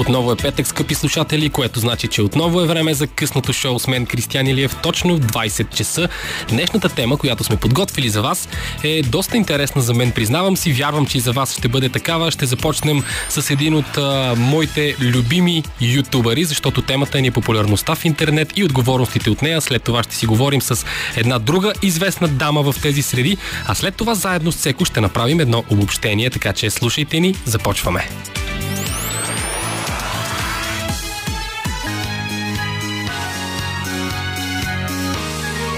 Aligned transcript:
Отново 0.00 0.32
е 0.32 0.36
петък, 0.36 0.66
скъпи 0.66 0.94
слушатели, 0.94 1.48
което 1.48 1.80
значи, 1.80 2.08
че 2.08 2.22
отново 2.22 2.60
е 2.60 2.66
време 2.66 2.94
за 2.94 3.06
късното 3.06 3.52
шоу 3.52 3.78
с 3.78 3.86
мен 3.86 4.06
Кристиан 4.06 4.46
Илиев 4.46 4.76
точно 4.82 5.16
в 5.16 5.20
20 5.20 5.74
часа. 5.74 6.08
Днешната 6.48 6.88
тема, 6.88 7.16
която 7.16 7.44
сме 7.44 7.56
подготвили 7.56 8.08
за 8.08 8.22
вас, 8.22 8.48
е 8.82 9.02
доста 9.02 9.36
интересна 9.36 9.82
за 9.82 9.94
мен, 9.94 10.12
признавам 10.12 10.56
си. 10.56 10.72
Вярвам, 10.72 11.06
че 11.06 11.18
и 11.18 11.20
за 11.20 11.32
вас 11.32 11.58
ще 11.58 11.68
бъде 11.68 11.88
такава. 11.88 12.30
Ще 12.30 12.46
започнем 12.46 13.04
с 13.28 13.50
един 13.50 13.74
от 13.74 13.98
а, 13.98 14.34
моите 14.36 14.96
любими 15.00 15.64
ютубъри, 15.80 16.44
защото 16.44 16.82
темата 16.82 17.20
ни 17.20 17.28
е 17.28 17.30
популярността 17.30 17.94
в 17.94 18.04
интернет 18.04 18.52
и 18.56 18.64
отговорностите 18.64 19.30
от 19.30 19.42
нея. 19.42 19.60
След 19.60 19.82
това 19.82 20.02
ще 20.02 20.16
си 20.16 20.26
говорим 20.26 20.62
с 20.62 20.86
една 21.16 21.38
друга 21.38 21.72
известна 21.82 22.28
дама 22.28 22.72
в 22.72 22.74
тези 22.82 23.02
среди, 23.02 23.36
а 23.66 23.74
след 23.74 23.94
това 23.94 24.14
заедно 24.14 24.52
с 24.52 24.56
Секо 24.56 24.84
ще 24.84 25.00
направим 25.00 25.40
едно 25.40 25.64
обобщение, 25.70 26.30
така 26.30 26.52
че 26.52 26.70
слушайте 26.70 27.20
ни, 27.20 27.34
започваме. 27.44 28.08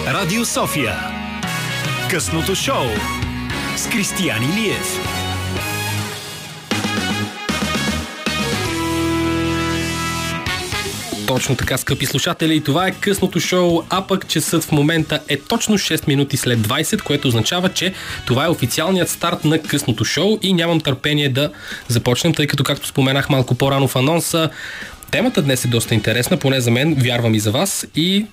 Радио 0.06 0.45
София. 0.45 0.97
Късното 2.11 2.55
шоу 2.55 2.87
с 3.77 3.88
Кристиян 3.88 4.42
Илиев. 4.42 4.98
Точно 11.27 11.56
така, 11.56 11.77
скъпи 11.77 12.06
слушатели, 12.06 12.65
това 12.65 12.87
е 12.87 12.91
късното 12.91 13.41
шоу, 13.41 13.83
а 13.91 14.06
пък 14.06 14.28
часът 14.28 14.65
в 14.65 14.73
момента 14.73 15.20
е 15.28 15.37
точно 15.37 15.78
6 15.78 16.09
минути 16.09 16.37
след 16.37 16.59
20, 16.59 17.03
което 17.03 17.28
означава, 17.28 17.69
че 17.69 17.95
това 18.27 18.45
е 18.45 18.48
официалният 18.48 19.09
старт 19.09 19.45
на 19.45 19.62
късното 19.62 20.05
шоу 20.05 20.39
и 20.42 20.53
нямам 20.53 20.80
търпение 20.80 21.28
да 21.28 21.53
започнем, 21.89 22.34
тъй 22.34 22.47
като, 22.47 22.64
както 22.64 22.87
споменах 22.87 23.30
малко 23.30 23.55
по-рано 23.55 23.89
в 23.89 23.97
анонса, 23.97 24.50
темата 25.11 25.42
днес 25.42 25.64
е 25.64 25.69
доста 25.69 25.94
интересна, 25.94 26.37
поне 26.37 26.61
за 26.61 26.70
мен, 26.70 26.94
вярвам 26.94 27.34
и 27.34 27.41
за 27.41 27.50
вас 27.50 27.87
и 27.97 28.27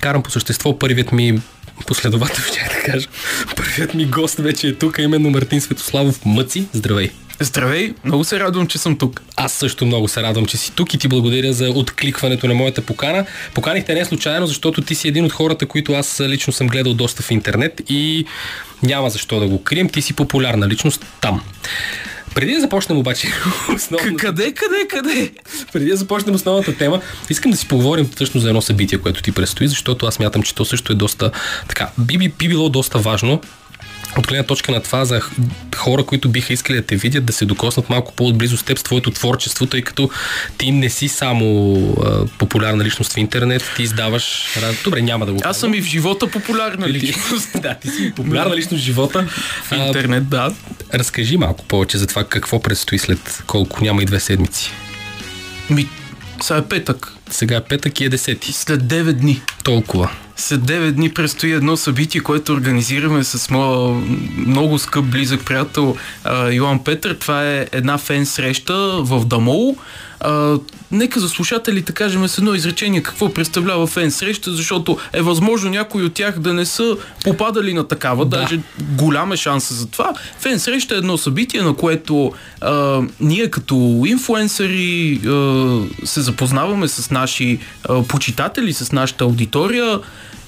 карам 0.00 0.22
по 0.22 0.30
същество 0.30 0.78
първият 0.78 1.12
ми 1.12 1.40
последовател, 1.86 2.44
ще 2.52 2.64
да 2.64 2.92
кажа. 2.92 3.08
Първият 3.56 3.94
ми 3.94 4.06
гост 4.06 4.38
вече 4.38 4.68
е 4.68 4.74
тук, 4.74 4.98
именно 4.98 5.30
Мартин 5.30 5.60
Светославов 5.60 6.24
Мъци. 6.24 6.66
Здравей! 6.72 7.10
Здравей, 7.40 7.94
много 8.04 8.24
се 8.24 8.40
радвам, 8.40 8.66
че 8.66 8.78
съм 8.78 8.98
тук. 8.98 9.22
Аз 9.36 9.52
също 9.52 9.86
много 9.86 10.08
се 10.08 10.22
радвам, 10.22 10.46
че 10.46 10.56
си 10.56 10.72
тук 10.74 10.94
и 10.94 10.98
ти 10.98 11.08
благодаря 11.08 11.52
за 11.52 11.70
откликването 11.70 12.46
на 12.46 12.54
моята 12.54 12.82
покана. 12.82 13.26
Поканихте 13.54 13.94
не 13.94 14.04
случайно, 14.04 14.46
защото 14.46 14.82
ти 14.82 14.94
си 14.94 15.08
един 15.08 15.24
от 15.24 15.32
хората, 15.32 15.66
които 15.66 15.92
аз 15.92 16.20
лично 16.20 16.52
съм 16.52 16.66
гледал 16.66 16.94
доста 16.94 17.22
в 17.22 17.30
интернет 17.30 17.82
и 17.88 18.26
няма 18.82 19.10
защо 19.10 19.40
да 19.40 19.46
го 19.46 19.62
крием. 19.62 19.88
Ти 19.88 20.02
си 20.02 20.12
популярна 20.12 20.68
личност 20.68 21.06
там. 21.20 21.42
Преди 22.36 22.54
да 22.54 22.60
започнем 22.60 22.98
обаче 22.98 23.28
основно... 23.74 24.16
Къде, 24.16 24.52
къде, 24.52 24.86
къде? 24.88 25.30
Преди 25.72 25.90
да 25.90 25.96
започнем 25.96 26.34
основната 26.34 26.76
тема, 26.76 27.00
искам 27.30 27.50
да 27.50 27.56
си 27.56 27.68
поговорим 27.68 28.10
всъщност 28.14 28.42
за 28.42 28.48
едно 28.48 28.62
събитие, 28.62 28.98
което 28.98 29.22
ти 29.22 29.32
предстои, 29.32 29.68
защото 29.68 30.06
аз 30.06 30.18
мятам, 30.18 30.42
че 30.42 30.54
то 30.54 30.64
също 30.64 30.92
е 30.92 30.96
доста 30.96 31.30
така, 31.68 31.90
би, 31.98 32.18
би, 32.18 32.28
би 32.28 32.48
било 32.48 32.68
доста 32.68 32.98
важно 32.98 33.40
от 34.18 34.26
гледна 34.26 34.44
точка 34.44 34.72
на 34.72 34.82
това 34.82 35.04
за 35.04 35.20
хора, 35.76 36.04
които 36.04 36.28
биха 36.28 36.52
искали 36.52 36.76
да 36.76 36.86
те 36.86 36.96
видят, 36.96 37.24
да 37.24 37.32
се 37.32 37.44
докоснат 37.44 37.90
малко 37.90 38.12
по-отблизо 38.12 38.56
с 38.56 38.62
теб, 38.62 38.78
с 38.78 38.82
твоето 38.82 39.10
творчество, 39.10 39.66
тъй 39.66 39.82
като 39.82 40.10
ти 40.58 40.70
не 40.70 40.90
си 40.90 41.08
само 41.08 41.76
а, 42.04 42.26
популярна 42.38 42.84
личност 42.84 43.12
в 43.12 43.16
интернет, 43.16 43.72
ти 43.76 43.82
издаваш... 43.82 44.46
Добре, 44.84 45.02
няма 45.02 45.26
да 45.26 45.32
го 45.32 45.40
Аз 45.44 45.58
съм 45.58 45.74
и 45.74 45.82
в 45.82 45.84
живота 45.84 46.30
популярна 46.30 46.88
личност. 46.88 47.48
да, 47.62 47.74
ти 47.74 47.88
си 47.88 48.12
популярна 48.16 48.56
личност 48.56 48.82
в 48.82 48.86
живота. 48.86 49.28
В 49.62 49.72
интернет, 49.72 50.28
да. 50.28 50.54
Разкажи 50.94 51.36
малко 51.36 51.64
повече 51.64 51.98
за 51.98 52.06
това 52.06 52.24
какво 52.24 52.62
предстои 52.62 52.98
след 52.98 53.42
колко, 53.46 53.84
няма 53.84 54.02
и 54.02 54.04
две 54.04 54.20
седмици. 54.20 54.70
Ми, 55.70 55.88
сега 56.42 56.58
е 56.58 56.64
петък. 56.64 57.15
Сега 57.30 57.56
е 57.56 57.64
петък 57.64 58.00
и 58.00 58.04
е 58.04 58.08
десети. 58.08 58.52
След 58.52 58.82
9 58.82 59.12
дни. 59.12 59.42
Толкова. 59.64 60.10
След 60.36 60.60
9 60.60 60.90
дни 60.90 61.10
предстои 61.10 61.52
едно 61.52 61.76
събитие, 61.76 62.20
което 62.20 62.52
организираме 62.52 63.24
с 63.24 63.50
моя 63.50 64.02
много 64.36 64.78
скъп 64.78 65.04
близък 65.04 65.44
приятел 65.44 65.96
Йоан 66.52 66.84
Петър. 66.84 67.14
Това 67.14 67.44
е 67.44 67.66
една 67.72 67.98
фен 67.98 68.26
среща 68.26 68.74
в 69.02 69.26
Дамол. 69.26 69.76
А, 70.20 70.58
нека 70.92 71.20
за 71.20 71.28
слушателите 71.28 71.92
кажем 71.92 72.28
с 72.28 72.38
едно 72.38 72.54
изречение 72.54 73.02
какво 73.02 73.34
представлява 73.34 73.86
фен 73.86 74.10
среща, 74.10 74.52
защото 74.52 74.98
е 75.12 75.22
възможно 75.22 75.70
някои 75.70 76.04
от 76.04 76.14
тях 76.14 76.38
да 76.38 76.54
не 76.54 76.66
са 76.66 76.96
попадали 77.24 77.74
на 77.74 77.88
такава, 77.88 78.24
да. 78.24 78.36
даже 78.36 78.60
голям 78.80 79.32
е 79.32 79.36
шанса 79.36 79.74
за 79.74 79.86
това. 79.86 80.14
Фен 80.38 80.58
среща 80.58 80.94
е 80.94 80.98
едно 80.98 81.18
събитие, 81.18 81.62
на 81.62 81.74
което 81.74 82.32
а, 82.60 83.02
ние 83.20 83.50
като 83.50 84.02
инфуенсъри 84.06 85.20
а, 85.26 85.80
се 86.04 86.20
запознаваме 86.20 86.88
с 86.88 87.10
наши 87.18 87.58
а, 87.84 88.02
почитатели, 88.02 88.72
с 88.72 88.92
нашата 88.92 89.24
аудитория. 89.24 90.00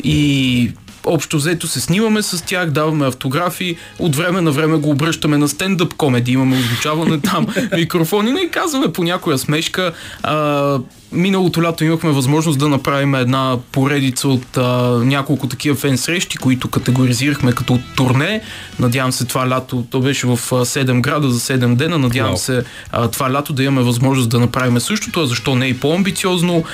И 0.04 0.72
общо 1.06 1.36
взето 1.36 1.66
се 1.66 1.81
снимаме 1.81 2.22
с 2.22 2.44
тях, 2.44 2.70
даваме 2.70 3.06
автографи, 3.06 3.76
от 3.98 4.16
време 4.16 4.41
на 4.41 4.50
време 4.50 4.76
го 4.76 4.91
обръщаме 4.91 5.38
на 5.38 5.48
стендъп 5.48 5.94
комеди, 5.94 6.32
имаме 6.32 6.59
озвучаване 6.59 7.20
там, 7.25 7.47
микрофони, 7.76 8.32
не 8.32 8.48
казваме 8.48 8.92
по 8.92 9.04
някоя 9.04 9.38
смешка. 9.38 9.92
А, 10.22 10.78
Миналото 11.12 11.62
лято 11.62 11.84
имахме 11.84 12.10
възможност 12.10 12.58
да 12.58 12.69
направим 12.69 13.14
една 13.14 13.56
поредица 13.72 14.28
от 14.28 14.56
а, 14.56 14.62
няколко 15.04 15.48
такива 15.48 15.76
фен 15.76 15.98
срещи, 15.98 16.37
които 16.37 16.69
категоризирахме 16.69 17.53
като 17.53 17.78
турне. 17.97 18.41
Надявам 18.78 19.12
се 19.12 19.25
това 19.25 19.48
лято, 19.48 19.84
то 19.91 20.00
беше 20.00 20.26
в 20.26 20.37
7 20.37 21.00
града 21.00 21.31
за 21.31 21.41
7 21.41 21.75
дена, 21.75 21.98
надявам 21.98 22.34
no. 22.34 22.37
се 22.37 22.64
а, 22.92 23.08
това 23.08 23.32
лято 23.32 23.53
да 23.53 23.62
имаме 23.62 23.82
възможност 23.82 24.28
да 24.28 24.41
направим 24.41 24.81
същото, 24.81 25.20
а 25.20 25.26
защо 25.26 25.54
не 25.54 25.66
и 25.66 25.81
по-амбициозно. 25.81 26.64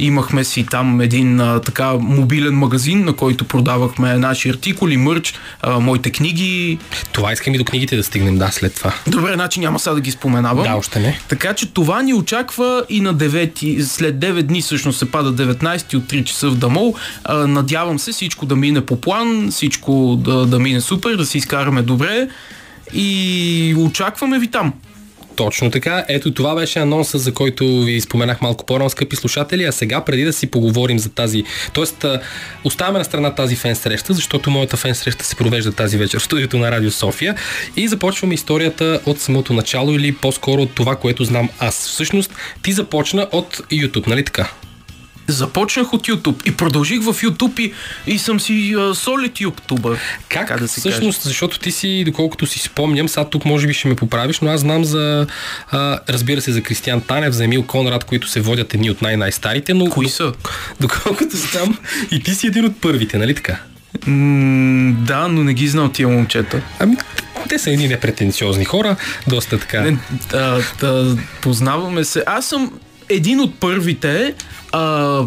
Имахме 0.00 0.44
си 0.44 0.66
там 0.66 1.00
един 1.00 1.40
а, 1.40 1.60
така 1.60 1.92
мобилен 1.94 2.54
магазин, 2.54 3.04
на 3.04 3.12
който 3.12 3.44
продавахме 3.44 4.18
наши 4.18 4.48
артикули, 4.48 4.96
мърч, 4.96 5.34
а, 5.62 5.80
моите 5.80 6.10
книги. 6.10 6.78
Това 7.12 7.32
искам 7.32 7.54
и 7.54 7.58
до 7.58 7.64
книгите 7.64 7.96
да 7.96 8.02
стигнем, 8.02 8.38
да, 8.38 8.48
след 8.50 8.74
това. 8.74 8.92
Добре, 9.06 9.34
значи 9.34 9.60
няма 9.60 9.78
сега 9.78 9.94
да 9.94 10.00
ги 10.00 10.10
споменавам. 10.10 10.64
Да, 10.64 10.74
още 10.74 11.00
не. 11.00 11.20
Така 11.28 11.54
че 11.54 11.66
това 11.66 12.02
ни 12.02 12.14
очаква 12.14 12.84
и 12.88 13.00
на 13.00 13.14
9, 13.14 13.82
след 13.82 14.16
9 14.16 14.42
дни 14.42 14.62
всъщност 14.62 14.98
се 14.98 15.10
пада 15.10 15.46
19 15.46 15.94
от 15.94 16.04
3 16.04 16.24
часа 16.24 16.50
в 16.50 16.56
Дамол. 16.56 16.94
А, 17.24 17.46
надявам 17.46 17.98
се 17.98 18.12
всичко 18.12 18.46
да 18.46 18.56
мине 18.56 18.86
по 18.86 19.00
план, 19.00 19.48
всичко 19.50 20.16
да, 20.24 20.46
да 20.46 20.58
мине 20.58 20.80
супер, 20.80 21.16
да 21.16 21.26
си 21.26 21.38
изкараме 21.38 21.82
добре 21.82 22.28
и 22.94 23.74
очакваме 23.78 24.38
ви 24.38 24.48
там. 24.48 24.72
Точно 25.40 25.70
така. 25.70 26.04
Ето 26.08 26.34
това 26.34 26.54
беше 26.54 26.78
анонса, 26.78 27.18
за 27.18 27.34
който 27.34 27.82
ви 27.82 28.00
споменах 28.00 28.40
малко 28.40 28.66
по-рано, 28.66 28.90
скъпи 28.90 29.16
слушатели. 29.16 29.64
А 29.64 29.72
сега, 29.72 30.00
преди 30.00 30.24
да 30.24 30.32
си 30.32 30.46
поговорим 30.46 30.98
за 30.98 31.08
тази... 31.08 31.44
Тоест, 31.72 32.04
оставяме 32.64 32.98
на 32.98 33.04
страна 33.04 33.34
тази 33.34 33.56
фен 33.56 33.76
среща, 33.76 34.14
защото 34.14 34.50
моята 34.50 34.76
фен 34.76 34.94
среща 34.94 35.24
се 35.24 35.36
провежда 35.36 35.72
тази 35.72 35.98
вечер 35.98 36.18
в 36.18 36.22
студиото 36.22 36.58
на 36.58 36.70
Радио 36.70 36.90
София 36.90 37.34
и 37.76 37.88
започваме 37.88 38.34
историята 38.34 39.00
от 39.06 39.20
самото 39.20 39.52
начало 39.52 39.92
или 39.92 40.12
по-скоро 40.12 40.62
от 40.62 40.74
това, 40.74 40.96
което 40.96 41.24
знам 41.24 41.48
аз. 41.58 41.88
Всъщност, 41.88 42.34
ти 42.62 42.72
започна 42.72 43.26
от 43.32 43.56
YouTube, 43.56 44.06
нали 44.06 44.24
така? 44.24 44.50
Започнах 45.30 45.92
от 45.92 46.08
YouTube 46.08 46.48
и 46.48 46.56
продължих 46.56 47.02
в 47.02 47.14
YouTube 47.14 47.60
и, 47.60 47.72
и 48.06 48.18
съм 48.18 48.40
си 48.40 48.74
а, 48.78 48.94
солид 48.94 49.40
ютубър. 49.40 49.98
Как, 50.28 50.48
как 50.48 50.60
да 50.60 50.68
се 50.68 50.80
всъщност, 50.80 51.18
каже. 51.18 51.28
защото 51.28 51.58
ти 51.58 51.70
си, 51.70 52.02
доколкото 52.06 52.46
си 52.46 52.58
спомням, 52.58 53.08
сега 53.08 53.24
тук 53.24 53.44
може 53.44 53.66
би 53.66 53.74
ще 53.74 53.88
ме 53.88 53.94
поправиш, 53.94 54.40
но 54.40 54.50
аз 54.50 54.60
знам 54.60 54.84
за, 54.84 55.26
а, 55.70 55.98
разбира 56.08 56.40
се, 56.40 56.52
за 56.52 56.62
Кристиан 56.62 57.00
Танев, 57.00 57.34
за 57.34 57.44
Емил 57.44 57.62
Конрад, 57.62 58.04
които 58.04 58.28
се 58.28 58.40
водят 58.40 58.74
едни 58.74 58.90
от 58.90 59.02
най-най-старите, 59.02 59.74
но... 59.74 59.86
Кои 59.86 60.08
са? 60.08 60.32
Доколкото 60.80 61.36
знам, 61.36 61.78
и 62.10 62.22
ти 62.22 62.34
си 62.34 62.46
един 62.46 62.64
от 62.64 62.80
първите, 62.80 63.18
нали 63.18 63.34
така? 63.34 63.58
М- 64.06 64.92
да, 65.06 65.28
но 65.28 65.44
не 65.44 65.54
ги 65.54 65.68
знам 65.68 65.92
тия 65.92 66.08
момчета. 66.08 66.62
Ами, 66.78 66.96
те 67.48 67.58
са 67.58 67.70
едни 67.70 67.88
непретенциозни 67.88 68.64
хора, 68.64 68.96
доста 69.28 69.58
така. 69.58 69.80
Не, 69.80 69.98
да, 70.30 70.62
да, 70.80 71.16
познаваме 71.40 72.04
се. 72.04 72.22
Аз 72.26 72.46
съм 72.46 72.72
един 73.08 73.40
от 73.40 73.60
първите, 73.60 74.34
а, 74.72 75.22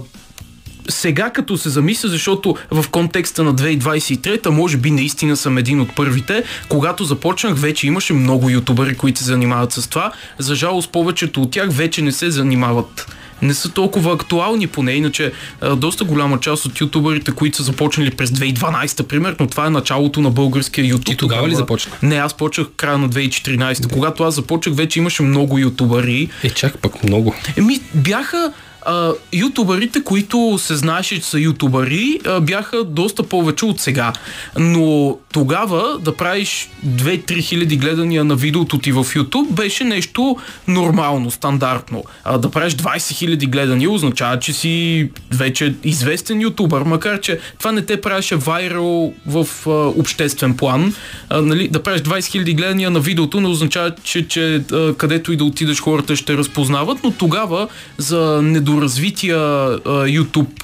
сега 0.90 1.30
като 1.30 1.58
се 1.58 1.70
замисля, 1.70 2.10
защото 2.10 2.56
в 2.72 2.90
контекста 2.90 3.44
на 3.44 3.56
2023 3.56 4.50
може 4.50 4.78
би 4.78 4.92
наистина 4.92 5.38
съм 5.38 5.58
един 5.58 5.82
от 5.82 5.96
първите, 5.96 6.44
когато 6.70 7.04
започнах 7.04 7.58
вече 7.58 7.88
имаше 7.88 8.14
много 8.14 8.50
ютубъри, 8.50 8.96
които 8.96 9.20
се 9.20 9.26
занимават 9.26 9.72
с 9.72 9.88
това. 9.88 10.12
За 10.40 10.56
жалост 10.56 10.92
повечето 10.92 11.42
от 11.42 11.52
тях 11.52 11.68
вече 11.72 12.02
не 12.02 12.12
се 12.12 12.32
занимават 12.32 13.08
не 13.42 13.54
са 13.54 13.70
толкова 13.70 14.14
актуални 14.14 14.68
поне, 14.68 14.92
иначе 14.92 15.32
доста 15.76 16.04
голяма 16.04 16.40
част 16.40 16.66
от 16.66 16.82
ютубърите, 16.82 17.32
които 17.32 17.58
са 17.58 17.64
започнали 17.64 18.12
през 18.12 18.30
2012, 18.30 19.04
примерно, 19.04 19.48
това 19.48 19.66
е 19.66 19.70
началото 19.70 20.22
на 20.22 20.30
българския 20.30 20.86
ютуб. 20.86 21.06
Ти 21.06 21.18
тогава 21.18 21.50
ли 21.50 21.56
започна? 21.56 21.92
Не, 22.02 22.16
аз 22.16 22.34
почнах 22.34 22.68
края 22.78 22.98
на 22.98 23.10
2014. 23.10 23.82
Да. 23.82 23.88
Когато 23.88 24.24
аз 24.24 24.36
започнах, 24.36 24.76
вече 24.76 25.00
имаше 25.00 25.24
много 25.24 25.58
ютубъри. 25.58 26.30
Е, 26.44 26.50
чак 26.50 26.78
пък 26.78 27.04
много. 27.04 27.36
Еми, 27.58 27.80
бяха 27.94 28.54
а, 28.86 29.12
ютубърите, 29.34 30.04
които 30.04 30.58
се 30.58 30.76
знаеше, 30.76 31.16
че 31.16 31.30
са 31.30 31.40
ютубъри, 31.40 32.20
бяха 32.42 32.84
доста 32.84 33.24
повече 33.24 33.66
от 33.66 33.80
сега. 33.80 34.14
Но 34.60 35.18
тогава 35.34 36.00
да 36.00 36.16
правиш 36.16 36.70
2-3 36.88 37.42
хиляди 37.42 37.78
гледания 37.78 38.24
на 38.24 38.36
видеото 38.36 38.78
ти 38.78 38.92
в 38.92 39.04
YouTube 39.04 39.52
беше 39.52 39.84
нещо 39.84 40.38
нормално, 40.68 41.32
стандартно. 41.32 42.04
А, 42.24 42.38
да 42.38 42.52
правиш 42.52 42.74
20 42.74 43.14
хиляди 43.14 43.46
гледания 43.46 43.92
означава, 43.92 44.40
че 44.40 44.54
си 44.54 45.10
вече 45.32 45.76
известен 45.84 46.42
ютубър, 46.42 46.82
макар 46.82 47.20
че 47.20 47.40
това 47.60 47.72
не 47.72 47.82
те 47.82 48.02
правеше 48.02 48.36
вайрал 48.36 49.14
в 49.26 49.48
а, 49.68 49.70
обществен 49.70 50.58
план. 50.58 50.94
А, 51.30 51.42
нали, 51.42 51.68
да 51.68 51.84
правиш 51.84 52.02
20 52.02 52.26
хиляди 52.26 52.54
гледания 52.54 52.92
на 52.92 53.00
видеото 53.00 53.42
не 53.42 53.48
означава, 53.48 53.92
че, 54.04 54.28
че 54.28 54.64
а, 54.72 54.94
където 54.94 55.32
и 55.32 55.38
да 55.38 55.44
отидеш 55.44 55.82
хората 55.82 56.16
ще 56.16 56.38
разпознават, 56.38 56.98
но 57.04 57.12
тогава 57.12 57.68
за 57.98 58.42
недоразвития 58.74 59.38
а, 59.38 59.80
YouTube 59.86 60.64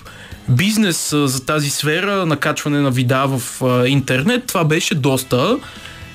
бизнес 0.50 1.10
за 1.12 1.46
тази 1.46 1.70
сфера, 1.70 2.26
накачване 2.26 2.80
на 2.80 2.92
видеа 2.92 3.28
в 3.28 3.62
интернет, 3.88 4.46
това 4.46 4.64
беше 4.64 4.96
доста. 4.96 5.58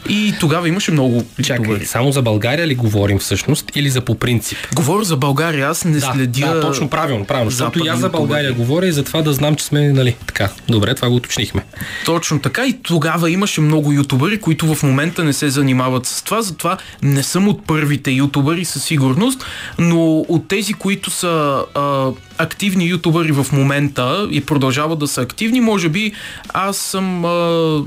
И 0.08 0.34
тогава 0.40 0.68
имаше 0.68 0.92
много 0.92 1.24
Чакай, 1.42 1.80
само 1.84 2.12
за 2.12 2.22
България 2.22 2.66
ли 2.66 2.74
говорим 2.74 3.18
всъщност 3.18 3.72
или 3.74 3.90
за 3.90 4.00
по 4.00 4.14
принцип? 4.14 4.58
Говоря 4.74 5.04
за 5.04 5.16
България, 5.16 5.68
аз 5.68 5.84
не 5.84 5.92
Да, 5.92 6.00
следя... 6.14 6.54
да, 6.54 6.60
точно 6.60 6.88
правилно, 6.88 7.24
правилно. 7.24 7.50
Защото 7.50 7.84
и 7.84 7.88
аз 7.88 8.00
за 8.00 8.08
България 8.08 8.48
ютубъри. 8.48 8.66
говоря 8.66 8.86
и 8.86 8.92
за 8.92 9.04
това 9.04 9.22
да 9.22 9.32
знам, 9.32 9.54
че 9.54 9.64
сме, 9.64 9.88
нали, 9.88 10.16
така. 10.26 10.48
Добре, 10.68 10.94
това 10.94 11.08
го 11.08 11.14
уточнихме. 11.16 11.64
Точно 12.04 12.38
така 12.38 12.66
и 12.66 12.72
тогава 12.82 13.30
имаше 13.30 13.60
много 13.60 13.92
ютубъри, 13.92 14.40
които 14.40 14.74
в 14.74 14.82
момента 14.82 15.24
не 15.24 15.32
се 15.32 15.50
занимават 15.50 16.06
с 16.06 16.22
това, 16.22 16.42
затова 16.42 16.76
не 17.02 17.22
съм 17.22 17.48
от 17.48 17.66
първите 17.66 18.10
ютубъри 18.10 18.64
със 18.64 18.84
сигурност, 18.84 19.44
но 19.78 20.18
от 20.18 20.48
тези, 20.48 20.72
които 20.72 21.10
са 21.10 21.62
а, 21.74 22.10
активни 22.38 22.88
ютубъри 22.88 23.32
в 23.32 23.46
момента 23.52 24.28
и 24.30 24.40
продължават 24.40 24.98
да 24.98 25.08
са 25.08 25.20
активни, 25.20 25.60
може 25.60 25.88
би 25.88 26.12
аз 26.48 26.76
съм 26.76 27.24
а, 27.24 27.30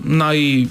най- 0.06 0.68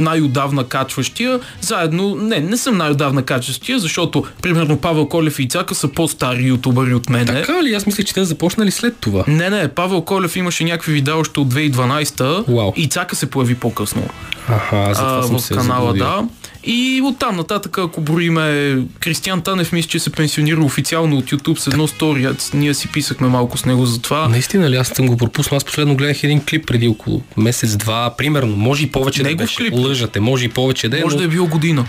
най-отдавна 0.00 0.64
качващия, 0.64 1.40
заедно, 1.60 2.14
не, 2.14 2.40
не 2.40 2.56
съм 2.56 2.76
най-отдавна 2.76 3.22
качващия, 3.22 3.78
защото, 3.78 4.24
примерно, 4.42 4.76
Павел 4.76 5.06
Колев 5.06 5.38
и 5.38 5.42
Ицака 5.42 5.74
са 5.74 5.88
по-стари 5.88 6.44
ютубъри 6.44 6.94
от 6.94 7.10
мене. 7.10 7.24
Така 7.24 7.62
ли? 7.62 7.74
Аз 7.74 7.86
мисля, 7.86 8.04
че 8.04 8.14
те 8.14 8.24
започнали 8.24 8.70
след 8.70 8.96
това. 8.96 9.24
Не, 9.28 9.50
не, 9.50 9.68
Павел 9.68 10.02
Колев 10.02 10.36
имаше 10.36 10.64
някакви 10.64 10.92
видеа 10.92 11.16
още 11.16 11.40
от 11.40 11.54
2012 11.54 12.48
Уау. 12.48 12.72
и 12.76 12.88
Цака 12.88 13.16
се 13.16 13.30
появи 13.30 13.54
по-късно 13.54 14.02
Аха, 14.48 14.94
за 14.94 15.00
това 15.00 15.18
а, 15.18 15.22
съм 15.22 15.38
в 15.38 15.42
се 15.42 15.54
канала, 15.54 15.94
да. 15.94 16.24
И 16.64 17.02
оттам 17.04 17.36
нататък, 17.36 17.78
ако 17.78 18.00
броиме 18.00 18.78
Кристиан 19.00 19.40
Танев, 19.40 19.72
мисля, 19.72 19.88
че 19.88 19.98
се 19.98 20.10
пенсионира 20.10 20.64
официално 20.64 21.16
от 21.16 21.24
YouTube 21.24 21.58
с 21.58 21.66
едно 21.66 21.86
стори. 21.86 22.28
Ние 22.54 22.74
си 22.74 22.88
писахме 22.88 23.28
малко 23.28 23.58
с 23.58 23.64
него 23.64 23.86
за 23.86 24.02
това. 24.02 24.28
Наистина 24.28 24.70
ли? 24.70 24.76
Аз 24.76 24.88
съм 24.88 25.06
го 25.06 25.16
пропуснал. 25.16 25.56
Аз 25.56 25.64
последно 25.64 25.96
гледах 25.96 26.24
един 26.24 26.44
клип 26.44 26.66
преди 26.66 26.88
около 26.88 27.22
месец-два, 27.36 28.14
примерно. 28.18 28.56
Може 28.56 28.84
и 28.84 28.92
повече 28.92 29.22
да 29.22 29.28
Негов 29.28 29.44
беше. 29.44 29.56
клип? 29.56 29.74
Лъжате, 29.74 30.20
може 30.20 30.44
и 30.44 30.48
повече 30.48 30.88
да 30.88 30.98
е. 30.98 31.02
Може 31.02 31.16
но... 31.16 31.18
да 31.18 31.24
е 31.24 31.28
било 31.28 31.46
година. 31.46 31.86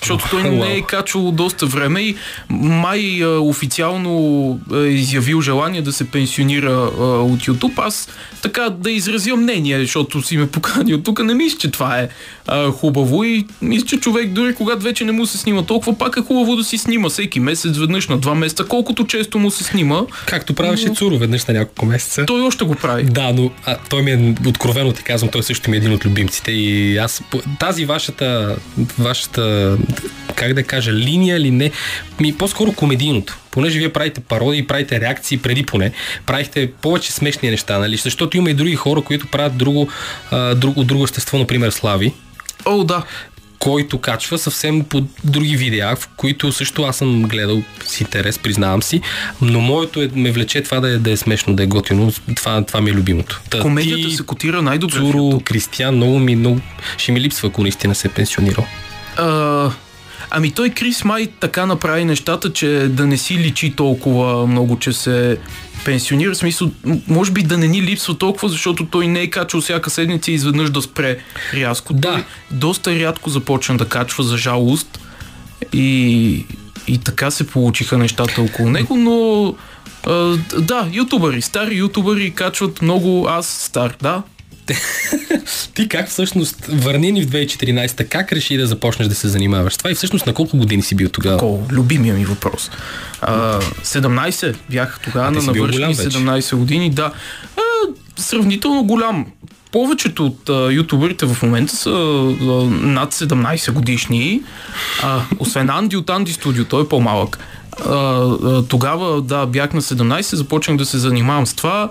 Защото 0.00 0.24
той 0.30 0.42
не 0.42 0.74
е 0.74 0.82
качвал 0.82 1.30
доста 1.32 1.66
време 1.66 2.00
и 2.00 2.16
май 2.50 3.20
а, 3.22 3.28
официално 3.40 4.60
е 4.74 4.78
изявил 4.78 5.40
желание 5.40 5.82
да 5.82 5.92
се 5.92 6.10
пенсионира 6.10 6.72
а, 6.72 7.02
от 7.04 7.40
YouTube. 7.40 7.72
Аз 7.76 8.08
така 8.42 8.70
да 8.70 8.90
изразя 8.90 9.36
мнение, 9.36 9.80
защото 9.80 10.22
си 10.22 10.36
ме 10.36 10.46
поканил 10.46 11.02
тук, 11.02 11.24
не 11.24 11.34
мисля, 11.34 11.58
че 11.58 11.70
това 11.70 11.98
е 11.98 12.08
а, 12.46 12.70
хубаво 12.70 13.24
и 13.24 13.46
мисля, 13.62 13.86
че 13.86 13.96
човек 14.00 14.32
дори 14.32 14.54
когато 14.54 14.82
вече 14.82 15.04
не 15.04 15.12
му 15.12 15.26
се 15.26 15.38
снима 15.38 15.62
толкова, 15.62 15.98
пак 15.98 16.16
е 16.16 16.22
хубаво 16.22 16.56
да 16.56 16.64
си 16.64 16.78
снима 16.78 17.08
всеки 17.08 17.40
месец, 17.40 17.76
веднъж 17.76 18.08
на 18.08 18.18
два 18.18 18.34
месеца, 18.34 18.64
колкото 18.64 19.06
често 19.06 19.38
му 19.38 19.50
се 19.50 19.64
снима, 19.64 20.00
Както 20.26 20.54
правеше 20.54 20.88
Цуро 20.88 21.18
веднъж 21.18 21.44
на 21.44 21.54
няколко 21.54 21.86
месеца. 21.86 22.26
той 22.26 22.42
още 22.42 22.64
го 22.64 22.74
прави. 22.74 23.02
Да, 23.04 23.32
но 23.32 23.50
а, 23.64 23.76
той 23.90 24.02
ми 24.02 24.10
е 24.10 24.34
откровено 24.48 24.92
ти 24.92 25.02
казвам, 25.02 25.30
той 25.30 25.42
също 25.42 25.70
ми 25.70 25.76
е 25.76 25.78
един 25.78 25.92
от 25.92 26.04
любимците 26.04 26.52
и 26.52 26.96
аз 26.96 27.22
тази 27.60 27.84
вашата, 27.84 28.56
вашата 28.98 29.76
как 30.34 30.54
да 30.54 30.62
кажа, 30.62 30.92
линия 30.92 31.36
или 31.36 31.50
не, 31.50 31.70
ми 32.20 32.38
по-скоро 32.38 32.72
комедийното. 32.72 33.38
Понеже 33.50 33.78
вие 33.78 33.92
правите 33.92 34.20
пародии, 34.20 34.66
правите 34.66 35.00
реакции 35.00 35.38
преди 35.38 35.62
поне, 35.62 35.92
правихте 36.26 36.72
повече 36.72 37.12
смешни 37.12 37.50
неща, 37.50 37.78
нали? 37.78 37.96
Защото 37.96 38.36
има 38.36 38.50
и 38.50 38.54
други 38.54 38.74
хора, 38.76 39.02
които 39.02 39.26
правят 39.26 39.56
друго, 39.56 39.88
а, 40.30 40.54
друго, 40.54 40.84
друго 40.84 41.04
естество, 41.04 41.38
например 41.38 41.70
Слави, 41.70 42.12
О, 42.64 42.84
да. 42.84 43.02
който 43.58 43.98
качва 43.98 44.38
съвсем 44.38 44.84
по 44.84 45.04
други 45.24 45.56
видеа, 45.56 45.96
в 45.96 46.08
които 46.16 46.52
също 46.52 46.82
аз 46.82 46.96
съм 46.96 47.22
гледал 47.22 47.62
с 47.84 48.00
интерес, 48.00 48.38
признавам 48.38 48.82
си, 48.82 49.00
но 49.42 49.60
моето 49.60 50.02
е, 50.02 50.10
ме 50.14 50.30
влече 50.30 50.62
това 50.62 50.80
да 50.80 50.88
е, 50.90 50.98
да 50.98 51.10
е 51.10 51.16
смешно, 51.16 51.54
да 51.54 51.62
е 51.62 51.66
готино. 51.66 52.12
Това, 52.36 52.64
това 52.64 52.80
ми 52.80 52.90
е 52.90 52.94
любимото. 52.94 53.40
Та, 53.50 53.60
Комедията 53.60 54.08
ти, 54.08 54.16
се 54.16 54.22
котира 54.22 54.62
най-добре. 54.62 54.96
Цуро. 54.96 55.40
Кристиян, 55.44 55.96
много 55.96 56.18
ми, 56.18 56.36
много 56.36 56.60
ще 56.98 57.12
ми 57.12 57.20
липсва, 57.20 57.48
ако 57.48 57.62
наистина 57.62 57.94
се 57.94 58.08
е 58.08 58.10
пенсионирал. 58.10 58.66
А, 59.18 59.70
ами 60.30 60.50
той 60.50 60.70
Крис 60.70 61.04
май 61.04 61.28
така 61.40 61.66
направи 61.66 62.04
нещата, 62.04 62.52
че 62.52 62.68
да 62.90 63.06
не 63.06 63.18
си 63.18 63.38
личи 63.38 63.76
толкова 63.76 64.46
много, 64.46 64.78
че 64.78 64.92
се 64.92 65.38
пенсионира. 65.84 66.34
В 66.34 66.36
смисъл, 66.36 66.70
може 67.08 67.32
би 67.32 67.42
да 67.42 67.58
не 67.58 67.68
ни 67.68 67.82
липсва 67.82 68.18
толкова, 68.18 68.48
защото 68.48 68.86
той 68.86 69.06
не 69.06 69.20
е 69.20 69.30
качвал 69.30 69.62
всяка 69.62 69.90
седмица 69.90 70.30
и 70.30 70.34
изведнъж 70.34 70.70
да 70.70 70.82
спре 70.82 71.18
рязко. 71.54 71.94
Да. 71.94 72.12
Той 72.12 72.24
доста 72.50 72.94
рядко 72.94 73.30
започна 73.30 73.76
да 73.76 73.88
качва, 73.88 74.24
за 74.24 74.36
жалост. 74.36 75.00
И, 75.72 76.46
и 76.88 76.98
така 76.98 77.30
се 77.30 77.46
получиха 77.46 77.98
нещата 77.98 78.42
около 78.42 78.70
него, 78.70 78.96
но 78.96 79.54
а, 80.06 80.36
да, 80.58 80.88
ютубъри, 80.92 81.42
стари 81.42 81.76
ютубъри 81.76 82.30
качват 82.30 82.82
много, 82.82 83.26
аз 83.28 83.46
стар, 83.46 83.96
да, 84.02 84.22
Ти 85.74 85.88
как 85.88 86.08
всъщност, 86.08 86.66
върни 86.68 87.12
ни 87.12 87.22
в 87.22 87.26
2014, 87.26 88.08
как 88.08 88.32
реши 88.32 88.56
да 88.56 88.66
започнеш 88.66 89.08
да 89.08 89.14
се 89.14 89.28
занимаваш? 89.28 89.76
Това 89.76 89.90
и 89.90 89.94
всъщност 89.94 90.26
на 90.26 90.34
колко 90.34 90.56
години 90.56 90.82
си 90.82 90.94
бил 90.94 91.08
тогава? 91.08 91.38
О, 91.42 91.62
любимия 91.70 92.14
ми 92.14 92.24
въпрос. 92.24 92.70
А, 93.20 93.60
17 93.84 94.56
бях 94.70 95.00
тогава 95.04 95.30
на 95.30 95.42
навършени 95.42 95.70
голям 95.70 95.92
вече. 95.92 96.18
17 96.18 96.56
години. 96.56 96.90
Да, 96.90 97.12
а, 97.56 97.60
сравнително 98.16 98.84
голям. 98.84 99.26
Повечето 99.72 100.26
от 100.26 100.48
а, 100.48 100.72
ютуберите 100.72 101.26
в 101.26 101.42
момента 101.42 101.76
са 101.76 101.90
а, 101.90 101.94
над 102.70 103.14
17 103.14 103.72
годишни. 103.72 104.42
А, 105.02 105.22
освен 105.38 105.70
Анди 105.70 105.96
от 105.96 106.10
Анди 106.10 106.32
Студио, 106.32 106.64
той 106.64 106.82
е 106.82 106.88
по-малък. 106.88 107.38
А, 107.86 107.94
а, 107.94 108.62
тогава, 108.62 109.22
да, 109.22 109.46
бях 109.46 109.72
на 109.72 109.82
17, 109.82 110.36
започнах 110.36 110.76
да 110.76 110.86
се 110.86 110.98
занимавам 110.98 111.46
с 111.46 111.54
това. 111.54 111.90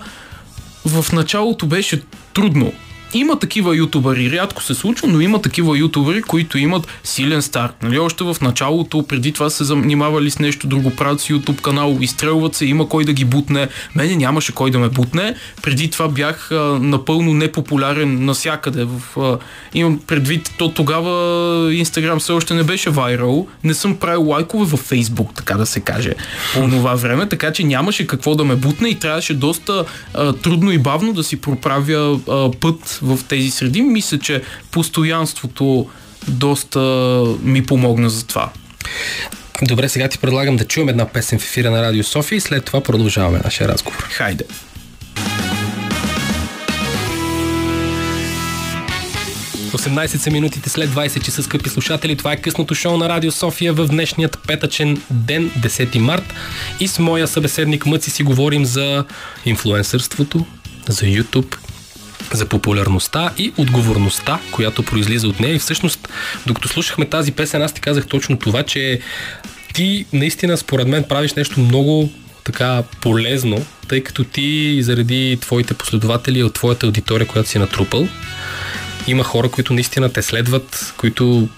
В 0.88 1.14
началото 1.14 1.66
беше 1.66 2.02
трудно. 2.34 2.74
Има 3.14 3.40
такива 3.40 3.76
ютубъри, 3.76 4.32
рядко 4.32 4.64
се 4.64 4.74
случва, 4.74 5.08
но 5.08 5.22
има 5.22 5.42
такива 5.42 5.78
ютубъри, 5.78 6.22
които 6.22 6.58
имат 6.58 6.88
силен 7.04 7.42
старт. 7.42 7.76
Нали? 7.84 8.00
Още 8.00 8.24
в 8.24 8.38
началото, 8.42 9.04
преди 9.08 9.32
това 9.32 9.50
се 9.50 9.64
занимавали 9.64 10.32
с 10.32 10.40
нещо 10.40 10.68
друго, 10.68 10.96
правят 10.96 11.22
си 11.22 11.34
ютуб 11.34 11.62
канал, 11.62 11.98
изстрелват 12.02 12.56
се, 12.56 12.66
има 12.66 12.90
кой 12.90 13.06
да 13.06 13.14
ги 13.14 13.26
бутне. 13.26 13.68
Мене 13.96 14.16
нямаше 14.16 14.52
кой 14.52 14.72
да 14.72 14.80
ме 14.80 14.90
бутне. 14.90 15.36
Преди 15.62 15.90
това 15.90 16.08
бях 16.08 16.52
а, 16.52 16.80
напълно 16.82 17.34
непопулярен 17.34 18.26
навсякъде. 18.26 18.86
В, 18.86 19.20
а, 19.20 19.38
имам 19.74 20.00
предвид, 20.08 20.52
то 20.58 20.74
тогава 20.74 21.74
Инстаграм 21.74 22.20
все 22.20 22.32
още 22.32 22.54
не 22.54 22.64
беше 22.64 22.90
вайрал. 22.90 23.48
Не 23.64 23.74
съм 23.74 23.96
правил 23.96 24.28
лайкове 24.28 24.66
във 24.66 24.80
Фейсбук, 24.80 25.34
така 25.36 25.54
да 25.54 25.66
се 25.66 25.80
каже, 25.80 26.14
по 26.54 26.70
това 26.70 26.96
време, 26.96 27.30
така 27.30 27.52
че 27.52 27.64
нямаше 27.64 28.08
какво 28.08 28.36
да 28.36 28.46
ме 28.46 28.56
бутне 28.56 28.90
и 28.90 28.96
трябваше 28.96 29.34
доста 29.34 29.86
а, 30.14 30.34
трудно 30.34 30.72
и 30.72 30.78
бавно 30.78 31.14
да 31.14 31.24
си 31.24 31.42
проправя 31.42 32.20
а, 32.30 32.52
път 32.52 32.97
в 33.02 33.20
тези 33.28 33.52
среди. 33.52 33.82
Мисля, 33.82 34.20
че 34.20 34.42
постоянството 34.72 35.90
доста 36.28 36.80
ми 37.42 37.66
помогна 37.66 38.10
за 38.10 38.28
това. 38.28 38.50
Добре, 39.62 39.90
сега 39.90 40.08
ти 40.08 40.18
предлагам 40.18 40.58
да 40.58 40.66
чуем 40.66 40.90
една 40.90 41.06
песен 41.06 41.40
в 41.40 41.44
ефира 41.44 41.72
на 41.72 41.82
Радио 41.82 42.04
София 42.04 42.38
и 42.38 42.42
след 42.42 42.66
това 42.66 42.82
продължаваме 42.82 43.40
нашия 43.44 43.68
разговор. 43.68 44.08
Хайде! 44.10 44.44
18 49.78 50.18
са 50.18 50.32
минутите 50.32 50.70
след 50.70 50.90
20 50.90 51.22
часа, 51.22 51.44
скъпи 51.44 51.70
слушатели. 51.70 52.16
Това 52.16 52.32
е 52.32 52.42
късното 52.42 52.76
шоу 52.76 52.98
на 52.98 53.10
Радио 53.10 53.32
София 53.32 53.74
в 53.74 53.88
днешният 53.88 54.40
петъчен 54.48 55.02
ден, 55.12 55.52
10 55.60 55.98
март. 55.98 56.34
И 56.80 56.88
с 56.88 57.00
моя 57.00 57.28
събеседник 57.28 57.86
Мъци 57.86 58.10
си 58.10 58.24
говорим 58.24 58.66
за 58.66 59.06
инфлуенсърството, 59.46 60.46
за 60.88 61.06
YouTube, 61.06 61.56
за 62.34 62.46
популярността 62.46 63.32
и 63.38 63.54
отговорността, 63.58 64.40
която 64.52 64.84
произлиза 64.84 65.28
от 65.28 65.40
нея. 65.40 65.56
И 65.56 65.60
всъщност, 65.60 66.10
докато 66.46 66.68
слушахме 66.68 67.06
тази 67.06 67.32
песен, 67.32 67.62
аз 67.62 67.74
ти 67.74 67.82
казах 67.82 68.08
точно 68.08 68.38
това, 68.38 68.64
че 68.64 69.00
ти 69.74 70.06
наистина, 70.14 70.58
според 70.58 70.88
мен, 70.88 71.04
правиш 71.04 71.34
нещо 71.34 71.60
много 71.60 72.10
така 72.44 72.84
полезно, 73.02 73.66
тъй 73.88 74.04
като 74.04 74.24
ти 74.24 74.80
заради 74.84 75.38
твоите 75.42 75.74
последователи 75.74 76.44
от 76.44 76.54
твоята 76.54 76.86
аудитория, 76.86 77.28
която 77.28 77.50
си 77.50 77.60
натрупал, 77.60 78.08
има 79.08 79.24
хора, 79.24 79.50
които 79.50 79.74
наистина 79.74 80.14
те 80.14 80.22
следват, 80.22 80.94
които 80.98 81.50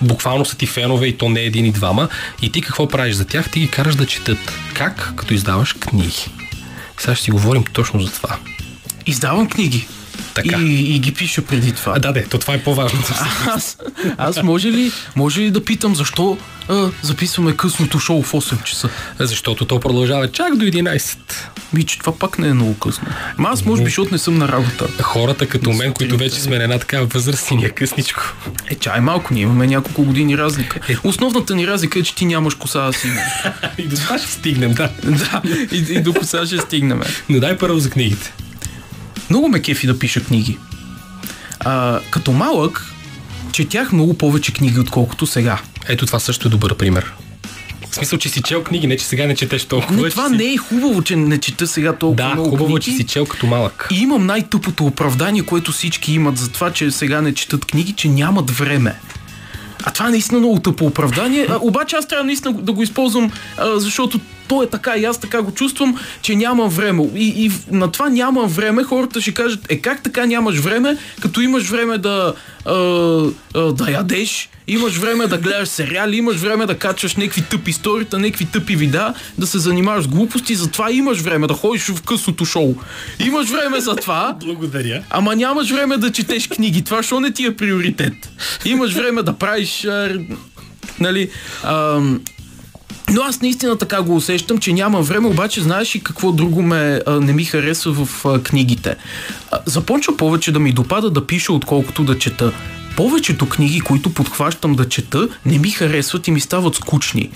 буквално 0.00 0.44
са 0.44 0.56
ти 0.56 0.66
фенове 0.66 1.06
и 1.06 1.18
то 1.18 1.28
не 1.28 1.40
е 1.40 1.44
един 1.44 1.66
и 1.66 1.72
двама. 1.72 2.08
И 2.42 2.52
ти 2.52 2.62
какво 2.62 2.88
правиш 2.88 3.14
за 3.14 3.24
тях? 3.24 3.50
Ти 3.50 3.60
ги 3.60 3.68
караш 3.68 3.94
да 3.94 4.06
четат. 4.06 4.52
Как? 4.74 5.12
Като 5.16 5.34
издаваш 5.34 5.72
книги. 5.72 6.30
Сега 6.98 7.14
ще 7.14 7.24
си 7.24 7.30
говорим 7.30 7.64
точно 7.72 8.00
за 8.00 8.12
това. 8.12 8.38
Издавам 9.06 9.48
книги. 9.48 9.86
Така. 10.34 10.58
И, 10.58 10.94
и 10.94 10.98
ги 10.98 11.14
пиша 11.14 11.42
преди 11.42 11.72
това. 11.72 11.92
А, 11.96 11.98
да, 11.98 12.12
да, 12.12 12.28
то 12.28 12.38
това 12.38 12.54
е 12.54 12.62
по-важното. 12.62 13.14
Аз, 13.46 13.78
аз 14.18 14.42
може 14.42 14.68
ли, 14.68 14.92
може 15.16 15.40
ли 15.40 15.50
да 15.50 15.64
питам 15.64 15.94
защо 15.94 16.38
а, 16.68 16.90
записваме 17.02 17.56
късното 17.56 17.98
шоу 17.98 18.22
в 18.22 18.32
8 18.32 18.62
часа? 18.64 18.88
Защото 19.18 19.64
то 19.64 19.80
продължава 19.80 20.32
чак 20.32 20.56
до 20.56 20.64
11. 20.64 21.18
Ми, 21.72 21.84
че 21.84 21.98
това 21.98 22.18
пак 22.18 22.38
не 22.38 22.48
е 22.48 22.54
много 22.54 22.78
късно. 22.78 23.06
Ма 23.38 23.48
аз 23.48 23.64
може 23.64 23.82
би, 23.82 23.88
защото 23.88 24.12
не 24.12 24.18
съм 24.18 24.38
на 24.38 24.48
работа. 24.48 25.02
Хората 25.02 25.48
като 25.48 25.72
мен, 25.72 25.92
които 25.92 26.16
вече 26.16 26.40
сме 26.40 26.58
на 26.58 26.64
една 26.64 26.78
такава 26.78 27.06
възраст, 27.06 27.50
ни 27.50 27.64
е 27.64 27.70
късничко. 27.70 28.22
Е, 28.70 28.74
чай 28.74 29.00
малко, 29.00 29.34
ние 29.34 29.42
имаме 29.42 29.66
няколко 29.66 30.04
години 30.04 30.38
разлика. 30.38 30.80
Основната 31.04 31.54
ни 31.54 31.66
разлика 31.66 31.98
е, 31.98 32.02
че 32.02 32.14
ти 32.14 32.26
нямаш 32.26 32.54
коса, 32.54 32.86
а 32.86 32.92
си 32.92 33.06
имаш. 33.06 33.54
и 33.78 33.82
до 33.82 33.96
това 33.96 34.18
ще 34.18 34.30
стигнем, 34.30 34.72
да. 34.72 34.90
да, 35.04 35.42
и, 35.72 35.76
и 35.76 36.00
до 36.00 36.14
коса 36.14 36.46
ще 36.46 36.58
стигнем. 36.58 37.00
Но 37.28 37.40
дай 37.40 37.58
първо 37.58 37.78
за 37.78 37.90
книгите. 37.90 38.32
Много 39.32 39.48
ме 39.48 39.62
кефи 39.62 39.86
да 39.86 39.98
пиша 39.98 40.24
книги. 40.24 40.58
А, 41.60 42.00
като 42.10 42.32
малък, 42.32 42.92
четях 43.52 43.92
много 43.92 44.14
повече 44.14 44.52
книги, 44.52 44.80
отколкото 44.80 45.26
сега. 45.26 45.60
Ето 45.88 46.06
това 46.06 46.18
също 46.18 46.48
е 46.48 46.50
добър 46.50 46.74
пример. 46.74 47.12
В 47.90 47.94
смисъл, 47.94 48.18
че 48.18 48.28
си 48.28 48.42
чел 48.42 48.62
книги, 48.62 48.86
не 48.86 48.96
че 48.96 49.04
сега 49.04 49.26
не 49.26 49.34
четеш 49.34 49.64
толкова. 49.64 50.02
Не, 50.02 50.10
това 50.10 50.28
че 50.28 50.36
не 50.36 50.52
е 50.52 50.56
хубаво, 50.56 51.02
че 51.02 51.16
не 51.16 51.38
чета 51.38 51.66
сега 51.66 51.92
толкова 51.92 52.28
Да, 52.28 52.34
много 52.34 52.50
хубаво 52.50 52.76
е, 52.76 52.80
книги. 52.80 52.90
че 52.90 52.96
си 52.96 53.04
чел 53.04 53.26
като 53.26 53.46
малък. 53.46 53.88
И 53.90 54.00
имам 54.00 54.26
най-тъпото 54.26 54.84
оправдание, 54.84 55.42
което 55.42 55.72
всички 55.72 56.12
имат 56.12 56.38
за 56.38 56.48
това, 56.48 56.72
че 56.72 56.90
сега 56.90 57.20
не 57.20 57.34
четат 57.34 57.64
книги, 57.64 57.92
че 57.92 58.08
нямат 58.08 58.50
време. 58.50 58.94
А 59.84 59.90
това 59.90 60.06
е 60.06 60.10
наистина 60.10 60.38
много 60.38 60.58
тъпо 60.58 60.86
оправдание. 60.86 61.46
А, 61.50 61.58
обаче 61.60 61.96
аз 61.96 62.08
трябва 62.08 62.24
наистина 62.24 62.54
да 62.54 62.72
го 62.72 62.82
използвам, 62.82 63.30
а, 63.58 63.80
защото 63.80 64.20
то 64.52 64.62
е 64.62 64.66
така 64.66 64.96
и 64.96 65.04
аз 65.04 65.18
така 65.18 65.42
го 65.42 65.52
чувствам, 65.52 65.98
че 66.22 66.36
нямам 66.36 66.68
време. 66.68 67.08
И, 67.14 67.44
и 67.44 67.50
на 67.70 67.92
това 67.92 68.08
нямам 68.08 68.48
време, 68.48 68.82
хората 68.82 69.20
ще 69.20 69.34
кажат, 69.34 69.72
е 69.72 69.76
как 69.76 70.02
така 70.02 70.26
нямаш 70.26 70.58
време, 70.58 70.96
като 71.20 71.40
имаш 71.40 71.68
време 71.68 71.98
да, 71.98 72.34
а, 72.64 72.74
а, 73.54 73.72
да 73.72 73.90
ядеш, 73.90 74.50
имаш 74.66 74.96
време 74.96 75.26
да 75.26 75.38
гледаш 75.38 75.68
сериали, 75.68 76.16
имаш 76.16 76.36
време 76.36 76.66
да 76.66 76.78
качваш 76.78 77.16
някакви 77.16 77.42
тъпи 77.42 77.70
историта, 77.70 78.18
някакви 78.18 78.44
тъпи 78.44 78.76
видеа, 78.76 79.14
да 79.38 79.46
се 79.46 79.58
занимаваш 79.58 80.04
с 80.04 80.08
глупости, 80.08 80.54
затова 80.54 80.90
имаш 80.90 81.20
време 81.20 81.46
да 81.46 81.54
ходиш 81.54 81.88
в 81.88 82.02
късното 82.02 82.44
шоу. 82.44 82.74
Имаш 83.18 83.48
време 83.48 83.80
за 83.80 83.96
това, 83.96 84.36
Благодаря. 84.44 85.02
Ама 85.10 85.36
нямаш 85.36 85.70
време 85.70 85.96
да 85.96 86.12
четеш 86.12 86.48
книги. 86.48 86.82
Това 86.82 87.02
що 87.02 87.20
не 87.20 87.32
ти 87.32 87.46
е 87.46 87.56
приоритет? 87.56 88.14
Имаш 88.64 88.92
време 88.92 89.22
да 89.22 89.32
правиш... 89.32 89.84
А, 89.84 90.18
нали... 91.00 91.30
А, 91.62 92.00
но 93.10 93.22
аз 93.22 93.40
наистина 93.40 93.78
така 93.78 94.02
го 94.02 94.16
усещам, 94.16 94.58
че 94.58 94.72
нямам 94.72 95.02
време, 95.02 95.28
обаче 95.28 95.60
знаеш 95.60 95.94
и 95.94 96.04
какво 96.04 96.32
друго 96.32 96.62
ме, 96.62 97.00
а, 97.06 97.20
не 97.20 97.32
ми 97.32 97.44
харесва 97.44 98.04
в 98.04 98.24
а, 98.24 98.42
книгите. 98.42 98.96
А, 99.50 99.58
започва 99.66 100.16
повече 100.16 100.52
да 100.52 100.58
ми 100.58 100.72
допада 100.72 101.10
да 101.10 101.26
пиша, 101.26 101.52
отколкото 101.52 102.04
да 102.04 102.18
чета. 102.18 102.52
Повечето 102.96 103.48
книги, 103.48 103.80
които 103.80 104.14
подхващам 104.14 104.74
да 104.74 104.88
чета, 104.88 105.28
не 105.46 105.58
ми 105.58 105.70
харесват 105.70 106.28
и 106.28 106.30
ми 106.30 106.40
стават 106.40 106.74
скучни. 106.74 107.30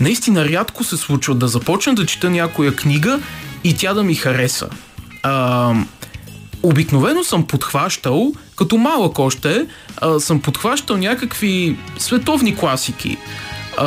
Наистина 0.00 0.48
рядко 0.48 0.84
се 0.84 0.96
случва 0.96 1.34
да 1.34 1.48
започна 1.48 1.94
да 1.94 2.06
чета 2.06 2.30
някоя 2.30 2.76
книга 2.76 3.20
и 3.64 3.76
тя 3.76 3.94
да 3.94 4.02
ми 4.02 4.14
хареса. 4.14 4.68
А, 5.22 5.74
обикновено 6.62 7.24
съм 7.24 7.46
подхващал, 7.46 8.32
като 8.56 8.76
малък 8.76 9.18
още, 9.18 9.66
а, 9.96 10.20
съм 10.20 10.40
подхващал 10.40 10.96
някакви 10.96 11.76
световни 11.98 12.56
класики, 12.56 13.16
а, 13.78 13.86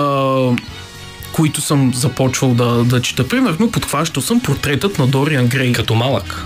които 1.34 1.62
съм 1.62 1.94
започвал 1.94 2.54
да, 2.54 2.84
да 2.84 3.02
чета. 3.02 3.28
Примерно, 3.28 3.72
подхващал 3.72 4.24
съм 4.24 4.40
портретът 4.40 5.00
на 5.00 5.08
Дориан 5.08 5.48
Грей. 5.48 5.72
Като 5.72 5.96
малък. 5.96 6.46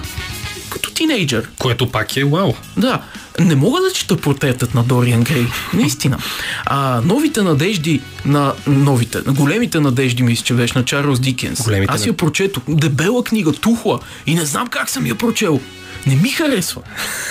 Като 0.70 0.92
тинейджър. 0.94 1.50
Което 1.58 1.92
пак 1.92 2.18
е 2.18 2.26
вау. 2.26 2.54
Да, 2.78 3.02
не 3.40 3.56
мога 3.56 3.82
да 3.82 3.92
чета 3.94 4.18
портретът 4.18 4.74
на 4.74 4.84
Дориан 4.84 5.24
Грей. 5.24 5.46
Наистина. 5.74 6.18
А 6.66 7.02
новите 7.02 7.42
надежди 7.42 8.02
на 8.26 8.54
новите, 8.68 9.18
на 9.26 9.34
големите 9.34 9.80
надежди, 9.80 10.24
мисля, 10.24 10.44
че 10.44 10.54
беше 10.54 10.78
на 10.78 10.86
Чарлз 10.86 11.20
Дикенс. 11.20 11.64
Големите 11.64 11.94
Аз 11.94 12.06
я 12.06 12.14
прочетох. 12.14 12.64
Дебела 12.68 13.24
книга, 13.24 13.52
тухла. 13.52 14.00
И 14.26 14.36
не 14.36 14.46
знам 14.46 14.68
как 14.68 14.90
съм 14.90 15.06
я 15.06 15.16
прочел. 15.16 15.60
Не 16.08 16.16
ми 16.16 16.30
харесва. 16.30 16.82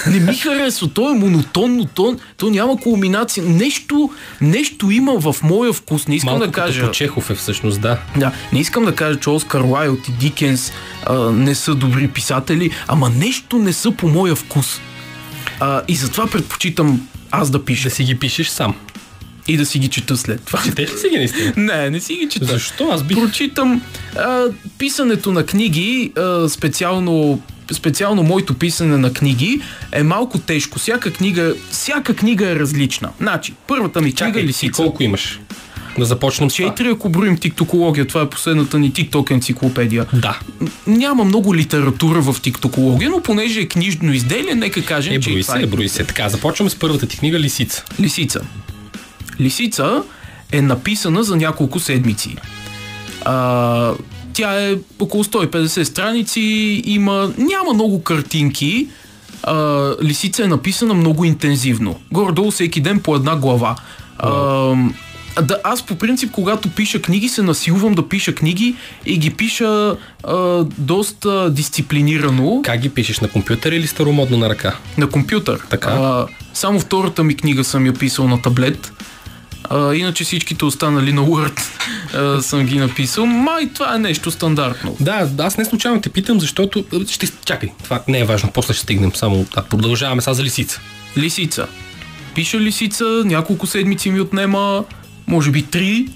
Не 0.07 0.21
ми 0.21 0.35
харесва. 0.35 0.89
То 0.89 1.11
е 1.11 1.15
монотонно, 1.15 1.85
то, 1.85 2.17
то 2.37 2.51
няма 2.51 2.77
кулминация. 2.77 3.45
Нещо, 3.45 4.11
нещо 4.41 4.91
има 4.91 5.21
в 5.21 5.37
моя 5.43 5.73
вкус. 5.73 6.09
Не 6.09 6.15
искам 6.17 6.31
Малко 6.33 6.47
да 6.47 6.53
кажа. 6.53 6.81
като 6.81 6.93
Чехов 6.93 7.31
е 7.31 7.35
всъщност, 7.35 7.81
да. 7.81 7.99
Да, 8.17 8.33
не 8.53 8.61
искам 8.61 8.85
да 8.85 8.95
кажа, 8.95 9.21
че 9.21 9.31
Оскар 9.31 9.61
Уайлд 9.61 10.09
и 10.09 10.13
Дикенс 10.13 10.73
а, 11.07 11.15
не 11.31 11.55
са 11.55 11.75
добри 11.75 12.09
писатели, 12.09 12.71
ама 12.89 13.09
нещо 13.11 13.59
не 13.59 13.73
са 13.73 13.91
по 13.91 14.09
моя 14.09 14.35
вкус. 14.35 14.81
А, 15.61 15.83
и 15.89 15.95
затова 15.95 16.27
предпочитам 16.27 17.09
аз 17.31 17.51
да 17.51 17.65
пиша 17.65 17.89
Да 17.89 17.95
си 17.95 18.05
ги 18.05 18.19
пишеш 18.19 18.49
сам. 18.49 18.75
и 19.49 19.57
да 19.57 19.67
си 19.67 19.79
ги 19.79 19.89
чета 19.89 20.17
след 20.17 20.45
това. 20.45 20.63
Четеш 20.63 20.93
ли 20.93 20.99
си 20.99 21.09
ги 21.09 21.17
наистина? 21.17 21.53
Не, 21.57 21.91
не 21.91 22.01
си 22.01 22.15
ги 22.15 22.29
чета. 22.29 22.47
Защо? 22.47 22.91
Аз 22.93 23.03
бих... 23.03 23.17
Прочитам 23.19 23.83
а, 24.17 24.45
писането 24.79 25.33
на 25.33 25.47
книги, 25.47 26.13
а, 26.17 26.49
специално 26.49 27.41
специално 27.73 28.23
моето 28.23 28.55
писане 28.55 28.97
на 28.97 29.13
книги 29.13 29.61
е 29.93 30.03
малко 30.03 30.39
тежко. 30.39 30.79
Всяка 30.79 31.13
книга, 31.13 31.55
всяка 31.71 32.17
книга 32.17 32.51
е 32.51 32.57
различна. 32.57 33.09
Значи, 33.21 33.55
първата 33.67 34.01
ми 34.01 34.13
книга 34.13 34.29
е 34.29 34.29
Чакай, 34.29 34.43
ти 34.43 34.49
Лисица. 34.49 34.83
колко 34.83 35.03
имаш? 35.03 35.41
Да 35.99 36.05
започнем 36.05 36.51
с. 36.51 36.55
Четири, 36.55 36.89
ако 36.89 37.09
броим 37.09 37.39
тиктокология, 37.39 38.07
това 38.07 38.21
е 38.23 38.29
последната 38.29 38.79
ни 38.79 38.93
тикток 38.93 39.31
енциклопедия. 39.31 40.07
Да. 40.13 40.39
Няма 40.87 41.25
много 41.25 41.55
литература 41.55 42.21
в 42.21 42.41
тиктокология, 42.43 43.11
но 43.11 43.21
понеже 43.23 43.61
е 43.61 43.67
книжно 43.69 44.13
изделие, 44.13 44.55
нека 44.55 44.85
кажем, 44.85 45.13
Е, 45.15 45.21
че 45.21 45.31
брои 45.31 45.43
се, 45.43 45.59
е 45.63 45.67
брои 45.67 45.89
се. 45.89 46.05
Така, 46.05 46.29
започваме 46.29 46.71
с 46.71 46.79
първата 46.79 47.07
ти 47.07 47.19
книга 47.19 47.41
Лисица. 47.41 47.85
Лисица. 48.01 48.41
Лисица 49.41 50.03
е 50.53 50.63
написана 50.63 51.25
за 51.25 51.37
няколко 51.37 51.81
седмици. 51.81 52.37
А, 53.25 53.93
тя 54.37 54.69
е 54.69 54.77
около 54.99 55.25
150 55.25 55.83
страници, 55.83 56.41
има, 56.87 57.33
няма 57.39 57.75
много 57.75 58.03
картинки. 58.03 58.89
А, 59.43 59.91
Лисица 60.03 60.45
е 60.45 60.47
написана 60.47 60.95
много 60.95 61.25
интензивно. 61.25 62.01
Горе-долу 62.13 62.51
всеки 62.51 62.81
ден 62.81 63.01
по 63.01 63.15
една 63.15 63.37
глава. 63.37 63.77
А, 64.19 64.31
да, 65.43 65.59
аз 65.65 65.83
по 65.83 65.97
принцип, 65.97 66.31
когато 66.31 66.71
пиша 66.71 67.03
книги, 67.03 67.29
се 67.29 67.43
насилвам 67.43 67.95
да 67.95 68.09
пиша 68.09 68.35
книги 68.35 68.75
и 69.07 69.19
ги 69.19 69.31
пиша 69.31 69.97
а, 70.25 70.65
доста 70.79 71.51
дисциплинирано. 71.51 72.63
Как 72.65 72.81
ги 72.81 72.89
пишеш 72.89 73.21
на 73.21 73.29
компютър 73.29 73.73
или 73.73 73.87
старомодно 73.87 74.37
на 74.37 74.49
ръка? 74.49 74.77
На 74.99 75.09
компютър. 75.09 75.61
Така. 75.71 75.91
А, 75.91 76.27
само 76.55 76.81
втората 76.81 77.25
ми 77.25 77.37
книга 77.37 77.65
съм 77.65 77.87
я 77.87 77.93
писал 77.93 78.29
на 78.29 78.43
таблет. 78.43 78.93
А, 79.71 79.95
иначе 79.95 80.25
всичките 80.25 80.65
останали 80.65 81.13
на 81.13 81.23
Word 81.23 81.61
а, 82.15 82.43
съм 82.43 82.67
ги 82.67 82.79
написал. 82.79 83.27
Май 83.27 83.71
това 83.75 83.95
е 83.95 83.99
нещо 83.99 84.31
стандартно. 84.31 84.97
Да, 85.01 85.31
аз 85.39 85.59
не 85.59 85.65
случайно 85.65 86.01
те 86.01 86.09
питам, 86.09 86.41
защото... 86.41 86.85
Ще... 87.09 87.27
Чакай, 87.45 87.71
това 87.85 88.03
не 88.09 88.19
е 88.19 88.25
важно, 88.25 88.51
после 88.55 88.75
ще 88.75 88.83
стигнем. 88.83 89.13
Само 89.15 89.47
да, 89.55 89.63
продължаваме 89.63 90.23
сега 90.23 90.35
за 90.35 90.43
Лисица. 90.43 90.81
Лисица. 91.17 91.67
Пиша 92.35 92.61
лисица, 92.61 93.05
няколко 93.25 93.67
седмици 93.67 94.11
ми 94.11 94.21
отнема, 94.21 94.85
може 95.27 95.51
би 95.51 95.63
три. 95.63 96.09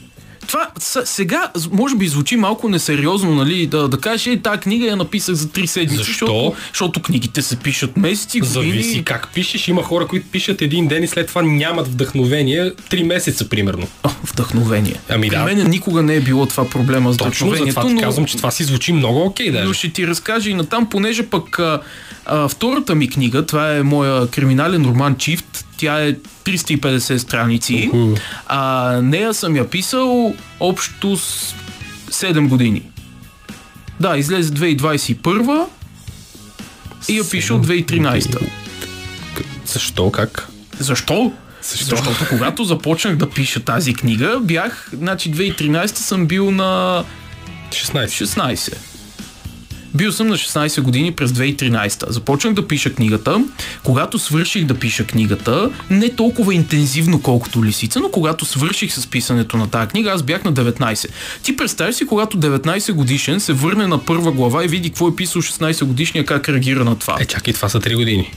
Това 0.46 0.68
сега, 1.04 1.50
може 1.72 1.96
би 1.96 2.08
звучи 2.08 2.36
малко 2.36 2.68
несериозно, 2.68 3.34
нали, 3.34 3.66
да, 3.66 3.88
да 3.88 4.00
кажеш, 4.00 4.26
е, 4.26 4.40
тази 4.42 4.60
книга 4.60 4.86
я 4.86 4.96
написах 4.96 5.34
за 5.34 5.48
три 5.48 5.66
седмици. 5.66 5.96
Защо? 5.96 6.12
Защото, 6.26 6.54
защото 6.68 7.02
книгите 7.02 7.42
се 7.42 7.56
пишат 7.56 7.96
месеци, 7.96 8.40
години. 8.40 8.54
Зависи 8.54 9.04
как 9.04 9.28
пишеш. 9.34 9.68
Има 9.68 9.82
хора, 9.82 10.06
които 10.06 10.26
пишат 10.32 10.62
един 10.62 10.88
ден 10.88 11.02
и 11.02 11.06
след 11.06 11.26
това 11.26 11.42
нямат 11.42 11.88
вдъхновение. 11.88 12.72
Три 12.90 13.02
месеца, 13.02 13.48
примерно. 13.48 13.86
О, 14.04 14.08
вдъхновение. 14.24 14.94
Ами 15.08 15.28
При 15.28 15.36
да. 15.36 15.44
мен 15.44 15.70
никога 15.70 16.02
не 16.02 16.14
е 16.14 16.20
било 16.20 16.46
това 16.46 16.70
проблема 16.70 17.12
с 17.12 17.16
Точно 17.16 17.54
за 17.54 17.66
това 17.66 17.84
но- 17.84 18.00
казвам, 18.00 18.26
че 18.26 18.36
това 18.36 18.50
си 18.50 18.64
звучи 18.64 18.92
много 18.92 19.24
окей 19.24 19.50
даже. 19.50 19.64
Но 19.64 19.72
ще 19.72 19.88
ти 19.88 20.06
разкажа 20.06 20.50
и 20.50 20.54
натам, 20.54 20.88
понеже 20.90 21.22
пък 21.22 21.58
а, 21.58 21.80
а, 22.26 22.48
втората 22.48 22.94
ми 22.94 23.08
книга, 23.08 23.46
това 23.46 23.76
е 23.76 23.82
моя 23.82 24.26
криминален 24.26 24.84
роман 24.84 25.16
Чифт, 25.16 25.66
тя 25.80 26.04
е 26.04 26.14
350 26.44 27.16
страници. 27.16 27.90
Уху. 27.92 28.14
А, 28.46 28.92
нея 29.02 29.34
съм 29.34 29.56
я 29.56 29.70
писал 29.70 30.34
общо 30.60 31.16
с 31.16 31.54
7 32.10 32.48
години. 32.48 32.82
Да, 34.00 34.16
излезе 34.16 34.52
2021 34.52 35.66
и 37.08 37.18
я 37.18 37.30
пиша 37.30 37.54
от 37.54 37.66
2013. 37.66 38.50
Защо? 39.66 40.10
Как? 40.10 40.48
Защо? 40.78 41.32
Защо? 41.62 41.96
Защото 41.96 42.26
когато 42.28 42.64
започнах 42.64 43.16
да 43.16 43.30
пиша 43.30 43.60
тази 43.60 43.94
книга, 43.94 44.38
бях, 44.40 44.90
значи 44.92 45.32
2013 45.32 45.86
съм 45.86 46.26
бил 46.26 46.50
на 46.50 47.04
16. 47.70 48.06
16. 48.06 48.89
Бил 49.94 50.12
съм 50.12 50.26
на 50.26 50.36
16 50.36 50.80
години 50.80 51.12
през 51.12 51.30
2013. 51.30 52.10
Започнах 52.10 52.54
да 52.54 52.68
пиша 52.68 52.94
книгата. 52.94 53.44
Когато 53.84 54.18
свърших 54.18 54.64
да 54.64 54.74
пиша 54.74 55.06
книгата, 55.06 55.70
не 55.90 56.08
толкова 56.08 56.54
интензивно 56.54 57.22
колкото 57.22 57.64
лисица, 57.64 58.00
но 58.00 58.10
когато 58.10 58.44
свърших 58.44 58.92
с 58.94 59.06
писането 59.06 59.56
на 59.56 59.70
тази 59.70 59.88
книга, 59.88 60.10
аз 60.10 60.22
бях 60.22 60.44
на 60.44 60.52
19. 60.52 61.08
Ти 61.42 61.56
представяш 61.56 61.94
си, 61.94 62.06
когато 62.06 62.38
19 62.38 62.92
годишен 62.92 63.40
се 63.40 63.52
върне 63.52 63.86
на 63.86 64.04
първа 64.04 64.32
глава 64.32 64.64
и 64.64 64.68
види 64.68 64.90
какво 64.90 65.08
е 65.08 65.16
писал 65.16 65.42
16 65.42 65.84
годишния, 65.84 66.26
как 66.26 66.48
реагира 66.48 66.84
на 66.84 66.98
това. 66.98 67.16
Е, 67.20 67.24
чакай, 67.24 67.54
това 67.54 67.68
са 67.68 67.80
3 67.80 67.96
години. 67.96 68.32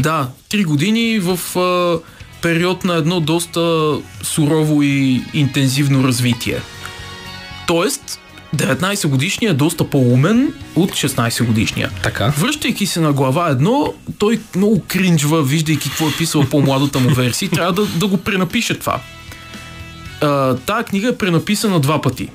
Да, 0.00 0.28
3 0.50 0.64
години 0.64 1.18
в 1.18 1.58
а, 1.58 1.98
период 2.42 2.84
на 2.84 2.94
едно 2.94 3.20
доста 3.20 3.94
сурово 4.22 4.82
и 4.82 5.22
интензивно 5.34 6.04
развитие. 6.04 6.60
Тоест, 7.66 8.20
19 8.56 9.08
годишния 9.08 9.50
е 9.50 9.54
доста 9.54 9.90
по-умен 9.90 10.52
от 10.76 10.90
16 10.90 11.44
годишния. 11.44 11.90
Така. 12.02 12.32
Връщайки 12.38 12.86
се 12.86 13.00
на 13.00 13.12
глава 13.12 13.48
едно, 13.48 13.94
той 14.18 14.40
много 14.56 14.82
кринжва, 14.88 15.42
виждайки 15.42 15.88
какво 15.88 16.08
е 16.08 16.12
писал 16.18 16.44
по-младата 16.50 16.98
му 17.00 17.10
версия, 17.14 17.50
трябва 17.50 17.72
да, 17.72 17.86
да 17.86 18.06
го 18.06 18.16
пренапише 18.16 18.78
това. 18.78 19.00
А, 20.20 20.56
тая 20.56 20.84
книга 20.84 21.08
е 21.08 21.16
пренаписана 21.16 21.80
два 21.80 22.00
пъти. 22.00 22.28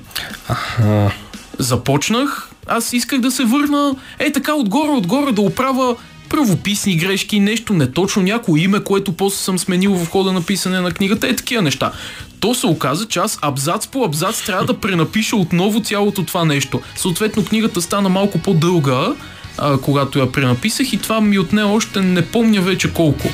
Аха. 0.48 1.12
Започнах, 1.58 2.50
аз 2.66 2.92
исках 2.92 3.20
да 3.20 3.30
се 3.30 3.44
върна, 3.44 3.94
е 4.18 4.32
така 4.32 4.54
отгоре, 4.54 4.90
отгоре 4.90 5.32
да 5.32 5.40
оправя 5.40 5.96
правописни 6.28 6.96
грешки, 6.96 7.40
нещо 7.40 7.72
неточно, 7.72 8.22
някое 8.22 8.60
име, 8.60 8.80
което 8.80 9.12
после 9.12 9.36
съм 9.36 9.58
сменил 9.58 9.94
в 9.94 10.10
хода 10.10 10.32
на 10.32 10.42
писане 10.42 10.80
на 10.80 10.90
книгата, 10.90 11.28
е 11.28 11.36
такива 11.36 11.62
неща. 11.62 11.92
То 12.40 12.54
се 12.54 12.66
оказа, 12.66 13.06
че 13.06 13.18
аз 13.18 13.38
абзац 13.42 13.86
по 13.86 14.04
абзац 14.04 14.42
трябва 14.42 14.64
да 14.64 14.80
пренапиша 14.80 15.36
отново 15.36 15.80
цялото 15.80 16.24
това 16.24 16.44
нещо. 16.44 16.80
Съответно, 16.96 17.44
книгата 17.44 17.82
стана 17.82 18.08
малко 18.08 18.38
по-дълга, 18.38 19.14
а, 19.58 19.78
когато 19.78 20.18
я 20.18 20.32
пренаписах 20.32 20.92
и 20.92 20.98
това 20.98 21.20
ми 21.20 21.38
отне 21.38 21.62
още 21.62 22.00
не 22.00 22.22
помня 22.22 22.60
вече 22.60 22.92
колко. 22.92 23.28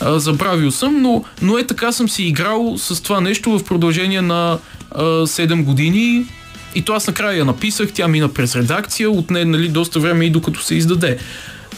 А, 0.00 0.18
забравил 0.18 0.70
съм, 0.70 1.02
но, 1.02 1.24
но 1.42 1.58
е 1.58 1.66
така 1.66 1.92
съм 1.92 2.08
си 2.08 2.22
играл 2.22 2.74
с 2.78 3.02
това 3.02 3.20
нещо 3.20 3.58
в 3.58 3.64
продължение 3.64 4.22
на 4.22 4.58
а, 4.90 5.02
7 5.04 5.64
години. 5.64 6.26
И 6.74 6.82
то 6.82 6.92
аз 6.92 7.06
накрая 7.06 7.38
я 7.38 7.44
написах, 7.44 7.92
тя 7.94 8.08
мина 8.08 8.28
през 8.28 8.56
редакция, 8.56 9.10
отне 9.10 9.44
нали, 9.44 9.68
доста 9.68 10.00
време 10.00 10.24
и 10.24 10.30
докато 10.30 10.62
се 10.62 10.74
издаде. 10.74 11.18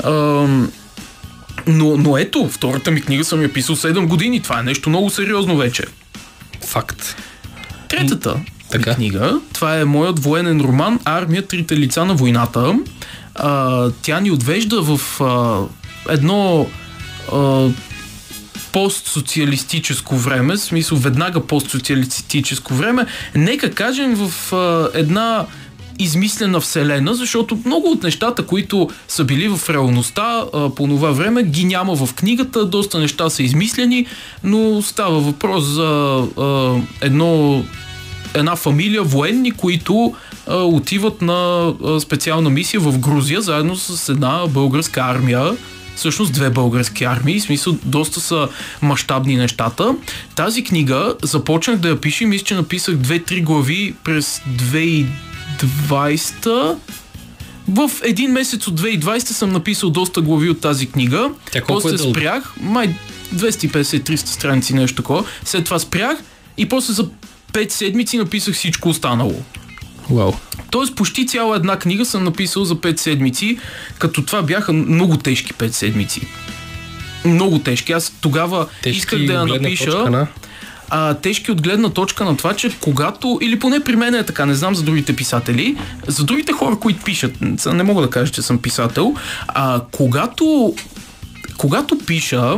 А, 0.05 0.11
но, 1.67 1.97
но 1.97 2.19
ето, 2.19 2.49
втората 2.49 2.91
ми 2.91 3.01
книга 3.01 3.25
съм 3.25 3.43
я 3.43 3.53
писал 3.53 3.77
7 3.77 4.07
години. 4.07 4.43
Това 4.43 4.61
е 4.61 4.63
нещо 4.63 4.89
много 4.89 5.11
сериозно 5.11 5.57
вече. 5.57 5.85
Факт. 6.71 7.17
Третата 7.89 8.41
Така. 8.71 8.95
книга, 8.95 9.41
това 9.53 9.79
е 9.79 9.85
моят 9.85 10.19
военен 10.19 10.61
роман 10.61 11.01
Армия, 11.05 11.47
трите 11.47 11.77
лица 11.77 12.05
на 12.05 12.15
войната. 12.15 12.75
А, 13.35 13.91
тя 14.03 14.21
ни 14.21 14.31
отвежда 14.31 14.83
в 14.83 15.21
а, 15.21 15.61
едно 16.13 16.67
а, 17.33 17.69
постсоциалистическо 18.73 20.17
време, 20.17 20.55
в 20.55 20.61
смисъл 20.61 20.99
веднага 20.99 21.47
постсоциалистическо 21.47 22.75
време. 22.75 23.07
Нека 23.35 23.71
кажем 23.71 24.15
в 24.15 24.53
а, 24.53 24.91
една 24.95 25.47
измислена 26.01 26.61
вселена, 26.61 27.15
защото 27.15 27.59
много 27.65 27.91
от 27.91 28.03
нещата, 28.03 28.47
които 28.47 28.89
са 29.09 29.25
били 29.25 29.49
в 29.49 29.71
реалността 29.71 30.45
а, 30.55 30.71
по 30.71 30.87
това 30.87 31.11
време, 31.11 31.43
ги 31.43 31.65
няма 31.65 31.95
в 31.97 32.15
книгата, 32.15 32.67
доста 32.67 32.99
неща 32.99 33.31
са 33.31 33.43
измислени, 33.43 34.07
но 34.45 34.83
става 34.83 35.21
въпрос 35.21 35.65
за 35.65 36.23
а, 36.39 36.75
едно 37.01 37.65
една 38.35 38.57
фамилия 38.57 39.03
военни, 39.03 39.51
които 39.51 40.15
а, 40.47 40.57
отиват 40.57 41.23
на 41.23 41.73
а, 41.85 42.01
специална 42.01 42.51
мисия 42.51 42.81
в 42.81 42.99
Грузия, 42.99 43.41
заедно 43.41 43.77
с 43.77 44.09
една 44.09 44.47
българска 44.49 45.01
армия. 45.01 45.57
Всъщност 45.97 46.33
две 46.33 46.51
български 46.51 47.05
армии, 47.05 47.41
в 47.41 47.43
смисъл 47.43 47.77
доста 47.85 48.21
са 48.21 48.49
мащабни 48.83 49.37
нещата. 49.37 49.95
Тази 50.37 50.65
книга 50.65 51.15
започнах 51.23 51.77
да 51.77 51.89
я 51.89 52.01
пиша 52.01 52.27
мисля, 52.27 52.45
че 52.45 52.55
написах 52.55 52.97
две-три 52.97 53.41
глави 53.41 53.95
през 54.05 54.43
2020 55.59 56.77
в 57.69 57.91
един 58.03 58.33
месец 58.33 58.67
от 58.67 58.81
2020 58.81 59.19
съм 59.19 59.53
написал 59.53 59.91
доста 59.91 60.21
глави 60.21 60.51
от 60.51 60.61
тази 60.61 60.87
книга. 60.87 61.31
Тя 61.53 61.61
колко 61.61 61.83
после 61.83 61.95
е 61.95 61.99
спрях, 61.99 62.55
май 62.61 62.95
250-300 63.35 64.17
страници, 64.27 64.75
нещо 64.75 64.97
такова. 64.97 65.25
След 65.45 65.65
това 65.65 65.79
спрях 65.79 66.19
и 66.57 66.69
после 66.69 66.93
за 66.93 67.09
5 67.53 67.71
седмици 67.71 68.19
написах 68.19 68.55
всичко 68.55 68.89
останало. 68.89 69.43
Вау. 70.11 70.33
Тоест 70.71 70.95
почти 70.95 71.27
цяла 71.27 71.57
една 71.57 71.79
книга 71.79 72.05
съм 72.05 72.25
написал 72.25 72.65
за 72.65 72.77
5 72.77 72.97
седмици, 72.97 73.59
като 73.99 74.23
това 74.23 74.43
бяха 74.43 74.73
много 74.73 75.17
тежки 75.17 75.53
5 75.55 75.69
седмици. 75.69 76.21
Много 77.25 77.59
тежки. 77.59 77.93
Аз 77.93 78.13
тогава 78.21 78.67
Тежки 78.83 78.99
исках 78.99 79.19
да 79.19 79.33
я 79.33 79.45
напиша 79.45 79.85
точка 79.85 80.11
на- 80.11 80.27
а, 80.91 81.15
тежки 81.15 81.53
от 81.53 81.63
гледна 81.63 81.89
точка 81.89 82.25
на 82.25 82.37
това, 82.37 82.55
че 82.55 82.79
когато, 82.81 83.39
или 83.43 83.59
поне 83.59 83.81
при 83.81 83.97
мен 83.97 84.15
е 84.15 84.27
така, 84.27 84.47
не 84.47 84.55
знам 84.55 84.75
за 84.75 84.83
другите 84.83 85.17
писатели, 85.17 85.77
за 86.07 86.25
другите 86.25 86.53
хора, 86.53 86.77
които 86.77 87.05
пишат, 87.05 87.33
не 87.67 87.83
мога 87.83 88.03
да 88.03 88.11
кажа, 88.11 88.33
че 88.33 88.43
съм 88.43 88.59
писател, 88.59 89.15
а, 89.49 89.81
когато, 89.93 90.75
когато 91.57 91.99
пиша 91.99 92.57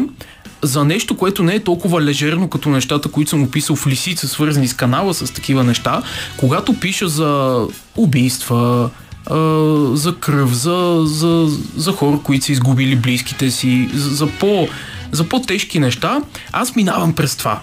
за 0.63 0.85
нещо, 0.85 1.17
което 1.17 1.43
не 1.43 1.55
е 1.55 1.65
толкова 1.65 2.03
лежерно 2.03 2.49
като 2.49 2.69
нещата, 2.69 3.09
които 3.09 3.31
съм 3.31 3.43
описал 3.43 3.77
в 3.77 3.87
лисица, 3.87 4.29
свързани 4.29 4.69
с 4.69 4.75
канала, 4.75 5.15
с 5.15 5.35
такива 5.35 5.65
неща, 5.65 6.03
когато 6.37 6.81
пиша 6.81 7.09
за 7.09 7.63
убийства, 7.97 8.91
за 9.93 10.17
кръв, 10.21 10.55
за, 10.55 11.03
за, 11.05 11.47
за 11.77 11.93
хора, 11.93 12.19
които 12.25 12.45
са 12.45 12.53
изгубили 12.53 12.97
близките 12.97 13.51
си, 13.51 13.89
за, 13.95 14.11
за, 14.15 14.27
по, 14.27 14.69
за 15.13 15.29
по-тежки 15.29 15.79
неща, 15.79 16.21
аз 16.53 16.77
минавам 16.77 17.13
през 17.15 17.37
това 17.37 17.61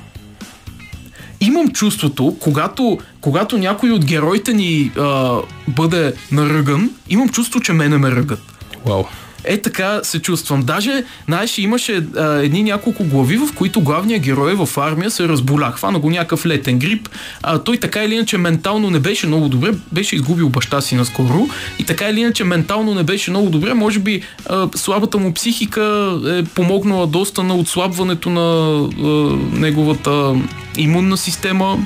имам 1.41 1.71
чувството, 1.71 2.37
когато, 2.39 2.97
когато 3.21 3.57
някой 3.57 3.91
от 3.91 4.05
героите 4.05 4.53
ни 4.53 4.91
а, 4.97 5.37
бъде 5.67 6.13
наръган, 6.31 6.89
имам 7.09 7.29
чувство, 7.29 7.59
че 7.59 7.73
мене 7.73 7.97
ме 7.97 8.11
ръгат. 8.11 8.41
Вау. 8.85 9.03
Е 9.43 9.61
така 9.61 9.99
се 10.03 10.21
чувствам. 10.21 10.61
Даже, 10.61 11.03
знаеш, 11.25 11.57
имаше 11.57 12.03
а, 12.17 12.33
едни 12.33 12.63
няколко 12.63 13.03
глави, 13.03 13.37
в 13.37 13.53
които 13.55 13.81
главният 13.81 14.23
герой 14.23 14.53
в 14.55 14.69
армия 14.77 15.11
се 15.11 15.27
разболя. 15.27 15.71
Хвана 15.71 15.99
го 15.99 16.09
някакъв 16.09 16.45
летен 16.45 16.79
грип. 16.79 17.09
А, 17.43 17.59
той 17.59 17.77
така 17.77 18.03
или 18.03 18.13
иначе 18.15 18.37
ментално 18.37 18.89
не 18.89 18.99
беше 18.99 19.27
много 19.27 19.49
добре. 19.49 19.71
Беше 19.91 20.15
изгубил 20.15 20.49
баща 20.49 20.81
си 20.81 20.95
наскоро. 20.95 21.47
И 21.79 21.83
така 21.83 22.09
или 22.09 22.19
иначе 22.19 22.43
ментално 22.43 22.93
не 22.93 23.03
беше 23.03 23.31
много 23.31 23.49
добре. 23.49 23.73
Може 23.73 23.99
би 23.99 24.21
а, 24.49 24.69
слабата 24.75 25.17
му 25.17 25.33
психика 25.33 26.15
е 26.27 26.43
помогнала 26.43 27.07
доста 27.07 27.43
на 27.43 27.55
отслабването 27.55 28.29
на 28.29 28.79
а, 28.79 29.07
неговата 29.59 30.35
имунна 30.77 31.17
система. 31.17 31.77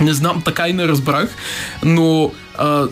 Не 0.00 0.12
знам, 0.12 0.42
така 0.44 0.68
и 0.68 0.72
не 0.72 0.88
разбрах. 0.88 1.36
Но 1.84 2.32
а, 2.58 2.86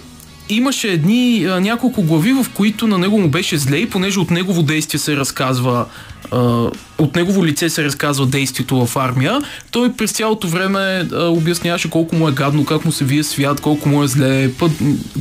имаше 0.54 0.88
едни 0.88 1.44
а, 1.44 1.60
няколко 1.60 2.02
глави, 2.02 2.32
в 2.32 2.46
които 2.54 2.86
на 2.86 2.98
него 2.98 3.18
му 3.18 3.28
беше 3.28 3.58
зле 3.58 3.76
и 3.76 3.90
понеже 3.90 4.20
от 4.20 4.30
негово 4.30 4.62
действие 4.62 5.00
се 5.00 5.16
разказва 5.16 5.86
а, 6.32 6.70
от 6.98 7.16
негово 7.16 7.46
лице 7.46 7.68
се 7.68 7.84
разказва 7.84 8.26
действието 8.26 8.86
в 8.86 8.96
армия, 8.96 9.40
той 9.70 9.92
през 9.92 10.12
цялото 10.12 10.48
време 10.48 11.08
а, 11.12 11.24
обясняваше 11.24 11.90
колко 11.90 12.16
му 12.16 12.28
е 12.28 12.32
гадно, 12.32 12.64
как 12.64 12.84
му 12.84 12.92
се 12.92 13.04
вие 13.04 13.22
свят, 13.22 13.60
колко 13.60 13.88
му 13.88 14.02
е 14.02 14.06
зле, 14.06 14.52
път 14.58 14.72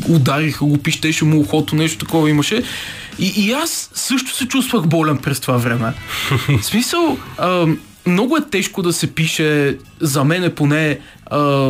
удариха 0.09 0.65
го, 0.65 0.77
пищеше 0.77 1.25
му 1.25 1.39
ухото, 1.39 1.75
нещо 1.75 2.05
такова 2.05 2.29
имаше. 2.29 2.63
И, 3.19 3.33
и 3.37 3.51
аз 3.51 3.89
също 3.93 4.35
се 4.35 4.47
чувствах 4.47 4.87
болен 4.87 5.17
през 5.17 5.39
това 5.39 5.57
време. 5.57 5.93
В 6.61 6.65
смисъл, 6.65 7.17
а, 7.37 7.67
много 8.07 8.37
е 8.37 8.49
тежко 8.51 8.81
да 8.81 8.93
се 8.93 9.07
пише, 9.07 9.77
за 9.99 10.23
мен 10.23 10.51
поне 10.55 10.99
а, 11.25 11.69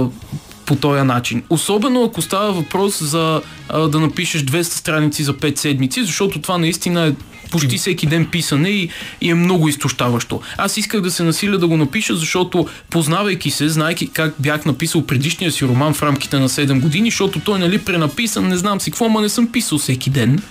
по 0.71 0.75
този 0.75 1.01
начин. 1.01 1.43
Особено 1.49 2.03
ако 2.03 2.21
става 2.21 2.53
въпрос 2.53 3.03
за 3.03 3.41
а, 3.69 3.87
да 3.87 3.99
напишеш 3.99 4.41
200 4.41 4.61
страници 4.61 5.23
за 5.23 5.33
5 5.33 5.57
седмици, 5.57 6.03
защото 6.03 6.41
това 6.41 6.57
наистина 6.57 7.07
е 7.07 7.13
почти 7.51 7.77
всеки 7.77 8.07
ден 8.07 8.25
писане 8.25 8.69
и, 8.69 8.89
и 9.21 9.29
е 9.29 9.35
много 9.35 9.67
изтощаващо. 9.67 10.41
Аз 10.57 10.77
исках 10.77 11.01
да 11.01 11.11
се 11.11 11.23
насиля 11.23 11.57
да 11.57 11.67
го 11.67 11.77
напиша, 11.77 12.15
защото 12.15 12.67
познавайки 12.89 13.51
се, 13.51 13.69
знайки 13.69 14.07
как 14.07 14.33
бях 14.39 14.65
написал 14.65 15.05
предишния 15.05 15.51
си 15.51 15.65
роман 15.65 15.93
в 15.93 16.03
рамките 16.03 16.39
на 16.39 16.49
7 16.49 16.79
години, 16.79 17.09
защото 17.09 17.39
той 17.39 17.59
нали 17.59 17.77
пренаписан, 17.77 18.47
не 18.47 18.57
знам 18.57 18.81
си 18.81 18.91
какво, 18.91 19.09
ма 19.09 19.21
не 19.21 19.29
съм 19.29 19.51
писал 19.51 19.77
всеки 19.77 20.09
ден 20.09 20.41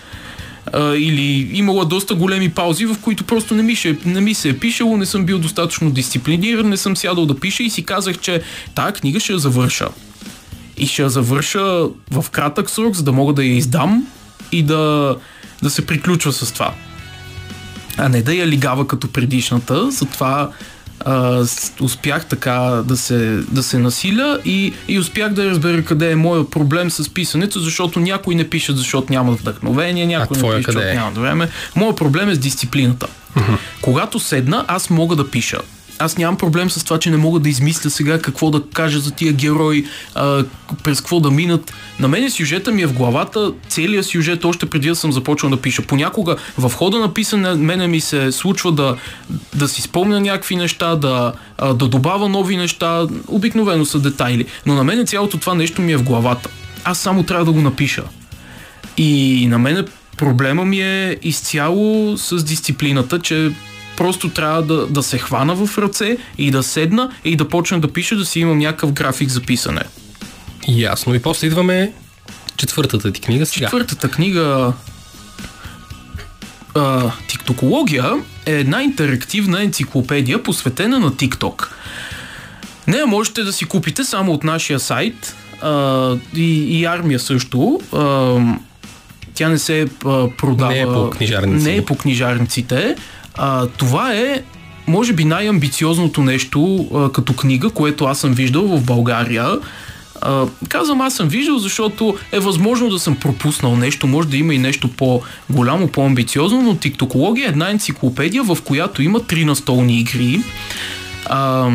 а, 0.72 0.94
или 0.94 1.50
имала 1.58 1.84
доста 1.84 2.14
големи 2.14 2.48
паузи, 2.48 2.86
в 2.86 2.96
които 3.02 3.24
просто 3.24 3.54
не 3.54 3.62
ми, 3.62 3.74
ще, 3.74 3.96
не 4.04 4.20
ми 4.20 4.34
се 4.34 4.48
е 4.48 4.58
пишело, 4.58 4.96
не 4.96 5.06
съм 5.06 5.24
бил 5.24 5.38
достатъчно 5.38 5.90
дисциплиниран, 5.90 6.68
не 6.68 6.76
съм 6.76 6.96
сядал 6.96 7.26
да 7.26 7.40
пиша 7.40 7.62
и 7.62 7.70
си 7.70 7.84
казах, 7.84 8.18
че 8.18 8.42
тая 8.74 8.92
книга 8.92 9.20
ще 9.20 9.32
я 9.32 9.38
завърша. 9.38 9.88
И 10.80 10.86
ще 10.86 11.02
я 11.02 11.08
завърша 11.08 11.88
в 12.10 12.24
кратък 12.30 12.70
срок, 12.70 12.94
за 12.94 13.02
да 13.02 13.12
мога 13.12 13.32
да 13.32 13.44
я 13.44 13.56
издам 13.56 14.06
и 14.52 14.62
да, 14.62 15.16
да 15.62 15.70
се 15.70 15.86
приключва 15.86 16.32
с 16.32 16.52
това. 16.52 16.74
А 17.96 18.08
не 18.08 18.22
да 18.22 18.34
я 18.34 18.46
лигава 18.46 18.86
като 18.86 19.12
предишната, 19.12 19.90
затова 19.90 20.50
а, 21.04 21.44
успях 21.80 22.26
така 22.26 22.82
да 22.84 22.96
се, 22.96 23.42
да 23.50 23.62
се 23.62 23.78
насиля 23.78 24.40
и, 24.44 24.74
и 24.88 24.98
успях 24.98 25.32
да 25.32 25.50
разбера 25.50 25.84
къде 25.84 26.10
е 26.10 26.16
моят 26.16 26.50
проблем 26.50 26.90
с 26.90 27.14
писането, 27.14 27.60
защото 27.60 28.00
някои 28.00 28.34
не 28.34 28.50
пишат, 28.50 28.76
защото 28.76 29.12
нямат 29.12 29.40
вдъхновение, 29.40 30.06
някои 30.06 30.36
не 30.36 30.42
пишат, 30.42 30.64
защото 30.64 30.86
е? 30.86 30.94
нямат 30.94 31.18
време. 31.18 31.48
Моят 31.76 31.96
проблем 31.96 32.28
е 32.28 32.34
с 32.34 32.38
дисциплината. 32.38 33.06
Uh-huh. 33.36 33.58
Когато 33.82 34.18
седна, 34.18 34.64
аз 34.68 34.90
мога 34.90 35.16
да 35.16 35.30
пиша 35.30 35.58
аз 36.00 36.18
нямам 36.18 36.36
проблем 36.36 36.70
с 36.70 36.84
това, 36.84 36.98
че 36.98 37.10
не 37.10 37.16
мога 37.16 37.40
да 37.40 37.48
измисля 37.48 37.90
сега 37.90 38.18
какво 38.18 38.50
да 38.50 38.62
кажа 38.72 39.00
за 39.00 39.10
тия 39.10 39.32
герои, 39.32 39.86
а, 40.14 40.44
през 40.82 41.00
какво 41.00 41.20
да 41.20 41.30
минат. 41.30 41.72
На 42.00 42.08
мен 42.08 42.30
сюжета 42.30 42.72
ми 42.72 42.82
е 42.82 42.86
в 42.86 42.92
главата, 42.92 43.52
целият 43.68 44.06
сюжет 44.06 44.44
още 44.44 44.66
преди 44.66 44.88
да 44.88 44.96
съм 44.96 45.12
започнал 45.12 45.50
да 45.50 45.56
пиша. 45.56 45.82
Понякога 45.82 46.36
в 46.58 46.72
хода 46.74 46.98
на 46.98 47.14
писане 47.14 47.54
мене 47.54 47.86
ми 47.86 48.00
се 48.00 48.32
случва 48.32 48.72
да, 48.72 48.96
да 49.54 49.68
си 49.68 49.82
спомня 49.82 50.20
някакви 50.20 50.56
неща, 50.56 50.96
да, 50.96 51.32
а, 51.58 51.74
да 51.74 51.88
добавя 51.88 52.28
нови 52.28 52.56
неща, 52.56 53.06
обикновено 53.28 53.84
са 53.84 53.98
детайли. 53.98 54.46
Но 54.66 54.74
на 54.74 54.84
мен 54.84 55.06
цялото 55.06 55.38
това 55.38 55.54
нещо 55.54 55.82
ми 55.82 55.92
е 55.92 55.96
в 55.96 56.02
главата. 56.02 56.48
Аз 56.84 56.98
само 56.98 57.22
трябва 57.22 57.44
да 57.44 57.52
го 57.52 57.60
напиша. 57.60 58.02
И 58.96 59.46
на 59.50 59.58
мен 59.58 59.86
проблема 60.16 60.64
ми 60.64 60.80
е 60.80 61.16
изцяло 61.22 62.16
с 62.16 62.44
дисциплината, 62.44 63.18
че 63.18 63.52
просто 64.00 64.28
трябва 64.28 64.62
да, 64.62 64.86
да 64.86 65.02
се 65.02 65.18
хвана 65.18 65.54
в 65.54 65.78
ръце 65.78 66.16
и 66.38 66.50
да 66.50 66.62
седна 66.62 67.10
и 67.24 67.36
да 67.36 67.48
почна 67.48 67.80
да 67.80 67.92
пиша, 67.92 68.16
да 68.16 68.24
си 68.24 68.40
имам 68.40 68.58
някакъв 68.58 68.92
график 68.92 69.28
за 69.28 69.40
писане. 69.40 69.82
Ясно. 70.68 71.14
И 71.14 71.22
после 71.22 71.46
идваме 71.46 71.92
четвъртата 72.56 73.12
ти 73.12 73.20
книга 73.20 73.46
сега. 73.46 73.66
Четвъртата 73.66 74.10
книга 74.10 74.72
а, 76.74 77.12
Тиктокология 77.28 78.12
е 78.46 78.52
една 78.52 78.82
интерактивна 78.82 79.62
енциклопедия, 79.62 80.42
посветена 80.42 80.98
на 80.98 81.16
ТикТок. 81.16 81.76
Не 82.86 83.04
можете 83.04 83.42
да 83.42 83.52
си 83.52 83.64
купите 83.64 84.04
само 84.04 84.32
от 84.32 84.44
нашия 84.44 84.80
сайт 84.80 85.36
а, 85.62 86.16
и, 86.36 86.78
и 86.80 86.84
армия 86.84 87.18
също. 87.18 87.80
А, 87.92 88.38
тя 89.34 89.48
не 89.48 89.58
се 89.58 89.86
а, 90.04 90.28
продава. 90.38 90.72
Не 90.72 90.80
е 90.80 90.86
по 90.86 91.10
книжарниците. 91.10 91.70
Не 91.70 91.76
е 91.76 91.84
по 91.84 91.96
книжарниците. 91.96 92.96
А, 93.34 93.66
това 93.66 94.14
е, 94.14 94.42
може 94.86 95.12
би, 95.12 95.24
най-амбициозното 95.24 96.22
нещо 96.22 96.88
а, 96.94 97.12
като 97.12 97.32
книга, 97.32 97.70
което 97.70 98.04
аз 98.04 98.18
съм 98.18 98.32
виждал 98.32 98.62
в 98.62 98.84
България. 98.84 99.58
А, 100.20 100.46
казвам 100.68 101.00
аз 101.00 101.14
съм 101.14 101.28
виждал, 101.28 101.58
защото 101.58 102.16
е 102.32 102.38
възможно 102.38 102.88
да 102.88 102.98
съм 102.98 103.16
пропуснал 103.16 103.76
нещо, 103.76 104.06
може 104.06 104.28
да 104.28 104.36
има 104.36 104.54
и 104.54 104.58
нещо 104.58 104.88
по-голямо, 104.88 105.88
по-амбициозно, 105.88 106.62
но 106.62 106.76
тиктокология 106.76 107.46
е 107.46 107.48
една 107.48 107.70
енциклопедия, 107.70 108.42
в 108.42 108.58
която 108.64 109.02
има 109.02 109.20
три 109.20 109.44
настолни 109.44 110.00
игри, 110.00 110.40
а, 111.26 111.70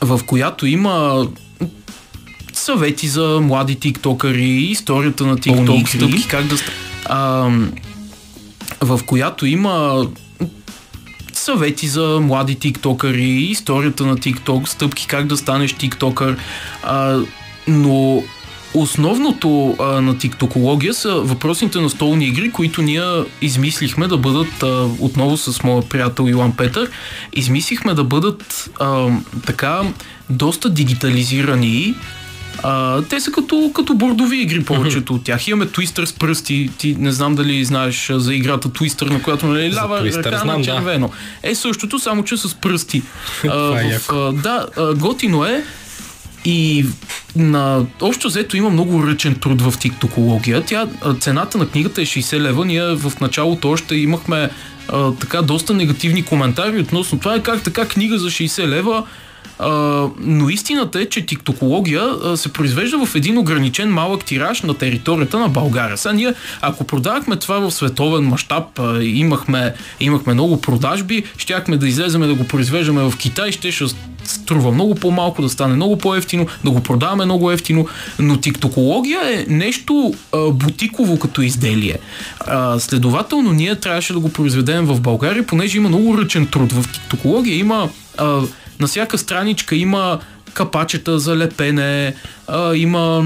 в 0.00 0.20
която 0.26 0.66
има 0.66 1.26
съвети 2.52 3.08
за 3.08 3.40
млади 3.42 3.74
тиктокъри, 3.74 4.48
историята 4.48 5.26
на 5.26 5.36
тикток, 5.36 5.88
стъпки, 5.88 6.28
как 6.28 6.46
да... 6.46 6.56
А, 7.04 7.50
в 8.80 9.00
която 9.06 9.46
има 9.46 10.06
съвети 11.32 11.88
за 11.88 12.20
млади 12.22 12.54
тиктокъри, 12.54 13.30
историята 13.30 14.06
на 14.06 14.16
тикток, 14.16 14.68
стъпки 14.68 15.06
как 15.06 15.26
да 15.26 15.36
станеш 15.36 15.72
тиктокър, 15.72 16.36
а, 16.82 17.18
но 17.68 18.22
Основното 18.74 19.76
а, 19.78 19.84
на 19.84 20.18
тиктокология 20.18 20.94
са 20.94 21.14
въпросните 21.14 21.80
настолни 21.80 22.26
игри, 22.26 22.50
които 22.50 22.82
ние 22.82 23.02
измислихме 23.42 24.06
да 24.06 24.16
бъдат, 24.16 24.62
а, 24.62 24.88
отново 24.98 25.36
с 25.36 25.62
моя 25.62 25.88
приятел 25.88 26.28
Илан 26.28 26.56
Петър, 26.56 26.90
измислихме 27.32 27.94
да 27.94 28.04
бъдат 28.04 28.70
а, 28.80 29.08
така 29.46 29.82
доста 30.30 30.70
дигитализирани, 30.70 31.94
а, 32.62 33.02
те 33.02 33.20
са 33.20 33.32
като, 33.32 33.70
като 33.74 33.94
бордови 33.94 34.40
игри, 34.40 34.64
повечето 34.64 35.14
от 35.14 35.24
тях. 35.24 35.48
Имаме 35.48 35.66
твистър 35.66 36.06
с 36.06 36.12
пръсти. 36.12 36.70
Ти 36.78 36.96
не 36.98 37.12
знам 37.12 37.34
дали 37.34 37.64
знаеш 37.64 38.10
за 38.14 38.34
играта 38.34 38.72
твистър, 38.72 39.06
на 39.06 39.22
която 39.22 39.46
нали, 39.46 39.74
лява 39.74 40.04
ръка 40.04 40.38
знам, 40.38 40.58
на 40.58 40.64
червено. 40.64 41.10
Да. 41.42 41.50
Е 41.50 41.54
същото, 41.54 41.98
само 41.98 42.24
че 42.24 42.36
с 42.36 42.54
пръсти. 42.54 43.02
а, 43.48 43.80
е 43.80 43.98
в, 43.98 44.12
а, 44.12 44.32
да, 44.32 44.66
а, 44.76 44.94
готино 44.94 45.44
е. 45.44 45.64
И 46.44 46.86
на 47.36 47.86
общо 48.00 48.28
взето 48.28 48.56
има 48.56 48.70
много 48.70 49.06
ръчен 49.06 49.34
труд 49.34 49.62
в 49.62 49.78
тиктокология. 49.78 50.62
Тя, 50.64 50.86
цената 51.20 51.58
на 51.58 51.68
книгата 51.68 52.02
е 52.02 52.04
60 52.04 52.40
лева. 52.40 52.64
Ние 52.64 52.94
в 52.94 53.12
началото 53.20 53.70
още 53.70 53.96
имахме 53.96 54.50
а, 54.88 55.12
така 55.12 55.42
доста 55.42 55.74
негативни 55.74 56.22
коментари 56.22 56.80
относно 56.80 57.18
това 57.18 57.34
е 57.34 57.42
как 57.42 57.62
така 57.62 57.84
книга 57.88 58.18
за 58.18 58.28
60 58.28 58.66
лева 58.66 59.04
а, 59.58 59.68
но 60.20 60.48
истината 60.48 61.00
е, 61.00 61.06
че 61.06 61.26
тиктокология 61.26 62.02
а, 62.02 62.36
се 62.36 62.52
произвежда 62.52 63.06
в 63.06 63.14
един 63.14 63.38
ограничен 63.38 63.92
малък 63.92 64.24
тираж 64.24 64.62
на 64.62 64.74
територията 64.74 65.38
на 65.38 65.48
България. 65.48 65.96
Сега 65.96 66.12
ние, 66.12 66.34
ако 66.60 66.84
продавахме 66.84 67.36
това 67.36 67.58
в 67.58 67.70
световен 67.70 68.24
мащаб, 68.24 68.80
имахме, 69.00 69.74
имахме 70.00 70.34
много 70.34 70.60
продажби, 70.60 71.22
щяхме 71.36 71.76
да 71.76 71.88
излеземе 71.88 72.26
да 72.26 72.34
го 72.34 72.44
произвеждаме 72.44 73.02
в 73.02 73.16
Китай, 73.16 73.52
ще, 73.52 73.72
ще 73.72 73.84
струва 74.24 74.72
много 74.72 74.94
по-малко, 74.94 75.42
да 75.42 75.48
стане 75.48 75.74
много 75.74 75.98
по-ефтино, 75.98 76.46
да 76.64 76.70
го 76.70 76.80
продаваме 76.80 77.24
много 77.24 77.50
ефтино, 77.50 77.86
но 78.18 78.36
тиктокология 78.36 79.20
е 79.32 79.46
нещо 79.48 80.14
а, 80.32 80.50
бутиково 80.50 81.18
като 81.18 81.42
изделие. 81.42 81.98
А, 82.40 82.78
следователно, 82.78 83.52
ние 83.52 83.74
трябваше 83.74 84.12
да 84.12 84.20
го 84.20 84.32
произведем 84.32 84.86
в 84.86 85.00
България, 85.00 85.46
понеже 85.46 85.78
има 85.78 85.88
много 85.88 86.18
ръчен 86.18 86.46
труд. 86.46 86.72
В 86.72 86.92
тиктокология 86.92 87.56
има 87.56 87.88
а, 88.18 88.40
на 88.80 88.86
всяка 88.86 89.18
страничка 89.18 89.76
има 89.76 90.18
капачета 90.54 91.18
за 91.18 91.36
лепене, 91.36 92.14
а, 92.48 92.74
има 92.74 93.24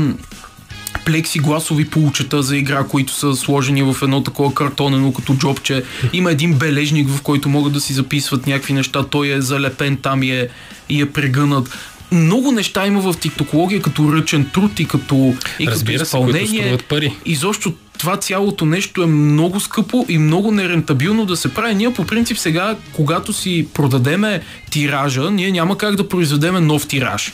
плексигласови 1.04 1.84
получета 1.90 2.42
за 2.42 2.56
игра, 2.56 2.84
които 2.84 3.12
са 3.12 3.36
сложени 3.36 3.82
в 3.82 3.96
едно 4.02 4.22
такова 4.22 4.54
картонено 4.54 5.12
като 5.12 5.34
джобче. 5.34 5.84
Има 6.12 6.32
един 6.32 6.54
бележник, 6.54 7.08
в 7.08 7.22
който 7.22 7.48
могат 7.48 7.72
да 7.72 7.80
си 7.80 7.92
записват 7.92 8.46
някакви 8.46 8.72
неща. 8.72 9.04
Той 9.04 9.28
е 9.28 9.40
залепен 9.40 9.96
там 9.96 10.22
и 10.22 10.30
е, 10.30 10.48
и 10.88 11.02
е 11.02 11.12
прегънат 11.12 11.93
много 12.14 12.52
неща 12.52 12.86
има 12.86 13.12
в 13.12 13.18
тиктокология 13.18 13.82
като 13.82 14.12
ръчен 14.12 14.50
труд 14.52 14.80
и 14.80 14.88
като, 14.88 15.34
и 15.60 15.66
Разбира 15.66 15.98
като 15.98 16.04
изпълнение. 16.04 16.78
Се, 16.78 16.78
пари. 16.78 17.16
Изобщо 17.26 17.72
това 17.98 18.16
цялото 18.16 18.64
нещо 18.64 19.02
е 19.02 19.06
много 19.06 19.60
скъпо 19.60 20.06
и 20.08 20.18
много 20.18 20.50
нерентабилно 20.50 21.26
да 21.26 21.36
се 21.36 21.54
прави. 21.54 21.74
Ние 21.74 21.94
по 21.94 22.06
принцип 22.06 22.38
сега, 22.38 22.76
когато 22.92 23.32
си 23.32 23.68
продадеме 23.74 24.40
тиража, 24.70 25.30
ние 25.30 25.50
няма 25.50 25.78
как 25.78 25.96
да 25.96 26.08
произведеме 26.08 26.60
нов 26.60 26.86
тираж. 26.86 27.32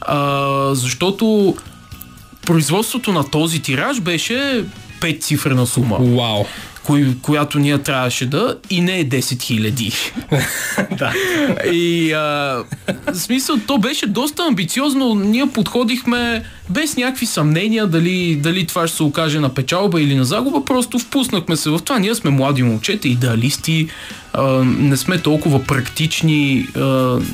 А, 0.00 0.74
защото 0.74 1.56
производството 2.46 3.12
на 3.12 3.30
този 3.30 3.62
тираж 3.62 4.00
беше 4.00 4.64
5 5.00 5.20
цифрена 5.20 5.66
сума. 5.66 5.96
Вау 6.00 6.44
кои, 6.90 7.20
която 7.22 7.58
ние 7.58 7.78
трябваше 7.78 8.26
да 8.26 8.56
и 8.70 8.80
не 8.80 8.98
е 8.98 9.08
10 9.08 9.42
хиляди. 9.42 9.92
да. 10.98 11.12
И 11.72 12.12
а, 12.12 12.18
в 13.12 13.14
смисъл, 13.14 13.56
то 13.66 13.78
беше 13.78 14.06
доста 14.06 14.42
амбициозно. 14.42 15.14
Ние 15.14 15.46
подходихме 15.46 16.44
без 16.70 16.96
някакви 16.96 17.26
съмнения 17.26 17.86
дали, 17.86 18.36
дали 18.36 18.66
това 18.66 18.86
ще 18.86 18.96
се 18.96 19.02
окаже 19.02 19.40
на 19.40 19.48
печалба 19.48 20.02
или 20.02 20.14
на 20.14 20.24
загуба, 20.24 20.64
просто 20.64 20.98
впуснахме 20.98 21.56
се 21.56 21.70
в 21.70 21.78
това. 21.84 21.98
Ние 21.98 22.14
сме 22.14 22.30
млади 22.30 22.62
момчета, 22.62 23.08
идеалисти, 23.08 23.88
не 24.64 24.96
сме 24.96 25.18
толкова 25.18 25.64
практични, 25.64 26.66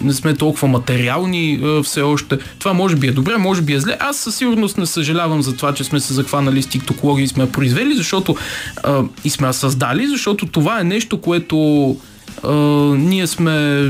не 0.03 0.13
сме 0.13 0.35
толкова 0.35 0.69
материални 0.69 1.61
все 1.85 2.03
още. 2.03 2.39
Това 2.59 2.73
може 2.73 2.97
би 2.97 3.07
е 3.07 3.13
добре, 3.13 3.37
може 3.37 3.63
би 3.63 3.73
е 3.73 3.81
зле. 3.81 3.97
Аз 4.01 4.17
със 4.17 4.37
сигурност 4.37 4.79
не 4.79 4.87
съжалявам 4.87 5.43
за 5.43 5.57
това, 5.57 5.75
че 5.75 5.85
сме 5.85 6.01
се 6.01 6.15
захванали 6.15 6.63
с 6.63 6.67
тиктокология 6.67 7.25
и 7.25 7.29
сме 7.29 7.45
я 7.45 7.53
произвели, 7.53 7.95
защото 7.95 8.37
и 9.25 9.31
сме 9.31 9.47
я 9.47 9.53
създали, 9.53 10.07
защото 10.07 10.47
това 10.47 10.81
е 10.81 10.85
нещо, 10.85 11.21
което 11.21 11.97
ние 12.99 13.27
сме 13.27 13.87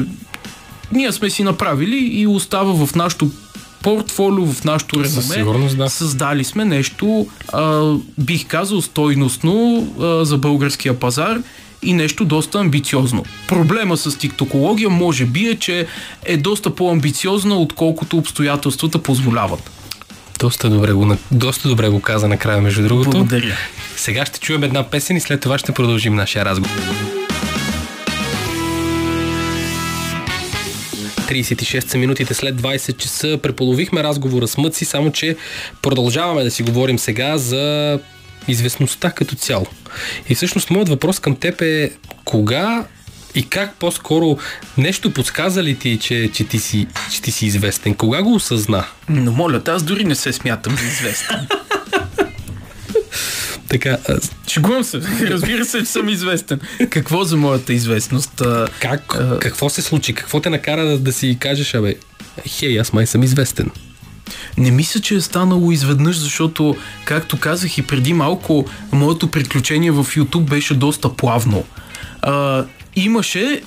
ние 0.93 1.13
сме 1.13 1.31
си 1.31 1.43
направили 1.43 1.97
и 1.97 2.27
остава 2.27 2.87
в 2.87 2.95
нашото 2.95 3.31
портфолио, 3.87 4.47
в 4.47 4.65
нашото 4.65 5.05
реноме. 5.05 5.69
Да. 5.69 5.91
Създали 5.91 6.45
сме 6.45 6.65
нещо, 6.65 7.27
а, 7.53 7.95
бих 8.19 8.47
казал, 8.47 8.83
стойностно 8.83 9.87
а, 10.01 10.25
за 10.25 10.39
българския 10.39 11.01
пазар 11.01 11.39
и 11.83 11.93
нещо 11.93 12.25
доста 12.25 12.59
амбициозно. 12.59 13.25
Проблема 13.49 13.97
с 13.97 14.19
тиктокология 14.19 14.91
може 14.91 15.25
би 15.25 15.47
е, 15.47 15.57
че 15.57 15.87
е 16.25 16.37
доста 16.37 16.75
по-амбициозна, 16.75 17.57
отколкото 17.57 18.17
обстоятелствата 18.17 18.99
позволяват. 19.03 19.71
Доста 20.39 20.71
добре 20.71 20.93
го, 20.93 21.17
доста 21.31 21.69
добре 21.69 21.89
го 21.89 22.01
каза 22.01 22.29
накрая, 22.29 22.61
между 22.61 22.83
другото. 22.83 23.11
Благодаря. 23.11 23.57
Сега 23.97 24.27
ще 24.27 24.41
чуем 24.41 24.63
една 24.63 24.83
песен 24.83 25.17
и 25.17 25.21
след 25.21 25.41
това 25.41 25.59
ще 25.59 25.73
продължим 25.73 26.15
нашия 26.15 26.45
разговор. 26.45 26.77
36 31.27 31.89
са 31.89 31.99
минутите 31.99 32.35
след 32.35 32.55
20 32.63 32.97
часа. 32.97 33.39
Преполовихме 33.43 34.03
разговора 34.03 34.49
с 34.49 34.59
Мъци, 34.59 34.85
само 34.85 35.13
че 35.13 35.37
продължаваме 35.83 36.45
да 36.45 36.51
си 36.51 36.63
говорим 36.63 36.99
сега 36.99 37.39
за 37.39 37.99
известността 38.49 39.11
като 39.11 39.37
цяло. 39.37 39.67
И 40.29 40.35
всъщност 40.35 40.71
моят 40.71 40.89
въпрос 40.89 41.19
към 41.19 41.37
теб 41.37 41.63
е 41.63 41.91
кога 42.25 42.85
И 43.35 43.43
как 43.43 43.75
по-скоро 43.75 44.39
нещо 44.79 45.11
подсказа 45.11 45.63
ли 45.63 45.79
ти, 45.79 45.99
че, 45.99 46.31
че, 46.33 46.45
ти 46.45 46.59
си, 46.59 46.87
че 47.13 47.23
ти 47.23 47.31
си 47.33 47.47
известен? 47.47 47.95
Кога 47.95 48.23
го 48.23 48.35
осъзна? 48.35 48.85
Но 49.09 49.33
моля, 49.33 49.63
аз 49.69 49.83
дори 49.83 50.05
не 50.05 50.15
се 50.15 50.33
смятам 50.33 50.77
за 50.77 50.87
известен. 50.87 51.47
Така, 53.69 53.97
а, 54.09 54.19
Шегувам 54.49 54.85
се. 54.85 54.99
Разбира 55.21 55.65
се, 55.65 55.79
че 55.79 55.85
съм 55.85 56.09
известен. 56.09 56.61
Какво 56.91 57.25
за 57.25 57.37
моята 57.37 57.73
известност? 57.73 58.43
Как, 58.81 59.15
а, 59.15 59.39
какво 59.39 59.69
се 59.69 59.83
случи? 59.83 60.15
Какво 60.15 60.41
те 60.41 60.51
накара 60.51 60.85
да, 60.85 60.99
да 60.99 61.13
си 61.13 61.37
кажеш, 61.41 61.75
абе, 61.75 61.95
хей, 62.49 62.81
аз 62.81 62.93
май 62.93 63.07
съм 63.07 63.23
известен? 63.23 63.71
Не 64.59 64.71
мисля, 64.71 65.01
че 65.01 65.15
е 65.15 65.21
станало 65.21 65.73
изведнъж, 65.73 66.19
защото, 66.19 66.77
както 67.05 67.41
казах 67.41 67.79
и 67.79 67.83
преди 67.83 68.13
малко, 68.13 68.67
моето 68.93 69.31
приключение 69.31 69.91
в 69.91 70.05
YouTube 70.05 70.49
беше 70.49 70.75
доста 70.75 71.17
плавно. 71.17 71.65
А, 72.23 72.65
имаше 72.97 73.63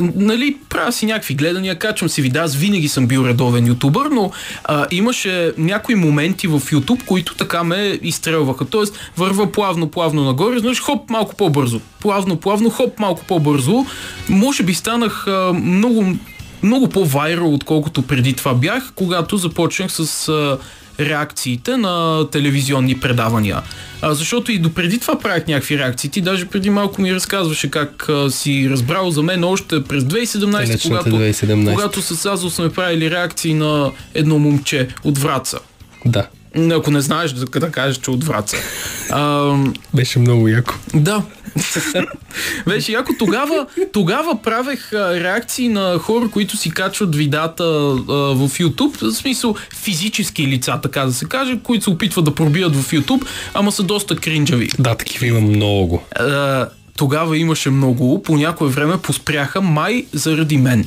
нали, 0.00 0.56
правя 0.68 0.92
си 0.92 1.06
някакви 1.06 1.34
гледания, 1.34 1.78
качвам 1.78 2.08
си 2.08 2.22
видеа, 2.22 2.42
аз 2.42 2.56
винаги 2.56 2.88
съм 2.88 3.06
бил 3.06 3.24
редовен 3.26 3.66
ютубър, 3.66 4.06
но 4.06 4.30
а, 4.64 4.86
имаше 4.90 5.52
някои 5.58 5.94
моменти 5.94 6.46
в 6.46 6.60
YouTube, 6.60 7.04
които 7.04 7.34
така 7.34 7.64
ме 7.64 7.98
изстрелваха. 8.02 8.64
Тоест, 8.64 8.98
върва 9.16 9.52
плавно, 9.52 9.90
плавно 9.90 10.24
нагоре, 10.24 10.58
знаеш, 10.58 10.80
хоп, 10.80 11.10
малко 11.10 11.36
по-бързо. 11.36 11.80
Плавно, 12.00 12.36
плавно, 12.36 12.70
хоп, 12.70 12.98
малко 12.98 13.24
по-бързо. 13.28 13.86
Може 14.28 14.62
би 14.62 14.74
станах 14.74 15.26
а, 15.26 15.52
много, 15.52 16.16
много 16.62 16.88
по-вайрал, 16.88 17.54
отколкото 17.54 18.02
преди 18.02 18.32
това 18.32 18.54
бях, 18.54 18.92
когато 18.94 19.36
започнах 19.36 19.92
с 19.92 20.28
а, 20.28 20.58
реакциите 21.00 21.76
на 21.76 22.26
телевизионни 22.30 23.00
предавания. 23.00 23.62
А, 24.02 24.14
защото 24.14 24.52
и 24.52 24.58
допреди 24.58 24.98
това 24.98 25.18
правях 25.18 25.46
някакви 25.46 25.78
реакции. 25.78 26.10
Ти 26.10 26.20
даже 26.20 26.46
преди 26.46 26.70
малко 26.70 27.02
ми 27.02 27.14
разказваше 27.14 27.70
как 27.70 28.08
а, 28.08 28.30
си 28.30 28.68
разбрал 28.70 29.10
за 29.10 29.22
мен 29.22 29.44
още 29.44 29.84
през 29.84 30.04
2017, 30.04 30.50
Далечната 30.50 30.88
когато, 30.88 31.10
2017. 31.10 31.72
когато 31.72 32.02
с 32.02 32.26
Азо 32.26 32.50
сме 32.50 32.72
правили 32.72 33.10
реакции 33.10 33.54
на 33.54 33.90
едно 34.14 34.38
момче 34.38 34.88
от 35.04 35.18
Враца. 35.18 35.58
Да, 36.04 36.26
Ако 36.72 36.90
не 36.90 37.00
знаеш 37.00 37.32
да, 37.32 37.60
да 37.60 37.70
кажеш, 37.70 37.96
че 37.96 38.10
от 38.10 38.24
Враца. 38.24 38.56
А, 39.10 39.54
беше 39.94 40.18
много 40.18 40.48
яко. 40.48 40.74
да. 40.94 41.22
Беше 42.66 42.92
яко. 42.92 43.12
Тогава, 43.18 43.66
тогава 43.92 44.42
правех 44.42 44.92
а, 44.92 45.20
реакции 45.20 45.68
на 45.68 45.98
хора, 45.98 46.28
които 46.30 46.56
си 46.56 46.70
качват 46.70 47.16
видеата 47.16 47.64
а, 47.64 48.12
в 48.34 48.48
YouTube, 48.48 49.10
в 49.10 49.12
смисъл 49.12 49.54
физически 49.74 50.46
лица, 50.46 50.78
така 50.82 51.04
да 51.04 51.12
се 51.12 51.24
каже, 51.24 51.58
които 51.62 51.84
се 51.84 51.90
опитват 51.90 52.24
да 52.24 52.34
пробият 52.34 52.76
в 52.76 52.92
YouTube, 52.92 53.26
ама 53.54 53.72
са 53.72 53.82
доста 53.82 54.16
кринджави. 54.16 54.68
Да, 54.78 54.94
такива 54.94 55.26
има 55.26 55.40
много. 55.40 56.02
А, 56.16 56.68
тогава 56.96 57.38
имаше 57.38 57.70
много, 57.70 58.22
по 58.22 58.36
някое 58.36 58.68
време 58.68 58.96
поспряха 59.02 59.60
май 59.60 60.06
заради 60.12 60.58
мен. 60.58 60.86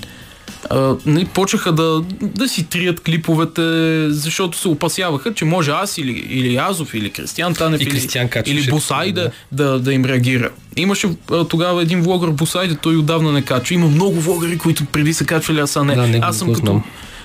А, 0.70 0.96
нали, 1.06 1.26
почнаха 1.26 1.72
да, 1.72 2.04
да 2.22 2.48
си 2.48 2.64
трият 2.64 3.00
клиповете, 3.00 3.62
защото 4.10 4.58
се 4.58 4.68
опасяваха, 4.68 5.34
че 5.34 5.46
може 5.46 5.72
аз 5.72 5.98
или, 5.98 6.12
или 6.12 6.58
Азов, 6.58 6.94
или 6.94 7.10
Кристиан 7.10 7.54
Танев, 7.54 7.82
или, 7.82 8.08
качваше 8.30 8.60
или 8.60 8.70
Босай 8.70 9.12
да, 9.12 9.32
да. 9.52 9.80
да, 9.80 9.94
им 9.94 10.06
реагира. 10.06 10.50
Имаше 10.76 11.10
а, 11.32 11.44
тогава 11.44 11.82
един 11.82 12.02
влогър 12.02 12.30
Босайде, 12.30 12.76
той 12.76 12.96
отдавна 12.96 13.32
не 13.32 13.42
качва. 13.42 13.76
Има 13.76 13.88
много 13.88 14.22
влогъри, 14.22 14.58
които 14.58 14.86
преди 14.86 15.14
са 15.14 15.26
качвали, 15.26 15.60
аз 15.60 15.76
а 15.76 15.84
не. 15.84 15.96
Да, 15.96 16.08
него 16.08 16.26
аз 16.28 16.38
съм 16.38 16.54
като, 16.54 16.82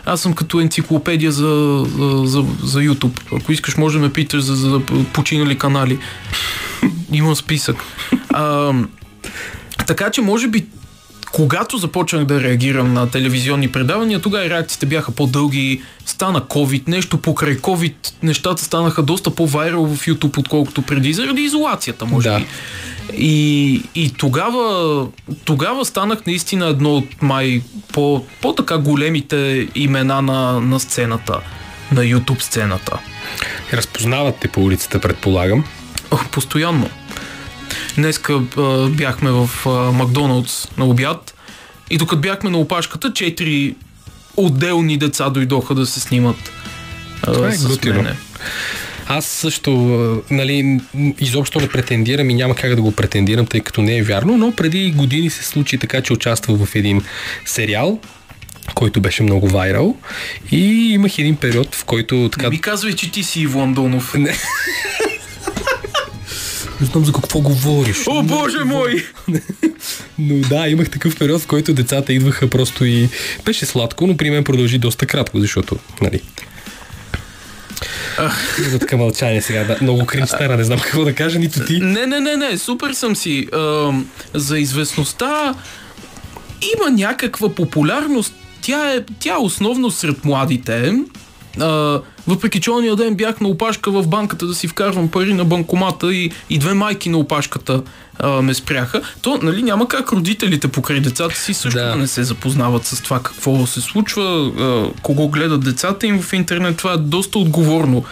аз 0.07 0.21
съм 0.21 0.33
като 0.33 0.61
енциклопедия 0.61 1.33
за, 1.33 1.85
за, 1.99 2.23
за, 2.25 2.45
за 2.63 2.81
YouTube. 2.81 3.21
Ако 3.41 3.53
искаш, 3.53 3.77
може 3.77 3.99
да 3.99 4.05
ме 4.05 4.13
питаш 4.13 4.43
за, 4.43 4.55
за 4.55 4.81
починали 5.13 5.59
канали. 5.59 5.99
Имам 7.13 7.37
списък. 7.37 7.77
А, 8.31 8.73
така 9.87 10.11
че, 10.11 10.21
може 10.21 10.49
би, 10.49 10.67
когато 11.35 11.79
започнах 11.79 12.25
да 12.25 12.43
реагирам 12.43 12.93
на 12.93 13.11
телевизионни 13.11 13.69
предавания, 13.69 14.21
тогава 14.21 14.47
и 14.47 14.51
реакциите 14.51 14.87
бяха 14.87 15.13
по-дълги, 15.13 15.83
стана 16.07 16.41
COVID, 16.41 16.89
нещо 16.89 17.19
покрай 17.19 17.57
COVID, 17.57 17.95
нещата 18.23 18.65
станаха 18.65 19.03
доста 19.03 19.31
по-вайрал 19.31 19.87
в 19.87 20.07
YouTube, 20.07 20.39
отколкото 20.39 20.83
преди, 20.83 21.13
заради 21.13 21.43
изолацията, 21.43 22.07
може 22.07 22.29
Да. 22.29 22.39
би. 22.39 22.47
И, 23.17 23.83
и 23.95 24.13
тогава, 24.13 25.07
тогава 25.45 25.85
станах 25.85 26.27
наистина 26.27 26.67
едно 26.67 26.97
от 26.97 27.23
май 27.23 27.63
по, 27.93 28.25
по-така 28.41 28.79
големите 28.79 29.69
имена 29.75 30.23
на, 30.23 30.61
на 30.61 30.81
сцената, 30.81 31.41
на 31.93 32.01
YouTube 32.01 32.43
сцената. 32.43 32.99
Разпознават 33.73 34.37
те 34.41 34.49
по 34.49 34.61
улицата, 34.61 34.99
предполагам. 34.99 35.65
Постоянно. 36.31 36.91
Днеска 37.97 38.41
а, 38.57 38.89
бяхме 38.89 39.31
в 39.31 39.51
а, 39.67 39.71
Макдоналдс 39.71 40.69
на 40.79 40.85
обяд 40.85 41.35
и 41.91 41.99
докато 41.99 42.21
бяхме 42.21 42.51
на 42.51 42.59
опашката, 42.59 43.13
четири 43.13 43.75
отделни 44.37 44.97
деца 44.99 45.31
дойдоха 45.31 45.75
да 45.75 45.87
се 45.87 46.01
снимат 46.01 46.37
а, 47.23 47.33
Това 47.33 47.49
е 47.49 47.53
с 47.53 47.69
готино. 47.69 48.03
мене. 48.03 48.17
Аз 49.09 49.27
също, 49.27 49.73
нали, 50.31 50.81
изобщо 51.21 51.61
не 51.61 51.69
претендирам 51.69 52.31
и 52.31 52.35
няма 52.35 52.55
как 52.55 52.75
да 52.75 52.83
го 52.83 52.93
претендирам, 52.93 53.47
тъй 53.47 53.61
като 53.61 53.83
не 53.83 53.97
е 53.97 54.03
вярно, 54.03 54.37
но 54.37 54.53
преди 54.53 54.91
години 54.91 55.31
се 55.31 55.45
случи 55.45 55.79
така, 55.79 56.01
че 56.03 56.13
участвах 56.13 56.65
в 56.65 56.75
един 56.75 57.03
сериал, 57.45 57.99
който 58.75 59.01
беше 59.01 59.23
много 59.23 59.49
вайрал 59.49 59.97
и 60.53 60.93
имах 60.93 61.19
един 61.19 61.37
период, 61.37 61.75
в 61.75 61.85
който 61.85 62.29
така... 62.33 62.43
Не 62.43 62.51
ми 62.51 62.61
казвай, 62.61 62.93
че 62.93 63.11
ти 63.11 63.23
си 63.23 63.41
Иво 63.41 63.63
Андонов. 63.63 64.15
Не. 64.15 64.35
Не 66.85 66.91
знам 66.91 67.05
за 67.05 67.13
какво 67.13 67.41
говориш. 67.41 67.97
О, 68.07 68.23
боже 68.23 68.65
мой! 68.65 69.07
Но 70.19 70.49
да, 70.49 70.69
имах 70.69 70.91
такъв 70.91 71.19
период, 71.19 71.43
в 71.43 71.47
който 71.47 71.75
децата 71.75 72.13
идваха 72.13 72.51
просто 72.51 72.85
и 72.85 73.09
беше 73.45 73.67
сладко, 73.67 74.07
но 74.07 74.17
при 74.17 74.31
мен 74.31 74.45
продължи 74.45 74.79
доста 74.79 75.07
кратко, 75.07 75.41
защото, 75.41 75.77
нали... 76.03 76.21
Ах. 78.19 78.59
така 78.81 78.97
мълчание 78.97 79.43
сега, 79.43 79.65
да. 79.65 79.79
Много 79.83 80.07
кринч 80.07 80.29
стана, 80.29 80.57
не 80.57 80.65
знам 80.65 80.79
какво 80.81 81.05
да 81.05 81.15
кажа, 81.15 81.39
нито 81.39 81.65
ти. 81.65 81.81
Не, 81.81 82.07
не, 82.07 82.21
не, 82.21 82.37
не, 82.37 82.59
супер 82.59 82.93
съм 82.93 83.17
си. 83.17 83.49
А, 83.53 83.93
за 84.35 84.59
известността 84.59 85.55
има 86.77 86.91
някаква 86.91 87.55
популярност. 87.55 88.35
Тя 88.63 88.95
е, 88.95 89.05
тя 89.21 89.33
е 89.33 89.39
основно 89.39 89.91
сред 89.91 90.25
младите. 90.25 90.93
А, 91.61 92.01
въпреки 92.27 92.61
че 92.61 92.71
ония 92.71 92.97
ден 92.97 93.15
бях 93.15 93.41
на 93.41 93.49
опашка 93.49 93.91
в 93.91 94.09
банката 94.09 94.47
да 94.47 94.55
си 94.55 94.69
вкарвам 94.69 95.09
пари 95.09 95.35
на 95.35 95.45
банкомата 95.45 96.15
и, 96.15 96.31
и 96.51 96.59
две 96.59 96.75
майки 96.75 97.09
на 97.09 97.19
опашката 97.19 97.83
а, 98.19 98.43
ме 98.43 98.55
спряха, 98.55 99.03
то 99.23 99.39
нали, 99.43 99.63
няма 99.63 99.89
как 99.89 100.13
родителите 100.13 100.69
покрай 100.69 101.01
децата 101.01 101.37
си 101.37 101.55
също 101.55 101.79
Да. 101.79 101.85
да. 101.89 101.97
не 101.97 102.07
се 102.07 102.23
запознават 102.25 102.87
с 102.87 103.01
това 103.03 103.23
какво 103.23 103.67
се 103.67 103.81
случва, 103.81 104.53
а, 104.59 105.01
кого 105.03 105.29
гледат 105.29 105.65
децата 105.65 106.07
им 106.07 106.23
в 106.23 106.33
интернет. 106.33 106.77
Това 106.77 106.93
е 106.93 106.97
доста 106.97 107.39
отговорно 107.39 108.05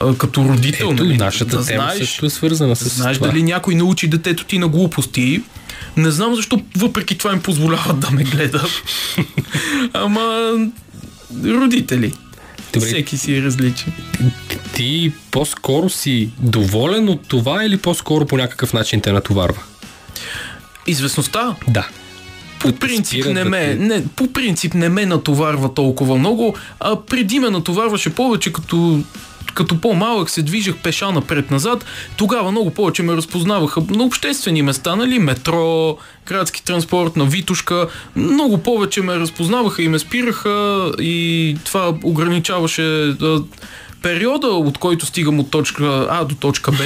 а, 0.00 0.14
като 0.14 0.44
родител. 0.44 0.90
Ето, 0.92 1.04
нали, 1.04 1.16
нашата 1.16 1.56
да 1.56 1.66
тема 1.66 1.82
знаеш, 1.82 1.98
също 1.98 2.26
е 2.26 2.30
свързана 2.30 2.76
с 2.76 2.88
Знаеш 2.96 3.16
това. 3.16 3.28
дали 3.28 3.42
някой 3.42 3.74
научи 3.74 4.08
детето 4.08 4.44
ти 4.44 4.58
на 4.58 4.68
глупости? 4.68 5.42
Не 5.96 6.10
знам 6.10 6.34
защо 6.34 6.60
въпреки 6.76 7.18
това 7.18 7.32
им 7.32 7.40
позволяват 7.40 8.00
да 8.00 8.10
ме 8.10 8.24
гледат. 8.24 8.70
Ама 9.92 10.52
родители. 11.44 12.12
Добре. 12.74 12.86
Всеки 12.86 13.16
си 13.16 13.36
е 13.36 13.42
различен. 13.42 13.92
Ти 14.74 15.12
по-скоро 15.30 15.90
си 15.90 16.28
доволен 16.38 17.08
от 17.08 17.28
това 17.28 17.64
или 17.64 17.76
по-скоро 17.76 18.26
по 18.26 18.36
някакъв 18.36 18.72
начин 18.72 19.00
те 19.00 19.12
натоварва? 19.12 19.62
Известността 20.86 21.56
Да. 21.68 21.88
по 22.60 22.72
принцип 22.72 23.26
не 23.26 23.44
ме, 23.44 23.74
не, 23.74 24.06
по 24.16 24.32
принцип 24.32 24.74
не 24.74 24.88
ме 24.88 25.06
натоварва 25.06 25.74
толкова 25.74 26.16
много, 26.16 26.56
а 26.80 27.00
преди 27.00 27.38
ме 27.38 27.50
натоварваше 27.50 28.10
повече 28.10 28.52
като 28.52 29.02
като 29.54 29.80
по-малък 29.80 30.30
се 30.30 30.42
движех 30.42 30.76
пеша 30.76 31.12
напред-назад, 31.12 31.84
тогава 32.16 32.50
много 32.50 32.70
повече 32.70 33.02
ме 33.02 33.16
разпознаваха 33.16 33.82
на 33.90 34.04
обществени 34.04 34.62
места, 34.62 34.96
нали, 34.96 35.18
метро, 35.18 35.96
градски 36.26 36.64
транспорт, 36.64 37.16
на 37.16 37.24
Витушка, 37.24 37.88
много 38.16 38.58
повече 38.58 39.02
ме 39.02 39.18
разпознаваха 39.18 39.82
и 39.82 39.88
ме 39.88 39.98
спираха 39.98 40.90
и 40.98 41.56
това 41.64 41.94
ограничаваше 42.02 43.16
периода, 44.02 44.46
от 44.46 44.78
който 44.78 45.06
стигам 45.06 45.40
от 45.40 45.50
точка 45.50 46.06
А 46.10 46.24
до 46.24 46.34
точка 46.34 46.72
Б, 46.72 46.84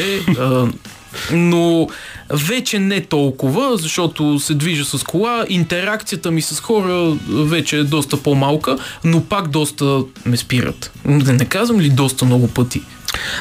но 1.33 1.89
вече 2.31 2.79
не 2.79 3.01
толкова, 3.01 3.77
защото 3.77 4.41
се 4.41 4.55
движа 4.55 4.85
с 4.87 5.05
кола. 5.05 5.45
Интеракцията 5.49 6.31
ми 6.31 6.43
с 6.43 6.61
хора 6.61 7.17
вече 7.29 7.79
е 7.79 7.85
доста 7.85 8.17
по-малка, 8.17 8.79
но 9.05 9.25
пак 9.25 9.49
доста 9.49 9.85
ме 10.27 10.37
спират. 10.37 10.93
Да 11.07 11.33
не 11.33 11.45
казвам 11.45 11.81
ли 11.81 11.91
доста 11.91 12.25
много 12.25 12.49
пъти? 12.49 12.83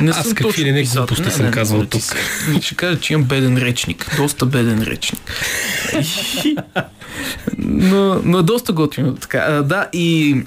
Не 0.01 0.11
Аз 0.11 0.23
съм 0.23 0.35
какви 0.35 0.65
ли 0.65 0.71
не 0.71 0.83
глупости 0.83 1.31
съм 1.31 1.51
казвал 1.51 1.81
ти 1.81 1.89
тук. 1.89 2.01
се- 2.01 2.15
Ще 2.61 2.75
кажа, 2.75 2.99
че 2.99 3.13
имам 3.13 3.25
беден 3.25 3.57
речник. 3.57 4.15
Доста 4.17 4.45
беден 4.45 4.81
речник. 4.81 5.31
но, 7.57 8.21
но 8.23 8.39
е 8.39 8.43
доста 8.43 8.73
готино. 8.73 9.15
Така, 9.15 9.37
а, 9.39 9.63
да, 9.63 9.87
и 9.93 10.41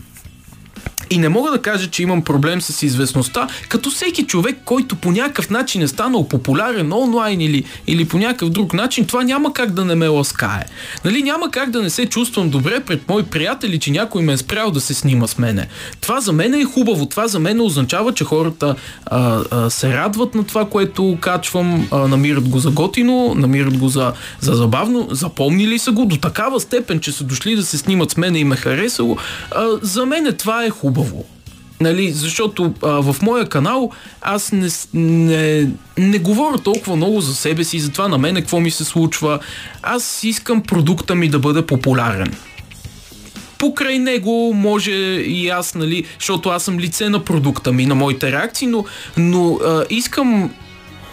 И 1.11 1.19
не 1.19 1.29
мога 1.29 1.51
да 1.51 1.63
кажа, 1.63 1.91
че 1.91 2.03
имам 2.03 2.23
проблем 2.23 2.61
с 2.61 2.83
известността, 2.83 3.49
като 3.69 3.91
всеки 3.91 4.27
човек, 4.27 4.59
който 4.65 4.97
по 4.97 5.13
някакъв 5.13 5.51
начин 5.51 5.83
е 5.83 5.89
станал 5.89 6.29
популярен 6.29 6.93
онлайн 6.93 7.41
или, 7.41 7.65
или 7.87 8.05
по 8.05 8.19
някакъв 8.19 8.51
друг 8.51 8.75
начин, 8.75 9.07
това 9.07 9.23
няма 9.23 9.53
как 9.53 9.73
да 9.73 9.85
не 9.85 9.95
ме 9.95 10.09
ласкае. 10.09 10.65
Нали, 11.05 11.23
няма 11.23 11.51
как 11.51 11.71
да 11.71 11.83
не 11.83 11.91
се 11.91 12.07
чувствам 12.07 12.51
добре 12.51 12.81
пред 12.81 13.09
мои 13.09 13.23
приятели, 13.23 13.79
че 13.79 13.91
някой 13.91 14.23
ме 14.23 14.33
е 14.33 14.37
спрял 14.37 14.71
да 14.71 14.81
се 14.81 14.95
снима 14.95 15.27
с 15.27 15.39
мене. 15.39 15.69
Това 16.01 16.21
за 16.21 16.33
мен 16.33 16.55
е 16.55 16.65
хубаво. 16.65 17.07
Това 17.07 17.29
за 17.29 17.39
мен 17.39 17.61
означава, 17.61 18.15
че 18.15 18.25
хората 18.25 18.75
а, 19.07 19.43
а, 19.51 19.71
се 19.71 19.95
радват 19.95 20.35
на 20.35 20.45
това, 20.45 20.69
което 20.69 21.19
качвам, 21.21 21.89
а, 21.91 22.09
намират 22.09 22.49
го 22.49 22.59
за 22.59 22.71
готино, 22.71 23.35
намират 23.37 23.79
го 23.79 23.89
за, 23.89 24.13
за 24.41 24.55
забавно, 24.55 25.09
запомнили 25.11 25.79
са 25.79 25.93
го 25.93 26.07
до 26.07 26.17
такава 26.17 26.61
степен, 26.61 27.01
че 27.01 27.13
са 27.13 27.25
дошли 27.25 27.57
да 27.57 27.63
се 27.63 27.79
снимат 27.79 28.11
с 28.11 28.17
мене 28.17 28.39
и 28.39 28.45
ме 28.45 28.57
харесало. 28.57 29.17
А, 29.51 29.67
за 29.83 30.07
мен 30.07 30.35
това 30.39 30.65
е 30.65 30.71
хубаво. 30.71 30.90
Нали, 31.81 32.11
защото 32.11 32.75
а, 32.83 32.89
в 32.89 33.17
моя 33.23 33.49
канал 33.49 33.91
аз 34.21 34.53
не, 34.53 34.69
не, 34.95 35.69
не 35.99 36.19
говоря 36.19 36.59
толкова 36.59 36.97
много 36.97 37.21
за 37.21 37.35
себе 37.35 37.65
си, 37.65 37.81
за 37.81 37.93
това 37.93 38.09
на 38.09 38.19
мен 38.19 38.35
какво 38.35 38.61
ми 38.61 38.71
се 38.71 38.85
случва. 38.85 39.39
Аз 39.83 40.25
искам 40.25 40.63
продукта 40.63 41.15
ми 41.15 41.29
да 41.29 41.39
бъде 41.39 41.67
популярен 41.67 42.35
покрай 43.61 43.99
него 43.99 44.53
може 44.55 44.91
и 44.91 45.49
аз, 45.49 45.75
нали, 45.75 46.05
защото 46.19 46.49
аз 46.49 46.63
съм 46.63 46.79
лице 46.79 47.09
на 47.09 47.25
продукта 47.25 47.73
ми, 47.73 47.87
на 47.87 47.95
моите 47.95 48.33
реакции, 48.33 48.67
но, 48.67 48.85
но 49.17 49.55
а, 49.55 49.85
искам 49.91 50.51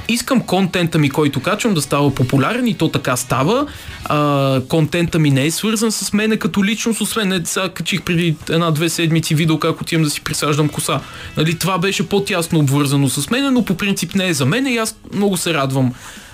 искам 0.07 0.41
контента 0.41 0.97
ми, 0.97 1.09
който 1.09 1.39
качвам, 1.39 1.73
да 1.73 1.81
става 1.81 2.15
популярен 2.15 2.67
и 2.67 2.73
то 2.73 2.89
така 2.89 3.15
става. 3.15 3.67
А, 4.05 4.61
контента 4.67 5.19
ми 5.19 5.31
не 5.31 5.45
е 5.45 5.51
свързан 5.51 5.91
с 5.91 6.13
мене 6.13 6.37
като 6.37 6.65
личност, 6.65 7.01
освен 7.01 7.27
не, 7.27 7.41
сега 7.45 7.69
качих 7.69 8.01
преди 8.01 8.35
една-две 8.49 8.89
седмици 8.89 9.35
видео 9.35 9.59
как 9.59 9.81
отивам 9.81 10.03
да 10.03 10.09
си 10.09 10.21
присаждам 10.21 10.69
коса. 10.69 10.99
Нали, 11.37 11.59
това 11.59 11.77
беше 11.77 12.09
по-тясно 12.09 12.59
обвързано 12.59 13.09
с 13.09 13.29
мене, 13.29 13.51
но 13.51 13.65
по 13.65 13.77
принцип 13.77 14.15
не 14.15 14.27
е 14.27 14.33
за 14.33 14.45
мен 14.45 14.67
и 14.67 14.77
аз 14.77 14.95
много 15.13 15.37
се 15.37 15.53
радвам 15.53 15.93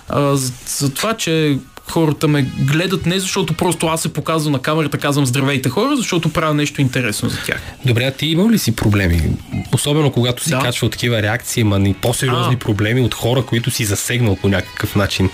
а, 0.10 0.36
за, 0.36 0.54
за 0.68 0.94
това, 0.94 1.14
че 1.14 1.58
хората 1.92 2.28
ме 2.28 2.42
гледат 2.42 3.06
не 3.06 3.20
защото 3.20 3.54
просто 3.54 3.88
аз 3.88 4.02
се 4.02 4.14
показвам 4.14 4.52
на 4.52 4.60
камерата, 4.60 4.98
казвам 4.98 5.26
здравейте 5.26 5.70
хора, 5.70 5.96
защото 5.98 6.30
правя 6.30 6.54
нещо 6.54 6.82
интересно 6.82 7.30
за 7.30 7.38
тях. 7.46 7.62
Добре, 7.86 8.04
а 8.04 8.12
ти 8.12 8.26
имал 8.26 8.50
ли 8.50 8.60
си 8.60 8.76
проблеми? 8.76 9.22
Особено 9.74 10.12
когато 10.12 10.44
си 10.44 10.50
да. 10.50 10.60
качвал 10.60 10.90
такива 10.90 11.22
реакции, 11.22 11.64
ма 11.64 11.90
и 11.90 11.94
по-сериозни 11.94 12.56
а. 12.56 12.60
проблеми 12.60 13.02
от 13.02 13.14
хора, 13.14 13.44
които 13.46 13.72
си 13.72 13.86
засегнал 13.86 14.36
по 14.36 14.50
някакъв 14.50 14.96
начин. 14.96 15.30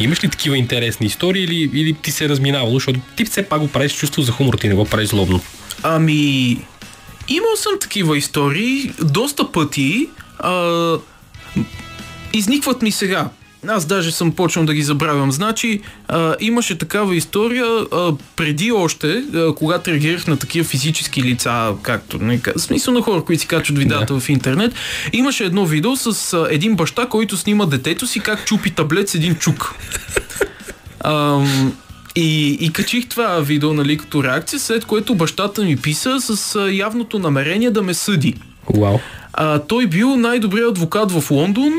Имаш 0.00 0.24
ли 0.24 0.28
такива 0.28 0.58
интересни 0.58 1.06
истории 1.06 1.44
или, 1.44 1.70
или 1.80 1.92
ти 1.92 2.10
се 2.10 2.24
е 2.24 2.28
разминавало, 2.28 2.74
защото 2.74 3.00
ти 3.16 3.24
все 3.24 3.42
пак 3.42 3.60
го 3.60 3.68
правиш 3.68 3.92
чувство 3.92 4.22
за 4.22 4.32
хумор, 4.32 4.54
ти 4.54 4.68
не 4.68 4.74
го 4.74 4.84
правиш 4.84 5.08
злобно? 5.08 5.40
Ами, 5.82 6.58
имал 7.28 7.56
съм 7.56 7.72
такива 7.80 8.18
истории 8.18 8.92
доста 9.02 9.52
пъти. 9.52 10.08
А, 10.38 10.96
изникват 12.32 12.82
ми 12.82 12.92
сега 12.92 13.28
аз 13.68 13.86
даже 13.86 14.12
съм 14.12 14.32
почнал 14.32 14.64
да 14.64 14.74
ги 14.74 14.82
забравям. 14.82 15.32
Значи, 15.32 15.80
а, 16.08 16.36
имаше 16.40 16.78
такава 16.78 17.16
история 17.16 17.64
а, 17.64 18.12
преди 18.36 18.72
още, 18.72 19.24
а, 19.34 19.54
когато 19.54 19.90
реагирах 19.90 20.26
на 20.26 20.36
такива 20.36 20.64
физически 20.64 21.22
лица, 21.22 21.72
както, 21.82 22.18
не, 22.18 22.40
в 22.56 22.60
смисъл 22.60 22.94
на 22.94 23.02
хора, 23.02 23.24
които 23.24 23.40
си 23.40 23.48
качват 23.48 23.78
видеята 23.78 24.14
да. 24.14 24.20
в 24.20 24.28
интернет, 24.28 24.74
имаше 25.12 25.44
едно 25.44 25.66
видео 25.66 25.96
с 25.96 26.32
а, 26.32 26.46
един 26.50 26.76
баща, 26.76 27.06
който 27.06 27.36
снима 27.36 27.66
детето 27.66 28.06
си 28.06 28.20
как 28.20 28.44
чупи 28.44 28.70
таблет 28.70 29.08
с 29.08 29.14
един 29.14 29.34
чук. 29.34 29.74
А, 31.00 31.44
и, 32.16 32.58
и 32.60 32.72
качих 32.72 33.08
това 33.08 33.40
видео, 33.40 33.72
нали, 33.72 33.98
като 33.98 34.24
реакция, 34.24 34.60
след 34.60 34.84
което 34.84 35.14
бащата 35.14 35.62
ми 35.62 35.76
писа 35.76 36.20
с 36.20 36.56
а, 36.56 36.72
явното 36.72 37.18
намерение 37.18 37.70
да 37.70 37.82
ме 37.82 37.94
съди. 37.94 38.34
Вау. 38.76 38.98
А, 39.32 39.58
той 39.58 39.86
бил 39.86 40.16
най-добрият 40.16 40.70
адвокат 40.70 41.12
в 41.12 41.30
Лондон 41.30 41.72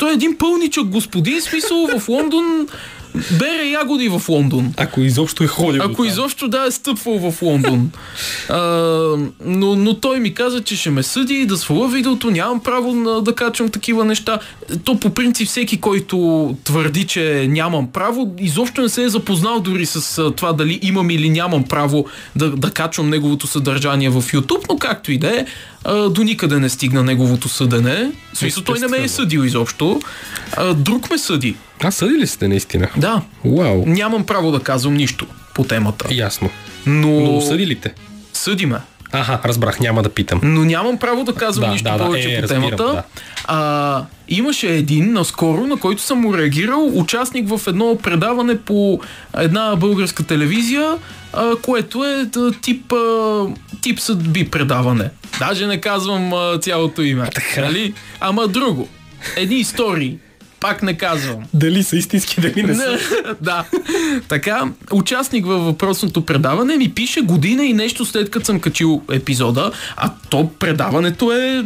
той 0.00 0.10
е 0.10 0.14
един 0.14 0.36
пълничък 0.38 0.84
господин, 0.84 1.40
смисъл 1.40 1.86
в 1.98 2.08
Лондон 2.08 2.66
бере 3.14 3.64
ягоди 3.64 4.08
в 4.08 4.22
Лондон. 4.28 4.74
Ако 4.76 5.00
изобщо 5.00 5.44
е 5.44 5.46
ходил. 5.46 5.82
Ако 5.82 6.04
изобщо 6.04 6.48
да 6.48 6.64
е 6.68 6.70
стъпвал 6.70 7.30
в 7.30 7.42
Лондон. 7.42 7.90
а, 8.48 8.58
но, 9.44 9.76
но 9.76 9.94
той 9.94 10.20
ми 10.20 10.34
каза, 10.34 10.62
че 10.62 10.76
ще 10.76 10.90
ме 10.90 11.02
съди 11.02 11.46
да 11.46 11.56
сваля 11.56 11.88
видеото, 11.88 12.30
нямам 12.30 12.60
право 12.60 12.94
на, 12.94 13.22
да 13.22 13.34
качвам 13.34 13.68
такива 13.68 14.04
неща. 14.04 14.38
То 14.84 15.00
по 15.00 15.10
принцип 15.10 15.48
всеки, 15.48 15.80
който 15.80 16.56
твърди, 16.64 17.06
че 17.06 17.46
нямам 17.48 17.92
право, 17.92 18.34
изобщо 18.38 18.82
не 18.82 18.88
се 18.88 19.02
е 19.02 19.08
запознал 19.08 19.60
дори 19.60 19.86
с 19.86 20.30
това 20.36 20.52
дали 20.52 20.78
имам 20.82 21.10
или 21.10 21.30
нямам 21.30 21.64
право 21.64 22.06
да, 22.36 22.50
да 22.50 22.70
качвам 22.70 23.10
неговото 23.10 23.46
съдържание 23.46 24.10
в 24.10 24.22
YouTube, 24.22 24.64
но 24.68 24.78
както 24.78 25.12
и 25.12 25.18
да 25.18 25.28
е, 25.40 25.46
до 25.84 26.22
никъде 26.22 26.58
не 26.58 26.68
стигна 26.68 27.02
неговото 27.02 27.48
съдене. 27.48 28.12
Смисъл, 28.34 28.62
той 28.62 28.78
не 28.78 28.88
ме 28.88 28.98
е 28.98 29.08
съдил 29.08 29.40
изобщо. 29.40 30.00
А, 30.56 30.74
друг 30.74 31.10
ме 31.10 31.18
съди. 31.18 31.56
А, 31.82 31.90
съди 31.90 32.14
ли 32.14 32.26
сте 32.26 32.48
наистина? 32.48 32.88
Да. 32.96 33.22
Вау. 33.44 33.84
Нямам 33.86 34.26
право 34.26 34.52
да 34.52 34.60
казвам 34.60 34.94
нищо 34.94 35.26
по 35.54 35.64
темата. 35.64 36.08
Ясно. 36.10 36.50
Но... 36.86 37.20
Но 37.20 37.40
съди 37.40 37.66
ли 37.66 37.74
те? 37.74 37.92
Съди 38.32 38.66
ме. 38.66 38.78
Аха, 39.12 39.40
разбрах, 39.44 39.80
няма 39.80 40.02
да 40.02 40.08
питам. 40.08 40.40
Но 40.42 40.64
нямам 40.64 40.98
право 40.98 41.24
да 41.24 41.34
казвам 41.34 41.68
да, 41.68 41.72
нищо 41.72 41.90
да, 41.90 42.04
повече 42.04 42.28
да, 42.28 42.34
е, 42.34 42.36
по 42.36 42.42
разбирам, 42.42 42.62
темата. 42.62 42.84
Да. 42.84 43.02
А, 43.44 44.04
имаше 44.28 44.68
един 44.68 45.12
наскоро, 45.12 45.66
на 45.66 45.76
който 45.76 46.02
съм 46.02 46.18
му 46.18 46.38
реагирал, 46.38 46.90
участник 46.94 47.48
в 47.48 47.60
едно 47.66 47.98
предаване 48.02 48.58
по 48.58 49.00
една 49.38 49.76
българска 49.76 50.22
телевизия, 50.26 50.98
а, 51.32 51.56
което 51.62 52.04
е 52.04 52.24
да, 52.24 52.52
тип, 52.52 52.92
а, 52.92 53.46
тип 53.80 54.00
съдби 54.00 54.50
предаване. 54.50 55.10
Даже 55.38 55.66
не 55.66 55.80
казвам 55.80 56.32
а, 56.32 56.58
цялото 56.58 57.02
име. 57.02 57.28
Така. 57.34 57.60
Нали? 57.60 57.94
Ама 58.20 58.48
друго. 58.48 58.88
Едни 59.36 59.56
истории 59.56 60.18
пак 60.60 60.82
не 60.82 60.96
казвам. 60.96 61.36
Дали 61.54 61.82
са 61.82 61.96
истински, 61.96 62.40
дали 62.40 62.62
не 62.62 62.74
са. 62.74 62.98
да. 63.40 63.64
Така, 64.28 64.64
участник 64.92 65.46
във 65.46 65.64
въпросното 65.64 66.26
предаване 66.26 66.76
ми 66.76 66.94
пише 66.94 67.20
година 67.20 67.64
и 67.64 67.72
нещо 67.72 68.04
след 68.04 68.30
като 68.30 68.46
съм 68.46 68.60
качил 68.60 69.02
епизода, 69.12 69.72
а 69.96 70.10
то 70.30 70.50
предаването 70.58 71.32
е... 71.32 71.64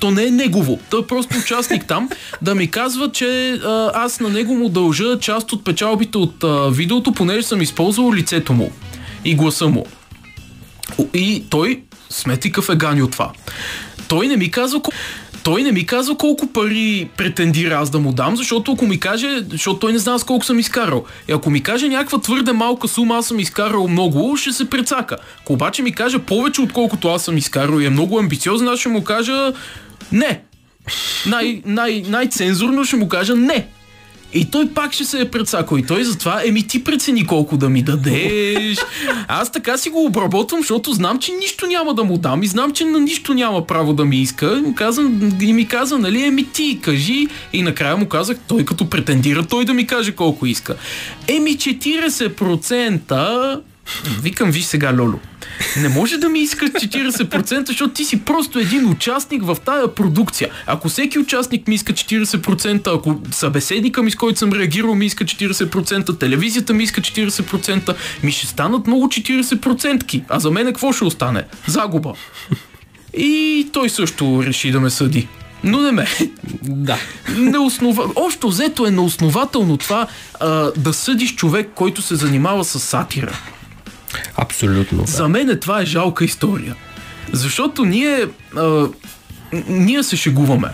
То 0.00 0.10
не 0.10 0.24
е 0.24 0.30
негово. 0.30 0.80
Той 0.90 1.00
е 1.00 1.06
просто 1.06 1.38
участник 1.38 1.86
там 1.86 2.08
да 2.42 2.54
ми 2.54 2.70
казва, 2.70 3.10
че 3.12 3.60
аз 3.94 4.20
на 4.20 4.28
него 4.28 4.54
му 4.54 4.68
дължа 4.68 5.18
част 5.20 5.52
от 5.52 5.64
печалбите 5.64 6.18
от 6.18 6.44
видеото, 6.76 7.12
понеже 7.12 7.42
съм 7.42 7.62
използвал 7.62 8.12
лицето 8.12 8.52
му 8.52 8.72
и 9.24 9.34
гласа 9.34 9.68
му. 9.68 9.86
И 11.14 11.44
той, 11.50 11.82
смети 12.10 12.52
какъв 12.52 12.74
е 12.74 12.76
ганил 12.76 13.08
това. 13.08 13.32
Той 14.08 14.26
не 14.26 14.36
ми 14.36 14.50
казва 14.50 14.80
той 15.42 15.62
не 15.62 15.72
ми 15.72 15.86
казва 15.86 16.16
колко 16.16 16.46
пари 16.46 17.08
претендира 17.16 17.74
аз 17.74 17.90
да 17.90 17.98
му 17.98 18.12
дам, 18.12 18.36
защото 18.36 18.72
ако 18.72 18.86
ми 18.86 19.00
каже, 19.00 19.44
защото 19.50 19.78
той 19.78 19.92
не 19.92 19.98
знае 19.98 20.18
с 20.18 20.24
колко 20.24 20.44
съм 20.44 20.58
изкарал. 20.58 21.04
И 21.28 21.32
ако 21.32 21.50
ми 21.50 21.62
каже 21.62 21.88
някаква 21.88 22.20
твърде 22.20 22.52
малка 22.52 22.88
сума, 22.88 23.16
аз 23.16 23.26
съм 23.26 23.38
изкарал 23.38 23.88
много, 23.88 24.36
ще 24.36 24.52
се 24.52 24.70
прецака. 24.70 25.16
Ако 25.40 25.52
обаче 25.52 25.82
ми 25.82 25.92
каже 25.92 26.18
повече 26.18 26.60
отколкото 26.60 27.08
аз 27.08 27.24
съм 27.24 27.36
изкарал 27.36 27.80
и 27.80 27.86
е 27.86 27.90
много 27.90 28.18
амбициозен, 28.18 28.68
аз 28.68 28.80
ще 28.80 28.88
му 28.88 29.04
кажа 29.04 29.52
не. 30.12 30.42
Най, 31.26 31.62
най, 31.66 32.02
най-цензурно 32.08 32.84
ще 32.84 32.96
му 32.96 33.08
кажа 33.08 33.34
не. 33.34 33.68
И 34.34 34.50
той 34.50 34.68
пак 34.68 34.92
ще 34.92 35.04
се 35.04 35.20
е 35.20 35.30
предсакал. 35.30 35.76
И 35.76 35.86
той 35.86 36.04
затова, 36.04 36.42
еми 36.44 36.66
ти 36.66 36.84
прецени 36.84 37.26
колко 37.26 37.56
да 37.56 37.68
ми 37.68 37.82
дадеш. 37.82 38.78
Аз 39.28 39.52
така 39.52 39.78
си 39.78 39.90
го 39.90 40.04
обработвам, 40.04 40.60
защото 40.60 40.92
знам, 40.92 41.18
че 41.18 41.32
нищо 41.32 41.66
няма 41.66 41.94
да 41.94 42.04
му 42.04 42.18
дам 42.18 42.42
и 42.42 42.46
знам, 42.46 42.72
че 42.72 42.84
на 42.84 43.00
нищо 43.00 43.34
няма 43.34 43.66
право 43.66 43.92
да 43.92 44.04
ми 44.04 44.16
иска. 44.16 44.64
Казвам, 44.76 45.32
и 45.40 45.52
ми 45.52 45.68
каза, 45.68 45.98
нали, 45.98 46.22
еми 46.22 46.44
ти 46.44 46.78
кажи. 46.82 47.26
И 47.52 47.62
накрая 47.62 47.96
му 47.96 48.08
казах, 48.08 48.36
той 48.48 48.64
като 48.64 48.90
претендира, 48.90 49.46
той 49.46 49.64
да 49.64 49.74
ми 49.74 49.86
каже 49.86 50.12
колко 50.12 50.46
иска. 50.46 50.76
Еми 51.28 51.56
40% 51.56 53.60
Викам, 54.22 54.50
виж 54.50 54.64
сега, 54.64 54.94
Лоло. 54.98 55.18
Не 55.76 55.88
може 55.88 56.16
да 56.16 56.28
ми 56.28 56.40
искаш 56.40 56.70
40%, 56.70 57.66
защото 57.66 57.94
ти 57.94 58.04
си 58.04 58.20
просто 58.24 58.58
един 58.58 58.90
участник 58.90 59.44
в 59.44 59.56
тая 59.64 59.94
продукция. 59.94 60.50
Ако 60.66 60.88
всеки 60.88 61.18
участник 61.18 61.68
ми 61.68 61.74
иска 61.74 61.92
40%, 61.92 62.96
ако 62.96 63.20
събеседника 63.30 64.02
ми, 64.02 64.10
с 64.10 64.14
който 64.14 64.38
съм 64.38 64.52
реагирал, 64.52 64.94
ми 64.94 65.06
иска 65.06 65.24
40%, 65.24 66.18
телевизията 66.20 66.74
ми 66.74 66.84
иска 66.84 67.00
40%, 67.00 67.94
ми 68.22 68.32
ще 68.32 68.46
станат 68.46 68.86
много 68.86 69.06
40%. 69.06 70.22
А 70.28 70.40
за 70.40 70.50
мен 70.50 70.66
какво 70.66 70.92
ще 70.92 71.04
остане? 71.04 71.44
Загуба. 71.66 72.14
И 73.16 73.68
той 73.72 73.90
също 73.90 74.42
реши 74.46 74.70
да 74.70 74.80
ме 74.80 74.90
съди. 74.90 75.28
Но 75.64 75.80
не 75.80 75.92
ме. 75.92 76.06
Да. 76.62 76.98
Неоснова... 77.38 78.04
Още 78.16 78.46
взето 78.46 78.86
е 78.86 78.90
неоснователно 78.90 79.76
това 79.76 80.06
а, 80.40 80.70
да 80.76 80.92
съдиш 80.92 81.34
човек, 81.34 81.70
който 81.74 82.02
се 82.02 82.16
занимава 82.16 82.64
с 82.64 82.80
сатира. 82.80 83.38
Абсолютно. 84.36 84.98
Да. 84.98 85.10
За 85.10 85.28
мен 85.28 85.58
това 85.60 85.80
е 85.80 85.86
жалка 85.86 86.24
история. 86.24 86.74
Защото 87.32 87.84
ние, 87.84 88.26
а, 88.56 88.86
ние 89.68 90.02
се 90.02 90.16
шегуваме. 90.16 90.68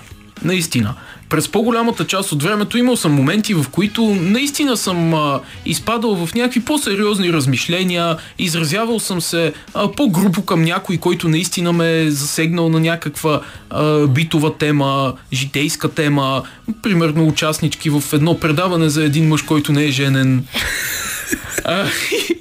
Наистина. 0.44 0.94
през 1.28 1.48
по-голямата 1.48 2.06
част 2.06 2.32
от 2.32 2.42
времето 2.42 2.78
имал 2.78 2.96
съм 2.96 3.12
моменти, 3.12 3.54
в 3.54 3.66
които 3.72 4.04
наистина 4.04 4.76
съм 4.76 5.14
а, 5.14 5.40
изпадал 5.66 6.26
в 6.26 6.34
някакви 6.34 6.60
по-сериозни 6.60 7.32
размишления, 7.32 8.16
изразявал 8.38 9.00
съм 9.00 9.20
се 9.20 9.52
а, 9.74 9.92
по-грубо 9.92 10.42
към 10.42 10.62
някой, 10.62 10.96
който 10.96 11.28
наистина 11.28 11.72
ме 11.72 12.00
е 12.00 12.10
засегнал 12.10 12.68
на 12.68 12.80
някаква 12.80 13.40
а, 13.70 14.06
битова 14.06 14.58
тема, 14.58 15.14
житейска 15.32 15.88
тема, 15.88 16.42
примерно 16.82 17.26
участнички 17.26 17.90
в 17.90 18.02
едно 18.12 18.40
предаване 18.40 18.88
за 18.88 19.04
един 19.04 19.28
мъж, 19.28 19.42
който 19.42 19.72
не 19.72 19.84
е 19.84 19.90
женен. 19.90 20.46
А, 21.64 21.86
и, 22.12 22.37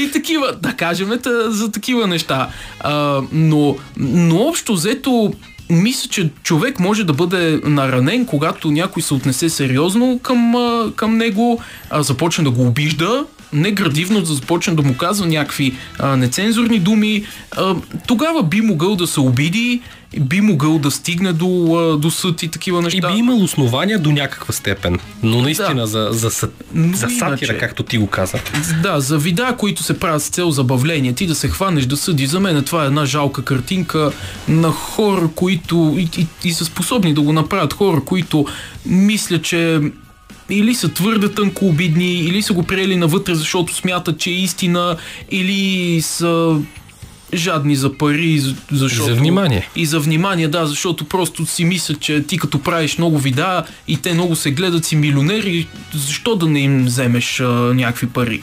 и 0.00 0.10
такива, 0.10 0.52
да 0.62 0.72
кажем, 0.72 1.10
та, 1.22 1.50
за 1.50 1.72
такива 1.72 2.06
неща. 2.06 2.48
А, 2.80 3.22
но, 3.32 3.76
но 3.96 4.36
общо 4.36 4.74
взето, 4.74 5.32
мисля, 5.70 6.08
че 6.10 6.30
човек 6.42 6.80
може 6.80 7.04
да 7.04 7.12
бъде 7.12 7.60
наранен, 7.64 8.26
когато 8.26 8.70
някой 8.70 9.02
се 9.02 9.14
отнесе 9.14 9.48
сериозно 9.50 10.20
към, 10.22 10.54
към 10.96 11.16
него, 11.16 11.60
а, 11.90 12.02
започне 12.02 12.44
да 12.44 12.50
го 12.50 12.66
обижда, 12.66 13.24
не 13.52 13.70
градивно 13.70 14.20
да 14.20 14.34
започне 14.34 14.74
да 14.74 14.82
му 14.82 14.96
казва 14.96 15.26
някакви 15.26 15.74
а, 15.98 16.16
нецензурни 16.16 16.78
думи, 16.78 17.24
а, 17.56 17.74
тогава 18.06 18.42
би 18.42 18.60
могъл 18.60 18.96
да 18.96 19.06
се 19.06 19.20
обиди, 19.20 19.80
би 20.20 20.40
могъл 20.40 20.78
да 20.78 20.90
стигне 20.90 21.32
до, 21.32 21.96
до 22.00 22.10
съд 22.10 22.42
и 22.42 22.48
такива 22.48 22.82
неща. 22.82 23.08
И 23.08 23.12
би 23.12 23.18
имал 23.18 23.42
основания 23.42 23.98
до 23.98 24.12
някаква 24.12 24.54
степен. 24.54 24.98
Но 25.22 25.42
наистина 25.42 25.80
да. 25.80 25.86
за, 25.86 26.08
за, 26.12 26.28
за, 26.28 26.48
за 26.74 27.08
сатира, 27.08 27.28
иначе, 27.28 27.58
както 27.58 27.82
ти 27.82 27.98
го 27.98 28.06
каза. 28.06 28.38
Да, 28.82 29.00
за 29.00 29.18
вида, 29.18 29.54
които 29.58 29.82
се 29.82 30.00
правят 30.00 30.22
с 30.22 30.28
цел 30.28 30.50
забавление, 30.50 31.12
ти 31.12 31.26
да 31.26 31.34
се 31.34 31.48
хванеш 31.48 31.86
да 31.86 31.96
съди, 31.96 32.26
за 32.26 32.40
мен 32.40 32.64
това 32.64 32.84
е 32.84 32.86
една 32.86 33.06
жалка 33.06 33.44
картинка 33.44 34.12
на 34.48 34.70
хора, 34.70 35.28
които 35.34 35.94
и, 35.98 36.08
и, 36.18 36.26
и 36.44 36.52
са 36.52 36.64
способни 36.64 37.14
да 37.14 37.20
го 37.20 37.32
направят, 37.32 37.72
хора, 37.72 38.00
които 38.04 38.46
мисля, 38.86 39.42
че 39.42 39.80
или 40.50 40.74
са 40.74 40.88
твърде 40.88 41.28
тънко 41.28 41.66
обидни, 41.66 42.14
или 42.14 42.42
са 42.42 42.52
го 42.52 42.62
приели 42.62 42.96
навътре, 42.96 43.34
защото 43.34 43.74
смятат, 43.74 44.18
че 44.18 44.30
е 44.30 44.34
истина, 44.34 44.96
или 45.30 46.00
са 46.02 46.60
жадни 47.34 47.76
за 47.76 47.98
пари, 47.98 48.42
защото... 48.72 49.10
И 49.10 49.14
за 49.14 49.20
внимание. 49.20 49.68
И 49.76 49.86
за 49.86 50.00
внимание, 50.00 50.48
да, 50.48 50.66
защото 50.66 51.04
просто 51.04 51.46
си 51.46 51.64
мислят, 51.64 52.00
че 52.00 52.22
ти 52.22 52.38
като 52.38 52.58
правиш 52.62 52.98
много 52.98 53.18
видеа 53.18 53.64
и 53.88 53.96
те 53.96 54.14
много 54.14 54.36
се 54.36 54.50
гледат 54.50 54.84
си 54.84 54.96
милионери, 54.96 55.68
защо 55.94 56.36
да 56.36 56.46
не 56.46 56.60
им 56.60 56.84
вземеш 56.84 57.40
а, 57.40 57.44
някакви 57.74 58.06
пари? 58.06 58.42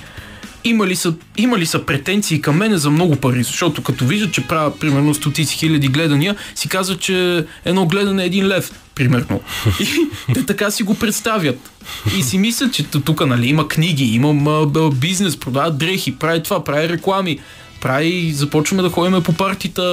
Има 0.66 0.88
ли, 0.88 0.96
са, 0.96 1.14
има 1.38 1.58
ли 1.58 1.66
са 1.66 1.86
претенции 1.86 2.42
към 2.42 2.58
мене 2.58 2.78
за 2.78 2.90
много 2.90 3.16
пари? 3.16 3.44
Защото 3.44 3.84
като 3.84 4.06
виждат, 4.06 4.34
че 4.34 4.48
правя 4.48 4.80
примерно 4.80 5.14
стотици 5.14 5.56
хиляди 5.56 5.88
гледания, 5.88 6.36
си 6.56 6.70
казват, 6.70 7.00
че 7.00 7.46
едно 7.66 7.86
гледане 7.86 8.24
е 8.24 8.26
един 8.26 8.48
лев, 8.48 8.72
примерно. 8.96 9.42
И 9.80 10.34
те 10.34 10.46
така 10.46 10.72
си 10.72 10.84
го 10.84 10.96
представят. 10.96 11.72
И 12.18 12.24
си 12.24 12.38
мислят, 12.38 12.74
че 12.74 12.84
тук 12.84 13.26
нали, 13.26 13.48
има 13.48 13.68
книги, 13.68 14.04
има 14.04 14.66
бизнес, 14.94 15.38
продават 15.38 15.78
дрехи, 15.78 16.16
прави 16.16 16.44
това, 16.44 16.64
прави 16.64 16.90
реклами 16.90 17.40
прави 17.84 18.08
и 18.08 18.34
започваме 18.34 18.84
да 18.84 18.90
ходим 18.90 19.24
по 19.24 19.34
партита, 19.34 19.84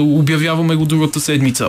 обявяваме 0.00 0.76
го 0.76 0.84
другата 0.84 1.20
седмица. 1.20 1.68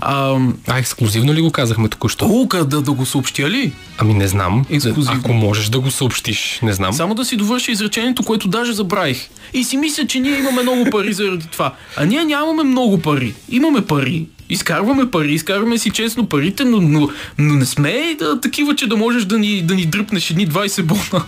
А, 0.00 0.38
а 0.68 0.78
ексклюзивно 0.78 1.34
ли 1.34 1.40
го 1.40 1.50
казахме 1.50 1.88
току-що? 1.88 2.26
О, 2.26 2.64
да, 2.64 2.80
да 2.80 2.92
го 2.92 3.06
съобщя 3.06 3.50
ли? 3.50 3.72
Ами 3.98 4.14
не 4.14 4.28
знам. 4.28 4.66
Ексклюзивно. 4.70 5.20
Ако 5.20 5.32
можеш 5.32 5.68
да 5.68 5.80
го 5.80 5.90
съобщиш, 5.90 6.58
не 6.62 6.72
знам. 6.72 6.92
Само 6.92 7.14
да 7.14 7.24
си 7.24 7.36
довърши 7.36 7.72
изречението, 7.72 8.22
което 8.22 8.48
даже 8.48 8.72
забравих. 8.72 9.28
И 9.54 9.64
си 9.64 9.76
мисля, 9.76 10.06
че 10.06 10.20
ние 10.20 10.38
имаме 10.38 10.62
много 10.62 10.90
пари 10.90 11.12
заради 11.12 11.46
това. 11.52 11.74
А 11.96 12.04
ние 12.04 12.24
нямаме 12.24 12.62
много 12.62 12.98
пари. 12.98 13.34
Имаме 13.48 13.80
пари, 13.80 14.26
изкарваме 14.48 15.10
пари, 15.10 15.32
изкарваме 15.32 15.78
си 15.78 15.90
честно 15.90 16.26
парите, 16.26 16.64
но, 16.64 16.80
но, 16.80 17.08
но 17.38 17.54
не 17.54 17.66
сме 17.66 18.16
да, 18.18 18.40
такива, 18.40 18.76
че 18.76 18.86
да 18.86 18.96
можеш 18.96 19.24
да 19.24 19.38
ни, 19.38 19.62
да 19.62 19.74
ни 19.74 19.86
дръпнеш 19.86 20.30
едни 20.30 20.48
20 20.48 20.82
бона 20.82 21.24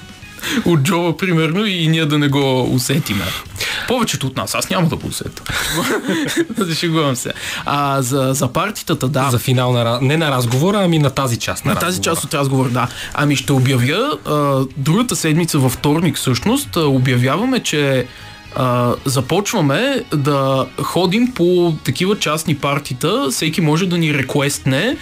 от 0.65 0.81
Джова, 0.83 1.17
примерно, 1.17 1.67
и 1.67 1.89
ние 1.89 2.07
да 2.07 2.19
не 2.19 2.29
го 2.29 2.75
усетиме. 2.75 3.25
Повечето 3.89 4.27
от 4.27 4.37
нас, 4.37 4.55
аз 4.55 4.71
няма 4.71 4.89
да 4.89 4.97
го 4.97 5.07
усетя. 5.09 5.43
Зашегувам 6.57 7.17
се. 7.17 7.33
А 7.65 8.03
за, 8.03 8.31
за 8.33 8.49
партитата, 8.53 9.09
да. 9.09 9.31
За 9.31 9.39
финал 9.39 9.73
на, 9.73 9.99
не 10.03 10.17
на 10.17 10.31
разговора, 10.31 10.81
ами 10.85 10.99
на 10.99 11.11
тази 11.11 11.37
част 11.37 11.65
на, 11.65 11.75
на 11.75 11.81
тази 11.81 12.01
част 12.01 12.25
от 12.25 12.35
разговор, 12.35 12.69
да. 12.69 12.89
Ами 13.15 13.37
ще 13.37 13.53
обявя, 13.53 14.19
а, 14.27 14.61
другата 14.77 15.17
седмица 15.17 15.59
във 15.59 15.73
вторник 15.73 16.17
всъщност, 16.17 16.77
обявяваме, 16.77 17.61
че 17.61 18.07
а, 18.57 18.95
започваме 19.05 20.05
да 20.15 20.67
ходим 20.83 21.33
по 21.35 21.75
такива 21.85 22.19
частни 22.19 22.57
партита. 22.57 23.29
Всеки 23.31 23.61
може 23.61 23.87
да 23.87 23.99
ни 23.99 24.15
реквестне 24.15 24.97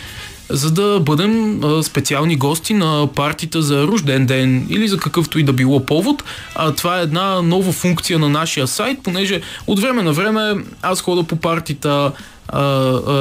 за 0.50 0.70
да 0.70 1.00
бъдем 1.00 1.64
а, 1.64 1.82
специални 1.82 2.36
гости 2.36 2.74
на 2.74 3.08
партията 3.14 3.62
за 3.62 3.86
рожден 3.86 4.26
ден 4.26 4.66
или 4.70 4.88
за 4.88 4.98
какъвто 4.98 5.38
и 5.38 5.42
да 5.42 5.52
било 5.52 5.86
повод. 5.86 6.24
А, 6.54 6.72
това 6.72 6.98
е 6.98 7.02
една 7.02 7.42
нова 7.42 7.72
функция 7.72 8.18
на 8.18 8.28
нашия 8.28 8.66
сайт, 8.66 8.98
понеже 9.02 9.40
от 9.66 9.80
време 9.80 10.02
на 10.02 10.12
време 10.12 10.54
аз 10.82 11.00
хода 11.00 11.22
по 11.22 11.36
партията, 11.36 12.12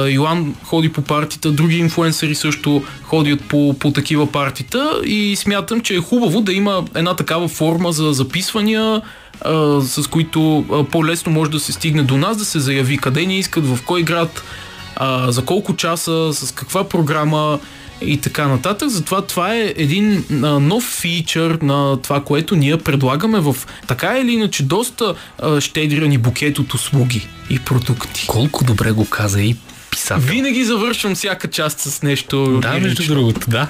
Йоан 0.08 0.54
ходи 0.64 0.92
по 0.92 1.02
партията, 1.02 1.50
други 1.50 1.78
инфуенсъри 1.78 2.34
също 2.34 2.82
ходят 3.02 3.40
по, 3.48 3.74
по 3.78 3.90
такива 3.90 4.32
партита 4.32 5.00
и 5.04 5.36
смятам, 5.36 5.80
че 5.80 5.94
е 5.94 6.00
хубаво 6.00 6.40
да 6.40 6.52
има 6.52 6.84
една 6.94 7.14
такава 7.16 7.48
форма 7.48 7.92
за 7.92 8.12
записвания, 8.12 9.02
с 9.80 10.08
които 10.10 10.64
по-лесно 10.90 11.32
може 11.32 11.50
да 11.50 11.60
се 11.60 11.72
стигне 11.72 12.02
до 12.02 12.16
нас, 12.16 12.36
да 12.36 12.44
се 12.44 12.58
заяви 12.58 12.98
къде 12.98 13.26
ни 13.26 13.38
искат, 13.38 13.66
в 13.66 13.78
кой 13.84 14.02
град, 14.02 14.42
а, 14.98 15.32
за 15.32 15.44
колко 15.44 15.76
часа, 15.76 16.30
с 16.32 16.52
каква 16.54 16.88
програма 16.88 17.58
и 18.00 18.20
така 18.20 18.48
нататък. 18.48 18.88
Затова 18.88 19.22
това 19.22 19.54
е 19.54 19.74
един 19.76 20.24
а, 20.30 20.36
нов 20.60 20.84
фичър 21.00 21.58
на 21.62 21.96
това, 22.02 22.24
което 22.24 22.56
ние 22.56 22.78
предлагаме 22.78 23.40
в 23.40 23.56
така 23.86 24.18
или 24.18 24.32
иначе 24.32 24.62
доста 24.62 25.14
а, 25.38 25.60
щедрани 25.60 26.18
букет 26.18 26.58
от 26.58 26.74
услуги 26.74 27.28
и 27.50 27.58
продукти. 27.58 28.24
Колко 28.26 28.64
добре 28.64 28.92
го 28.92 29.04
каза 29.04 29.42
и 29.42 29.56
писател. 29.98 30.26
Винаги 30.26 30.64
завършвам 30.64 31.14
всяка 31.14 31.48
част 31.50 31.80
с 31.80 32.02
нещо. 32.02 32.58
Да, 32.62 32.78
между 32.78 33.14
другото, 33.14 33.50
да. 33.50 33.68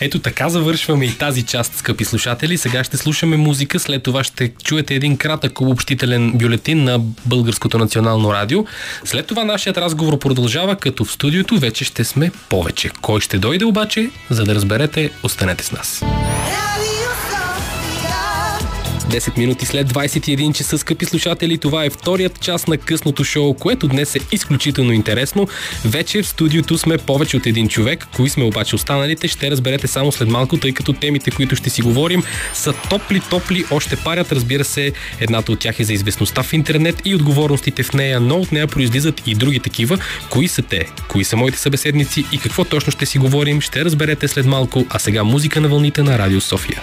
Ето 0.00 0.18
така 0.18 0.48
завършваме 0.48 1.04
и 1.04 1.14
тази 1.14 1.42
част, 1.42 1.76
скъпи 1.76 2.04
слушатели. 2.04 2.58
Сега 2.58 2.84
ще 2.84 2.96
слушаме 2.96 3.36
музика, 3.36 3.78
след 3.78 4.02
това 4.02 4.24
ще 4.24 4.52
чуете 4.64 4.94
един 4.94 5.16
кратък 5.16 5.60
обобщителен 5.60 6.32
бюлетин 6.32 6.84
на 6.84 6.98
Българското 7.26 7.78
национално 7.78 8.32
радио. 8.32 8.66
След 9.04 9.26
това 9.26 9.44
нашият 9.44 9.78
разговор 9.78 10.18
продължава, 10.18 10.76
като 10.76 11.04
в 11.04 11.12
студиото 11.12 11.58
вече 11.58 11.84
ще 11.84 12.04
сме 12.04 12.30
повече. 12.48 12.90
Кой 13.02 13.20
ще 13.20 13.38
дойде 13.38 13.64
обаче, 13.64 14.10
за 14.30 14.44
да 14.44 14.54
разберете, 14.54 15.10
останете 15.22 15.64
с 15.64 15.72
нас. 15.72 16.02
10 19.10 19.38
минути 19.38 19.66
след 19.66 19.92
21 19.92 20.54
часа, 20.54 20.78
скъпи 20.78 21.04
слушатели, 21.04 21.58
това 21.58 21.84
е 21.84 21.90
вторият 21.90 22.40
част 22.40 22.68
на 22.68 22.76
късното 22.76 23.24
шоу, 23.24 23.54
което 23.54 23.88
днес 23.88 24.14
е 24.16 24.18
изключително 24.32 24.92
интересно. 24.92 25.48
Вече 25.84 26.22
в 26.22 26.28
студиото 26.28 26.78
сме 26.78 26.98
повече 26.98 27.36
от 27.36 27.46
един 27.46 27.68
човек. 27.68 28.06
Кои 28.16 28.30
сме 28.30 28.44
обаче 28.44 28.74
останалите, 28.74 29.28
ще 29.28 29.50
разберете 29.50 29.86
само 29.86 30.12
след 30.12 30.28
малко, 30.28 30.56
тъй 30.56 30.72
като 30.72 30.92
темите, 30.92 31.30
които 31.30 31.56
ще 31.56 31.70
си 31.70 31.82
говорим, 31.82 32.22
са 32.54 32.72
топли-топли, 32.72 33.64
още 33.70 33.96
парят. 33.96 34.32
Разбира 34.32 34.64
се, 34.64 34.92
едната 35.20 35.52
от 35.52 35.58
тях 35.58 35.80
е 35.80 35.84
за 35.84 35.92
известността 35.92 36.42
в 36.42 36.52
интернет 36.52 37.02
и 37.04 37.14
отговорностите 37.14 37.82
в 37.82 37.92
нея, 37.92 38.20
но 38.20 38.36
от 38.36 38.52
нея 38.52 38.66
произлизат 38.66 39.22
и 39.26 39.34
други 39.34 39.60
такива. 39.60 39.98
Кои 40.30 40.48
са 40.48 40.62
те? 40.62 40.86
Кои 41.08 41.24
са 41.24 41.36
моите 41.36 41.58
събеседници 41.58 42.24
и 42.32 42.38
какво 42.38 42.64
точно 42.64 42.92
ще 42.92 43.06
си 43.06 43.18
говорим, 43.18 43.60
ще 43.60 43.84
разберете 43.84 44.28
след 44.28 44.46
малко, 44.46 44.86
а 44.90 44.98
сега 44.98 45.24
музика 45.24 45.60
на 45.60 45.68
вълните 45.68 46.02
на 46.02 46.18
Радио 46.18 46.40
София. 46.40 46.80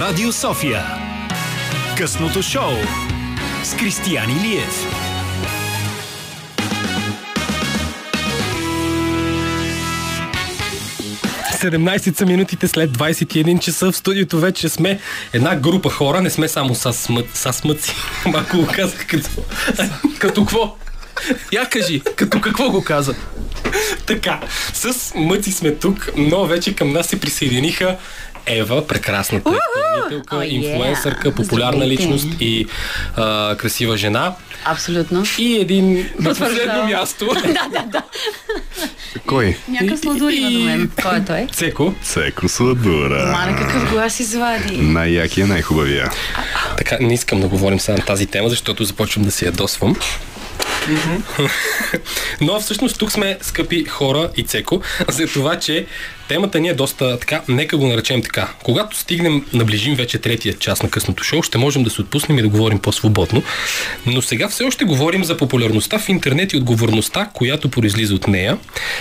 Радио 0.00 0.32
София. 0.32 0.84
Късното 1.98 2.42
шоу 2.42 2.72
с 3.64 3.76
Кристиян 3.76 4.30
Илиев. 4.30 4.86
Са 11.60 12.26
минутите 12.26 12.68
след 12.68 12.90
21 12.90 13.60
часа. 13.60 13.92
В 13.92 13.96
студиото 13.96 14.38
вече 14.38 14.68
сме 14.68 15.00
една 15.32 15.56
група 15.56 15.90
хора. 15.90 16.22
Не 16.22 16.30
сме 16.30 16.48
само 16.48 16.74
с, 16.74 16.92
смъ... 16.92 17.22
с 17.34 17.52
смъци. 17.52 17.94
Малко 18.26 18.56
го 18.56 18.66
казах 18.66 19.06
като... 19.06 19.28
като 20.18 20.44
какво? 20.44 20.76
Я 21.52 21.68
кажи, 21.68 22.02
като 22.16 22.40
какво 22.40 22.70
го 22.70 22.84
каза? 22.84 23.14
Така, 24.06 24.40
с 24.72 25.14
мъци 25.14 25.52
сме 25.52 25.74
тук, 25.74 26.08
но 26.16 26.44
вече 26.44 26.74
към 26.74 26.92
нас 26.92 27.06
се 27.06 27.20
присъединиха 27.20 27.96
Ева, 28.46 28.86
прекрасната 28.86 29.50
изпълнителка, 29.50 30.36
Oh, 30.36 30.40
yeah. 30.40 30.44
инфлуенсърка, 30.44 31.32
популярна 31.32 31.72
Здравейте. 31.76 32.02
личност 32.02 32.26
и 32.40 32.66
а, 33.16 33.56
красива 33.56 33.96
жена. 33.96 34.34
Абсолютно. 34.64 35.24
И 35.38 35.56
един 35.56 36.10
на 36.20 36.34
последно 36.34 36.84
място. 36.84 37.28
Кой? 39.26 39.56
Някакъв 39.68 39.98
сладур 40.00 40.30
има 40.30 40.50
до 40.50 40.58
мен. 40.58 40.90
Кой 41.02 41.16
е 41.16 41.24
той? 41.24 41.46
Цеко. 41.52 41.94
Цеко 42.02 42.48
Сладура. 42.48 43.26
Мане, 43.32 43.56
какъв 43.58 43.92
глас 43.92 44.20
извади. 44.20 44.76
Най-якия, 44.76 45.46
най-хубавия. 45.46 46.10
Така, 46.78 46.96
не 47.00 47.14
искам 47.14 47.40
да 47.40 47.48
говорим 47.48 47.80
сега 47.80 47.98
на 47.98 48.04
тази 48.04 48.26
тема, 48.26 48.48
защото 48.48 48.84
започвам 48.84 49.24
да 49.24 49.30
се 49.30 49.44
ядосвам. 49.46 49.96
Но 52.40 52.60
всъщност 52.60 52.98
тук 52.98 53.12
сме, 53.12 53.38
скъпи 53.42 53.84
хора 53.84 54.30
и 54.36 54.42
Цеко, 54.42 54.80
за 55.08 55.26
това, 55.26 55.58
че 55.58 55.86
темата 56.28 56.60
ни 56.60 56.68
е 56.68 56.74
доста 56.74 57.18
така, 57.18 57.42
нека 57.48 57.76
го 57.76 57.86
наречем 57.86 58.22
така. 58.22 58.48
Когато 58.62 58.98
стигнем, 58.98 59.44
наближим 59.52 59.94
вече 59.94 60.18
третия 60.18 60.54
час 60.54 60.82
на 60.82 60.90
късното 60.90 61.24
шоу, 61.24 61.42
ще 61.42 61.58
можем 61.58 61.82
да 61.82 61.90
се 61.90 62.00
отпуснем 62.00 62.38
и 62.38 62.42
да 62.42 62.48
говорим 62.48 62.78
по-свободно. 62.78 63.42
Но 64.06 64.22
сега 64.22 64.48
все 64.48 64.64
още 64.64 64.84
говорим 64.84 65.24
за 65.24 65.36
популярността 65.36 65.98
в 65.98 66.08
интернет 66.08 66.52
и 66.52 66.56
отговорността, 66.56 67.30
която 67.32 67.70
произлиза 67.70 68.14
от 68.14 68.26
нея. 68.26 68.58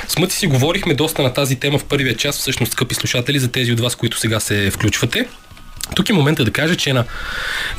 С 0.07 0.17
Мъци 0.17 0.37
си 0.37 0.47
говорихме 0.47 0.93
доста 0.93 1.23
на 1.23 1.33
тази 1.33 1.55
тема 1.55 1.79
в 1.79 1.83
първия 1.83 2.17
час, 2.17 2.37
всъщност, 2.37 2.71
скъпи 2.71 2.95
слушатели, 2.95 3.39
за 3.39 3.51
тези 3.51 3.71
от 3.71 3.79
вас, 3.79 3.95
които 3.95 4.17
сега 4.19 4.39
се 4.39 4.71
включвате. 4.71 5.27
Тук 5.95 6.09
е 6.09 6.13
момента 6.13 6.43
да 6.45 6.51
кажа, 6.51 6.75
че 6.75 6.93
на 6.93 7.03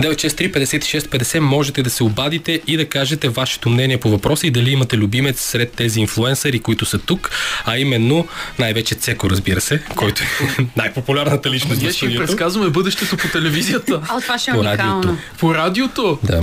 963-56-50 0.02 1.38
можете 1.38 1.82
да 1.82 1.90
се 1.90 2.04
обадите 2.04 2.61
и 2.66 2.76
да 2.76 2.88
кажете 2.88 3.28
вашето 3.28 3.68
мнение 3.68 3.96
по 4.00 4.11
въпроса 4.11 4.46
и 4.46 4.50
дали 4.50 4.70
имате 4.70 4.96
любимец 4.96 5.40
сред 5.40 5.72
тези 5.72 6.00
инфлуенсъри, 6.00 6.59
които 6.59 6.84
са 6.84 6.98
тук, 6.98 7.30
а 7.64 7.78
именно 7.78 8.28
най-вече 8.59 8.94
Цеко, 8.94 9.30
разбира 9.30 9.61
се, 9.61 9.82
който 9.96 10.22
е 10.22 10.26
най-популярната 10.76 11.50
личност 11.50 11.82
Ние 11.82 11.92
ще 11.92 12.16
предсказваме 12.16 12.70
бъдещето 12.70 13.16
по 13.16 13.28
телевизията. 13.28 14.00
А, 14.09 14.20
това 14.20 14.38
ще 14.38 14.50
е 14.50 14.54
По 14.54 14.61
уникално. 14.61 15.02
радиото. 15.02 15.18
По 15.38 15.54
радиото. 15.54 16.18
Да. 16.22 16.42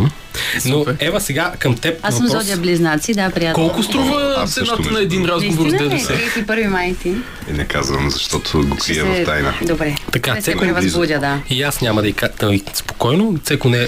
Но 0.66 0.80
Супер. 0.80 0.96
Ева 1.00 1.22
сега 1.22 1.54
към 1.60 1.78
теб 1.78 2.00
Аз 2.02 2.16
съм 2.18 2.26
въпрос. 2.26 2.42
зодия 2.44 2.58
близнаци, 2.58 3.14
да, 3.14 3.30
приятно. 3.30 3.64
Колко 3.64 3.84
струва 3.84 4.46
цената 4.48 4.92
на 4.92 5.02
един 5.02 5.26
разговор 5.26 5.70
с? 5.70 5.74
ДДС? 5.74 6.14
31 6.14 6.68
май 6.68 6.96
ти. 7.02 7.14
И 7.50 7.54
не 7.54 7.66
казвам, 7.66 8.10
защото 8.10 8.68
го 8.68 8.78
крия 8.78 9.06
в 9.06 9.26
тайна. 9.26 9.54
Добре. 9.62 9.96
Така, 10.12 10.42
Цеко 10.42 10.60
превъзбудя, 10.60 11.20
да. 11.20 11.40
И 11.54 11.62
аз 11.62 11.82
няма 11.82 12.02
да 12.02 12.08
и 12.08 12.14
кажа 12.14 12.34
спокойно. 12.74 13.40
Цеко 13.44 13.70
не, 13.70 13.88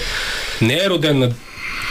не 0.62 0.74
е 0.74 0.90
роден 0.90 1.18
на... 1.18 1.30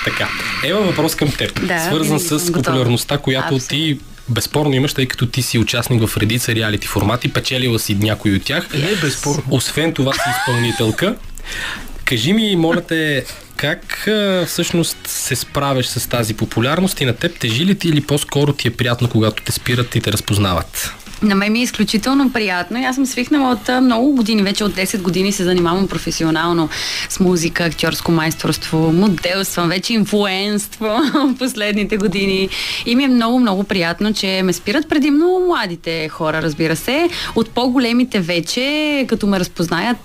Така. 0.05 0.27
Ева 0.63 0.81
въпрос 0.81 1.15
към 1.15 1.31
теб. 1.31 1.67
Да, 1.67 1.79
свързан 1.79 2.19
с 2.19 2.51
популярността, 2.51 3.17
която 3.17 3.55
Абсолютно. 3.55 3.67
ти 3.67 3.99
безспорно 4.29 4.73
имаш, 4.73 4.93
тъй 4.93 5.05
като 5.05 5.25
ти 5.25 5.41
си 5.41 5.59
участник 5.59 6.07
в 6.07 6.17
редица 6.17 6.55
реалити 6.55 6.87
формати, 6.87 7.33
печелила 7.33 7.79
си 7.79 7.95
някой 7.95 8.31
от 8.31 8.43
тях. 8.43 8.73
Не, 8.73 8.95
безспорно. 8.95 9.43
Освен 9.51 9.93
това 9.93 10.13
си 10.13 10.19
изпълнителка. 10.39 11.15
Кажи 12.05 12.33
ми, 12.33 12.55
моля 12.55 12.81
те, 12.81 13.25
как 13.55 14.07
а, 14.07 14.45
всъщност 14.47 14.97
се 15.07 15.35
справяш 15.35 15.85
с 15.85 16.09
тази 16.09 16.33
популярност 16.33 17.01
и 17.01 17.05
на 17.05 17.15
теб 17.15 17.39
тежи 17.39 17.65
ли 17.65 17.75
ти 17.75 17.89
или 17.89 18.01
по-скоро 18.01 18.53
ти 18.53 18.67
е 18.67 18.71
приятно, 18.71 19.09
когато 19.09 19.43
те 19.43 19.51
спират 19.51 19.95
и 19.95 20.01
те 20.01 20.11
разпознават? 20.11 20.93
На 21.25 21.35
мен 21.35 21.51
ми 21.51 21.59
е 21.59 21.63
изключително 21.63 22.33
приятно. 22.33 22.79
и 22.79 22.83
Аз 22.83 22.95
съм 22.95 23.05
свикнала 23.05 23.51
от 23.51 23.83
много 23.83 24.11
години, 24.15 24.43
вече 24.43 24.63
от 24.63 24.73
10 24.73 25.01
години 25.01 25.31
се 25.31 25.43
занимавам 25.43 25.87
професионално 25.87 26.69
с 27.09 27.19
музика, 27.19 27.63
актьорско 27.63 28.11
майсторство, 28.11 28.77
моделствам, 28.77 29.69
вече 29.69 29.93
инфлуенствам 29.93 31.35
последните 31.39 31.97
години. 31.97 32.49
И 32.85 32.95
ми 32.95 33.03
е 33.03 33.07
много, 33.07 33.39
много 33.39 33.63
приятно, 33.63 34.13
че 34.13 34.41
ме 34.43 34.53
спират 34.53 34.89
предимно 34.89 35.43
младите 35.47 36.09
хора, 36.09 36.41
разбира 36.41 36.75
се. 36.75 37.09
От 37.35 37.49
по-големите 37.49 38.19
вече, 38.19 39.05
като 39.07 39.27
ме 39.27 39.39
разпознаят, 39.39 39.97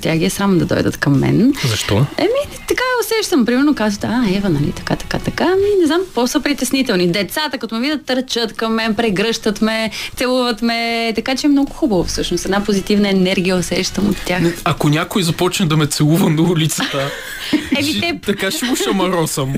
тя 0.00 0.16
ги 0.16 0.24
е 0.24 0.30
срам 0.30 0.58
да 0.58 0.64
дойдат 0.64 0.96
към 0.96 1.20
мен. 1.20 1.52
Защо? 1.68 1.94
Еми, 1.94 2.56
така 2.68 2.82
усещам. 3.04 3.46
Примерно 3.46 3.74
казват, 3.74 4.04
а, 4.04 4.24
Ева, 4.36 4.48
нали, 4.48 4.72
така, 4.72 4.96
така, 4.96 5.18
така. 5.18 5.44
Ами, 5.44 5.80
не 5.80 5.86
знам, 5.86 6.00
по-са 6.14 6.40
притеснителни. 6.40 7.12
Децата, 7.12 7.58
като 7.58 7.74
ме 7.74 7.80
видят, 7.80 8.06
търчат 8.06 8.52
към 8.52 8.74
мен, 8.74 8.94
прегръщат 8.94 9.62
ме, 9.62 9.90
целуват 10.16 10.53
ме. 10.62 10.74
Така 11.14 11.36
че 11.36 11.46
е 11.46 11.50
много 11.50 11.72
хубаво, 11.72 12.04
всъщност. 12.04 12.44
Една 12.44 12.64
позитивна 12.64 13.08
енергия 13.08 13.56
усещам 13.56 14.08
от 14.08 14.16
тях. 14.18 14.42
Ако 14.64 14.88
някой 14.88 15.22
започне 15.22 15.66
да 15.66 15.76
ме 15.76 15.86
целува 15.86 16.30
на 16.30 16.42
улицата, 16.42 17.10
Еми, 17.78 17.84
ще- 17.84 18.00
те, 18.00 18.18
така 18.22 18.50
ще 18.50 18.64
му 18.64 18.76
шамаросам. 18.76 19.54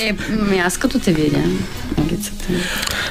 е, 0.00 0.14
ами 0.30 0.58
аз 0.58 0.76
като 0.76 0.98
те 0.98 1.12
видя 1.12 1.38
на 1.38 1.54
улицата. 2.04 2.44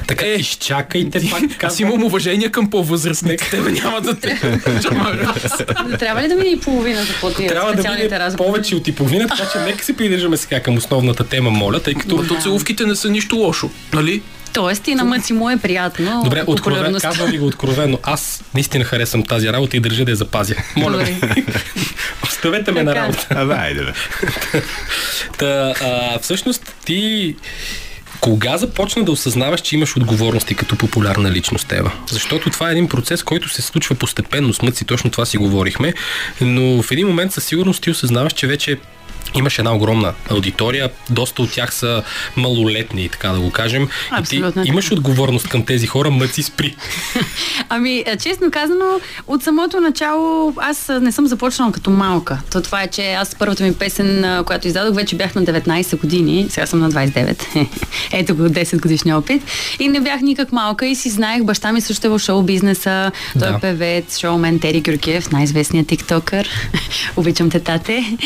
Така, 0.08 0.26
Е, 0.26 0.30
изчакайте 0.30 1.30
пак. 1.32 1.44
Аз 1.64 1.80
имам 1.80 2.04
уважение 2.04 2.50
към 2.50 2.70
по-възрастните. 2.70 3.50
Тебе 3.50 3.72
няма 3.72 4.02
да 4.02 4.16
те 4.16 4.40
шамаросам. 4.82 5.90
Не 5.90 5.98
трябва 5.98 6.22
ли 6.22 6.28
да 6.28 6.36
мине 6.36 6.50
и 6.50 6.60
половината 6.60 7.14
по 7.22 7.30
тия 7.30 7.50
Трябва 7.50 7.74
да 7.74 7.84
разговори? 8.20 8.38
повече 8.48 8.76
от 8.76 8.88
и 8.88 8.92
половина, 8.92 9.28
така 9.28 9.44
че 9.44 9.60
нека 9.60 9.86
се 9.86 9.98
придържаме 9.98 10.38
сега 10.38 10.60
към 10.60 10.78
основната 10.78 11.24
тема, 11.24 11.50
моля, 11.50 11.80
тъй 11.80 11.94
като... 11.94 12.18
Като 12.18 12.36
целувките 12.36 12.86
не 12.86 12.96
са 12.96 13.10
нищо 13.10 13.36
лошо, 13.36 13.70
нали? 13.94 14.22
Тоест 14.54 14.88
и 14.88 14.96
на 14.96 15.04
мъци 15.04 15.34
му 15.34 15.50
е 15.50 15.58
приятно. 15.58 16.22
Добре, 16.24 16.44
откровен, 16.48 17.00
казвам 17.02 17.32
ви 17.32 17.38
го 17.38 17.46
откровено. 17.46 18.00
Аз 18.04 18.44
наистина 18.54 18.84
харесвам 18.84 19.24
тази 19.24 19.48
работа 19.48 19.78
и 19.78 19.80
държа 19.80 20.06
да 20.06 20.12
я 20.12 20.16
запазя. 20.16 20.56
Моля 20.76 20.98
ви. 20.98 21.16
Оставете 22.24 22.72
ме 22.72 22.84
на 22.84 22.94
Така. 22.94 23.04
работа. 23.04 23.28
А, 23.30 23.46
да, 23.46 23.54
айде, 23.54 23.84
бе. 23.84 23.92
Та, 25.38 25.74
а, 25.82 26.20
всъщност 26.20 26.76
ти 26.86 27.36
кога 28.20 28.58
започна 28.58 29.04
да 29.04 29.12
осъзнаваш, 29.12 29.62
че 29.62 29.76
имаш 29.76 29.98
отговорности 29.98 30.56
като 30.56 30.76
популярна 30.76 31.32
личност, 31.32 31.72
Ева? 31.72 31.92
Защото 32.12 32.50
това 32.50 32.70
е 32.70 32.72
един 32.72 32.88
процес, 32.88 33.24
който 33.24 33.50
се 33.50 33.62
случва 33.62 33.96
постепенно 33.96 34.54
с 34.54 34.62
мъци, 34.62 34.86
точно 34.86 35.12
това 35.12 35.26
си 35.26 35.38
говорихме, 35.38 35.94
но 36.42 36.82
в 36.82 36.92
един 36.92 37.08
момент 37.08 37.34
със 37.34 37.44
сигурност 37.44 37.84
ти 37.84 37.90
осъзнаваш, 37.90 38.34
че 38.34 38.48
вече 38.48 38.78
имаш 39.36 39.60
една 39.60 39.76
огромна 39.76 40.14
аудитория, 40.32 40.90
доста 41.10 41.42
от 41.42 41.52
тях 41.52 41.74
са 41.74 42.04
малолетни, 42.38 43.10
така 43.10 43.30
да 43.30 43.40
го 43.40 43.52
кажем. 43.52 43.88
Абсолютно 44.12 44.48
и 44.48 44.52
ти 44.52 44.56
така. 44.56 44.68
имаш 44.68 44.92
отговорност 44.92 45.48
към 45.48 45.66
тези 45.66 45.88
хора, 45.88 46.10
мъци 46.12 46.44
спри. 46.44 46.76
Ами, 47.70 48.04
а, 48.08 48.16
честно 48.18 48.52
казано, 48.52 48.86
от 49.28 49.44
самото 49.44 49.80
начало 49.80 50.54
аз 50.58 50.90
не 51.02 51.12
съм 51.12 51.28
започнала 51.28 51.72
като 51.72 51.90
малка. 51.90 52.42
То 52.52 52.62
това 52.62 52.82
е, 52.82 52.88
че 52.88 53.14
аз 53.14 53.36
първата 53.36 53.64
ми 53.64 53.74
песен, 53.74 54.44
която 54.46 54.68
издадох, 54.68 54.96
вече 54.96 55.16
бях 55.16 55.36
на 55.36 55.44
19 55.44 56.00
години. 56.02 56.48
Сега 56.50 56.66
съм 56.66 56.80
на 56.80 56.92
29. 56.92 57.68
Ето 58.12 58.36
го 58.36 58.42
10 58.44 58.82
годишния 58.82 59.18
опит. 59.18 59.44
И 59.80 59.88
не 59.88 60.00
бях 60.02 60.22
никак 60.22 60.52
малка 60.52 60.86
и 60.86 60.96
си 60.96 61.10
знаех, 61.10 61.44
баща 61.44 61.72
ми 61.72 61.82
също 61.82 62.08
е 62.08 62.10
в 62.10 62.20
шоу 62.20 62.42
бизнеса. 62.42 63.12
Той 63.40 63.50
Да. 63.50 63.56
е 63.56 63.60
певец, 63.62 64.20
шоумен 64.20 64.60
Тери 64.60 64.82
Георгиев, 64.82 65.32
най-известният 65.32 65.88
тиктокър. 65.88 66.50
Обичам 67.16 67.50
те, 67.50 67.60
тате. 67.60 68.18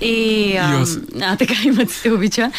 И, 0.00 0.55
а, 0.56 0.80
аз. 0.80 0.98
а, 1.22 1.36
така 1.36 1.54
имат 1.64 1.90
се 1.90 2.12
обича. 2.12 2.50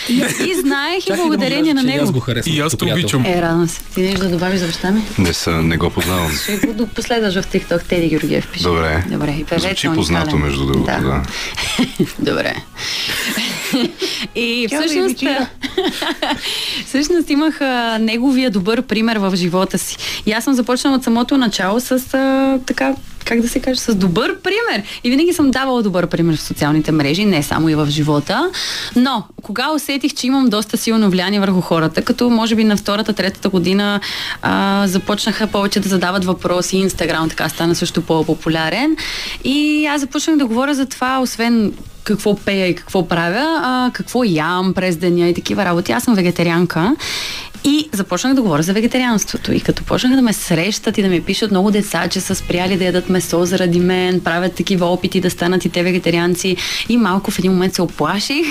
И 0.45 0.55
знаех 0.61 1.07
и 1.07 1.11
да 1.11 1.17
благодарение 1.17 1.73
на 1.73 1.81
и 1.81 1.85
Аз 1.85 1.99
него. 1.99 2.11
го 2.11 2.19
харесвам. 2.19 2.55
И 2.55 2.59
аз 2.59 2.77
те 2.77 2.85
обичам. 2.85 3.25
Е, 3.25 3.41
радвам 3.41 3.67
се. 3.67 3.81
Ти 3.95 4.01
нещо 4.01 4.19
да 4.19 4.29
добавиш 4.29 4.59
за 4.59 4.65
баща 4.65 4.91
ми? 4.91 5.01
Не, 5.17 5.33
са, 5.33 5.51
не 5.51 5.77
го 5.77 5.89
познавам. 5.89 6.31
Ще 6.31 6.67
го 6.67 6.87
последваш 6.87 7.35
в 7.35 7.43
TikTok, 7.43 7.83
Теди 7.83 8.09
Георгиев 8.09 8.47
пише. 8.51 8.63
Добре. 8.63 9.03
Добре, 9.11 9.35
и 9.39 9.43
певец 9.43 9.63
Звучи 9.63 9.89
познато, 9.95 10.37
между 10.37 10.65
другото, 10.65 10.85
да. 10.85 11.21
Добре. 12.19 12.55
и 14.35 14.67
всъщност, 14.67 15.23
всъщност 16.85 17.29
имах 17.29 17.61
а, 17.61 17.97
неговия 18.01 18.51
добър 18.51 18.81
пример 18.81 19.17
в 19.17 19.35
живота 19.35 19.77
си. 19.77 19.97
И 20.25 20.31
аз 20.31 20.43
съм 20.43 20.53
започнала 20.53 20.97
от 20.97 21.03
самото 21.03 21.37
начало 21.37 21.79
с 21.79 21.91
а, 21.91 22.59
така 22.65 22.95
как 23.27 23.41
да 23.41 23.49
се 23.49 23.59
каже, 23.59 23.79
с 23.79 23.95
добър 23.95 24.39
пример. 24.39 24.83
И 25.03 25.09
винаги 25.09 25.33
съм 25.33 25.51
давала 25.51 25.83
добър 25.83 26.07
пример 26.07 26.37
в 26.37 26.41
социалните 26.41 26.91
мрежи, 26.91 27.25
не 27.25 27.43
само 27.43 27.69
и 27.69 27.75
в 27.75 27.87
живота. 27.89 28.51
Но, 28.95 29.23
кога 29.43 29.71
усетих, 29.73 30.13
че 30.13 30.27
имам 30.27 30.49
доста 30.49 30.77
силно 30.77 31.09
влияние 31.09 31.39
върху 31.39 31.61
хората, 31.61 32.01
като 32.01 32.29
може 32.29 32.55
би 32.55 32.63
на 32.63 32.77
втората, 32.77 33.13
третата 33.13 33.49
година 33.49 33.99
а, 34.41 34.83
започнаха 34.87 35.47
повече 35.47 35.79
да 35.79 35.89
задават 35.89 36.25
въпроси, 36.25 36.77
Инстаграм 36.77 37.29
така 37.29 37.49
стана 37.49 37.75
също 37.75 38.01
по-популярен. 38.01 38.97
И 39.43 39.85
аз 39.85 40.01
започнах 40.01 40.37
да 40.37 40.45
говоря 40.45 40.75
за 40.75 40.85
това, 40.85 41.19
освен 41.19 41.73
какво 42.07 42.35
пея 42.35 42.67
и 42.67 42.75
какво 42.75 43.07
правя, 43.07 43.61
а, 43.63 43.91
какво 43.93 44.23
ям 44.23 44.73
през 44.73 44.97
деня 44.97 45.27
и 45.27 45.33
такива 45.33 45.65
работи. 45.65 45.91
Аз 45.91 46.03
съм 46.03 46.15
вегетарианка 46.15 46.95
и 47.67 47.89
започнах 47.91 48.33
да 48.33 48.41
говоря 48.41 48.63
за 48.63 48.73
вегетарианството. 48.73 49.53
И 49.53 49.59
като 49.59 49.83
почнаха 49.83 50.15
да 50.15 50.21
ме 50.21 50.33
срещат 50.33 50.97
и 50.97 51.01
да 51.01 51.07
ми 51.07 51.21
пишат 51.21 51.51
много 51.51 51.71
деца, 51.71 52.07
че 52.07 52.19
са 52.19 52.35
спряли 52.35 52.77
да 52.77 52.85
ядат 52.85 53.09
месо 53.09 53.45
заради 53.45 53.79
мен, 53.79 54.21
правят 54.21 54.55
такива 54.55 54.85
опити 54.85 55.21
да 55.21 55.29
станат 55.29 55.65
и 55.65 55.69
те 55.69 55.83
вегетарианци. 55.83 56.55
И 56.89 56.97
малко 56.97 57.31
в 57.31 57.39
един 57.39 57.51
момент 57.51 57.73
се 57.73 57.81
оплаших. 57.81 58.45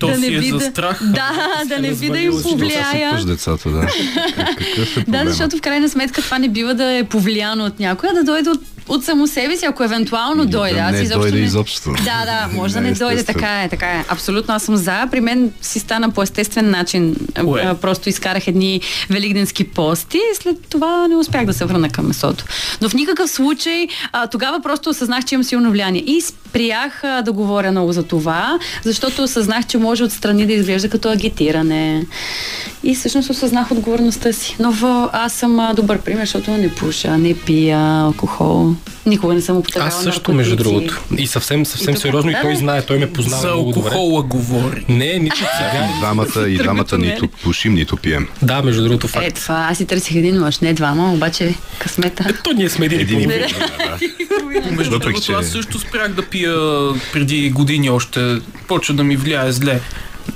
То 0.00 0.06
да 0.06 0.14
си 0.14 0.20
не 0.20 0.26
е 0.26 0.38
би 0.38 0.50
за 0.50 0.58
да, 0.58 0.64
страх. 0.64 1.02
Да, 1.02 1.32
да 1.66 1.78
не 1.78 1.94
би 1.94 2.10
да 2.10 2.18
им 2.18 2.32
повлияя. 2.42 3.24
Децата, 3.24 3.70
да. 3.70 3.80
Какъв 4.36 4.96
е 4.96 5.04
Да, 5.08 5.22
защото 5.26 5.56
в 5.56 5.60
крайна 5.60 5.88
сметка 5.88 6.22
това 6.22 6.38
не 6.38 6.48
бива 6.48 6.74
да 6.74 6.92
е 6.92 7.04
повлияно 7.04 7.64
от 7.64 7.80
някой, 7.80 8.08
а 8.08 8.14
да 8.14 8.24
дойде 8.24 8.50
от 8.50 8.60
от 8.88 9.04
само 9.04 9.26
себе 9.26 9.56
си, 9.56 9.64
ако 9.66 9.84
евентуално 9.84 10.44
да 10.44 10.58
дойде. 10.58 10.78
Аз 10.78 10.92
не 10.92 11.00
изобщо 11.00 11.20
дойде 11.20 11.38
не... 11.38 11.44
изобщо. 11.44 11.90
Да, 11.90 12.24
да, 12.24 12.48
може 12.52 12.74
да 12.74 12.80
Не, 12.80 12.88
не 12.88 12.94
дойде, 12.94 13.24
така 13.24 13.62
е, 13.62 13.68
така 13.68 13.86
е. 13.86 14.04
Абсолютно, 14.08 14.54
аз 14.54 14.62
съм 14.62 14.76
за. 14.76 15.06
При 15.10 15.20
мен 15.20 15.52
си 15.62 15.78
стана 15.78 16.10
по 16.10 16.22
естествен 16.22 16.70
начин. 16.70 17.16
А, 17.34 17.74
Просто 17.74 18.08
изкарах 18.08 18.48
едни 18.48 18.80
великденски 19.10 19.64
пости 19.64 20.16
и 20.16 20.36
след 20.36 20.56
това 20.68 21.08
не 21.08 21.16
успях 21.16 21.46
да 21.46 21.52
се 21.52 21.64
върна 21.64 21.88
към 21.88 22.06
месото. 22.06 22.44
Но 22.80 22.88
в 22.88 22.94
никакъв 22.94 23.30
случай 23.30 23.86
а, 24.12 24.26
тогава 24.26 24.60
просто 24.62 24.90
осъзнах, 24.90 25.24
че 25.24 25.34
имам 25.34 25.44
силно 25.44 25.70
влияние. 25.70 26.02
И 26.06 26.22
спрях 26.56 27.04
а, 27.04 27.22
да 27.22 27.32
говоря 27.32 27.70
много 27.70 27.92
за 27.92 28.02
това, 28.02 28.58
защото 28.84 29.22
осъзнах, 29.22 29.66
че 29.66 29.78
може 29.78 30.04
отстрани 30.04 30.46
да 30.46 30.52
изглежда 30.52 30.88
като 30.88 31.08
агитиране. 31.08 32.06
И 32.84 32.94
всъщност 32.94 33.30
осъзнах 33.30 33.70
отговорността 33.72 34.32
си. 34.32 34.56
Но 34.58 34.72
в, 34.72 35.10
аз 35.12 35.32
съм 35.32 35.60
а, 35.60 35.74
добър 35.74 36.00
пример, 36.00 36.20
защото 36.20 36.50
не 36.50 36.74
пуша, 36.74 37.18
не 37.18 37.34
пия 37.34 38.00
алкохол. 38.00 38.74
Никога 39.06 39.34
не 39.34 39.40
съм 39.40 39.56
употребявала 39.56 39.98
Аз 39.98 40.02
също, 40.02 40.32
между 40.32 40.56
наркотици. 40.56 40.74
другото. 40.86 41.02
И 41.18 41.26
съвсем, 41.26 41.66
съвсем 41.66 41.94
И 41.94 41.96
сериозно, 41.96 42.30
и 42.30 42.34
да, 42.34 42.40
той 42.40 42.52
да. 42.52 42.58
знае, 42.58 42.82
той 42.82 42.98
ме 42.98 43.12
познава 43.12 43.42
За 43.42 43.48
много 43.48 43.72
добре. 43.72 43.88
алкохола 43.88 44.22
говори. 44.22 44.84
Не, 44.88 45.18
нито 45.18 45.36
цигари. 45.36 45.90
И 45.96 46.00
двамата, 46.00 46.48
и 46.48 46.58
двамата 46.58 46.98
нито 46.98 47.28
пушим, 47.28 47.74
нито 47.74 47.96
пием. 47.96 48.28
Да, 48.42 48.62
между 48.62 48.82
другото 48.84 49.08
факт. 49.08 49.26
Е, 49.26 49.30
това 49.30 49.66
аз 49.70 49.78
си 49.78 49.86
търсих 49.86 50.16
един 50.16 50.40
мъж, 50.40 50.58
не 50.58 50.74
двама, 50.74 51.12
обаче 51.12 51.54
късмета. 51.78 52.24
Е, 52.28 52.32
то 52.32 52.52
ние 52.52 52.70
сме 52.70 52.86
един, 52.86 53.20
и 53.20 53.22
и 54.20 54.28
половина. 54.38 54.70
Между 54.70 54.98
другото, 54.98 55.32
аз 55.32 55.46
също 55.46 55.78
спрях 55.78 56.12
да 56.12 56.22
пия 56.22 56.45
преди 57.12 57.50
години 57.50 57.90
още. 57.90 58.40
Почва 58.68 58.94
да 58.94 59.04
ми 59.04 59.16
влияе 59.16 59.52
зле 59.52 59.80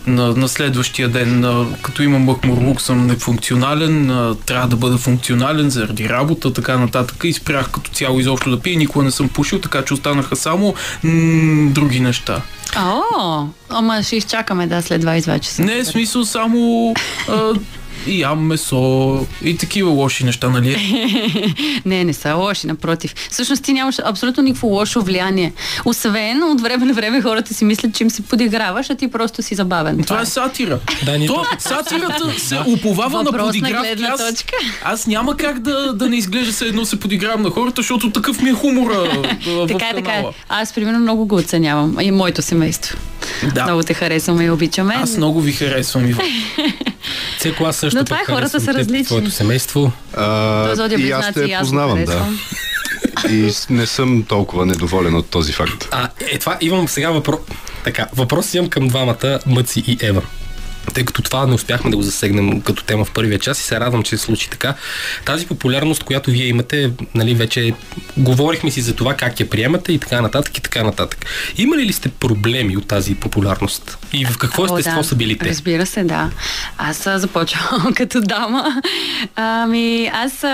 на, 0.06 0.36
на 0.36 0.48
следващия 0.48 1.08
ден. 1.08 1.44
А, 1.44 1.66
Като 1.82 2.02
имам 2.02 2.22
мъкмурлук, 2.22 2.80
съм 2.80 3.06
нефункционален, 3.06 4.10
а, 4.10 4.34
трябва 4.46 4.68
да 4.68 4.76
бъда 4.76 4.98
функционален 4.98 5.70
заради 5.70 6.08
работа, 6.08 6.52
така 6.52 6.78
нататък. 6.78 7.24
И 7.24 7.32
спрях 7.32 7.70
като 7.70 7.90
цяло 7.90 8.20
изобщо 8.20 8.50
да 8.50 8.60
пия. 8.60 8.76
Никога 8.76 9.04
не 9.04 9.10
съм 9.10 9.28
пушил, 9.28 9.58
така 9.60 9.82
че 9.84 9.94
останаха 9.94 10.36
само 10.36 10.74
м- 11.02 11.70
други 11.70 12.00
неща. 12.00 12.42
О, 12.76 13.46
ама 13.68 14.02
ще 14.02 14.16
изчакаме 14.16 14.66
да 14.66 14.82
след 14.82 15.04
22 15.04 15.40
часа. 15.40 15.62
Не 15.62 15.78
е 15.78 15.84
смисъл 15.84 16.24
само 16.24 16.94
а, 17.28 17.52
и 18.06 18.20
ям 18.20 18.46
месо 18.46 18.80
и 19.42 19.56
такива 19.56 19.90
лоши 19.90 20.24
неща, 20.24 20.48
нали? 20.48 20.76
Не, 21.84 22.04
не 22.04 22.12
са 22.12 22.34
лоши, 22.34 22.66
напротив. 22.66 23.14
Всъщност 23.30 23.64
ти 23.64 23.72
нямаш 23.72 23.96
абсолютно 24.04 24.42
никакво 24.42 24.66
лошо 24.68 25.00
влияние. 25.00 25.52
Освен 25.84 26.42
от 26.42 26.60
време 26.60 26.86
на 26.86 26.92
време 26.92 27.22
хората 27.22 27.54
си 27.54 27.64
мислят, 27.64 27.94
че 27.94 28.04
им 28.04 28.10
се 28.10 28.22
подиграваш, 28.22 28.90
а 28.90 28.94
ти 28.94 29.08
просто 29.08 29.42
си 29.42 29.54
забавен. 29.54 30.02
Това 30.04 30.20
е 30.20 30.26
сатира. 30.26 30.78
Да, 31.04 31.18
ние 31.18 31.26
То, 31.28 31.34
точно- 31.34 31.60
сатирата 31.60 32.40
се 32.40 32.58
уповава 32.66 33.22
на 33.22 33.32
подигравки. 33.32 34.02
Аз, 34.04 34.28
точка. 34.28 34.52
аз 34.84 35.06
няма 35.06 35.36
как 35.36 35.58
да, 35.58 35.92
да 35.92 36.08
не 36.08 36.16
изглежда 36.16 36.52
се 36.52 36.64
едно 36.64 36.84
се 36.84 37.00
подигравам 37.00 37.42
на 37.42 37.50
хората, 37.50 37.82
защото 37.82 38.10
такъв 38.10 38.42
ми 38.42 38.50
е 38.50 38.54
хумора 38.54 38.94
в 39.46 39.66
Така 39.68 39.86
е, 39.86 39.94
така 39.94 40.10
е. 40.10 40.14
канала. 40.14 40.32
Аз, 40.48 40.72
примерно, 40.72 40.98
много 40.98 41.26
го 41.26 41.34
оценявам. 41.36 41.96
И 42.00 42.10
моето 42.10 42.42
семейство. 42.42 42.98
Да. 43.54 43.62
Много 43.62 43.82
те 43.82 43.94
харесваме 43.94 44.44
и 44.44 44.50
обичаме. 44.50 44.94
Аз 44.96 45.16
много 45.16 45.40
ви 45.40 45.52
харесвам, 45.52 46.06
Иван. 46.06 46.26
Цеко, 47.38 47.64
аз 47.64 47.76
също 47.90 47.98
Но 47.98 48.04
това 48.04 48.20
е, 48.20 48.24
хората 48.24 48.60
са 48.60 48.74
различни. 48.74 49.04
Твоето 49.04 49.30
семейство. 49.30 49.92
А, 50.14 50.74
зодия 50.74 50.98
и 50.98 51.10
аз 51.10 51.26
близнаци, 51.26 51.52
те 51.52 51.58
познавам, 51.60 52.04
да. 52.04 52.26
И 53.30 53.52
не 53.70 53.86
съм 53.86 54.24
толкова 54.28 54.66
недоволен 54.66 55.14
от 55.14 55.26
този 55.26 55.52
факт. 55.52 55.88
А, 55.90 56.08
е, 56.20 56.38
това 56.38 56.58
имам 56.60 56.88
сега 56.88 57.10
въпрос. 57.10 57.40
Така, 57.84 58.06
въпрос 58.16 58.54
имам 58.54 58.70
към 58.70 58.88
двамата, 58.88 59.38
Мъци 59.46 59.84
и 59.86 59.98
Ева. 60.00 60.22
Тъй 60.94 61.04
като 61.04 61.22
това 61.22 61.46
не 61.46 61.54
успяхме 61.54 61.90
да 61.90 61.96
го 61.96 62.02
засегнем 62.02 62.60
като 62.60 62.84
тема 62.84 63.04
в 63.04 63.10
първия 63.10 63.38
час 63.38 63.60
и 63.60 63.62
се 63.62 63.80
радвам, 63.80 64.02
че 64.02 64.16
се 64.16 64.24
случи 64.24 64.50
така. 64.50 64.74
Тази 65.24 65.46
популярност, 65.46 66.02
която 66.02 66.30
вие 66.30 66.46
имате, 66.46 66.90
нали, 67.14 67.34
вече 67.34 67.74
говорихме 68.16 68.70
си 68.70 68.80
за 68.80 68.94
това 68.94 69.14
как 69.14 69.40
я 69.40 69.50
приемате 69.50 69.92
и 69.92 69.98
така 69.98 70.20
нататък 70.20 70.58
и 70.58 70.60
така 70.60 70.82
нататък. 70.82 71.26
Имали 71.56 71.86
ли 71.86 71.92
сте 71.92 72.08
проблеми 72.08 72.76
от 72.76 72.86
тази 72.86 73.14
популярност? 73.14 73.98
И 74.12 74.24
в 74.24 74.38
какво 74.38 74.64
естество 74.64 75.00
да. 75.00 75.04
са 75.04 75.16
били 75.16 75.38
те? 75.38 75.48
Разбира 75.48 75.86
се, 75.86 76.04
да. 76.04 76.30
Аз 76.78 77.08
започвам 77.14 77.92
като 77.96 78.20
дама. 78.20 78.82
Ами, 79.36 80.10
аз 80.14 80.44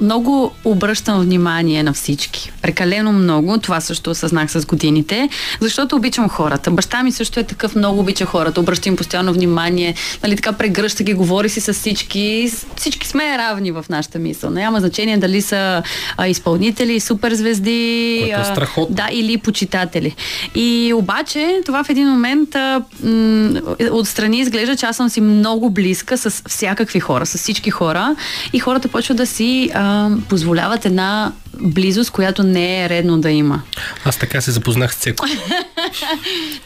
много 0.00 0.52
обръщам 0.64 1.20
внимание 1.20 1.82
на 1.82 1.92
всички. 1.92 2.52
Прекалено 2.62 3.12
много. 3.12 3.58
Това 3.58 3.80
също 3.80 4.10
осъзнах 4.10 4.50
с 4.50 4.66
годините, 4.66 5.28
защото 5.60 5.96
обичам 5.96 6.28
хората. 6.28 6.70
Баща 6.70 7.02
ми 7.02 7.12
също 7.12 7.40
е 7.40 7.42
такъв, 7.42 7.76
много 7.76 8.00
обича 8.00 8.24
хората. 8.24 8.60
Обръща 8.60 8.88
им 8.88 8.96
постоянно 8.96 9.32
внимание. 9.32 9.94
Нали, 10.22 10.36
така 10.36 10.52
прегръща 10.52 11.02
ги, 11.02 11.14
говори 11.14 11.48
си 11.48 11.60
с 11.60 11.72
всички. 11.72 12.50
Всички 12.76 13.08
сме 13.08 13.38
равни 13.38 13.70
в 13.70 13.84
нашата 13.90 14.18
мисъл. 14.18 14.50
Няма 14.50 14.80
значение 14.80 15.18
дали 15.18 15.42
са 15.42 15.82
а, 16.16 16.28
изпълнители, 16.28 17.00
суперзвезди. 17.00 18.18
Което 18.22 18.40
е 18.40 18.42
а, 18.42 18.44
страхотно. 18.44 18.96
да, 18.96 19.08
или 19.12 19.38
почитатели. 19.38 20.14
И 20.54 20.92
обаче 20.94 21.60
това 21.66 21.84
в 21.84 21.90
един 21.90 22.08
момент 22.08 22.54
а, 22.54 22.82
м, 23.02 23.60
отстрани 23.90 24.38
изглежда, 24.38 24.76
че 24.76 24.86
аз 24.86 24.96
съм 24.96 25.08
си 25.08 25.20
много 25.20 25.70
близка 25.70 26.18
с 26.18 26.42
всякакви 26.48 27.00
хора, 27.00 27.26
с 27.26 27.38
всички 27.38 27.70
хора. 27.70 28.16
И 28.52 28.58
хората 28.58 28.88
почват 28.88 29.16
да 29.16 29.26
си 29.26 29.70
а, 29.74 30.10
позволяват 30.28 30.86
една 30.86 31.32
близост, 31.60 32.10
която 32.10 32.42
не 32.42 32.84
е 32.84 32.88
редно 32.88 33.18
да 33.20 33.30
има. 33.30 33.62
Аз 34.04 34.16
така 34.16 34.40
се 34.40 34.50
запознах 34.50 34.94
с 34.94 34.98
Цеко. 34.98 35.26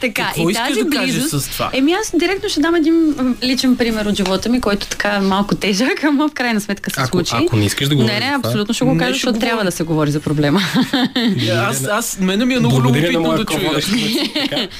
Така, 0.01 0.25
Какво 0.25 0.49
и 0.49 0.53
тази 0.53 0.83
да 0.83 0.85
близост... 0.85 1.41
с 1.41 1.47
това? 1.47 1.69
Еми 1.73 1.93
аз 1.93 2.11
директно 2.19 2.49
ще 2.49 2.59
дам 2.59 2.75
един 2.75 3.15
личен 3.43 3.77
пример 3.77 4.05
от 4.05 4.15
живота 4.15 4.49
ми, 4.49 4.61
който 4.61 4.87
така 4.87 5.09
е 5.09 5.19
малко 5.19 5.55
тежък, 5.55 6.03
ама 6.03 6.27
в 6.27 6.33
крайна 6.33 6.61
сметка 6.61 6.91
се 6.91 7.01
Ако- 7.01 7.07
случи. 7.17 7.35
ако 7.45 7.55
не 7.55 7.65
искаш 7.65 7.87
да 7.87 7.95
говориш 7.95 8.13
Не, 8.13 8.19
не, 8.19 8.35
абсолютно 8.35 8.73
ще 8.73 8.85
го 8.85 8.97
кажа, 8.97 9.13
защото 9.13 9.33
говорим. 9.33 9.49
трябва 9.49 9.63
да 9.63 9.71
се 9.71 9.83
говори 9.83 10.11
за 10.11 10.19
проблема. 10.19 10.61
Аз, 11.55 11.85
аз, 11.85 12.17
мене 12.19 12.45
ми 12.45 12.53
е 12.53 12.59
много 12.59 12.77
любопитно 12.77 13.33
да 13.33 13.45
чуя. 13.45 13.81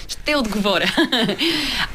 Ще 0.08 0.36
отговоря. 0.36 0.96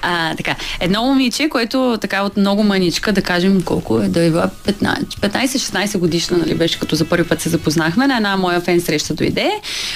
а, 0.03 0.35
така, 0.35 0.55
едно 0.81 1.03
момиче, 1.05 1.49
което 1.49 1.99
така 2.01 2.23
от 2.23 2.37
много 2.37 2.63
маничка, 2.63 3.13
да 3.13 3.23
кажем 3.23 3.63
колко 3.63 4.01
е, 4.01 4.09
да 4.09 4.25
е 4.25 4.31
била 4.31 4.51
15 4.67 5.05
15-16 5.05 5.99
годишна, 5.99 6.39
нали, 6.39 6.55
беше 6.55 6.79
като 6.79 6.97
за 6.97 7.05
първи 7.05 7.29
път 7.29 7.41
се 7.41 7.49
запознахме, 7.49 8.06
на 8.07 8.17
една 8.17 8.37
моя 8.37 8.61
фен 8.61 8.81
среща 8.81 9.15
дойде, 9.15 9.51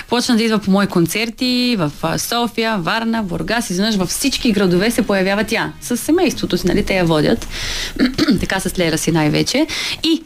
почна 0.09 0.37
да 0.37 0.43
идва 0.43 0.59
по 0.59 0.71
мои 0.71 0.87
концерти 0.87 1.77
в 1.79 2.19
София, 2.19 2.79
Варна, 2.79 3.23
Бургас, 3.23 3.71
изведнъж 3.71 3.97
във 3.97 4.09
всички 4.09 4.53
градове 4.53 4.91
се 4.91 5.03
появява 5.03 5.45
тя, 5.45 5.73
с 5.81 5.97
семейството 5.97 6.59
си, 6.59 6.67
нали, 6.67 6.85
те 6.85 6.95
я 6.95 7.05
водят, 7.05 7.49
така 8.41 8.61
с 8.61 8.79
Лера 8.79 8.99
си 8.99 9.13
най-вече, 9.13 9.67
и 10.03 10.23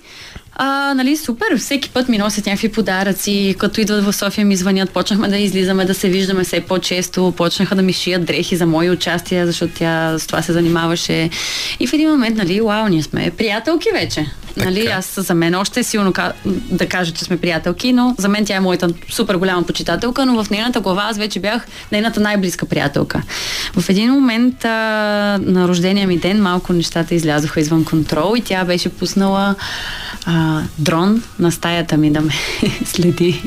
а, 0.57 0.95
нали, 0.95 1.17
супер, 1.17 1.57
всеки 1.59 1.91
път 1.91 2.09
ми 2.09 2.19
носят 2.19 2.47
някакви 2.47 2.73
подаръци, 2.73 3.55
като 3.59 3.81
идват 3.81 4.05
в 4.05 4.13
София 4.13 4.47
ми 4.47 4.57
звънят, 4.57 4.91
почнахме 4.91 5.29
да 5.29 5.37
излизаме, 5.37 5.85
да 5.85 5.95
се 5.95 6.09
виждаме 6.09 6.45
все 6.45 6.61
по-често, 6.61 7.33
почнаха 7.37 7.75
да 7.75 7.83
ми 7.83 7.93
шият 7.93 8.25
дрехи 8.25 8.57
за 8.57 8.67
мои 8.67 8.91
участия, 8.91 9.47
защото 9.47 9.75
тя 9.75 10.19
с 10.19 10.27
това 10.27 10.43
се 10.43 10.53
занимаваше. 10.53 11.31
И 11.81 11.87
в 11.87 11.93
един 11.93 12.11
момент, 12.11 12.37
нали, 12.37 12.61
вау, 12.61 12.89
ние 12.89 13.03
сме 13.03 13.31
приятелки 13.31 13.89
вече. 13.93 14.27
Нали, 14.57 14.87
аз 14.87 15.21
за 15.21 15.35
мен 15.35 15.55
още 15.55 15.81
е 15.81 15.83
силно 15.83 16.13
да 16.71 16.89
кажа, 16.89 17.13
че 17.13 17.25
сме 17.25 17.37
приятелки, 17.37 17.93
но 17.93 18.15
за 18.19 18.29
мен 18.29 18.45
тя 18.45 18.57
е 18.57 18.61
моята 18.61 18.89
супер 19.11 19.35
голяма 19.35 19.63
почитателка, 19.63 20.27
но 20.27 20.45
в 20.45 20.51
нейната 20.51 20.81
глава 20.81 21.03
аз 21.11 21.19
вече 21.19 21.41
бях 21.41 21.67
нейната 21.93 22.21
най-близка 22.21 22.67
приятелка. 22.67 23.23
В 23.77 23.89
един 23.89 24.13
момент 24.13 24.65
а, 24.65 24.69
на 25.43 25.69
рождения 25.69 26.09
ми 26.09 26.19
ден 26.19 26.43
малко 26.43 26.73
нещата 26.73 27.15
излязоха 27.15 27.61
извън 27.61 27.85
контрол 27.85 28.37
и 28.37 28.41
тя 28.41 28.65
беше 28.65 28.89
пуснала 28.89 29.55
а, 30.27 30.63
дрон 30.79 31.23
на 31.39 31.53
стаята 31.53 31.97
ми 31.97 32.13
да 32.13 32.21
ме 32.21 32.33
следи. 32.85 33.43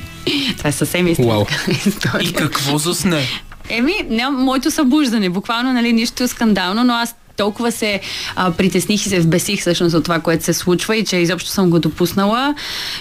Това 0.58 0.68
е 0.68 0.74
съвсем 0.74 1.08
истинска 1.08 1.34
Уау. 1.34 1.46
история. 1.86 2.30
И 2.30 2.34
какво 2.34 2.78
засне? 2.78 3.28
Еми, 3.70 3.94
няма 4.10 4.40
моето 4.40 4.72
събуждане, 4.72 5.30
буквално, 5.30 5.74
нали, 5.74 5.94
нищо 5.94 6.28
скандално, 6.28 6.84
но 6.84 6.94
аз 6.94 7.16
толкова 7.38 7.72
се 7.72 8.00
а, 8.36 8.52
притесних 8.52 9.06
и 9.06 9.10
се 9.10 9.20
вбесих 9.20 9.60
всъщност 9.60 9.96
от 9.96 10.04
това, 10.04 10.20
което 10.20 10.44
се 10.44 10.54
случва 10.54 10.96
и 10.96 11.06
че 11.06 11.18
изобщо 11.18 11.50
съм 11.50 11.70
го 11.70 11.80
допуснала, 11.80 12.56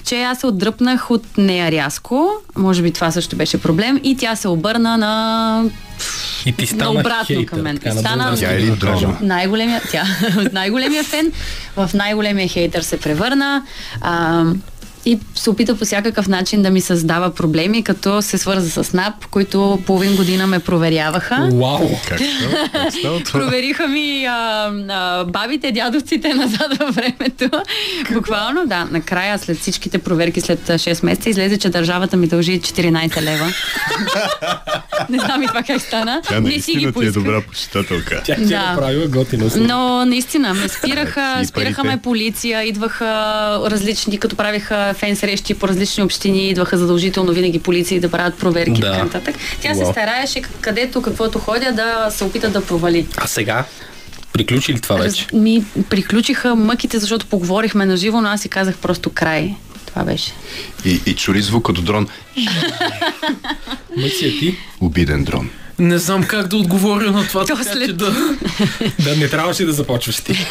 че 0.05 0.23
аз 0.23 0.41
се 0.41 0.47
отдръпнах 0.47 1.11
от 1.11 1.25
нея 1.39 1.71
рязко. 1.71 2.31
Може 2.57 2.83
би 2.83 2.91
това 2.91 3.11
също 3.11 3.37
беше 3.37 3.63
проблем. 3.63 4.01
И 4.03 4.17
тя 4.17 4.37
се 4.37 4.49
обърна 4.49 4.99
на 4.99 5.65
И 6.47 6.53
ти 6.53 6.67
стана 6.67 6.93
на 6.93 7.01
обратно 7.01 7.27
хейтър, 7.27 7.47
към 7.47 7.63
мен. 7.63 7.79
така, 7.79 7.93
стана 7.93 8.37
Тя 8.37 8.53
е 8.53 8.61
най-големия, 9.21 9.83
тя, 9.91 10.05
от 10.39 10.53
най-големия 10.53 11.05
фен 11.05 11.33
в 11.77 11.91
най-големия 11.95 12.49
хейтър 12.49 12.83
се 12.83 13.01
превърна. 13.01 13.63
А, 14.01 14.45
и 15.07 15.19
се 15.35 15.51
опита 15.51 15.77
по 15.77 15.85
всякакъв 15.85 16.29
начин 16.29 16.63
да 16.63 16.71
ми 16.71 16.81
създава 16.81 17.31
проблеми, 17.31 17.83
като 17.83 18.23
се 18.23 18.39
свърза 18.39 18.85
с 18.85 18.93
НАП, 18.93 19.27
които 19.27 19.79
половин 19.87 20.17
година 20.17 20.47
ме 20.47 20.59
проверяваха. 20.59 21.49
Вау! 21.53 21.89
Как? 22.09 22.19
Как 22.73 22.93
това? 23.25 23.41
Провериха 23.41 23.89
ми 23.89 24.25
а, 24.25 24.71
а, 24.89 25.25
бабите, 25.25 25.73
дядовците 25.73 26.35
назад 26.35 26.77
във 26.79 26.95
времето. 26.95 27.51
Буквално, 28.13 28.67
да. 28.67 28.85
Накрая, 28.85 29.39
след 29.39 29.59
всичките 29.59 29.99
проверки, 29.99 30.41
след 30.41 30.71
а, 30.71 30.73
6 30.73 31.05
месеца, 31.05 31.31
излезе, 31.31 31.59
че 31.59 31.69
държавата 31.69 32.17
ми 32.17 32.27
дължи 32.27 32.61
14 32.61 33.23
лева. 33.23 33.47
Не 35.09 35.19
знам 35.19 35.43
и 35.43 35.47
това 35.47 35.63
как 35.63 35.81
стана. 35.81 36.23
Тя 36.29 36.41
не 36.41 36.61
си 36.61 36.73
ги 36.73 36.93
ти 36.93 37.07
е 37.07 37.11
добра 37.11 37.41
почитателка. 37.41 38.23
Тя 38.25 38.35
ти 38.35 38.43
е 38.43 38.47
Да. 38.47 38.59
направила 38.63 39.07
готино. 39.07 39.51
съм. 39.51 39.67
Но 39.67 40.05
наистина 40.05 40.55
ме 40.55 40.69
спираха, 40.69 41.39
И 41.43 41.47
спираха 41.47 41.85
ме 41.85 41.97
полиция, 41.97 42.63
идваха 42.63 43.07
различни, 43.65 44.19
като 44.19 44.37
правиха 44.37 44.95
фен 44.97 45.17
срещи 45.17 45.55
по 45.55 45.69
различни 45.69 46.03
общини, 46.03 46.49
идваха 46.49 46.79
задължително 46.79 47.33
винаги 47.33 47.59
полиции 47.59 48.01
да 48.01 48.11
правят 48.11 48.35
проверки 48.37 48.71
и 48.71 48.75
Да. 48.75 48.93
така 48.93 49.05
нататък. 49.05 49.35
Тя 49.61 49.75
се 49.75 49.81
Уау. 49.81 49.93
стараеше 49.93 50.41
където 50.61 51.03
каквото 51.03 51.39
ходя 51.39 51.73
да 51.73 52.11
се 52.11 52.25
опита 52.25 52.51
да 52.51 52.65
провали. 52.65 53.07
А 53.17 53.27
сега? 53.27 53.65
Приключи 54.33 54.73
ли 54.73 54.81
това 54.81 54.97
вече? 54.97 55.23
Раз, 55.23 55.33
ми 55.33 55.65
приключиха 55.91 56.55
мъките, 56.55 56.99
защото 56.99 57.27
поговорихме 57.27 57.87
на 57.87 57.97
живо, 57.97 58.21
но 58.21 58.29
аз 58.29 58.41
си 58.41 58.49
казах 58.49 58.77
просто 58.77 59.11
край. 59.11 59.55
Това 59.87 60.05
беше. 60.05 60.33
И, 60.85 61.01
и 61.07 61.15
чури 61.15 61.43
звук 61.43 61.69
от 61.69 61.85
дрон. 61.85 62.09
Мъци, 63.97 64.27
а 64.27 64.41
ти? 64.41 64.57
Обиден 64.81 65.25
дрон. 65.25 65.51
Не 65.79 65.99
знам 65.99 66.25
как 66.25 66.47
да 66.47 66.57
отговоря 66.57 67.11
на 67.11 67.27
това, 67.29 67.41
То 67.41 67.47
така 67.49 67.65
след- 67.65 67.87
че 67.87 67.93
да... 67.93 68.11
Да, 68.99 69.17
не 69.17 69.29
трябваше 69.29 69.65
да 69.65 69.73
започваш 69.73 70.17
ти. 70.17 70.47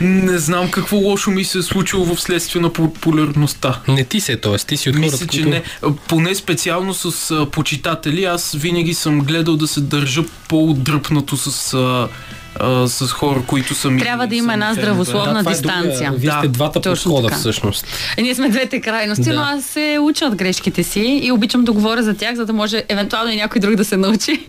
Не 0.00 0.38
знам 0.38 0.70
какво 0.70 0.96
лошо 0.96 1.30
ми 1.30 1.44
се 1.44 1.58
е 1.58 1.62
случило 1.62 2.04
в 2.04 2.20
следствие 2.20 2.62
на 2.62 2.72
популярността. 2.72 3.80
Не 3.88 4.04
ти 4.04 4.20
се, 4.20 4.36
т.е. 4.36 4.56
ти 4.56 4.76
си 4.76 4.88
от 4.90 4.96
хората, 4.96 5.12
Мисля, 5.12 5.26
че 5.26 5.42
които- 5.42 5.48
не. 5.48 5.62
Поне 6.08 6.34
специално 6.34 6.94
с 6.94 7.30
а, 7.30 7.46
почитатели, 7.46 8.24
аз 8.24 8.52
винаги 8.52 8.94
съм 8.94 9.20
гледал 9.20 9.56
да 9.56 9.68
се 9.68 9.80
държа 9.80 10.22
по-отдръпнато 10.48 11.36
с, 11.36 11.74
а, 11.74 12.08
а, 12.56 12.88
с 12.88 13.08
хора, 13.08 13.42
които 13.46 13.74
са 13.74 13.90
ми... 13.90 14.00
Трябва 14.00 14.26
да 14.26 14.34
има 14.36 14.52
една 14.52 14.74
здравословна 14.74 15.38
това 15.38 15.50
е 15.50 15.54
дистанция. 15.54 16.10
Друга, 16.10 16.20
вие 16.20 16.30
сте 16.30 16.40
Да, 16.42 16.48
двата 16.48 16.80
подхода 16.80 17.28
така. 17.28 17.38
всъщност. 17.38 17.86
Е, 18.16 18.22
ние 18.22 18.34
сме 18.34 18.48
двете 18.48 18.80
крайности, 18.80 19.24
Да. 19.24 19.34
но 19.34 19.40
аз 19.42 19.64
се 19.64 19.98
уча 20.00 20.24
от 20.24 20.34
грешките 20.34 20.82
си 20.82 21.20
и 21.22 21.32
обичам 21.32 21.64
да 21.64 21.72
говоря 21.72 22.02
за 22.02 22.14
тях, 22.14 22.34
за 22.34 22.46
да 22.46 22.52
може 22.52 22.82
евентуално 22.88 23.30
и 23.32 23.36
някой 23.36 23.60
друг 23.60 23.74
да 23.74 23.84
се 23.84 23.96
научи. 23.96 24.46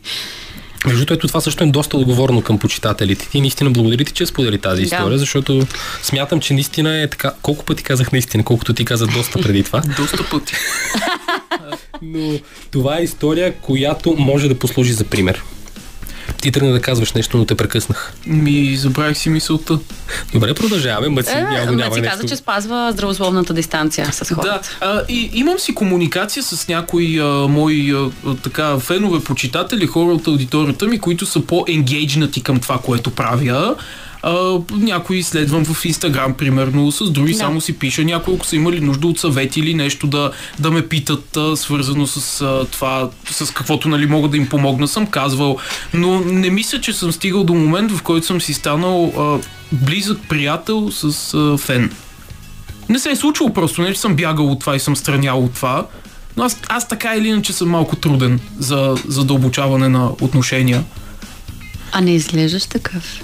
Между 0.85 1.05
другото, 1.05 1.27
това 1.27 1.41
също 1.41 1.63
е 1.63 1.67
доста 1.67 1.97
отговорно 1.97 2.41
към 2.41 2.59
почитателите. 2.59 3.29
Ти 3.29 3.41
наистина 3.41 3.69
благодаря 3.71 4.03
ти, 4.05 4.13
че 4.13 4.25
сподели 4.25 4.57
тази 4.57 4.81
Да. 4.81 4.85
история, 4.85 5.17
защото 5.17 5.67
смятам, 6.03 6.39
че 6.39 6.53
наистина 6.53 7.01
е 7.01 7.07
така. 7.09 7.33
Колко 7.41 7.65
пъти 7.65 7.83
казах 7.83 8.11
наистина, 8.11 8.43
колкото 8.43 8.73
ти 8.73 8.85
каза 8.85 9.07
доста 9.07 9.41
преди 9.41 9.63
това. 9.63 9.81
Доста 9.97 10.29
пъти. 10.29 10.53
Но 12.01 12.39
това 12.71 12.97
е 12.99 13.03
история, 13.03 13.53
която 13.53 14.15
може 14.17 14.47
да 14.47 14.59
послужи 14.59 14.93
за 14.93 15.03
пример. 15.03 15.43
Ти 16.41 16.51
тръгна 16.51 16.71
да 16.71 16.81
казваш 16.81 17.13
нещо, 17.13 17.37
но 17.37 17.45
те 17.45 17.55
прекъснах. 17.55 18.13
Ми 18.25 18.75
забравих 18.77 19.17
си 19.17 19.29
мисълта. 19.29 19.79
Добре, 20.33 20.53
продължаваме. 20.53 21.09
Мъци, 21.09 21.31
Е, 21.31 21.41
няма, 21.41 21.71
няма 21.71 21.95
си 21.95 22.01
нещо. 22.01 22.17
каза, 22.17 22.27
че 22.27 22.35
спазва 22.35 22.91
здравословната 22.91 23.53
дистанция 23.53 24.09
с 24.13 24.33
хората. 24.33 24.61
Да, 24.81 24.87
а, 24.87 25.03
и, 25.09 25.29
имам 25.33 25.59
си 25.59 25.75
комуникация 25.75 26.43
с 26.43 26.67
някои 26.67 27.19
а, 27.19 27.25
мои 27.49 27.91
а, 27.91 28.09
така 28.43 28.79
фенове, 28.79 29.19
почитатели, 29.23 29.87
хора 29.87 30.13
от 30.13 30.27
аудиторията 30.27 30.87
ми, 30.87 30.99
които 30.99 31.25
са 31.25 31.41
по-енгейджнати 31.41 32.43
към 32.43 32.59
това, 32.59 32.77
което 32.77 33.11
правя. 33.11 33.75
А, 34.23 34.59
някои 34.71 35.23
следвам 35.23 35.65
в 35.65 35.85
Инстаграм, 35.85 36.33
примерно, 36.33 36.91
с 36.91 37.11
други 37.11 37.31
Да. 37.31 37.37
само 37.37 37.61
си 37.61 37.79
пиша. 37.79 38.03
Някои, 38.03 38.35
ако 38.35 38.45
са 38.45 38.55
имали 38.55 38.81
нужда 38.81 39.07
от 39.07 39.19
съвети 39.19 39.59
или 39.59 39.73
нещо 39.73 40.07
да, 40.07 40.31
да 40.59 40.71
ме 40.71 40.87
питат, 40.87 41.37
а, 41.37 41.57
свързано 41.57 42.07
с 42.07 42.41
а, 42.41 42.65
това, 42.71 43.09
с 43.31 43.53
каквото 43.53 43.89
нали, 43.89 44.05
мога 44.05 44.27
да 44.27 44.37
им 44.37 44.49
помогна, 44.49 44.87
съм 44.87 45.07
казвал. 45.07 45.57
Но 45.93 46.19
не 46.19 46.49
мисля, 46.49 46.81
че 46.81 46.93
съм 46.93 47.11
стигал 47.11 47.43
до 47.43 47.53
момент, 47.53 47.91
в 47.91 48.01
който 48.01 48.25
съм 48.25 48.41
си 48.41 48.53
станал 48.53 49.13
а, 49.17 49.47
близък 49.71 50.19
приятел 50.29 50.91
с 50.91 51.33
а, 51.33 51.57
фен. 51.57 51.91
Не 52.89 52.99
се 52.99 53.09
е 53.11 53.15
случило 53.15 53.53
просто, 53.53 53.81
не 53.81 53.93
че 53.93 53.99
съм 53.99 54.15
бягал 54.15 54.51
от 54.51 54.59
това 54.59 54.75
и 54.75 54.79
съм 54.79 54.95
странял 54.95 55.43
от 55.43 55.53
това. 55.53 55.85
Но 56.37 56.43
аз, 56.43 56.57
аз 56.69 56.87
така 56.87 57.15
или 57.15 57.27
иначе 57.27 57.53
съм 57.53 57.69
малко 57.69 57.95
труден 57.95 58.39
за 58.57 58.95
задълбочаване 59.07 59.89
на 59.89 60.09
отношения. 60.21 60.83
А 61.91 62.01
не 62.01 62.15
изглеждаш 62.15 62.65
такъв. 62.65 63.21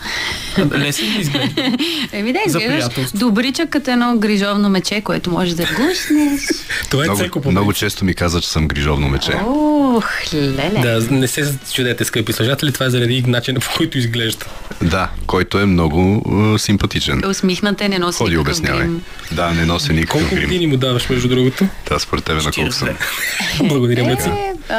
Лесен 0.71 1.07
ли 1.07 1.21
изглежда? 1.21 1.61
Еми 2.11 2.33
да, 2.33 2.39
За 2.47 2.59
изглеждаш 2.59 3.11
добричък 3.13 3.69
като 3.69 3.91
едно 3.91 4.17
грижовно 4.17 4.69
мече, 4.69 5.01
което 5.01 5.31
може 5.31 5.55
да 5.55 5.63
гушнеш. 5.63 6.41
Това 6.89 7.03
е 7.03 7.07
Много, 7.07 7.19
цеко 7.19 7.41
много 7.45 7.73
често 7.73 8.05
ми 8.05 8.13
каза, 8.13 8.41
че 8.41 8.49
съм 8.49 8.67
грижовно 8.67 9.09
мече. 9.09 9.31
Ох, 9.45 10.09
леле. 10.33 10.79
Да, 10.81 11.07
не 11.11 11.27
се 11.27 11.53
чудете, 11.73 12.05
скъпи 12.05 12.33
служатели, 12.33 12.71
това 12.71 12.85
е 12.85 12.89
заради 12.89 13.23
начина 13.27 13.59
по 13.59 13.69
който 13.77 13.97
изглежда. 13.97 14.45
Да, 14.81 15.09
който 15.27 15.59
е 15.59 15.65
много 15.65 16.23
е, 16.55 16.59
симпатичен. 16.59 17.23
Усмихната 17.29 17.89
не 17.89 17.99
носи 17.99 18.17
Ходи, 18.17 18.37
обяснявай. 18.37 18.81
грим. 18.81 19.01
Да, 19.31 19.51
не 19.51 19.65
нося 19.65 19.93
никакъв 19.93 20.21
Колко 20.21 20.35
грим. 20.35 20.43
години 20.43 20.67
му 20.67 20.77
даваш, 20.77 21.09
между 21.09 21.27
другото? 21.27 21.67
Да, 21.89 21.99
според 21.99 22.23
тебе 22.23 22.41
на 22.41 22.51
колко 22.51 22.71
съм. 22.71 22.89
Благодаря, 23.63 24.03
Мъци. 24.03 24.29
Е, 24.29 24.73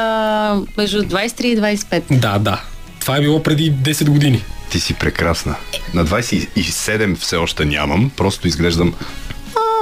между 0.76 1.02
23 1.02 1.44
и 1.44 1.56
25. 1.58 2.02
Да, 2.10 2.38
да. 2.38 2.62
Това 3.06 3.16
е 3.16 3.20
било 3.20 3.42
преди 3.42 3.72
10 3.72 4.10
години. 4.10 4.44
Ти 4.70 4.80
си 4.80 4.94
прекрасна. 4.94 5.54
На 5.94 6.04
27 6.06 7.16
все 7.16 7.36
още 7.36 7.64
нямам, 7.64 8.10
просто 8.16 8.48
изглеждам 8.48 8.94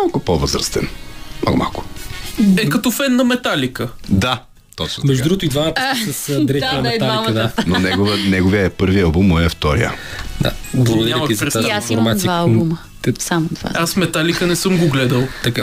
малко 0.02 0.20
по-възрастен. 0.20 0.88
Много 1.42 1.58
малко. 1.58 1.84
Е 2.58 2.68
като 2.68 2.90
фен 2.90 3.16
на 3.16 3.24
Металика. 3.24 3.88
Да, 4.08 4.42
точно 4.76 5.02
Между 5.04 5.18
така. 5.18 5.28
другото 5.28 5.44
и 5.44 5.48
двамата 5.48 5.74
са 6.04 6.12
с 6.12 6.44
дрехи 6.44 6.60
да, 6.60 6.72
на 6.72 6.82
металика, 6.82 7.32
да. 7.32 7.50
Но 7.66 7.78
негова, 7.78 8.16
неговия 8.18 8.64
е 8.64 8.70
първи 8.70 9.00
албум, 9.00 9.26
моя 9.26 9.46
е 9.46 9.48
втория. 9.48 9.92
да. 10.40 10.52
Благодаря 10.74 11.26
ти 11.26 11.34
за 11.34 11.46
тази 11.46 11.68
И 11.68 11.70
аз 11.70 11.90
имам 11.90 12.02
информация. 12.06 12.26
два 12.26 12.38
албума. 12.38 12.78
Само 13.18 13.48
два. 13.50 13.70
Аз 13.74 13.96
Металика 13.96 14.46
не 14.46 14.56
съм 14.56 14.78
го 14.78 14.88
гледал. 14.88 15.28
Така. 15.42 15.62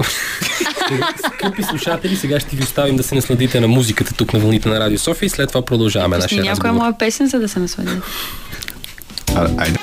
Скъпи 1.27 1.63
слушатели, 1.63 2.15
сега 2.15 2.39
ще 2.39 2.55
ви 2.55 2.63
оставим 2.63 2.95
да 2.97 3.03
се 3.03 3.15
насладите 3.15 3.59
на 3.59 3.67
музиката 3.67 4.13
тук 4.13 4.33
на 4.33 4.39
вълните 4.39 4.69
на 4.69 4.79
Радио 4.79 4.97
София 4.99 5.27
и 5.27 5.29
след 5.29 5.47
това 5.47 5.61
продължаваме 5.61 6.17
нашия 6.17 6.35
някоя 6.37 6.51
разговор. 6.51 6.73
моя 6.73 6.97
песен, 6.97 7.27
за 7.27 7.39
да 7.39 7.49
се 7.49 7.59
наслади. 7.59 7.89
А, 9.35 9.49
айде. 9.57 9.79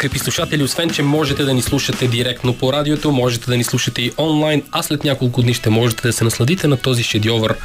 Скъпи 0.00 0.18
слушатели, 0.18 0.62
освен, 0.62 0.90
че 0.90 1.02
можете 1.02 1.44
да 1.44 1.54
ни 1.54 1.62
слушате 1.62 2.08
директно 2.08 2.54
по 2.54 2.72
радиото, 2.72 3.12
можете 3.12 3.46
да 3.46 3.56
ни 3.56 3.64
слушате 3.64 4.02
и 4.02 4.12
онлайн, 4.18 4.62
а 4.72 4.82
след 4.82 5.04
няколко 5.04 5.42
дни 5.42 5.54
ще 5.54 5.70
можете 5.70 6.02
да 6.02 6.12
се 6.12 6.24
насладите 6.24 6.68
на 6.68 6.76
този 6.76 7.02
шедьовър 7.02 7.56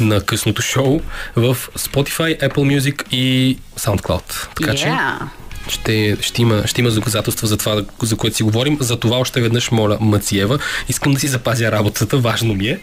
на 0.00 0.20
късното 0.20 0.62
шоу 0.62 1.00
в 1.36 1.56
Spotify, 1.78 2.40
Apple 2.40 2.78
Music 2.78 3.02
и 3.10 3.58
SoundCloud. 3.78 4.48
Така 4.56 4.74
че 4.74 4.86
Yeah. 4.86 5.18
ще, 5.68 6.16
ще, 6.20 6.42
има, 6.42 6.66
ще 6.66 6.80
има 6.80 6.90
доказателства 6.90 7.48
за 7.48 7.56
това, 7.56 7.82
за 8.02 8.16
което 8.16 8.36
си 8.36 8.42
говорим. 8.42 8.76
За 8.80 8.96
това 8.96 9.16
още 9.16 9.40
веднъж 9.40 9.70
моля 9.70 9.98
Мациева. 10.00 10.58
Искам 10.88 11.14
да 11.14 11.20
си 11.20 11.28
запазя 11.28 11.72
работата, 11.72 12.16
важно 12.16 12.54
ми 12.54 12.68
е. 12.68 12.80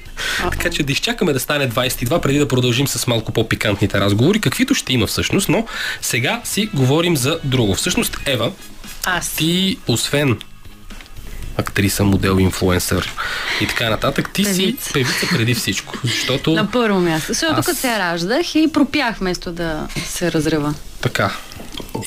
Така 0.52 0.70
че 0.70 0.84
да 0.84 0.92
изчакаме 0.92 1.34
да 1.34 1.40
стане 1.40 1.70
22, 1.70 2.22
преди 2.22 2.40
да 2.40 2.48
продължим 2.48 2.88
с 2.88 3.08
малко 3.08 3.32
по-пикантните 3.32 4.00
разговори, 4.00 4.40
каквито 4.40 4.76
ще 4.76 4.94
има 4.94 5.08
всъщност, 5.08 5.50
но 5.50 5.66
сега 6.02 6.42
си 6.44 6.70
говорим 6.74 7.18
за 7.18 7.40
друго. 7.44 7.76
Всъщност, 7.76 8.18
Ева, 8.26 8.52
Аз. 9.06 9.30
ти, 9.30 9.78
освен 9.88 10.38
актриса, 11.58 12.04
модел, 12.04 12.38
инфлуенсър 12.40 13.14
и 13.62 13.68
така 13.68 13.90
нататък, 13.90 14.30
ти 14.34 14.46
си 14.46 14.52
Певица. 14.58 14.94
певица 14.94 15.28
преди 15.30 15.54
всичко. 15.54 15.94
Защото 16.04 16.52
На 16.52 16.72
първо 16.72 17.00
място. 17.00 17.28
Защото 17.28 17.54
Аз- 17.54 17.66
като 17.66 17.80
се 17.80 18.00
раждах 18.00 18.56
и 18.56 18.70
пропях 18.74 19.18
вместо 19.18 19.52
да 19.52 19.88
се 20.06 20.32
разрева. 20.32 20.74
така. 21.02 21.32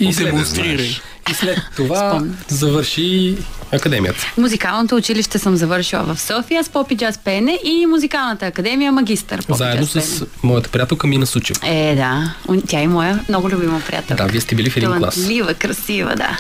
И 0.01 0.13
след, 0.13 0.27
Демонстрирай. 0.27 0.97
И 1.31 1.35
след 1.35 1.59
това 1.77 1.97
Спомням. 2.11 2.37
завърши 2.49 3.37
академията. 3.73 4.33
Музикалното 4.39 4.97
училище 4.97 5.39
съм 5.39 5.57
завършила 5.57 6.03
в 6.03 6.21
София 6.21 6.65
с 6.65 6.69
попи 6.69 6.97
джаз 6.97 7.19
пеене 7.19 7.59
и 7.65 7.87
музикалната 7.87 8.47
академия 8.47 8.93
магистър. 8.93 9.45
Заедно 9.49 9.87
с 9.87 10.25
моята 10.43 10.69
приятелка 10.69 11.07
Мина 11.07 11.27
Сучева. 11.27 11.61
Е, 11.65 11.95
да. 11.97 12.35
Тя 12.69 12.81
е 12.81 12.89
моя 12.89 13.21
много 13.29 13.51
любима 13.51 13.81
приятелка. 13.87 14.25
Да, 14.25 14.33
вие 14.33 14.41
сте 14.41 14.55
били 14.55 14.71
в 14.71 14.77
един 14.77 14.89
клас. 14.99 15.15
Талантлива, 15.15 15.55
красива, 15.55 16.15
да. 16.17 16.39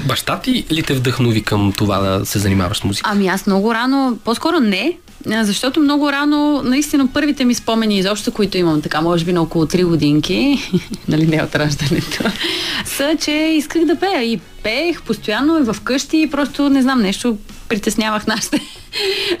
Баща 0.00 0.40
ти 0.40 0.64
ли 0.70 0.82
те 0.82 0.94
вдъхнови 0.94 1.42
към 1.42 1.72
това 1.72 1.98
да 1.98 2.26
се 2.26 2.38
занимаваш 2.38 2.78
с 2.78 2.84
музика? 2.84 3.10
Ами 3.12 3.28
аз 3.28 3.46
много 3.46 3.74
рано, 3.74 4.18
по-скоро 4.24 4.60
не, 4.60 4.96
защото 5.26 5.80
много 5.80 6.12
рано, 6.12 6.62
наистина 6.62 7.06
първите 7.06 7.44
ми 7.44 7.54
спомени 7.54 7.98
изобщо, 7.98 8.32
които 8.32 8.58
имам, 8.58 8.82
така 8.82 9.00
може 9.00 9.24
би 9.24 9.32
на 9.32 9.42
около 9.42 9.64
3 9.64 9.84
годинки, 9.84 10.70
нали 11.08 11.26
не 11.26 11.42
от 11.42 11.54
раждането, 11.54 12.24
са, 12.84 13.16
че 13.20 13.32
исках 13.32 13.84
да 13.84 13.96
пея 13.96 14.22
и 14.22 14.40
пеех 14.62 15.02
постоянно 15.02 15.58
и 15.58 15.62
в 15.62 15.76
къщи 15.84 16.22
и 16.22 16.30
просто 16.30 16.68
не 16.68 16.82
знам 16.82 17.02
нещо 17.02 17.38
притеснявах 17.68 18.26
нашите. 18.26 18.60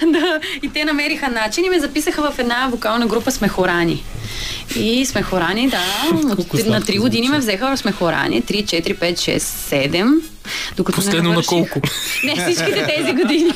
да, 0.12 0.40
и 0.62 0.68
те 0.68 0.84
намериха 0.84 1.28
начин 1.28 1.64
и 1.64 1.70
ме 1.70 1.80
записаха 1.80 2.30
в 2.30 2.38
една 2.38 2.68
вокална 2.70 3.06
група 3.06 3.30
Смехорани. 3.30 4.02
И 4.76 5.06
Смехорани, 5.06 5.68
да, 5.68 5.82
от, 6.06 6.24
на 6.24 6.30
сладко 6.30 6.56
3 6.56 7.00
години 7.00 7.28
ме 7.28 7.38
взеха 7.38 7.66
в 7.66 7.78
Смехорани, 7.78 8.42
3, 8.42 8.64
4, 8.64 8.94
5, 8.94 9.12
6, 9.12 9.38
7. 9.38 10.14
Докато 10.76 10.96
Последно 10.96 11.32
на 11.32 11.42
колко? 11.42 11.80
не, 12.24 12.36
всичките 12.36 12.86
тези 12.86 13.12
години. 13.12 13.52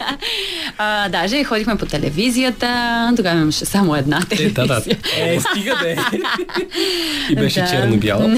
а, 0.78 1.08
даже 1.08 1.44
ходихме 1.44 1.76
по 1.76 1.86
телевизията. 1.86 2.68
Тогава 3.16 3.40
имаше 3.40 3.64
само 3.64 3.96
една 3.96 4.18
Е, 4.18 4.26
телевизия. 4.26 4.66
да, 4.66 4.80
да. 4.80 4.82
Е, 5.18 5.40
стига 5.40 5.76
да 5.76 5.90
е. 5.90 5.96
И 7.30 7.36
беше 7.36 7.60
Да. 7.60 7.66
черно-бяла. 7.66 8.36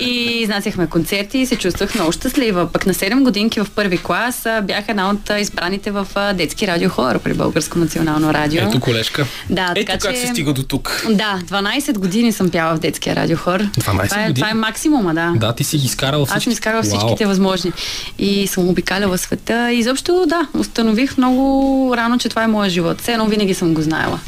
И 0.00 0.10
изнасяхме 0.40 0.86
концерти 0.86 1.38
и 1.38 1.46
се 1.46 1.56
чувствах 1.56 1.94
много 1.94 2.12
щастлива. 2.12 2.72
Пък 2.72 2.86
на 2.86 2.94
7 2.94 3.22
годинки 3.22 3.60
в 3.60 3.66
първи 3.70 3.98
клас 3.98 4.46
бях 4.62 4.84
една 4.88 5.10
от 5.10 5.30
избраните 5.40 5.90
в 5.90 6.06
детски 6.34 6.66
радиохор 6.66 7.18
при 7.18 7.34
Българско 7.34 7.78
национално 7.78 8.34
радио. 8.34 8.62
Ето 8.62 8.80
колежка. 8.80 9.26
Да, 9.50 9.72
Ето 9.76 9.86
така 9.86 9.98
как 9.98 10.14
че... 10.14 10.19
се 10.20 10.26
стига 10.26 10.52
до 10.52 10.62
тук? 10.62 11.06
Да, 11.10 11.40
12 11.44 11.98
години 11.98 12.32
съм 12.32 12.50
пяла 12.50 12.76
в 12.76 12.78
детския 12.78 13.16
радиохор. 13.16 13.60
12 13.60 13.74
това 13.80 14.22
е, 14.22 14.26
години? 14.26 14.34
Това 14.34 14.50
е 14.50 14.54
максимума, 14.54 15.14
да. 15.14 15.32
Да, 15.36 15.52
ти 15.52 15.64
си 15.64 15.78
ги 15.78 15.86
изкарала 15.86 16.26
всички. 16.26 16.36
Аз 16.36 16.42
съм 16.42 16.52
изкарала 16.52 16.82
Уау. 16.82 16.98
всичките 16.98 17.26
възможни. 17.26 17.72
И 18.18 18.46
съм 18.46 18.68
обикаляла 18.68 19.18
света. 19.18 19.72
И 19.72 19.78
изобщо, 19.78 20.24
да, 20.28 20.46
установих 20.54 21.16
много 21.18 21.94
рано, 21.96 22.18
че 22.18 22.28
това 22.28 22.44
е 22.44 22.46
моя 22.46 22.70
живот. 22.70 23.00
Все 23.00 23.12
едно 23.12 23.26
винаги 23.26 23.54
съм 23.54 23.74
го 23.74 23.82
знаела. 23.82 24.20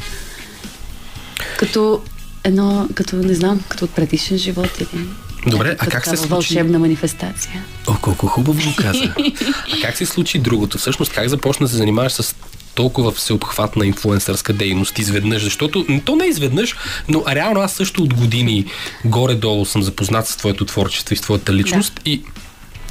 Като 1.57 2.01
едно, 2.43 2.87
като 2.95 3.15
не 3.15 3.33
знам, 3.33 3.61
като 3.69 3.85
от 3.85 3.91
предишен 3.91 4.37
живот 4.37 4.69
или... 4.79 5.05
Добре, 5.47 5.75
а 5.79 5.87
как 5.87 6.05
се 6.05 6.17
случи? 6.17 6.29
Вълшебна 6.29 6.79
манифестация. 6.79 7.63
О, 7.87 7.93
колко 8.01 8.27
хубаво 8.27 8.69
го 8.69 8.75
каза. 8.77 9.13
а 9.73 9.81
как 9.81 9.97
се 9.97 10.05
случи 10.05 10.39
другото? 10.39 10.77
Всъщност, 10.77 11.11
как 11.11 11.27
започна 11.27 11.65
да 11.65 11.69
се 11.69 11.77
занимаваш 11.77 12.11
с 12.11 12.35
толкова 12.75 13.11
всеобхватна 13.11 13.85
инфлуенсърска 13.85 14.53
дейност 14.53 14.99
изведнъж, 14.99 15.43
защото 15.43 15.85
то 16.05 16.15
не 16.15 16.25
е 16.25 16.29
изведнъж, 16.29 16.75
но 17.07 17.23
реално 17.27 17.61
аз 17.61 17.73
също 17.73 18.03
от 18.03 18.13
години 18.13 18.65
горе-долу 19.05 19.65
съм 19.65 19.83
запознат 19.83 20.27
с 20.27 20.37
твоето 20.37 20.65
творчество 20.65 21.13
и 21.13 21.17
с 21.17 21.21
твоята 21.21 21.53
личност 21.53 22.01
и 22.05 22.21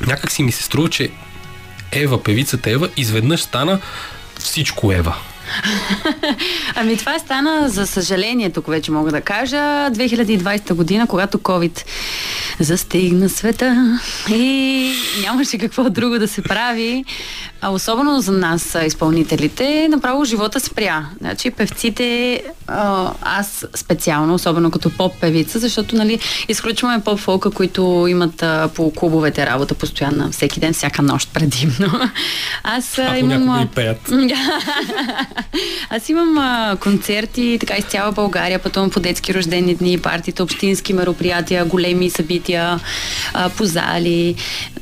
някак 0.06 0.32
си 0.32 0.42
ми 0.42 0.52
се 0.52 0.62
струва, 0.62 0.90
че 0.90 1.10
Ева, 1.92 2.22
певицата 2.22 2.70
Ева, 2.70 2.88
изведнъж 2.96 3.40
стана 3.40 3.80
всичко 4.38 4.92
Ева. 4.92 5.16
Ами 6.74 6.96
това 6.96 7.18
стана, 7.18 7.68
за 7.68 7.86
съжаление, 7.86 8.50
тук 8.50 8.66
вече 8.66 8.90
мога 8.90 9.10
да 9.10 9.20
кажа, 9.20 9.56
2020 9.56 10.74
година, 10.74 11.06
когато 11.06 11.38
COVID 11.38 11.84
застигна 12.60 13.28
света 13.28 13.98
и 14.30 14.94
нямаше 15.20 15.58
какво 15.58 15.90
друго 15.90 16.18
да 16.18 16.28
се 16.28 16.42
прави, 16.42 17.04
а 17.64 17.70
особено 17.70 18.20
за 18.20 18.32
нас, 18.32 18.76
изпълнителите, 18.86 19.88
направо 19.90 20.24
живота 20.24 20.60
спря. 20.60 21.06
Значи 21.20 21.50
певците, 21.50 22.42
а, 22.66 23.12
аз 23.22 23.66
специално, 23.74 24.34
особено 24.34 24.70
като 24.70 24.90
поп-певица, 24.90 25.58
защото 25.58 25.96
нали, 25.96 26.18
изключваме 26.48 27.04
поп-фолка, 27.04 27.50
които 27.50 28.06
имат 28.08 28.42
а, 28.42 28.70
по 28.74 28.92
клубовете 28.92 29.46
работа 29.46 29.74
постоянно, 29.74 30.30
всеки 30.32 30.60
ден, 30.60 30.72
всяка 30.72 31.02
нощ 31.02 31.32
предимно. 31.34 31.92
Аз 32.64 32.98
а, 32.98 33.02
Ако 33.02 33.16
имам... 33.16 33.68
пеят. 33.74 34.10
аз 35.90 36.08
имам 36.08 36.38
а, 36.38 36.76
концерти 36.80 37.56
така 37.60 37.76
из 37.76 37.84
цяла 37.84 38.12
България, 38.12 38.58
пътувам 38.58 38.90
по 38.90 39.00
детски 39.00 39.34
рождени 39.34 39.74
дни, 39.74 39.98
партита, 39.98 40.42
общински 40.42 40.92
мероприятия, 40.92 41.64
големи 41.64 42.10
събития, 42.10 42.80
а, 43.34 43.48
по 43.48 43.64
зали, 43.64 44.34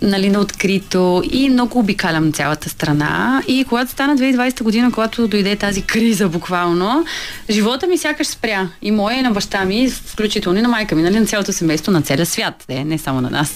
нали, 0.02 0.30
на 0.30 0.40
открито 0.40 1.22
и 1.32 1.48
много 1.48 1.78
обикалям 1.78 2.32
цялата 2.32 2.69
страна. 2.70 3.10
И 3.48 3.64
когато 3.64 3.90
стана 3.90 4.16
2020 4.16 4.62
година, 4.62 4.92
когато 4.92 5.28
дойде 5.28 5.56
тази 5.56 5.82
криза 5.82 6.28
буквално, 6.28 7.04
живота 7.50 7.86
ми 7.86 7.98
сякаш 7.98 8.26
спря. 8.26 8.68
И 8.82 8.90
моя 8.90 9.18
и 9.18 9.22
на 9.22 9.30
баща 9.30 9.64
ми, 9.64 9.90
включително 9.90 10.58
и 10.58 10.62
на 10.62 10.68
майка 10.68 10.94
ми, 10.94 11.02
нали, 11.02 11.20
на 11.20 11.26
цялото 11.26 11.52
семейство, 11.52 11.92
на 11.92 12.02
целия 12.02 12.26
свят, 12.26 12.64
не, 12.68 12.84
не 12.84 12.98
само 12.98 13.20
на 13.20 13.30
нас. 13.30 13.54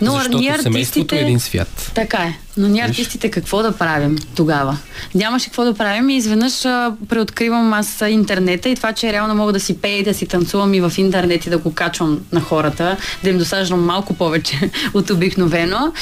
Но 0.00 0.12
Защото 0.12 0.38
ние 0.38 0.58
семейството 0.58 1.14
е 1.14 1.18
артистите- 1.18 1.20
един 1.20 1.40
свят. 1.40 1.90
така 1.94 2.18
е. 2.18 2.38
Но 2.58 2.68
ние 2.68 2.82
артистите 2.82 3.30
какво 3.30 3.62
да 3.62 3.72
правим 3.72 4.18
тогава? 4.36 4.78
Нямаше 5.14 5.46
какво 5.46 5.64
да 5.64 5.74
правим 5.74 6.10
и 6.10 6.16
изведнъж 6.16 6.64
а, 6.64 6.92
преоткривам 7.08 7.72
аз 7.72 8.02
а, 8.02 8.08
интернета 8.08 8.68
и 8.68 8.76
това, 8.76 8.92
че 8.92 9.12
реално 9.12 9.34
мога 9.34 9.52
да 9.52 9.60
си 9.60 9.80
пея 9.80 9.98
и 9.98 10.02
да 10.02 10.14
си 10.14 10.26
танцувам 10.26 10.74
и 10.74 10.80
в 10.80 10.92
интернет 10.96 11.46
и 11.46 11.50
да 11.50 11.58
го 11.58 11.74
качвам 11.74 12.20
на 12.32 12.40
хората, 12.40 12.96
да 13.24 13.30
им 13.30 13.38
досаждам 13.38 13.84
малко 13.84 14.14
повече 14.14 14.70
от 14.94 15.10
обикновено. 15.10 15.92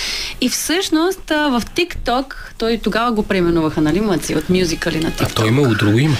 И 0.40 0.48
всъщност 0.48 1.30
а, 1.30 1.48
в 1.48 1.62
TikTok, 1.76 2.34
той 2.58 2.80
тогава 2.82 3.12
го 3.12 3.22
преименуваха, 3.22 3.80
нали, 3.80 4.00
мъци, 4.00 4.34
от 4.34 4.50
мюзикали 4.50 5.00
на 5.00 5.08
А 5.08 5.10
TikTok. 5.10 5.34
той 5.34 5.48
имало 5.48 5.74
друго 5.74 5.98
име. 5.98 6.16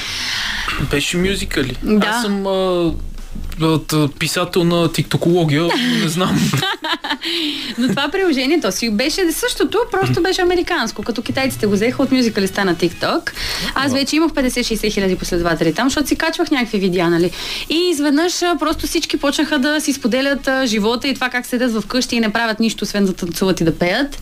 Беше 0.91 1.17
мюзикали. 1.17 1.77
Да. 1.83 2.07
Аз 2.07 2.23
съм 2.23 2.47
а, 2.47 2.51
а, 2.51 2.93
писател 4.19 4.65
на 4.65 4.93
тиктокология, 4.93 5.69
не 6.03 6.09
знам. 6.09 6.51
Но 7.79 7.89
това 7.89 8.09
приложение, 8.09 8.61
то 8.61 8.73
си 8.73 8.91
беше 8.91 9.33
същото, 9.33 9.79
просто 9.91 10.23
беше 10.23 10.43
американско. 10.43 11.03
Като 11.03 11.23
китайците 11.23 11.67
го 11.67 11.73
взеха 11.73 12.03
от 12.03 12.13
мюзикалиста 12.13 12.65
на 12.65 12.75
TikTok. 12.75 13.31
Аз 13.75 13.93
вече 13.93 14.17
имах 14.17 14.33
50-60 14.33 14.93
хиляди 14.93 15.17
последователи 15.17 15.75
там, 15.75 15.87
защото 15.89 16.09
си 16.09 16.17
качвах 16.17 16.51
някакви 16.51 16.79
видеа, 16.79 17.11
нали? 17.11 17.31
И 17.71 17.89
изведнъж 17.91 18.33
просто 18.59 18.87
всички 18.87 19.17
почнаха 19.17 19.59
да 19.59 19.81
си 19.81 19.93
споделят 19.93 20.49
живота 20.65 21.09
и 21.09 21.15
това 21.15 21.29
как 21.29 21.47
седят 21.47 21.73
в 21.73 21.87
къщи 21.87 22.17
и 22.17 22.21
не 22.21 22.33
правят 22.33 22.61
нищо, 22.61 22.85
освен 22.85 23.05
да 23.05 23.13
танцуват 23.13 23.61
и 23.61 23.65
да 23.65 23.79
пеят. 23.79 24.19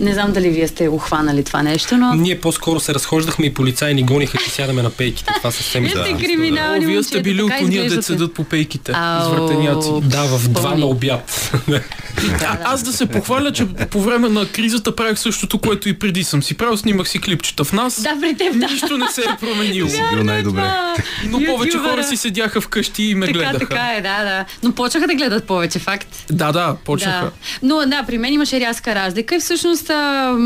Не 0.00 0.14
знам 0.14 0.32
дали 0.32 0.48
вие 0.48 0.68
сте 0.68 0.88
ухванали 0.88 1.44
това 1.44 1.62
нещо, 1.62 1.96
но... 1.96 2.14
Ние 2.14 2.40
по-скоро 2.40 2.80
се 2.80 2.94
разхождахме 2.94 3.46
и 3.46 3.54
полицаи 3.54 3.94
ни 3.94 4.02
гониха, 4.02 4.38
че 4.38 4.50
сядаме 4.50 4.82
на 4.82 4.90
пейките. 4.90 5.32
Това 5.36 5.50
съвсем 5.50 5.82
Вие 5.82 5.90
сте 5.90 6.12
да. 6.12 6.18
криминални 6.18 6.86
вие 6.86 7.02
сте 7.02 7.22
били 7.22 7.42
от 7.42 7.52
уния, 7.62 7.90
да 7.90 8.02
седат 8.02 8.34
по 8.34 8.44
пейките. 8.44 8.61
Ау. 8.94 9.32
Извратеняци. 9.32 9.90
Да, 10.02 10.22
в 10.22 10.48
два 10.48 10.74
на 10.74 10.86
обяд. 10.86 11.52
А, 11.70 12.58
аз 12.64 12.82
да 12.82 12.92
се 12.92 13.06
похваля, 13.06 13.52
че 13.52 13.66
по 13.66 14.00
време 14.00 14.28
на 14.28 14.48
кризата 14.48 14.96
правих 14.96 15.18
същото, 15.18 15.58
което 15.58 15.88
и 15.88 15.98
преди 15.98 16.24
съм 16.24 16.42
си 16.42 16.56
правил. 16.56 16.76
Снимах 16.76 17.08
си 17.08 17.20
клипчета 17.20 17.64
в 17.64 17.72
нас. 17.72 18.02
Да, 18.02 18.16
при 18.20 18.36
теб, 18.36 18.58
да. 18.58 18.66
Нищо 18.66 18.98
не 18.98 19.06
се 19.08 19.20
е 19.20 19.36
променило. 19.40 19.88
Бил 20.12 20.24
най-добре. 20.24 20.70
Но 21.28 21.40
повече 21.44 21.78
хора 21.78 22.04
си 22.04 22.16
седяха 22.16 22.60
вкъщи 22.60 23.02
и 23.02 23.14
ме 23.14 23.26
Така, 23.26 23.38
гледаха. 23.38 23.58
така 23.58 23.92
е, 23.96 24.00
да, 24.00 24.24
да. 24.24 24.44
Но 24.62 24.72
почнаха 24.72 25.06
да 25.06 25.14
гледат 25.14 25.44
повече, 25.44 25.78
факт. 25.78 26.24
Да, 26.30 26.52
да, 26.52 26.76
почнаха. 26.84 27.24
Да. 27.24 27.32
Но 27.62 27.76
да, 27.86 28.04
при 28.06 28.18
мен 28.18 28.32
имаше 28.32 28.60
рязка 28.60 28.94
разлика 28.94 29.36
и 29.36 29.38
всъщност 29.40 29.90
а, 29.90 30.36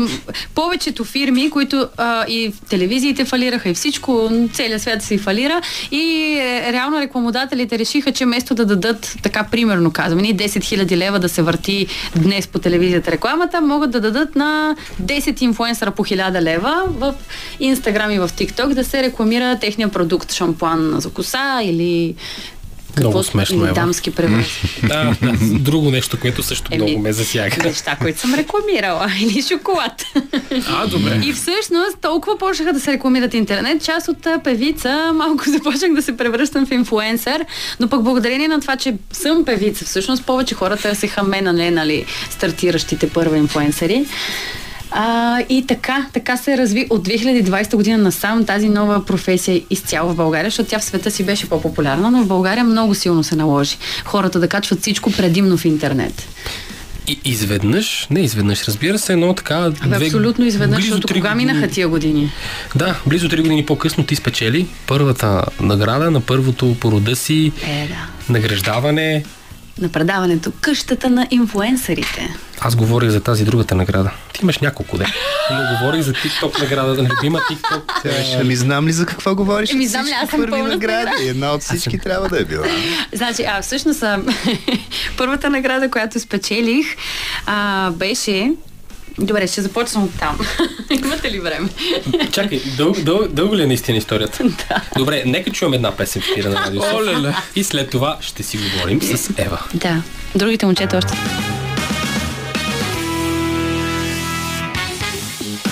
повечето 0.55 1.03
фирми, 1.03 1.49
които 1.49 1.87
а, 1.97 2.25
и 2.27 2.53
телевизиите 2.69 3.25
фалираха 3.25 3.69
и 3.69 3.73
всичко, 3.73 4.31
целият 4.53 4.81
свят 4.81 5.03
си 5.03 5.17
фалира 5.17 5.61
и 5.91 6.33
е, 6.39 6.71
реално 6.73 6.99
рекламодателите 6.99 7.79
решиха, 7.79 8.06
че 8.11 8.25
вместо 8.25 8.55
да 8.55 8.65
дадат, 8.65 9.15
така 9.23 9.43
примерно 9.43 9.91
казваме, 9.91 10.21
ни 10.21 10.37
10 10.37 10.45
000 10.45 10.97
лева 10.97 11.19
да 11.19 11.29
се 11.29 11.41
върти 11.41 11.87
днес 12.15 12.47
по 12.47 12.59
телевизията 12.59 13.11
рекламата, 13.11 13.61
могат 13.61 13.91
да 13.91 13.99
дадат 13.99 14.35
на 14.35 14.75
10 15.01 15.41
инфуенсъра 15.41 15.91
по 15.91 16.05
1000 16.05 16.41
лева 16.41 16.83
в 16.87 17.13
Инстаграм 17.59 18.11
и 18.11 18.19
в 18.19 18.29
ТикТок 18.35 18.73
да 18.73 18.83
се 18.83 19.03
рекламира 19.03 19.59
техния 19.59 19.89
продукт, 19.89 20.33
шампуан 20.33 20.95
за 20.99 21.09
коса 21.09 21.59
или 21.63 22.15
Много 22.99 23.23
смешно, 23.23 23.65
Ева. 23.65 23.73
дамски 23.73 24.11
превръзки. 24.11 24.67
да, 24.87 25.15
да, 25.21 25.33
друго 25.41 25.91
нещо, 25.91 26.19
което 26.19 26.43
също 26.43 26.71
Еми, 26.71 26.83
много 26.83 27.01
ме 27.01 27.13
засяга. 27.13 27.63
Неща, 27.63 27.97
които 28.01 28.19
съм 28.19 28.33
рекламирала. 28.33 29.11
Или 29.21 29.41
шоколад. 29.41 30.03
А, 30.67 30.87
добре. 30.87 31.21
И 31.23 31.33
всъщност 31.33 31.97
толкова 32.01 32.37
почнаха 32.37 32.73
да 32.73 32.79
се 32.79 32.91
рекламират 32.91 33.33
интернет, 33.33 33.83
част 33.83 34.07
от 34.07 34.27
певица 34.43 35.11
малко 35.13 35.43
започнах 35.49 35.93
да 35.93 36.01
се 36.01 36.17
превръщам 36.17 36.65
в 36.65 36.71
инфуенсър, 36.71 37.45
но 37.79 37.87
пък 37.87 38.03
благодарение 38.03 38.47
на 38.47 38.61
това, 38.61 38.75
че 38.75 38.93
съм 39.11 39.45
певица, 39.45 39.85
всъщност 39.85 40.25
повече 40.25 40.55
хора 40.55 40.77
търсиха 40.77 41.23
мен, 41.23 41.47
а 41.47 41.53
не 41.53 41.71
нали, 41.71 42.05
стартиращите 42.29 43.09
първа 43.09 43.37
инфуенсъри. 43.37 44.05
А, 44.91 45.39
и 45.49 45.65
така, 45.67 46.05
така 46.13 46.37
се 46.37 46.57
разви 46.57 46.87
от 46.89 47.07
2020 47.07 47.75
година 47.75 47.97
насам 47.97 48.45
тази 48.45 48.69
нова 48.69 49.05
професия 49.05 49.61
изцяло 49.69 50.09
в 50.09 50.15
България, 50.15 50.47
защото 50.47 50.69
тя 50.69 50.79
в 50.79 50.83
света 50.83 51.11
си 51.11 51.23
беше 51.23 51.49
по-популярна, 51.49 52.11
но 52.11 52.23
в 52.23 52.27
България 52.27 52.63
много 52.63 52.95
силно 52.95 53.23
се 53.23 53.35
наложи. 53.35 53.77
Хората 54.05 54.39
да 54.39 54.47
качват 54.47 54.81
всичко 54.81 55.11
предимно 55.11 55.57
в 55.57 55.65
интернет. 55.65 56.27
И 57.07 57.19
изведнъж, 57.25 58.07
не 58.09 58.19
изведнъж, 58.19 58.67
разбира 58.67 58.99
се, 58.99 59.15
но 59.15 59.33
така... 59.33 59.71
Абе, 59.81 60.05
абсолютно 60.05 60.45
изведнъж, 60.45 60.79
защото 60.81 61.07
кога 61.07 61.29
години- 61.29 61.45
минаха 61.45 61.67
тия 61.67 61.87
години? 61.87 62.31
Да, 62.75 62.95
близо 63.05 63.29
3 63.29 63.41
години 63.41 63.65
по-късно 63.65 64.03
ти 64.03 64.15
спечели 64.15 64.67
първата 64.87 65.43
награда 65.61 66.11
на 66.11 66.21
първото 66.21 66.75
по 66.79 66.91
рода 66.91 67.15
си 67.15 67.51
Е, 67.63 67.87
да. 67.87 68.33
награждаване. 68.33 69.23
На 69.81 69.89
предаването 69.89 70.51
Къщата 70.61 71.09
на 71.09 71.27
инфуенсърите. 71.31 72.35
Аз 72.59 72.75
говорих 72.75 73.09
за 73.09 73.21
тази 73.21 73.45
другата 73.45 73.75
награда. 73.75 74.11
Ти 74.33 74.39
имаш 74.43 74.57
няколко, 74.57 74.97
да. 74.97 75.05
Но 75.51 75.77
говорих 75.77 76.01
за 76.01 76.13
TikTok 76.13 76.59
наградата, 76.59 77.01
любима 77.03 77.39
TikTok. 77.39 77.81
Тя 78.03 78.23
ще 78.23 78.43
ми 78.43 78.55
знам 78.55 78.87
ли 78.87 78.91
за 78.91 79.05
какво 79.05 79.35
говориш? 79.35 79.71
Еми, 79.71 79.87
знам 79.87 80.05
ли, 80.05 80.11
аз 80.23 80.29
съм 80.29 80.39
първи 80.39 80.51
награди. 80.61 80.75
награда. 80.75 81.11
Една 81.29 81.51
от 81.51 81.61
всички 81.61 81.99
трябва 81.99 82.29
да 82.29 82.39
е 82.41 82.43
била. 82.43 82.67
Значи, 83.13 83.43
а 83.43 83.61
всъщност 83.61 84.03
първата 85.17 85.49
награда, 85.49 85.91
която 85.91 86.19
спечелих, 86.19 86.85
а, 87.45 87.91
беше 87.91 88.51
Добре, 89.19 89.47
ще 89.47 89.61
започна 89.61 90.03
от 90.03 90.19
там. 90.19 90.39
Имате 91.03 91.31
ли 91.31 91.39
време? 91.39 91.69
Чакай, 92.31 92.61
дъл, 92.77 92.91
дъл, 92.91 93.27
дълго 93.29 93.55
ли 93.55 93.63
е 93.63 93.67
наистина 93.67 93.97
историята? 93.97 94.43
да. 94.69 94.81
Добре, 94.97 95.23
нека 95.25 95.51
чуем 95.51 95.73
една 95.73 95.91
песен 95.91 96.21
в 96.21 96.29
ефира 96.31 96.49
на 96.49 96.55
Радио. 96.55 96.81
И 97.55 97.63
след 97.63 97.89
това 97.89 98.17
ще 98.21 98.43
си 98.43 98.57
говорим 98.57 99.01
с 99.01 99.29
Ева. 99.37 99.63
да. 99.73 100.03
Другите 100.35 100.65
момчета 100.65 100.97
още. 100.97 101.13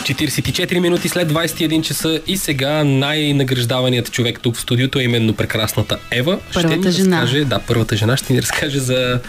44 0.05 0.79
минути 0.79 1.09
след 1.09 1.31
21 1.31 1.81
часа 1.81 2.21
и 2.27 2.37
сега 2.37 2.83
най-награждаваният 2.83 4.11
човек 4.11 4.39
тук 4.41 4.55
в 4.55 4.59
студиото 4.59 4.99
е 4.99 5.03
именно 5.03 5.33
прекрасната 5.33 5.97
Ева. 6.11 6.39
ще 6.51 6.61
Първата 6.61 6.87
ни 6.87 6.91
жена. 6.91 7.21
Разкаже, 7.21 7.45
да, 7.45 7.59
първата 7.59 7.95
жена 7.95 8.17
ще 8.17 8.33
ни 8.33 8.41
разкаже 8.41 8.79
за 8.79 9.19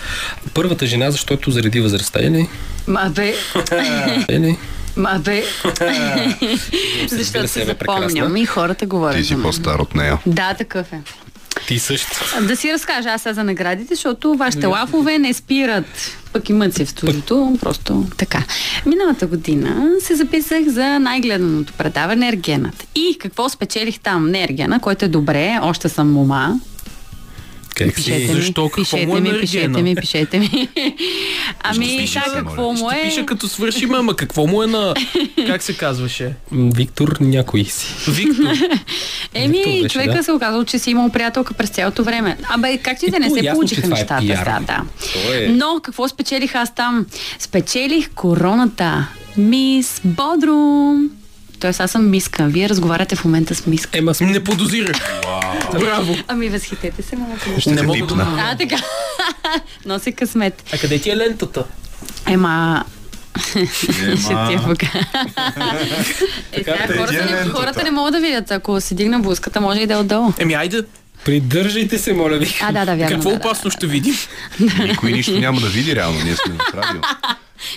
първата 0.54 0.86
жена, 0.86 1.10
защото 1.10 1.50
заради 1.50 1.80
възрастта, 1.80 2.20
или? 2.22 2.48
Ма 2.86 3.12
бе, 3.14 3.34
Или? 4.28 4.56
ма 4.96 5.20
бе. 5.24 5.44
Разбира 5.64 7.08
Защото 7.08 7.48
се, 7.48 7.60
бе, 7.60 7.66
запомням 7.66 8.36
и 8.36 8.46
хората 8.46 8.86
говорят 8.86 9.16
Ти 9.16 9.24
си 9.24 9.42
по-стар 9.42 9.78
от 9.78 9.94
нея. 9.94 10.18
Да, 10.26 10.54
такъв 10.54 10.92
е. 10.92 11.00
Ти 11.66 11.78
също. 11.78 12.40
Да 12.42 12.56
си 12.56 12.72
разкажа 12.72 13.08
аз 13.08 13.22
за 13.34 13.44
наградите, 13.44 13.94
защото 13.94 14.34
вашите 14.34 14.66
лафове 14.66 15.18
не 15.18 15.32
спират. 15.32 15.84
Пък 16.32 16.48
и 16.48 16.52
мъци 16.52 16.84
в 16.84 16.90
студиото, 16.90 17.58
просто 17.60 18.04
така. 18.16 18.42
Миналата 18.86 19.26
година 19.26 19.90
се 20.00 20.14
записах 20.14 20.64
за 20.66 20.98
най-гледаното 20.98 21.72
предаване 21.72 22.28
Ергенът. 22.28 22.86
И 22.94 23.16
какво 23.20 23.48
спечелих 23.48 24.00
там? 24.00 24.30
Не 24.30 24.44
Ергена, 24.44 24.80
който 24.80 25.04
е 25.04 25.08
добре, 25.08 25.58
още 25.62 25.88
съм 25.88 26.12
мома. 26.12 26.60
Как 27.76 27.88
си? 27.88 27.94
Пишете 27.94 28.18
ми, 28.18 28.40
Защо? 28.40 28.68
Какво 28.68 28.82
пишете 28.82 29.06
му 29.06 29.16
е 29.16 29.20
ми, 29.20 29.40
пишете 29.40 29.82
ми, 29.82 29.94
пишете 29.94 30.38
ми. 30.38 30.48
Ами, 31.62 32.08
да, 32.14 32.32
какво 32.32 32.62
моля. 32.62 32.72
му 32.72 32.90
Ще 32.90 33.00
е? 33.00 33.02
пиша 33.02 33.26
като 33.26 33.48
свършим, 33.48 33.94
ама 33.94 34.16
какво 34.16 34.46
му 34.46 34.62
е 34.62 34.66
на... 34.66 34.94
Как 35.46 35.62
се 35.62 35.76
казваше? 35.76 36.32
Виктор 36.52 37.16
някой 37.20 37.64
си. 37.64 38.10
Виктор. 38.10 38.44
Еми, 39.34 39.62
Виктор 39.66 39.90
човека 39.90 40.16
да. 40.16 40.24
се 40.24 40.32
оказал, 40.32 40.64
че 40.64 40.78
си 40.78 40.90
имал 40.90 41.08
приятелка 41.08 41.54
през 41.54 41.70
цялото 41.70 42.04
време. 42.04 42.36
Абе, 42.48 42.78
как 42.78 42.98
ти 42.98 43.10
да 43.10 43.18
не 43.18 43.28
то 43.28 43.34
се 43.34 43.40
ясно, 43.44 43.54
получиха 43.56 43.86
е 43.86 43.90
нещата? 43.90 44.18
пиар. 44.20 44.44
Да, 44.44 44.60
да. 44.66 44.82
Е- 45.34 45.48
Но 45.48 45.80
какво 45.82 46.08
спечелих 46.08 46.54
аз 46.54 46.74
там? 46.74 47.06
Спечелих 47.38 48.10
короната. 48.14 49.08
Мис 49.36 50.00
Бодрум. 50.04 51.10
Тоест 51.60 51.80
аз 51.80 51.90
съм 51.90 52.10
миска. 52.10 52.44
Вие 52.44 52.68
разговаряте 52.68 53.16
в 53.16 53.24
момента 53.24 53.54
с 53.54 53.66
миска. 53.66 53.98
Ема, 53.98 54.14
с- 54.14 54.20
Не 54.20 54.44
подозирах. 54.44 54.96
Браво. 55.72 56.16
Ами 56.28 56.48
възхитете 56.48 57.02
се 57.02 57.16
малко. 57.16 57.60
Ще 57.60 57.70
Не 57.70 57.82
мога 57.82 58.06
да... 58.06 58.26
А, 58.40 58.56
така. 58.56 58.76
Носи 59.86 60.12
късмет. 60.12 60.62
А 60.72 60.78
къде 60.78 60.98
ти 60.98 61.10
е 61.10 61.16
лентата? 61.16 61.64
Ема... 62.26 62.84
Ще 63.46 63.66
ти 64.18 64.32
я 64.32 64.52
Ема. 64.52 64.62
покажа. 64.64 65.00
Е, 66.52 66.58
сега 66.58 66.76
хората, 66.88 67.12
не, 67.36 67.50
хората 67.50 67.82
не 67.82 67.90
могат 67.90 68.12
да 68.12 68.20
видят. 68.20 68.50
Ако 68.50 68.80
се 68.80 68.94
дигна 68.94 69.18
блузката, 69.18 69.60
може 69.60 69.80
и 69.80 69.86
да 69.86 69.94
е 69.94 69.96
отдолу. 69.96 70.32
Еми, 70.38 70.54
айде. 70.54 70.82
придържайте 71.24 71.98
се, 71.98 72.12
моля 72.12 72.36
ви. 72.36 72.54
А, 72.62 72.72
да, 72.72 72.84
да, 72.84 72.94
вярно. 72.94 73.08
Какво 73.08 73.30
да, 73.30 73.36
да. 73.36 73.40
опасно 73.40 73.70
ще 73.70 73.86
видим? 73.86 74.14
Никой 74.80 75.12
нищо 75.12 75.32
няма 75.32 75.60
да 75.60 75.66
види 75.66 75.96
реално, 75.96 76.18
ние 76.24 76.36
сме 76.36 76.54
в 76.54 76.74
радио. 76.74 77.00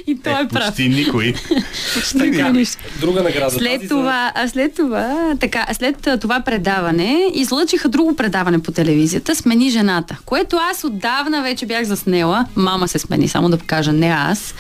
И 0.08 0.20
той 0.20 0.34
е 0.44 0.48
прав. 0.48 0.66
Почти 0.68 0.90
никой. 0.90 1.34
Така, 2.18 2.50
нищо. 2.50 2.78
друга 3.00 3.24
награда. 3.24 3.52
След 3.52 3.90
това, 3.90 4.32
а 4.36 4.48
след 4.48 4.76
това, 4.76 5.36
така, 5.40 5.66
след 5.74 6.08
това 6.22 6.40
предаване, 6.40 7.30
излъчиха 7.34 7.90
друго 7.90 8.16
предаване 8.16 8.60
по 8.60 8.72
телевизията, 8.72 9.36
смени 9.36 9.70
жената, 9.70 10.18
което 10.26 10.58
аз 10.72 10.84
отдавна 10.84 11.42
вече 11.42 11.66
бях 11.66 11.84
заснела. 11.84 12.46
Мама 12.56 12.88
се 12.88 13.00
смени, 13.00 13.28
само 13.28 13.50
да 13.50 13.58
покажа, 13.58 13.94
не 13.94 14.08
аз. 14.08 14.54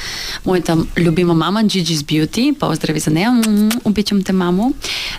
Моята 0.45 0.77
любима 0.97 1.33
мама, 1.33 1.63
Gigi's 1.63 2.25
Beauty, 2.25 2.57
поздрави 2.57 2.99
за 2.99 3.11
нея, 3.11 3.41
обичам 3.83 4.23
те, 4.23 4.33
мамо. 4.33 4.73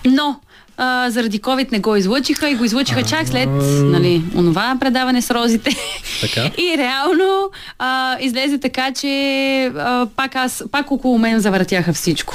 Но, 0.05 0.41
а, 0.83 1.11
заради 1.11 1.41
COVID 1.41 1.73
не 1.73 1.79
го 1.79 1.97
излъчиха 1.97 2.51
и 2.51 2.55
го 2.55 2.65
излъчиха 2.65 3.03
чак 3.03 3.29
след 3.29 3.49
нали, 3.85 4.23
онова 4.37 4.77
предаване 4.81 5.23
с 5.23 5.31
розите. 5.31 5.71
Така. 6.21 6.51
И 6.63 6.79
реално 6.79 7.51
а, 7.79 8.17
излезе 8.21 8.59
така, 8.59 8.93
че 8.93 9.73
а, 9.77 10.07
пак, 10.17 10.37
аз, 10.37 10.65
пак 10.73 10.91
около 10.91 11.19
мен 11.19 11.41
завъртяха 11.41 11.93
всичко. 11.93 12.35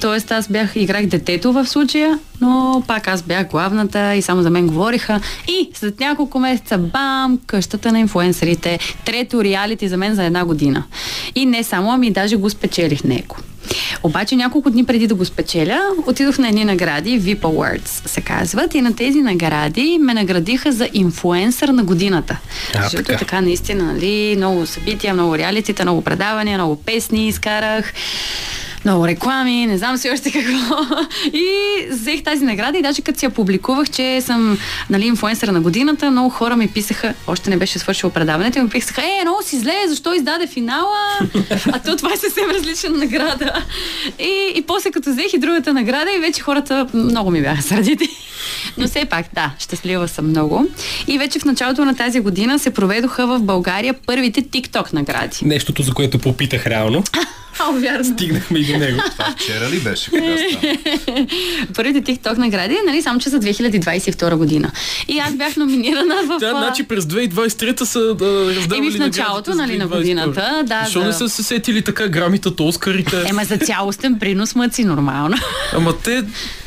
Тоест 0.00 0.32
аз 0.32 0.48
бях, 0.48 0.76
играх 0.76 1.06
детето 1.06 1.52
в 1.52 1.66
случая, 1.66 2.18
но 2.40 2.82
пак 2.86 3.08
аз 3.08 3.22
бях 3.22 3.48
главната 3.48 4.14
и 4.14 4.22
само 4.22 4.42
за 4.42 4.50
мен 4.50 4.66
говориха. 4.66 5.20
И 5.48 5.70
след 5.74 6.00
няколко 6.00 6.38
месеца, 6.38 6.78
бам, 6.78 7.38
къщата 7.46 7.92
на 7.92 8.00
инфуенсерите. 8.00 8.78
Трето 9.04 9.44
реалити 9.44 9.88
за 9.88 9.96
мен 9.96 10.14
за 10.14 10.24
една 10.24 10.44
година. 10.44 10.84
И 11.34 11.46
не 11.46 11.64
само, 11.64 11.92
ами 11.92 12.10
даже 12.10 12.36
го 12.36 12.50
спечелих 12.50 13.04
него. 13.04 13.36
Обаче 14.02 14.36
няколко 14.36 14.70
дни 14.70 14.84
преди 14.84 15.06
да 15.06 15.14
го 15.14 15.24
спечеля, 15.24 15.80
отидох 16.06 16.38
на 16.38 16.48
едни 16.48 16.64
награди, 16.64 17.20
VIP 17.20 17.40
Awards 17.40 18.08
се 18.08 18.20
казват, 18.20 18.74
и 18.74 18.80
на 18.80 18.96
тези 18.96 19.18
награди 19.18 19.98
ме 20.00 20.14
наградиха 20.14 20.72
за 20.72 20.88
инфуенсър 20.92 21.68
на 21.68 21.84
годината. 21.84 22.38
А, 22.74 22.82
Защото 22.82 23.04
така. 23.04 23.18
така 23.18 23.40
наистина, 23.40 23.84
нали, 23.84 24.34
много 24.36 24.66
събития, 24.66 25.14
много 25.14 25.38
реалитита, 25.38 25.82
много 25.82 26.02
предавания, 26.02 26.58
много 26.58 26.76
песни 26.76 27.28
изкарах 27.28 27.92
много 28.84 29.06
реклами, 29.06 29.66
не 29.66 29.78
знам 29.78 29.96
си 29.96 30.10
още 30.10 30.32
какво. 30.32 30.76
И 31.32 31.46
взех 31.90 32.22
тази 32.22 32.44
награда 32.44 32.78
и 32.78 32.82
даже 32.82 33.02
като 33.02 33.18
си 33.18 33.24
я 33.24 33.30
публикувах, 33.30 33.90
че 33.90 34.20
съм 34.20 34.58
нали, 34.90 35.06
инфуенсър 35.06 35.48
на 35.48 35.60
годината, 35.60 36.10
много 36.10 36.30
хора 36.30 36.56
ми 36.56 36.68
писаха, 36.68 37.14
още 37.26 37.50
не 37.50 37.56
беше 37.56 37.78
свършило 37.78 38.12
предаването, 38.12 38.58
и 38.58 38.62
ми 38.62 38.68
писаха, 38.68 39.02
е, 39.02 39.24
много 39.24 39.42
си 39.42 39.58
зле, 39.58 39.74
защо 39.88 40.14
издаде 40.14 40.46
финала? 40.46 41.18
А 41.72 41.78
то 41.78 41.96
това 41.96 42.12
е 42.12 42.16
съвсем 42.16 42.50
различна 42.50 42.90
награда. 42.90 43.64
И, 44.18 44.52
и 44.56 44.62
после 44.62 44.90
като 44.90 45.10
взех 45.10 45.32
и 45.32 45.38
другата 45.38 45.74
награда, 45.74 46.10
и 46.16 46.20
вече 46.20 46.42
хората 46.42 46.86
много 46.94 47.30
ми 47.30 47.42
бяха 47.42 47.62
сърдити. 47.62 48.08
Но 48.78 48.86
все 48.86 49.04
пак, 49.04 49.26
да, 49.34 49.50
щастлива 49.58 50.08
съм 50.08 50.28
много. 50.28 50.66
И 51.06 51.18
вече 51.18 51.38
в 51.38 51.44
началото 51.44 51.84
на 51.84 51.96
тази 51.96 52.20
година 52.20 52.58
се 52.58 52.70
проведоха 52.70 53.26
в 53.26 53.40
България 53.42 53.94
първите 54.06 54.42
TikTok 54.42 54.92
награди. 54.92 55.38
Нещото, 55.42 55.82
за 55.82 55.92
което 55.94 56.18
попитах 56.18 56.66
реално. 56.66 57.04
А, 57.58 57.70
вярно. 57.70 58.04
Стигнахме 58.04 58.58
и 58.58 58.72
до 58.72 58.78
него. 58.78 59.00
Това 59.12 59.34
вчера 59.38 59.70
ли 59.70 59.80
беше? 59.80 60.10
Първите 61.74 62.12
TikTok 62.12 62.38
награди, 62.38 62.76
нали, 62.86 63.02
само 63.02 63.20
че 63.20 63.28
за 63.28 63.40
2022 63.40 64.34
година. 64.36 64.70
И 65.08 65.18
аз 65.18 65.34
бях 65.34 65.56
номинирана 65.56 66.14
в... 66.26 66.36
Тя, 66.40 66.52
а, 66.54 66.58
значи 66.58 66.82
през 66.82 67.04
2023 67.04 67.84
са 67.84 68.14
да, 68.14 68.54
раздавали 68.56 68.86
Еми 68.86 68.90
в 68.90 68.98
началото, 68.98 69.54
нали, 69.54 69.78
на 69.78 69.88
2022. 69.88 69.96
годината, 69.96 70.62
да, 70.66 70.80
Защо 70.84 71.00
за- 71.00 71.06
не 71.06 71.12
са 71.12 71.28
се 71.28 71.42
сетили 71.42 71.82
така 71.82 72.08
грамитата, 72.08 72.62
Оскарите? 72.62 73.22
Ема 73.28 73.44
за 73.44 73.56
цялостен 73.56 74.18
принос 74.18 74.54
мъци, 74.54 74.84
нормално. 74.84 75.36
Ама 75.72 75.98
те, 75.98 76.22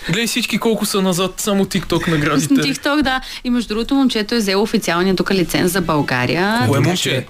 гледай 0.07 0.27
всички 0.27 0.57
колко 0.57 0.85
са 0.85 1.01
назад, 1.01 1.33
само 1.37 1.65
TikTok 1.65 2.07
наградите. 2.07 2.53
TikTok, 2.53 3.01
да. 3.01 3.21
И 3.43 3.49
между 3.49 3.67
другото, 3.67 3.95
момчето 3.95 4.35
е 4.35 4.37
взело 4.37 4.63
официалния 4.63 5.15
тук 5.15 5.31
лиценз 5.31 5.71
за 5.71 5.81
България. 5.81 6.63
Кое 6.67 6.77
Така 6.79 6.89
момче? 6.89 7.25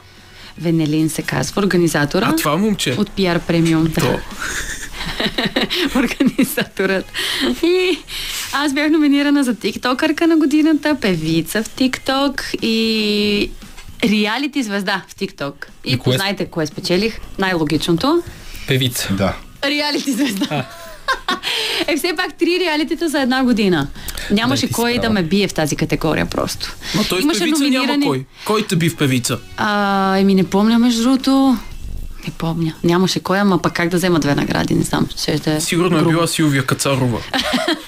Венелин 0.58 1.10
се 1.10 1.22
казва, 1.22 1.62
организатора. 1.62 2.26
А 2.28 2.36
това 2.36 2.58
момче? 2.58 2.91
От 2.91 3.10
PR 3.10 3.39
Premium. 3.41 3.84
да. 3.84 4.01
То. 4.01 4.20
организаторът. 5.95 7.06
И 7.64 7.97
аз 8.53 8.74
бях 8.74 8.89
номинирана 8.91 9.43
за 9.43 9.56
тиктокърка 9.56 10.28
на 10.28 10.38
годината, 10.38 10.95
певица 10.95 11.64
в 11.64 11.70
тикток 11.70 12.34
и 12.62 13.51
реалити 14.03 14.64
звезда 14.64 15.03
в 15.10 15.16
тикток. 15.16 15.68
И, 15.86 15.91
И 15.91 15.97
кое- 15.97 16.03
познайте 16.03 16.45
кое 16.45 16.66
спечелих. 16.66 17.20
Най-логичното. 17.39 18.24
Певица. 18.68 19.14
Да. 19.14 19.36
Реалити 19.64 20.12
звезда. 20.12 20.66
Е, 21.88 21.97
все 21.97 22.14
пак 22.16 22.34
три 22.34 22.60
реалитета 22.60 23.10
за 23.10 23.22
една 23.22 23.43
година. 23.43 23.88
Нямаше 24.32 24.68
Да, 24.68 24.74
кой 24.74 24.97
да 24.97 25.10
ме 25.10 25.24
бие 25.24 25.47
в 25.47 25.53
тази 25.53 25.76
категория 25.76 26.26
просто. 26.26 26.76
Ма 26.95 27.03
той 27.03 27.22
в 27.22 27.39
певица 27.39 27.64
няма 27.64 27.99
кой. 28.03 28.26
Кой 28.45 28.64
те 28.64 28.76
би 28.76 28.89
в 28.89 28.97
певица? 28.97 29.39
А, 29.58 30.18
еми 30.18 30.36
не 30.36 30.43
помня 30.43 30.80
между 30.80 31.03
другото. 31.03 31.58
Не 32.28 32.32
помня. 32.32 32.74
Нямаше 32.84 33.20
кой, 33.20 33.39
ама 33.39 33.62
пък 33.62 33.74
как 33.74 33.89
да 33.89 33.97
взема 33.97 34.20
две 34.20 34.36
награди, 34.36 34.76
не 34.76 34.84
знам. 34.84 35.08
Ще 35.12 35.36
да 35.36 35.51
е 35.51 35.62
Сигурно 35.62 35.97
е 35.97 35.99
грубо. 35.99 36.10
била 36.10 36.28
Силвия 36.28 36.66
Кацарова. 36.66 37.20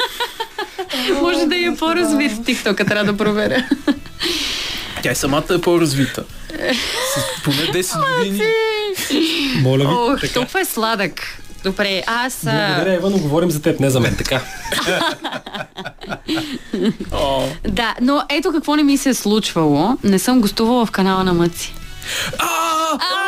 Може 1.21 1.45
да 1.45 1.55
е 1.55 1.75
по-развит 1.79 2.31
в 2.31 2.39
TikTok, 2.39 2.87
трябва 2.87 3.05
да 3.05 3.17
проверя. 3.17 3.65
Тя 5.03 5.11
и 5.11 5.15
самата 5.15 5.43
е 5.51 5.61
по-развита. 5.61 6.23
С 7.09 7.43
поне 7.43 7.57
10 7.57 8.17
години. 8.19 8.41
Моля 9.61 9.77
ви. 9.79 9.85
Ох, 9.87 10.21
така. 10.21 10.33
толкова 10.33 10.61
е 10.61 10.65
сладък. 10.65 11.39
Добре, 11.63 12.03
аз... 12.07 12.39
Благодаря, 12.43 12.93
Ева, 12.93 13.09
но 13.09 13.17
говорим 13.17 13.51
за 13.51 13.61
теб, 13.61 13.79
не 13.79 13.89
за 13.89 13.99
мен. 13.99 14.15
Така. 14.15 14.41
О. 17.11 17.43
Да, 17.67 17.95
но 18.01 18.23
ето 18.29 18.51
какво 18.51 18.75
не 18.75 18.83
ми 18.83 18.97
се 18.97 19.09
е 19.09 19.13
случвало. 19.13 19.97
Не 20.03 20.19
съм 20.19 20.41
гостувала 20.41 20.85
в 20.85 20.91
канала 20.91 21.23
на 21.23 21.33
Мъци. 21.33 21.73
А, 22.39 22.45
а, 22.93 23.26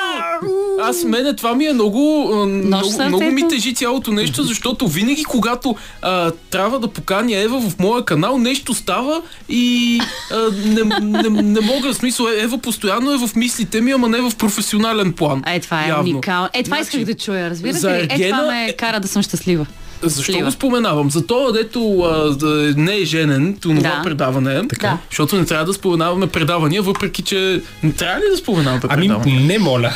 Аз 0.81 1.03
мене 1.03 1.35
това 1.35 1.55
ми 1.55 1.65
е 1.65 1.73
много, 1.73 2.31
много, 2.45 2.89
много 3.07 3.31
ми 3.31 3.47
тежи 3.47 3.73
цялото 3.73 4.11
нещо, 4.11 4.43
защото 4.43 4.87
винаги 4.87 5.23
когато 5.23 5.75
а, 6.01 6.31
трябва 6.49 6.79
да 6.79 6.87
поканя 6.87 7.37
Ева 7.37 7.61
в 7.61 7.79
моя 7.79 8.05
канал, 8.05 8.37
нещо 8.37 8.73
става 8.73 9.21
и 9.49 9.99
а, 10.31 10.37
не, 10.65 10.83
не, 11.01 11.41
не 11.41 11.61
мога, 11.61 11.93
в 11.93 11.95
смисъл 11.95 12.25
Ева 12.37 12.57
постоянно 12.57 13.13
е 13.13 13.27
в 13.27 13.35
мислите 13.35 13.81
ми, 13.81 13.91
ама 13.91 14.09
не 14.09 14.21
в 14.21 14.31
професионален 14.37 15.13
план. 15.13 15.43
Е, 15.47 15.59
това 15.59 15.85
е 15.85 15.87
Явно. 15.87 16.11
уникално. 16.11 16.49
Е, 16.53 16.63
това 16.63 16.77
Значи, 16.77 16.87
исках 16.87 17.03
да 17.05 17.13
чуя, 17.13 17.49
разбирате 17.49 17.87
ли? 17.87 17.91
Е, 17.91 18.07
това 18.07 18.15
Ергена 18.15 18.47
ме 18.47 18.65
е- 18.65 18.73
кара 18.73 18.99
да 18.99 19.07
съм 19.07 19.21
щастлива. 19.21 19.65
Защо 20.03 20.23
Слива. 20.23 20.45
го 20.45 20.51
споменавам? 20.51 21.11
За 21.11 21.27
това, 21.27 21.51
дето 21.51 21.99
а, 21.99 22.29
да 22.29 22.47
не 22.77 22.95
е 22.95 23.05
женен, 23.05 23.57
това 23.57 23.75
Да. 23.75 24.01
предаване. 24.03 24.61
Да. 24.81 24.97
Защото 25.09 25.35
не 25.35 25.45
трябва 25.45 25.65
да 25.65 25.73
споменаваме 25.73 26.27
предавания, 26.27 26.81
въпреки 26.81 27.21
че 27.21 27.39
не 27.83 27.91
трябва 27.93 28.17
ли 28.17 28.29
да 28.31 28.37
споменаваме 28.37 28.81
Ами, 28.85 29.01
предавания? 29.01 29.39
не 29.41 29.59
моля. 29.59 29.91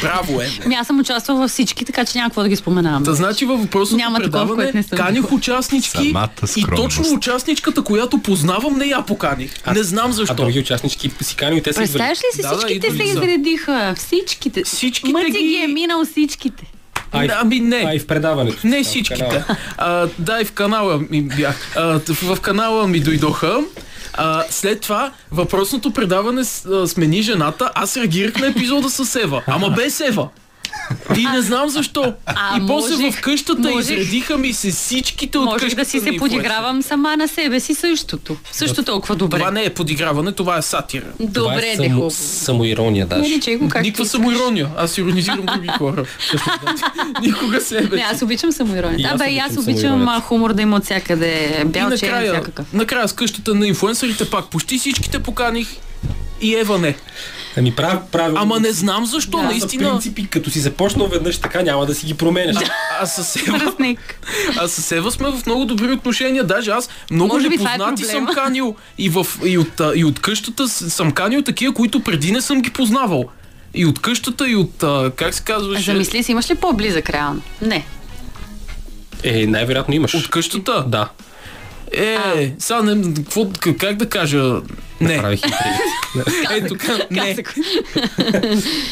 Браво 0.00 0.40
е. 0.40 0.48
Ами 0.64 0.74
аз 0.74 0.86
съм 0.86 1.00
участвала 1.00 1.40
във 1.40 1.50
всички, 1.50 1.84
така 1.84 2.04
че 2.04 2.18
няма 2.18 2.30
какво 2.30 2.42
да 2.42 2.48
ги 2.48 2.56
споменавам. 2.56 3.04
Та 3.04 3.12
значи 3.12 3.44
във 3.44 3.60
въпросното 3.60 3.96
Няма 3.98 4.18
предаване 4.18 4.54
което 4.54 4.76
не 4.76 4.82
съм 4.82 4.98
каних 4.98 5.32
участнички 5.32 6.14
и 6.56 6.64
точно 6.76 7.04
участничката, 7.08 7.82
която 7.82 8.18
познавам, 8.18 8.78
не 8.78 8.84
я 8.86 9.02
поканих. 9.02 9.50
не 9.66 9.82
знам 9.82 10.06
А 10.06 10.12
защо. 10.12 10.34
други 10.34 10.58
участнички 10.60 11.10
си 11.20 11.36
кани 11.36 11.56
и 11.56 11.62
те 11.62 11.72
са 11.72 11.80
Представяш 11.80 12.18
ли 12.18 12.22
си, 12.34 12.42
Да, 12.42 12.48
да, 12.48 12.56
всичките 12.56 12.86
идвали 12.86 13.08
се 13.08 13.14
изредиха. 13.14 13.94
Всичките. 13.96 14.64
Всичките 14.64 15.12
Мъци 15.12 15.30
ги- 15.30 15.38
ги 15.40 15.54
е 15.54 15.68
минал 15.68 16.04
всичките. 16.04 16.64
А, 17.12 17.24
и, 17.24 17.28
Ами 17.32 17.60
не. 17.60 17.84
а 17.86 17.94
и 17.94 17.98
в 17.98 18.06
предаването. 18.06 18.66
Не 18.66 18.82
всичките. 18.84 19.44
А, 19.78 20.08
да, 20.18 20.40
и 20.40 20.44
в 20.44 20.52
канала 20.52 21.00
ми 21.10 21.22
бях. 21.22 21.76
А, 21.76 21.82
в 22.14 22.38
канала 22.40 22.86
ми 22.86 23.00
дойдоха. 23.00 23.58
А, 24.14 24.44
след 24.50 24.80
това 24.80 25.12
въпросното 25.30 25.92
предаване 25.92 26.44
с- 26.44 26.66
а, 26.66 26.88
смени 26.88 27.22
жената, 27.22 27.70
аз 27.74 27.96
реагирах 27.96 28.36
на 28.36 28.46
епизода 28.46 28.90
с 28.90 29.16
Ева. 29.16 29.42
Ама 29.46 29.70
без 29.70 30.00
Ева. 30.00 30.28
И 31.16 31.26
не 31.26 31.42
знам 31.42 31.68
защо. 31.68 32.14
А, 32.26 32.56
и 32.56 32.66
после 32.66 32.94
можех- 32.94 33.12
в 33.12 33.20
къщата 33.20 33.60
можех- 33.62 33.80
изредиха 33.92 34.38
ми 34.38 34.52
се 34.52 34.70
всичките 34.70 35.38
от 35.38 35.44
Можех 35.44 35.60
къщата 35.60 35.82
да 35.82 35.84
си 35.84 36.00
се 36.00 36.16
подигравам 36.18 36.82
сама 36.82 37.16
на 37.16 37.28
себе 37.28 37.60
си 37.60 37.74
същото. 37.74 38.36
Също 38.52 38.82
толкова 38.82 39.16
добре. 39.16 39.38
Това 39.38 39.50
не 39.50 39.64
е 39.64 39.70
подиграване, 39.70 40.32
това 40.32 40.56
е 40.56 40.62
сатира. 40.62 41.04
Това 41.34 41.50
Добре, 41.50 41.68
е 41.68 41.76
само, 41.76 41.88
хубаво. 41.88 42.10
самоирония, 42.10 43.06
даже. 43.06 43.20
Наричай 43.22 43.56
го 43.56 43.68
както 43.68 43.82
Никаква 43.82 44.06
самоирония. 44.06 44.68
Аз 44.76 44.98
иронизирам 44.98 45.46
други 45.46 45.68
хора. 45.68 46.04
Никога 47.22 47.60
себе 47.60 47.96
Не, 47.96 48.02
аз 48.02 48.22
обичам 48.22 48.52
самоирония. 48.52 49.08
Да, 49.08 49.16
бе, 49.16 49.30
и 49.30 49.38
аз 49.38 49.56
обичам 49.56 50.20
хумор 50.20 50.52
да 50.52 50.62
има 50.62 50.76
от 50.76 50.84
всякъде. 50.84 51.58
И 51.62 51.64
Бял 51.64 51.96
черен, 51.96 52.22
всякакъв. 52.24 52.72
накрая 52.72 53.08
с 53.08 53.12
къщата 53.12 53.54
на 53.54 53.66
инфлуенсърите 53.66 54.30
пак 54.30 54.46
почти 54.46 54.78
всичките 54.78 55.18
поканих 55.18 55.68
и 56.40 56.54
Ева 56.54 56.78
не. 56.78 56.96
Ами 57.56 57.74
прав, 57.74 57.98
правилно. 58.12 58.40
Ама 58.40 58.60
не 58.60 58.72
знам 58.72 59.06
защо, 59.06 59.38
са 59.38 59.44
наистина. 59.44 59.90
принципи, 59.90 60.26
като 60.26 60.50
си 60.50 60.60
започнал 60.60 61.06
веднъж 61.06 61.38
така, 61.38 61.62
няма 61.62 61.86
да 61.86 61.94
си 61.94 62.06
ги 62.06 62.14
променяш. 62.14 62.56
А 63.00 63.06
с 63.06 63.36
Ева, 63.36 63.96
а 64.58 64.68
с 64.68 64.92
Ева 64.92 65.10
сме 65.10 65.30
в 65.30 65.46
много 65.46 65.64
добри 65.64 65.92
отношения. 65.92 66.44
Даже 66.44 66.70
аз 66.70 66.88
много 67.10 67.34
Може 67.34 67.50
това 67.50 67.74
е 67.74 67.78
непознати 67.78 68.04
съм 68.04 68.26
канил. 68.26 68.76
И, 68.98 69.08
в, 69.08 69.26
и, 69.44 69.58
от, 69.58 69.80
а, 69.80 69.92
и 69.96 70.04
от 70.04 70.20
къщата 70.20 70.68
съм 70.68 71.12
канил 71.12 71.42
такива, 71.42 71.74
които 71.74 72.00
преди 72.00 72.32
не 72.32 72.40
съм 72.40 72.62
ги 72.62 72.70
познавал. 72.70 73.24
И 73.74 73.86
от 73.86 73.98
къщата, 73.98 74.50
и 74.50 74.56
от, 74.56 74.82
а, 74.82 75.12
как 75.16 75.34
се 75.34 75.42
казваше? 75.42 75.92
Замисли 75.92 76.22
си, 76.22 76.32
имаш 76.32 76.50
ли 76.50 76.54
по-близък 76.54 77.10
реално? 77.10 77.42
Не. 77.62 77.84
Е, 79.22 79.46
най-вероятно 79.46 79.94
имаш. 79.94 80.14
От 80.14 80.30
къщата? 80.30 80.84
Да, 80.88 81.08
Е, 81.92 82.52
сега 82.58 82.82
не, 82.82 83.14
какво, 83.14 83.46
как 83.78 83.96
да 83.96 84.08
кажа? 84.08 84.60
Не. 85.00 85.18
правих 85.18 85.40
и 85.40 85.42
преди. 85.42 86.34
Ето, 86.50 86.76
не. 87.10 87.34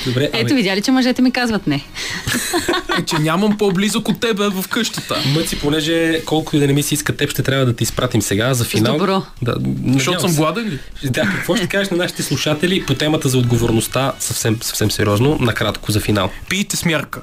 Добре, 0.07 0.31
ами, 0.33 0.43
Ето, 0.43 0.55
видя 0.55 0.77
ли, 0.77 0.83
че 0.83 0.91
мъжете 0.91 1.23
ми 1.23 1.31
казват 1.33 1.67
не. 1.67 1.85
Е, 2.99 3.05
че 3.05 3.19
нямам 3.19 3.59
по-близък 3.59 4.09
от 4.09 4.21
тебе 4.21 4.49
в 4.49 4.65
къщата. 4.69 5.23
Мъци, 5.35 5.59
понеже 5.59 6.23
колко 6.25 6.57
и 6.57 6.59
да 6.59 6.67
не 6.67 6.73
ми 6.73 6.83
се 6.83 6.95
иска 6.95 7.17
теб, 7.17 7.31
ще 7.31 7.43
трябва 7.43 7.67
да 7.67 7.77
ти 7.77 7.85
изпратим 7.85 8.23
сега 8.23 8.55
за 8.55 8.65
финал. 8.65 8.99
добро. 8.99 9.23
Да, 9.43 9.55
Защото 9.87 10.21
съм 10.21 10.35
гладен 10.35 10.69
ли? 10.69 10.79
Да, 11.05 11.23
какво 11.23 11.57
ще 11.57 11.67
кажеш 11.67 11.91
на 11.91 11.97
нашите 11.97 12.23
слушатели 12.23 12.87
по 12.87 12.95
темата 12.95 13.29
за 13.29 13.39
отговорността, 13.39 14.13
съвсем, 14.19 14.59
съвсем 14.63 14.91
сериозно, 14.91 15.39
накратко 15.41 15.93
за 15.93 16.01
финал. 16.01 16.31
Пийте 16.49 16.77
смярка. 16.77 17.21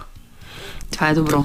Това 0.91 1.09
е 1.09 1.13
добро. 1.13 1.43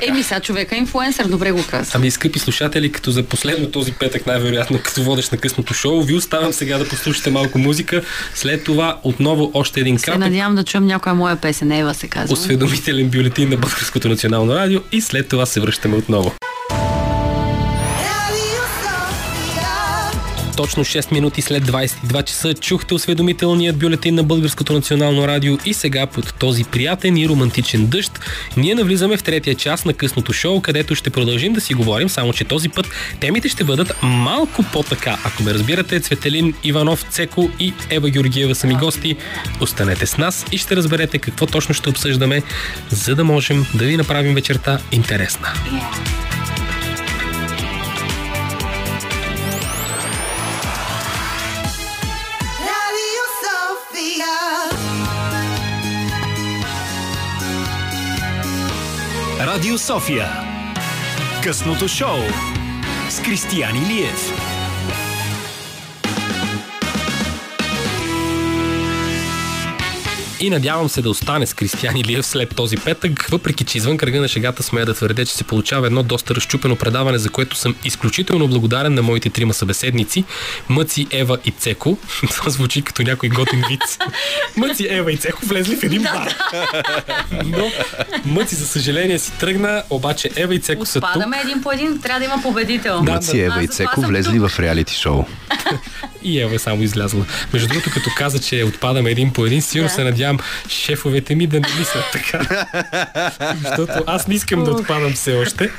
Еми, 0.00 0.22
сега 0.22 0.40
човека 0.40 0.76
е 0.76 0.78
инфуенсър, 0.78 1.24
добре 1.24 1.52
го 1.52 1.64
каза. 1.70 1.92
Ами, 1.94 2.10
скъпи 2.10 2.38
слушатели, 2.38 2.92
като 2.92 3.10
за 3.10 3.22
последно 3.22 3.70
този 3.70 3.92
петък, 3.92 4.26
най-вероятно, 4.26 4.78
като 4.82 5.02
водещ 5.02 5.32
на 5.32 5.38
късното 5.38 5.74
шоу, 5.74 6.02
ви 6.02 6.14
оставям 6.14 6.52
сега 6.52 6.78
да 6.78 6.88
послушате 6.88 7.30
малко 7.30 7.58
музика. 7.58 8.02
След 8.34 8.64
това 8.64 9.00
отново 9.02 9.50
още 9.54 9.80
един 9.80 9.98
Се 9.98 10.04
кратък 10.04 10.20
надявам 10.20 10.54
да 10.54 10.64
чуем 10.64 10.86
някоя 10.86 11.14
моя 11.14 11.36
песен. 11.36 11.72
Ева 11.72 11.94
се 11.94 12.08
казва. 12.08 12.32
осведомителен 12.32 13.08
бюлетин 13.08 13.48
на 13.48 13.56
Българското 13.56 14.08
национално 14.08 14.54
радио 14.54 14.80
и 14.92 15.00
след 15.00 15.28
това 15.28 15.46
се 15.46 15.60
връщаме 15.60 15.96
отново. 15.96 16.32
Точно 20.58 20.84
6 20.84 21.12
минути 21.12 21.42
след 21.42 21.64
22 21.64 22.24
часа 22.24 22.54
чухте 22.54 22.94
осведомителният 22.94 23.78
бюлетин 23.78 24.14
на 24.14 24.22
Българското 24.22 24.72
национално 24.72 25.28
радио 25.28 25.58
и 25.64 25.74
сега 25.74 26.06
под 26.06 26.34
този 26.34 26.64
приятен 26.64 27.16
и 27.16 27.28
романтичен 27.28 27.86
дъжд 27.86 28.20
ние 28.56 28.74
навлизаме 28.74 29.16
в 29.16 29.22
третия 29.22 29.54
час 29.54 29.84
на 29.84 29.94
късното 29.94 30.32
шоу, 30.32 30.60
където 30.60 30.94
ще 30.94 31.10
продължим 31.10 31.52
да 31.52 31.60
си 31.60 31.74
говорим, 31.74 32.08
само 32.08 32.32
че 32.32 32.44
този 32.44 32.68
път 32.68 32.86
темите 33.20 33.48
ще 33.48 33.64
бъдат 33.64 33.92
малко 34.02 34.64
по-така. 34.72 35.18
Ако 35.24 35.42
ме 35.42 35.54
разбирате, 35.54 36.00
Цветелин 36.00 36.54
Иванов 36.64 37.02
Цеко 37.10 37.50
и 37.60 37.72
Ева 37.90 38.10
Георгиева 38.10 38.54
са 38.54 38.66
ми 38.66 38.74
гости. 38.74 39.16
Останете 39.60 40.06
с 40.06 40.18
нас 40.18 40.44
и 40.52 40.58
ще 40.58 40.76
разберете 40.76 41.18
какво 41.18 41.46
точно 41.46 41.74
ще 41.74 41.88
обсъждаме, 41.88 42.42
за 42.90 43.14
да 43.14 43.24
можем 43.24 43.66
да 43.74 43.84
ви 43.84 43.96
направим 43.96 44.34
вечерта 44.34 44.78
интересна. 44.92 45.48
Radio 45.48 46.67
Радио 59.54 59.78
София. 59.78 60.28
Късното 61.42 61.88
шоу 61.88 62.18
с 63.10 63.22
Кристиян 63.22 63.76
Илиев. 63.76 64.47
И 70.40 70.50
надявам 70.50 70.88
се 70.88 71.02
да 71.02 71.10
остане 71.10 71.46
с 71.46 71.54
Кристиан 71.54 71.96
Илиев 71.96 72.26
след 72.26 72.56
този 72.56 72.76
петък, 72.76 73.26
въпреки 73.30 73.64
че 73.64 73.78
извън 73.78 73.96
кръга 73.96 74.20
на 74.20 74.28
шегата 74.28 74.62
смея 74.62 74.86
да 74.86 74.94
твърдя, 74.94 75.24
че 75.26 75.34
се 75.34 75.44
получава 75.44 75.86
едно 75.86 76.02
доста 76.02 76.34
разчупено 76.34 76.76
предаване, 76.76 77.18
за 77.18 77.30
което 77.30 77.56
съм 77.56 77.74
изключително 77.84 78.48
благодарен 78.48 78.94
на 78.94 79.02
моите 79.02 79.30
трима 79.30 79.54
събеседници 79.54 80.24
Мъци, 80.68 81.06
Ева 81.10 81.38
и 81.44 81.50
Цеко. 81.50 81.98
Това 82.30 82.50
звучи 82.50 82.82
като 82.82 83.02
някой 83.02 83.28
готин 83.28 83.64
виц. 83.68 83.98
Мъци, 84.56 84.86
Ева 84.90 85.12
и 85.12 85.16
Цеко 85.16 85.46
влезли 85.46 85.76
в 85.76 85.82
един 85.82 86.02
бар. 86.02 86.34
Но 87.44 87.70
Мъци, 88.24 88.54
за 88.54 88.66
съжаление, 88.66 89.18
си 89.18 89.32
тръгна, 89.32 89.82
обаче 89.90 90.30
Ева 90.36 90.54
и 90.54 90.58
Цеко 90.60 90.86
са 90.86 91.00
тук. 91.00 91.08
Отпадаме 91.08 91.40
един 91.44 91.62
по 91.62 91.72
един, 91.72 92.00
трябва 92.00 92.18
да 92.18 92.24
има 92.24 92.42
победител. 92.42 93.00
Да, 93.02 93.12
Мъци, 93.12 93.38
Ева 93.38 93.62
и 93.64 93.68
Цеко 93.68 94.00
влезли 94.00 94.38
тук. 94.38 94.50
в 94.50 94.60
реалити 94.60 94.94
шоу. 94.94 95.24
И 96.22 96.40
Ева 96.40 96.54
е 96.54 96.58
само 96.58 96.82
излязла. 96.82 97.24
Между 97.52 97.68
другото, 97.68 97.90
като 97.94 98.10
каза, 98.16 98.38
че 98.38 98.64
отпадаме 98.64 99.10
един 99.10 99.32
по 99.32 99.46
един, 99.46 99.62
сигурно 99.62 99.88
Да. 99.88 99.94
се 99.94 100.04
надявам 100.04 100.27
шефовете 100.68 101.34
ми 101.34 101.46
да 101.46 101.60
не 101.60 101.68
мислят 101.78 102.04
така. 102.12 102.66
Защото 103.64 104.04
аз 104.06 104.28
не 104.28 104.34
искам 104.34 104.64
да 104.64 104.70
отпадам 104.70 105.12
все 105.12 105.36
още. 105.36 105.70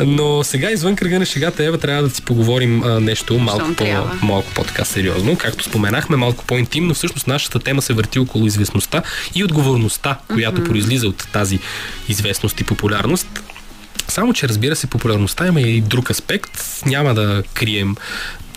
Но 0.00 0.44
сега 0.44 0.70
извън 0.70 0.96
кръга 0.96 1.18
на 1.18 1.26
шегата, 1.26 1.64
Ева, 1.64 1.78
трябва 1.78 2.02
да 2.02 2.10
си 2.10 2.22
поговорим 2.22 2.82
а, 2.82 3.00
нещо 3.00 3.38
малко, 3.38 3.74
по, 3.74 3.84
малко 4.22 4.50
по-така 4.54 4.84
сериозно. 4.84 5.36
Както 5.36 5.64
споменахме, 5.64 6.16
малко 6.16 6.44
по-интимно. 6.44 6.94
Всъщност 6.94 7.26
нашата 7.26 7.58
тема 7.58 7.82
се 7.82 7.92
върти 7.92 8.18
около 8.18 8.46
известността 8.46 9.02
и 9.34 9.44
отговорността, 9.44 10.18
която 10.32 10.64
произлиза 10.64 11.08
от 11.08 11.28
тази 11.32 11.58
известност 12.08 12.60
и 12.60 12.64
популярност. 12.64 13.43
Само, 14.08 14.32
че 14.32 14.48
разбира 14.48 14.76
се, 14.76 14.86
популярността 14.86 15.46
има 15.46 15.60
и 15.60 15.80
друг 15.80 16.10
аспект. 16.10 16.82
Няма 16.86 17.14
да 17.14 17.42
крием. 17.54 17.96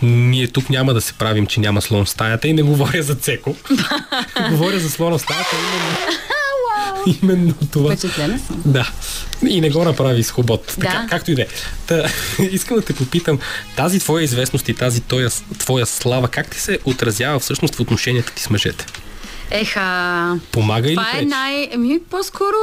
Ние 0.01 0.47
тук 0.47 0.69
няма 0.69 0.93
да 0.93 1.01
се 1.01 1.13
правим, 1.13 1.47
че 1.47 1.59
няма 1.59 1.81
слон 1.81 2.05
в 2.05 2.09
стаята 2.09 2.47
и 2.47 2.53
не 2.53 2.63
говоря 2.63 3.03
за 3.03 3.15
Цеко. 3.15 3.55
говоря 4.49 4.79
за 4.79 4.89
слона 4.89 5.17
в 5.17 5.21
стаята 5.21 5.55
именно, 5.55 7.17
именно 7.23 7.53
това. 7.71 7.95
Впечатлена 7.95 8.39
съм. 8.39 8.61
Да. 8.65 8.91
И 9.49 9.61
не 9.61 9.69
го 9.69 9.83
направи 9.83 10.23
с. 10.23 10.33
Така, 10.35 10.87
Да. 10.87 11.07
както 11.09 11.31
и 11.31 11.35
да 11.35 11.41
е. 11.41 11.47
Искам 12.51 12.77
да 12.77 12.85
те 12.85 12.95
попитам, 12.95 13.39
тази 13.75 13.99
твоя 13.99 14.23
известност 14.23 14.69
и 14.69 14.73
тази 14.73 15.01
твоя, 15.01 15.29
твоя 15.57 15.85
слава, 15.85 16.27
как 16.27 16.49
ти 16.51 16.59
се 16.59 16.79
отразява 16.85 17.39
всъщност 17.39 17.75
в 17.75 17.79
отношенията 17.79 18.31
ти 18.31 18.43
с 18.43 18.49
мъжете? 18.49 18.85
Еха, 19.51 20.39
Помага 20.51 20.89
това 20.89 21.09
е 21.09 21.13
пречи? 21.13 21.25
най... 21.25 21.69
Ами, 21.73 21.99
по-скоро... 22.11 22.55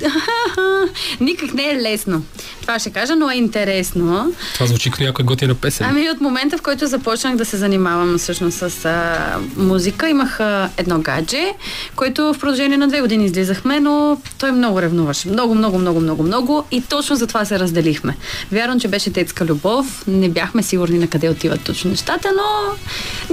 Никак 1.20 1.54
не 1.54 1.70
е 1.70 1.82
лесно. 1.82 2.22
Това 2.60 2.78
ще 2.78 2.90
кажа, 2.90 3.16
но 3.16 3.30
е 3.30 3.34
интересно. 3.34 4.32
Това 4.54 4.66
звучи 4.66 4.90
като 4.90 5.04
някоя 5.04 5.26
готина 5.26 5.54
песен. 5.54 5.86
Ами 5.90 6.10
от 6.10 6.20
момента, 6.20 6.58
в 6.58 6.62
който 6.62 6.86
започнах 6.86 7.36
да 7.36 7.44
се 7.44 7.56
занимавам 7.56 8.18
всъщност 8.18 8.58
с 8.58 8.84
а, 8.84 9.18
музика, 9.56 10.08
имах 10.08 10.40
а, 10.40 10.70
едно 10.76 10.98
гадже, 11.00 11.52
което 11.96 12.22
в 12.22 12.38
продължение 12.38 12.76
на 12.76 12.88
две 12.88 13.00
години 13.00 13.24
излизахме, 13.24 13.80
но 13.80 14.20
той 14.38 14.52
много 14.52 14.82
ревнуваше. 14.82 15.28
Много, 15.28 15.54
много, 15.54 15.78
много, 15.78 16.00
много, 16.00 16.22
много. 16.22 16.64
И 16.70 16.82
точно 16.82 17.16
за 17.16 17.26
това 17.26 17.44
се 17.44 17.58
разделихме. 17.58 18.16
Вярвам, 18.52 18.80
че 18.80 18.88
беше 18.88 19.10
детска 19.10 19.44
любов. 19.44 20.04
Не 20.06 20.28
бяхме 20.28 20.62
сигурни 20.62 20.98
на 20.98 21.06
къде 21.06 21.28
отиват 21.28 21.60
точно 21.60 21.90
нещата, 21.90 22.28
но 22.36 22.74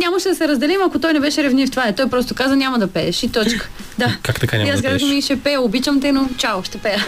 нямаше 0.01 0.29
да 0.29 0.35
се 0.35 0.47
разделим, 0.47 0.81
ако 0.81 0.99
той 0.99 1.13
не 1.13 1.19
беше 1.19 1.43
ревнив. 1.43 1.71
Това 1.71 1.87
е. 1.87 1.95
Той 1.95 2.09
просто 2.09 2.35
каза, 2.35 2.55
няма 2.55 2.79
да 2.79 2.87
пееш 2.95 3.23
и 3.23 3.29
точка. 3.31 3.69
Да. 3.97 4.17
Как 4.21 4.39
така 4.39 4.57
няма 4.57 4.69
и 4.69 4.71
аз 4.71 4.81
да 4.81 4.89
казах, 4.89 5.09
ми 5.09 5.21
ще 5.21 5.39
пея, 5.39 5.61
обичам 5.61 6.01
те, 6.01 6.11
но 6.11 6.29
чао, 6.37 6.63
ще 6.63 6.77
пея. 6.77 7.05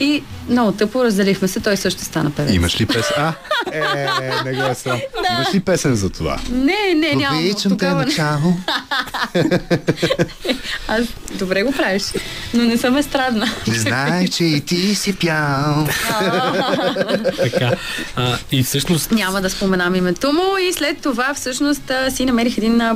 И 0.00 0.22
много 0.48 0.72
тъпо 0.72 1.04
разделихме 1.04 1.48
се, 1.48 1.60
той 1.60 1.76
също 1.76 2.04
стана 2.04 2.30
певец. 2.30 2.54
Имаш 2.54 2.80
ли 2.80 2.86
песен? 2.86 3.14
А, 3.16 3.34
е, 3.72 4.40
не 4.44 4.54
го 4.54 4.62
е 4.62 4.74
срам. 4.74 5.00
Имаш 5.34 5.54
ли 5.54 5.60
песен 5.60 5.94
за 5.94 6.10
това? 6.10 6.38
Не, 6.50 6.94
не, 6.96 7.14
нямам. 7.14 7.38
Обичам 7.38 7.78
те 7.78 7.90
начало. 7.90 8.54
Аз 10.88 11.06
добре 11.34 11.62
го 11.62 11.72
правиш, 11.72 12.02
но 12.54 12.64
не 12.64 12.78
съм 12.78 12.96
естрадна. 12.96 13.46
Не 13.68 13.74
знаех, 13.74 14.30
че 14.30 14.44
и 14.44 14.60
ти 14.60 14.94
си 14.94 15.16
пял. 15.16 15.88
Така. 17.36 17.72
А, 18.16 18.38
и 18.52 18.62
всъщност 18.62 19.10
Няма 19.12 19.40
да 19.40 19.50
споменам 19.50 19.94
името 19.94 20.32
му 20.32 20.58
и 20.68 20.72
след 20.72 21.00
това 21.00 21.34
всъщност 21.34 21.92
си 22.10 22.24
намерих 22.24 22.58
един 22.58 22.78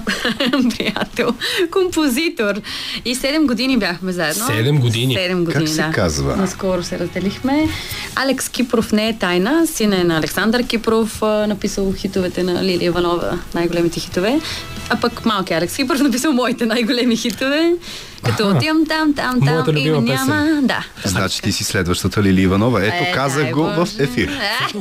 приятел, 0.76 1.34
композитор. 1.70 2.60
И 3.04 3.16
7 3.16 3.46
години 3.46 3.78
бяхме 3.78 4.12
заедно. 4.12 4.46
Седем 4.46 4.80
години? 4.80 5.16
7 5.16 5.44
години, 5.44 5.64
Как 5.64 5.68
се 5.68 5.82
да. 5.82 5.90
казва? 5.90 6.36
Наскоро 6.36 6.82
се 6.82 6.98
разделихме. 7.36 7.68
Алекс 8.16 8.48
Кипров 8.48 8.92
не 8.92 9.08
е 9.08 9.18
тайна. 9.18 9.66
Син 9.66 9.92
е 9.92 10.04
на 10.04 10.18
Александър 10.18 10.66
Кипров, 10.66 11.22
написал 11.22 11.92
хитовете 11.92 12.42
на 12.42 12.64
Лилия 12.64 12.86
Иванова, 12.86 13.38
най-големите 13.54 14.00
хитове. 14.00 14.40
А 14.88 15.00
пък 15.00 15.24
малки 15.24 15.54
Алекс 15.54 15.76
Кипров 15.76 16.00
написал 16.02 16.32
моите 16.32 16.66
най-големи 16.66 17.16
хитове. 17.16 17.72
Като 18.22 18.48
отивам 18.50 18.86
там, 18.86 19.14
там, 19.14 19.40
там 19.44 19.54
Моята 19.54 19.78
и 19.78 19.90
няма. 19.90 20.60
Да. 20.62 20.84
Значи 21.04 21.42
ти 21.42 21.52
си 21.52 21.64
следващата 21.64 22.22
Лили 22.22 22.42
Иванова. 22.42 22.84
Ето, 22.84 23.04
Е, 23.04 23.12
казах 23.14 23.50
го 23.50 23.62
в 23.62 23.88
ефир. 23.98 24.28
Е, 24.28 24.78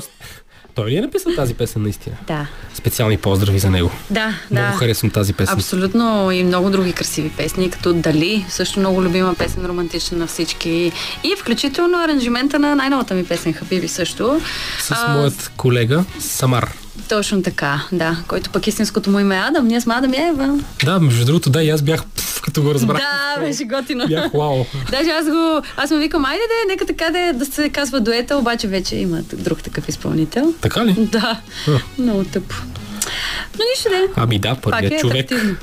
той 0.76 0.90
ли 0.90 0.96
е 0.96 1.02
написал 1.02 1.32
тази 1.36 1.54
песен 1.54 1.82
наистина? 1.82 2.16
Да. 2.28 2.48
Специални 2.74 3.18
поздрави 3.18 3.60
за 3.60 3.70
него. 3.70 3.92
Да, 4.10 4.34
Много 4.52 4.72
да. 4.72 4.78
харесвам 4.78 5.12
тази 5.12 5.34
песен. 5.34 5.56
Абсолютно 5.56 6.32
и 6.32 6.44
много 6.44 6.70
други 6.70 6.94
красиви 6.94 7.30
песни, 7.30 7.70
като 7.70 7.94
Дали, 7.94 8.46
също 8.50 8.80
много 8.80 9.04
любима 9.04 9.36
песен, 9.36 9.66
романтична 9.66 10.18
на 10.18 10.28
всички. 10.28 10.92
И 11.24 11.36
включително 11.40 12.04
аранжимента 12.04 12.60
на 12.60 12.76
най-новата 12.76 13.14
ми 13.14 13.26
песен 13.26 13.54
Хабиби 13.54 13.88
също. 13.88 14.42
С 14.80 15.08
моят 15.10 15.52
колега 15.58 16.06
Самар. 16.20 16.85
Точно 17.10 17.44
така, 17.44 17.82
да. 17.92 18.18
Който 18.28 18.50
пък 18.50 18.68
истинското 18.68 19.10
му 19.10 19.20
име 19.20 19.36
е 19.36 19.40
Адам, 19.40 19.68
ние 19.68 19.82
сме 19.82 19.94
Адам 19.94 20.14
и 20.14 20.18
Ева. 20.18 20.60
Да, 20.86 21.00
между 21.00 21.26
другото, 21.26 21.50
да, 21.50 21.64
и 21.64 21.70
аз 21.70 21.82
бях, 21.82 22.06
пф, 22.06 22.42
като 22.42 22.62
го 22.62 22.74
разбрах. 22.74 22.98
Да, 22.98 23.42
беше 23.42 23.64
готино. 23.64 24.08
Бях 24.08 24.32
вау. 24.34 24.66
Даже 24.92 25.10
аз 25.10 25.26
го, 25.26 25.62
аз 25.78 25.92
му 25.92 25.98
викам, 25.98 26.26
айде 26.26 26.42
де, 26.42 26.74
нека 26.74 26.86
така 26.86 27.10
де, 27.10 27.34
да 27.34 27.46
се 27.46 27.70
казва 27.70 28.00
дуета, 28.00 28.38
обаче 28.38 28.68
вече 28.68 28.96
има 28.96 29.18
друг 29.34 29.64
такъв 29.64 29.90
изпълнител. 29.90 30.54
Така 30.62 30.86
ли? 30.86 30.94
Да, 30.94 31.42
А. 31.68 31.80
много 31.98 32.24
тъпо. 32.24 32.56
Но 33.60 33.66
нищо 33.68 33.90
де. 33.90 34.08
Ами 34.16 34.40
да, 34.40 34.56
първият 34.56 34.94
е 34.94 34.98
човек. 34.98 35.26
атрактивно. 35.26 35.56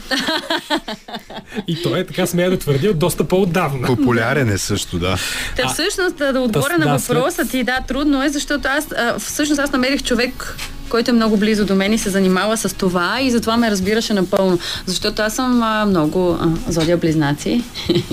И 1.69 1.83
той 1.83 1.99
е 1.99 2.07
така 2.07 2.27
смея 2.27 2.51
да 2.51 2.59
твърди 2.59 2.89
от 2.89 2.99
доста 2.99 3.25
по-отдавна. 3.25 3.87
Популярен 3.87 4.51
е 4.51 4.59
също, 4.59 4.99
да. 4.99 5.17
Та 5.57 5.69
всъщност 5.69 6.17
да, 6.17 6.33
да 6.33 6.41
отговоря 6.41 6.79
да, 6.79 6.85
на 6.85 6.99
след- 6.99 7.17
въпроса 7.17 7.45
ти, 7.45 7.65
да, 7.65 7.81
трудно 7.81 8.23
е, 8.23 8.29
защото 8.29 8.69
аз 8.69 8.87
всъщност 9.21 9.61
аз 9.61 9.73
намерих 9.73 10.03
човек, 10.03 10.57
който 10.93 11.11
е 11.11 11.15
много 11.15 11.37
близо 11.37 11.65
до 11.65 11.75
мен 11.75 11.93
и 11.93 11.99
се 11.99 12.11
занимава 12.11 12.57
с 12.57 12.77
това 12.77 13.21
и 13.21 13.31
затова 13.31 13.57
ме 13.57 13.71
разбираше 13.71 14.15
напълно. 14.15 14.59
Защото 14.87 15.23
аз 15.23 15.35
съм 15.35 15.63
а, 15.63 15.87
много 15.87 16.39
а, 16.41 16.49
зодия 16.69 16.97
близнаци, 16.97 17.63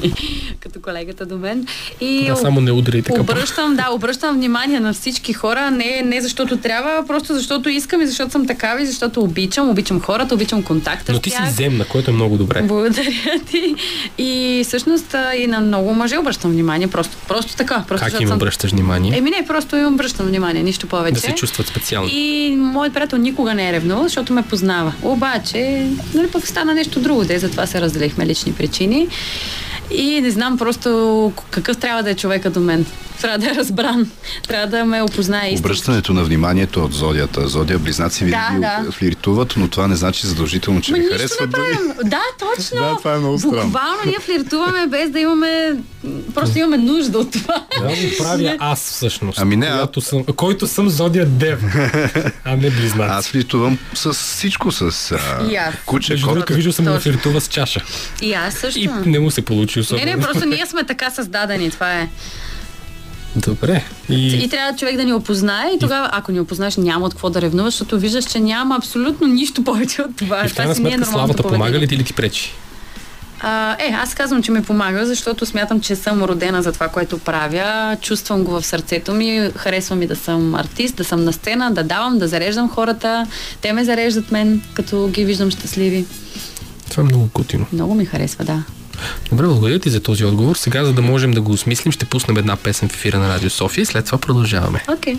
като 0.59 0.81
колегата 0.81 1.25
до 1.25 1.37
мен. 1.37 1.67
И 2.01 2.25
Да, 2.27 2.35
само 2.35 2.61
не 2.61 2.71
удари 2.71 3.01
така. 3.01 3.21
Обръщам, 3.21 3.75
да, 3.75 3.89
обръщам 3.91 4.35
внимание 4.35 4.79
на 4.79 4.93
всички 4.93 5.33
хора, 5.33 5.71
не, 5.71 6.01
не 6.05 6.21
защото 6.21 6.57
трябва, 6.57 7.07
просто 7.07 7.33
защото 7.33 7.69
искам 7.69 8.01
и 8.01 8.07
защото 8.07 8.31
съм 8.31 8.47
такава 8.47 8.81
и 8.81 8.85
защото 8.85 9.21
обичам, 9.21 9.69
обичам 9.69 10.01
хората, 10.01 10.35
обичам 10.35 10.63
контакта 10.63 11.13
Но 11.13 11.19
ти 11.19 11.29
си 11.29 11.37
земна, 11.51 11.85
което 11.85 12.11
е 12.11 12.13
много 12.13 12.37
добре. 12.37 12.61
Благодаря 12.61 13.39
ти. 13.51 13.75
И 14.17 14.63
всъщност 14.67 15.15
и 15.37 15.47
на 15.47 15.59
много 15.59 15.93
мъже 15.93 16.17
обръщам 16.17 16.51
внимание, 16.51 16.87
просто, 16.87 17.17
просто 17.27 17.55
така. 17.55 17.83
Просто 17.87 18.07
Как 18.11 18.21
им 18.21 18.31
обръщаш 18.31 18.71
внимание? 18.71 19.17
Еми 19.17 19.29
не, 19.29 19.45
просто 19.47 19.75
им 19.75 19.93
обръщам 19.93 20.25
внимание, 20.25 20.63
нищо 20.63 20.87
повече. 20.87 21.13
Да 21.13 21.19
се 21.19 21.31
чувстват 21.31 21.67
специално. 21.67 22.09
И 22.11 22.68
моят 22.69 22.93
приятел 22.93 23.17
никога 23.17 23.53
не 23.53 23.69
е 23.69 23.73
ревнувал, 23.73 24.03
защото 24.03 24.33
ме 24.33 24.41
познава. 24.41 24.93
Обаче, 25.03 25.87
нали 26.13 26.27
пък 26.27 26.47
стана 26.47 26.73
нещо 26.73 26.99
друго, 26.99 27.25
де, 27.25 27.39
затова 27.39 27.65
се 27.65 27.81
разделихме 27.81 28.25
лични 28.25 28.53
причини. 28.53 29.07
И 29.91 30.21
не 30.21 30.31
знам 30.31 30.57
просто 30.57 30.89
какъв 31.49 31.77
трябва 31.77 32.03
да 32.03 32.09
е 32.09 32.15
човека 32.15 32.49
до 32.49 32.59
мен. 32.59 32.85
Трябва 33.21 33.37
да 33.37 33.51
е 33.51 33.55
разбран. 33.55 34.11
Трябва 34.47 34.67
да 34.67 34.85
ме 34.85 35.01
опознае. 35.01 35.55
Обръщането 35.59 36.13
на 36.13 36.23
вниманието 36.23 36.83
от 36.83 36.93
зодията. 36.93 37.47
Зодия 37.47 37.79
близнаци 37.79 38.25
винаги 38.25 38.55
Да, 38.55 38.81
да. 38.83 38.91
флиртуват, 38.91 39.53
но 39.57 39.67
това 39.67 39.87
не 39.87 39.95
значи 39.95 40.27
задължително, 40.27 40.81
че 40.81 40.91
Ма 40.91 40.97
ви 40.97 41.05
харесват. 41.05 41.51
правим. 41.51 41.93
Да, 42.03 42.21
точно. 42.39 42.77
Да, 42.81 42.95
това 42.97 43.15
е 43.15 43.17
много 43.17 43.39
странно. 43.39 43.63
Буквално 43.63 43.97
ние 44.05 44.17
флиртуваме 44.19 44.87
без 44.87 45.09
да 45.09 45.19
имаме... 45.19 45.75
Просто 46.35 46.57
имаме 46.57 46.77
нужда 46.77 47.19
от 47.19 47.31
това. 47.31 47.65
Да, 47.81 47.87
го 47.87 47.93
правя 48.17 48.57
аз 48.59 48.79
всъщност. 48.79 49.39
Ами 49.39 49.55
не, 49.55 49.65
а- 49.65 49.87
съм, 50.01 50.23
който 50.25 50.67
съм 50.67 50.89
зодия 50.89 51.25
Дев, 51.25 51.59
а 52.45 52.55
не 52.55 52.69
близнаци. 52.69 53.11
Аз 53.11 53.27
флиртувам 53.27 53.77
с 53.93 54.13
всичко, 54.13 54.71
с 54.71 54.81
И 55.51 55.55
а, 55.55 55.73
куче, 55.85 56.13
Между 56.13 56.27
другото, 56.27 56.53
виждал 56.53 56.73
съм 56.73 56.85
го 56.85 56.91
Точно. 56.91 57.11
флиртува 57.11 57.41
с 57.41 57.47
чаша. 57.47 57.81
И 58.21 58.33
аз 58.33 58.53
също. 58.53 58.79
И 58.79 58.89
не 59.05 59.19
му 59.19 59.31
се 59.31 59.41
получи 59.41 59.79
Не, 59.79 59.81
особено. 59.81 60.05
не, 60.05 60.19
просто 60.19 60.45
ние 60.45 60.65
сме 60.65 60.83
така 60.83 61.11
създадени, 61.11 61.71
това 61.71 61.93
е. 61.93 62.09
Добре. 63.35 63.83
И, 64.09 64.43
И 64.43 64.49
трябва 64.49 64.77
човек 64.77 64.95
да 64.95 65.03
ни 65.03 65.13
опознае 65.13 65.71
и 65.75 65.79
тогава, 65.79 66.09
ако 66.11 66.31
ни 66.31 66.39
опознаеш, 66.39 66.77
няма 66.77 67.05
от 67.05 67.13
какво 67.13 67.29
да 67.29 67.41
ревнуваш, 67.41 67.73
защото 67.73 67.99
виждаш, 67.99 68.25
че 68.25 68.39
няма 68.39 68.75
абсолютно 68.75 69.27
нищо 69.27 69.63
повече 69.63 70.01
от 70.01 70.15
това. 70.15 70.45
и 70.45 70.47
в 70.47 70.55
крайна 70.55 70.69
не 70.69 70.89
е 70.89 70.91
сметка 70.93 71.05
славата 71.05 71.43
помага 71.43 71.79
ли 71.79 71.87
ти 71.87 71.95
или 71.95 72.03
ти 72.03 72.13
пречи? 72.13 72.53
А, 73.39 73.75
е, 73.79 73.91
аз 73.91 74.15
казвам, 74.15 74.43
че 74.43 74.51
ми 74.51 74.63
помага, 74.63 75.05
защото 75.05 75.45
смятам, 75.45 75.81
че 75.81 75.95
съм 75.95 76.23
родена 76.23 76.61
за 76.61 76.71
това, 76.71 76.87
което 76.87 77.19
правя. 77.19 77.97
Чувствам 78.01 78.43
го 78.43 78.51
в 78.51 78.65
сърцето 78.65 79.13
ми. 79.13 79.49
Харесва 79.55 79.95
ми 79.95 80.07
да 80.07 80.15
съм 80.15 80.55
артист, 80.55 80.95
да 80.95 81.03
съм 81.03 81.23
на 81.23 81.33
сцена, 81.33 81.71
да 81.71 81.83
давам, 81.83 82.19
да 82.19 82.27
зареждам 82.27 82.69
хората. 82.69 83.27
Те 83.61 83.73
ме 83.73 83.83
зареждат 83.83 84.31
мен, 84.31 84.61
като 84.73 85.07
ги 85.07 85.25
виждам 85.25 85.51
щастливи. 85.51 86.05
Това 86.91 87.01
е 87.01 87.05
много 87.05 87.29
готино. 87.33 87.65
Много 87.73 87.95
ми 87.95 88.05
харесва, 88.05 88.45
да. 88.45 88.63
Добре, 89.29 89.45
благодаря 89.45 89.79
ти 89.79 89.89
за 89.89 89.99
този 89.99 90.25
отговор. 90.25 90.55
Сега, 90.55 90.85
за 90.85 90.93
да 90.93 91.01
можем 91.01 91.31
да 91.31 91.41
го 91.41 91.51
осмислим, 91.51 91.91
ще 91.91 92.05
пуснем 92.05 92.37
една 92.37 92.55
песен 92.55 92.89
в 92.89 92.93
ефира 92.93 93.19
на 93.19 93.29
Радио 93.29 93.49
София 93.49 93.81
и 93.81 93.85
след 93.85 94.05
това 94.05 94.17
продължаваме. 94.17 94.83
Окей. 94.87 95.17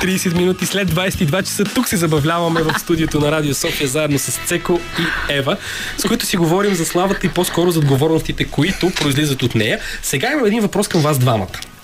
30 0.00 0.36
минути 0.36 0.66
след 0.66 0.90
22 0.90 1.42
часа 1.42 1.64
тук 1.64 1.88
се 1.88 1.96
забавляваме 1.96 2.62
в 2.62 2.78
студиото 2.78 3.20
на 3.20 3.32
Радио 3.32 3.54
София 3.54 3.88
заедно 3.88 4.18
с 4.18 4.40
Цеко 4.46 4.80
и 4.98 5.32
Ева, 5.34 5.56
с 5.98 6.08
които 6.08 6.26
си 6.26 6.36
говорим 6.36 6.74
за 6.74 6.84
славата 6.84 7.26
и 7.26 7.30
по-скоро 7.30 7.70
за 7.70 7.78
отговорностите, 7.78 8.44
които 8.44 8.90
произлизат 8.90 9.42
от 9.42 9.54
нея. 9.54 9.80
Сега 10.02 10.32
имам 10.32 10.46
един 10.46 10.60
въпрос 10.60 10.88
към 10.88 11.00
вас 11.00 11.18
двамата. 11.18 11.75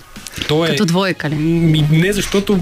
То 0.49 0.67
е... 0.67 0.69
Като 0.69 0.85
двойка 0.85 1.31
ли? 1.31 1.35
Ми, 1.35 1.87
не, 1.91 2.13
защото 2.13 2.61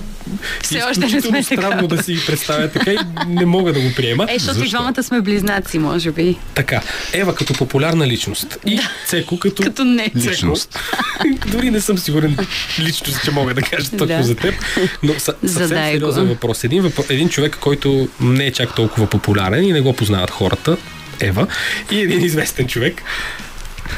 Все 0.62 0.78
е 0.78 0.82
още 0.82 1.00
не 1.00 1.06
изключително 1.06 1.42
сме 1.44 1.56
странно 1.56 1.88
така. 1.88 1.96
да 1.96 2.02
си 2.02 2.16
представя 2.26 2.68
така 2.68 2.92
и 2.92 2.98
не 3.28 3.46
мога 3.46 3.72
да 3.72 3.80
го 3.80 3.92
приема. 3.96 4.26
Е, 4.30 4.38
защото 4.38 4.64
и 4.64 4.68
двамата 4.68 5.02
сме 5.02 5.20
близнаци, 5.20 5.78
може 5.78 6.10
би. 6.10 6.36
Така, 6.54 6.80
Ева 7.12 7.34
като 7.34 7.52
популярна 7.54 8.06
личност 8.06 8.58
и 8.66 8.80
Цеко 9.06 9.38
като... 9.38 9.62
Като 9.62 9.84
не. 9.84 10.10
Личност. 10.16 10.78
Дори 11.46 11.70
не 11.70 11.80
съм 11.80 11.98
сигурен 11.98 12.36
лично, 12.78 13.12
че 13.24 13.30
мога 13.30 13.54
да 13.54 13.62
кажа 13.62 13.90
точно 13.90 14.06
Да. 14.06 14.22
за 14.22 14.34
теб, 14.34 14.54
но 15.02 15.12
са, 15.12 15.20
съвсем 15.20 15.48
Задай 15.68 15.92
го. 15.92 15.96
сериозен 15.96 16.26
въпрос. 16.26 16.64
Един, 16.64 16.82
въпро... 16.82 17.04
един 17.08 17.28
човек, 17.28 17.56
който 17.60 18.08
не 18.20 18.46
е 18.46 18.52
чак 18.52 18.74
толкова 18.74 19.06
популярен 19.06 19.64
и 19.64 19.72
не 19.72 19.80
го 19.80 19.92
познават 19.92 20.30
хората, 20.30 20.76
Ева, 21.20 21.46
и 21.90 22.00
един 22.00 22.24
известен 22.24 22.66
човек, 22.66 23.02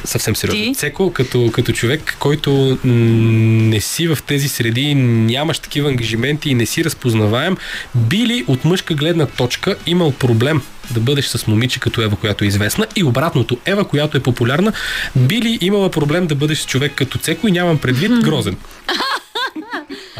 съвсем 0.04 0.36
сериозно. 0.36 0.64
Ти? 0.64 0.74
Цеко, 0.74 1.12
като, 1.12 1.50
като 1.52 1.72
човек, 1.72 2.16
който 2.18 2.78
не 2.84 3.80
си 3.80 4.08
в 4.08 4.18
тези 4.26 4.48
среди, 4.48 4.94
нямаш 4.94 5.58
такива 5.58 5.88
ангажименти 5.88 6.50
и 6.50 6.54
не 6.54 6.66
си 6.66 6.84
разпознаваем, 6.84 7.56
би 7.94 8.26
ли 8.26 8.44
от 8.46 8.64
мъжка 8.64 8.94
гледна 8.94 9.26
точка 9.26 9.76
имал 9.86 10.12
проблем 10.12 10.62
да 10.90 11.00
бъдеш 11.00 11.26
с 11.26 11.46
момиче 11.46 11.80
като 11.80 12.02
Ева, 12.02 12.16
която 12.16 12.44
е 12.44 12.46
известна 12.46 12.86
и 12.96 13.04
обратното, 13.04 13.58
Ева, 13.64 13.84
която 13.84 14.16
е 14.16 14.20
популярна, 14.20 14.72
би 15.16 15.42
ли 15.42 15.58
имала 15.60 15.90
проблем 15.90 16.26
да 16.26 16.34
бъдеш 16.34 16.58
с 16.58 16.66
човек 16.66 16.92
като 16.94 17.18
Цеко 17.18 17.48
и 17.48 17.52
нямам 17.52 17.78
предвид 17.78 18.12
грозен? 18.22 18.56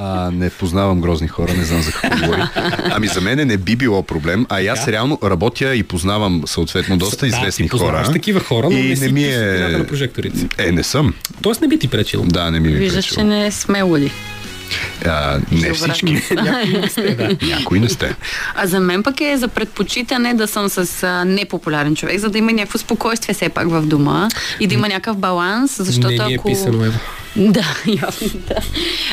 А, 0.04 0.30
не 0.30 0.50
познавам 0.50 1.00
грозни 1.00 1.28
хора, 1.28 1.54
не 1.54 1.64
знам 1.64 1.82
за 1.82 1.92
какво 1.92 2.20
говори. 2.20 2.42
Ами 2.90 3.06
за 3.06 3.20
мен 3.20 3.48
не 3.48 3.56
би 3.56 3.76
било 3.76 4.02
проблем, 4.02 4.46
а 4.48 4.60
и 4.60 4.68
аз 4.68 4.88
реално 4.88 5.18
работя 5.24 5.74
и 5.74 5.82
познавам 5.82 6.42
съответно 6.46 6.98
доста 6.98 7.16
Да, 7.16 7.26
известни 7.26 7.68
ти 7.68 7.78
хора. 7.78 8.10
такива 8.12 8.40
хора, 8.40 8.68
но 8.70 8.78
и 8.78 8.88
не 8.88 8.96
си 8.96 9.04
не 9.04 9.12
ми 9.12 9.24
е... 9.24 9.68
на 9.78 9.86
прожекторите. 9.86 10.48
Е, 10.58 10.72
не 10.72 10.82
съм. 10.82 11.14
Тоест 11.42 11.60
не 11.60 11.68
би 11.68 11.78
ти 11.78 11.88
пречил. 11.88 12.24
Да, 12.24 12.50
не 12.50 12.60
ми 12.60 12.68
е 12.68 12.72
Виждаш, 12.72 13.04
че 13.04 13.22
не 13.22 13.50
сме 13.50 13.82
луди. 13.82 14.10
А, 15.06 15.38
не 15.52 15.68
Добре. 15.68 15.74
всички. 15.74 16.22
Някои 17.46 17.80
не 17.80 17.88
сте. 17.88 18.14
А 18.54 18.66
за 18.66 18.80
мен 18.80 19.02
пък 19.02 19.20
е 19.20 19.36
за 19.36 19.48
предпочитане 19.48 20.34
да 20.34 20.46
съм 20.46 20.68
с 20.68 21.02
а, 21.02 21.24
непопулярен 21.24 21.96
човек, 21.96 22.18
за 22.18 22.30
да 22.30 22.38
има 22.38 22.52
някакво 22.52 22.78
спокойствие 22.78 23.34
все 23.34 23.48
пак 23.48 23.70
в 23.70 23.82
дома 23.82 24.28
и 24.60 24.66
да 24.66 24.74
има 24.74 24.88
някакъв 24.88 25.16
баланс, 25.16 25.76
защото 25.78 26.08
не 26.08 26.24
ни 26.24 26.32
е 26.32 26.36
ако... 26.36 26.48
писано, 26.48 26.84
Ева. 26.84 26.98
Да, 27.36 27.64
явно, 27.86 28.40
да. 28.48 28.54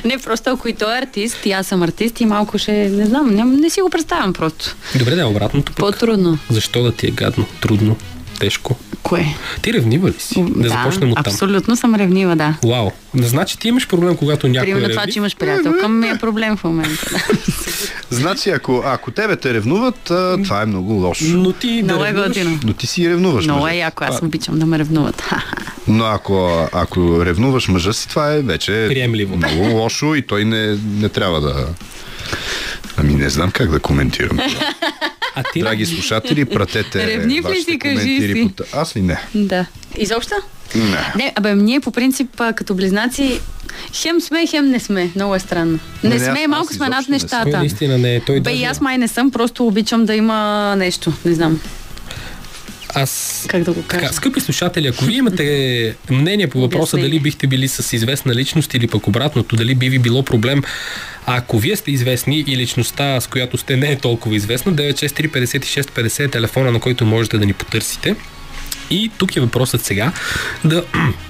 Не, 0.06 0.18
просто 0.18 0.50
ако 0.50 0.68
и 0.68 0.74
той 0.74 0.96
е 0.96 1.00
артист, 1.00 1.46
и 1.46 1.52
аз 1.52 1.68
съм 1.68 1.84
артист 1.84 2.22
и 2.22 2.26
малко 2.26 2.58
ще, 2.58 2.72
не 2.90 3.06
знам, 3.06 3.30
не, 3.30 3.44
не 3.44 3.70
си 3.70 3.82
го 3.82 3.90
представям 3.90 4.34
просто. 4.34 4.76
Добре, 4.96 5.16
да, 5.16 5.28
обратното 5.28 5.66
пък. 5.66 5.78
По-трудно. 5.78 6.38
Защо 6.50 6.84
да 6.84 6.91
ти 6.91 7.08
е 7.08 7.12
гадно, 7.12 7.46
трудно? 7.62 7.96
тежко. 8.40 8.78
Кое? 9.04 9.26
Ти 9.62 9.74
ревнива 9.74 10.10
ли 10.10 10.14
си? 10.20 10.46
Да, 10.50 10.70
започнем 10.70 11.12
от 11.12 11.16
там. 11.16 11.24
Абсолютно 11.28 11.76
съм 11.76 11.96
ревнива, 11.96 12.36
да. 12.36 12.56
Вау. 12.66 12.91
Не 13.14 13.28
значи 13.28 13.58
ти 13.58 13.68
имаш 13.68 13.88
проблем, 13.88 14.16
когато 14.16 14.48
някой 14.48 14.66
Примерно 14.66 14.86
е 14.86 14.90
това, 14.90 15.02
ревнив. 15.02 15.14
че 15.14 15.20
имаш 15.20 15.36
приятелка, 15.36 15.90
ми 15.90 16.08
е 16.08 16.18
проблем 16.18 16.58
в 16.58 16.64
момента. 16.64 17.06
Да. 17.12 17.20
Значи, 18.12 18.50
ако, 18.50 18.84
ако 18.86 19.12
тебе 19.12 19.36
те 19.36 19.54
ревнуват, 19.54 20.12
а, 20.12 20.38
това 20.44 20.62
е 20.62 20.66
много 20.66 20.94
лошо. 20.94 21.24
Но 21.28 21.52
ти 21.52 21.78
да 21.78 21.84
Много 21.84 22.04
е 22.04 22.08
ревнуваш. 22.08 22.38
Но 22.64 22.74
ти 22.74 22.88
си 22.88 23.10
ревнуваш 23.10 23.46
Много 23.46 23.68
е 23.68 23.76
яко, 23.76 24.04
аз 24.04 24.16
Това- 24.16 24.28
обичам 24.28 24.60
да 24.60 24.66
ме 24.66 24.80
ревнуват. 24.80 25.24
Но 25.90 26.06
ако, 26.06 26.68
ако 26.72 27.26
ревнуваш 27.26 27.68
мъжа 27.68 27.94
си, 27.94 28.10
това 28.10 28.34
е 28.34 28.41
вече 28.41 28.86
Приемливо. 28.88 29.36
много 29.38 29.64
лошо 29.64 30.16
и 30.16 30.22
той 30.22 30.45
не, 30.45 30.78
не 30.94 31.10
трябва 31.10 31.41
да... 31.41 31.68
Ами 32.98 33.14
не 33.14 33.30
знам 33.30 33.52
как 33.52 33.72
да 33.72 33.80
коментирам. 33.80 34.38
това. 34.38 34.74
А 35.36 35.44
ти 35.53 35.60
Драги 35.60 35.86
слушатели, 35.86 36.45
пратете 36.45 37.07
Ревнив 37.07 37.38
ли 37.38 37.41
вашите 37.41 37.72
си, 37.72 37.80
кажи 37.80 37.99
си? 38.18 38.52
По... 38.57 38.64
Аз 38.74 38.95
ли 38.95 39.02
не? 39.02 39.18
да. 39.36 39.66
Изобщо? 39.98 40.36
Не. 40.76 41.14
Не, 41.16 41.34
абе, 41.36 41.56
ние 41.56 41.80
по 41.80 41.91
принцип 41.91 42.41
като 42.56 42.76
близнаци 42.76 43.40
хем 43.94 44.22
сме, 44.22 44.48
хем 44.48 44.70
не 44.70 44.80
сме. 44.80 45.10
Много 45.16 45.36
е 45.36 45.40
странно. 45.40 45.80
Не, 46.03 46.10
Не, 46.10 46.16
не, 46.16 46.22
сме, 46.22 46.40
аз- 46.41 46.48
малко 46.48 46.68
аз 46.70 46.76
сме 46.76 46.90
над 46.90 47.10
нещата. 47.10 47.57
наистина 47.57 47.98
не 47.98 48.16
е. 48.16 48.20
Той 48.20 48.40
Бе, 48.40 48.52
и 48.52 48.64
аз 48.64 48.82
май 48.82 48.98
не 48.98 49.07
съм, 49.07 49.32
просто 49.32 49.68
обичам 49.68 50.06
да 50.06 50.16
има 50.16 50.76
нещо. 50.78 51.14
Не 51.26 51.34
знам 51.34 51.60
Аз 52.95 53.45
как 53.49 53.64
да 53.64 53.74
го 53.74 53.84
кажа. 53.88 54.02
Така, 54.02 54.14
скъпи 54.14 54.40
слушатели, 54.40 54.88
ако 54.88 55.06
вие 55.06 55.18
имате 55.18 55.95
мнение 56.10 56.48
по 56.48 56.61
въпроса 56.61 56.98
дали 56.98 57.20
бихте 57.20 57.48
били 57.48 57.68
с 57.68 57.94
известна 57.94 58.36
личност 58.36 58.74
или 58.74 58.88
пък 58.88 59.07
обратното, 59.07 59.56
дали 59.56 59.76
би 59.76 59.90
ви 59.90 59.99
било 59.99 60.24
проблем, 60.24 60.64
а 61.26 61.38
ако 61.38 61.60
вие 61.60 61.76
сте 61.76 61.91
известни 61.91 62.44
и 62.48 62.57
личността, 62.57 63.22
с 63.22 63.28
която 63.28 63.57
сте 63.57 63.78
не 63.78 63.91
е 63.91 63.98
толкова 63.98 64.36
известна, 64.36 64.74
963-56-50 64.74 66.20
е 66.20 66.28
телефона, 66.28 66.72
на 66.72 66.80
който 66.80 67.06
можете 67.06 67.38
да 67.38 67.45
ни 67.45 67.53
потърсите. 67.53 68.16
И 68.90 69.11
тук 69.18 69.36
е 69.36 69.40
въпросът 69.40 69.86
сега 69.86 70.11
да 70.66 70.84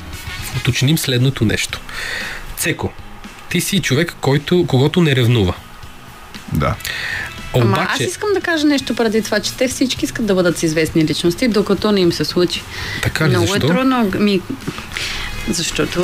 уточним 0.57 0.97
следното 0.97 1.45
нещо. 1.45 1.79
Цеко, 2.57 2.91
ти 3.49 3.61
си 3.61 3.79
човек, 3.79 4.15
който, 4.21 4.65
когото 4.67 5.01
не 5.01 5.15
ревнува. 5.15 5.53
Да. 6.53 6.75
Ама 7.55 7.77
аз 7.79 7.87
Обаче, 7.89 8.03
искам 8.03 8.29
да 8.33 8.41
кажа 8.41 8.67
нещо 8.67 8.95
преди 8.95 9.21
това, 9.21 9.39
че 9.39 9.53
те 9.53 9.67
всички 9.67 10.05
искат 10.05 10.25
да 10.25 10.35
бъдат 10.35 10.63
известни 10.63 11.05
личности, 11.05 11.47
докато 11.47 11.91
не 11.91 12.01
им 12.01 12.11
се 12.13 12.25
случи. 12.25 12.63
така 13.03 13.25
ли, 13.25 13.29
Много 13.29 13.47
защо? 13.47 13.65
е 13.67 13.69
трудно. 13.69 14.11
Ми, 14.19 14.41
защото 15.49 15.99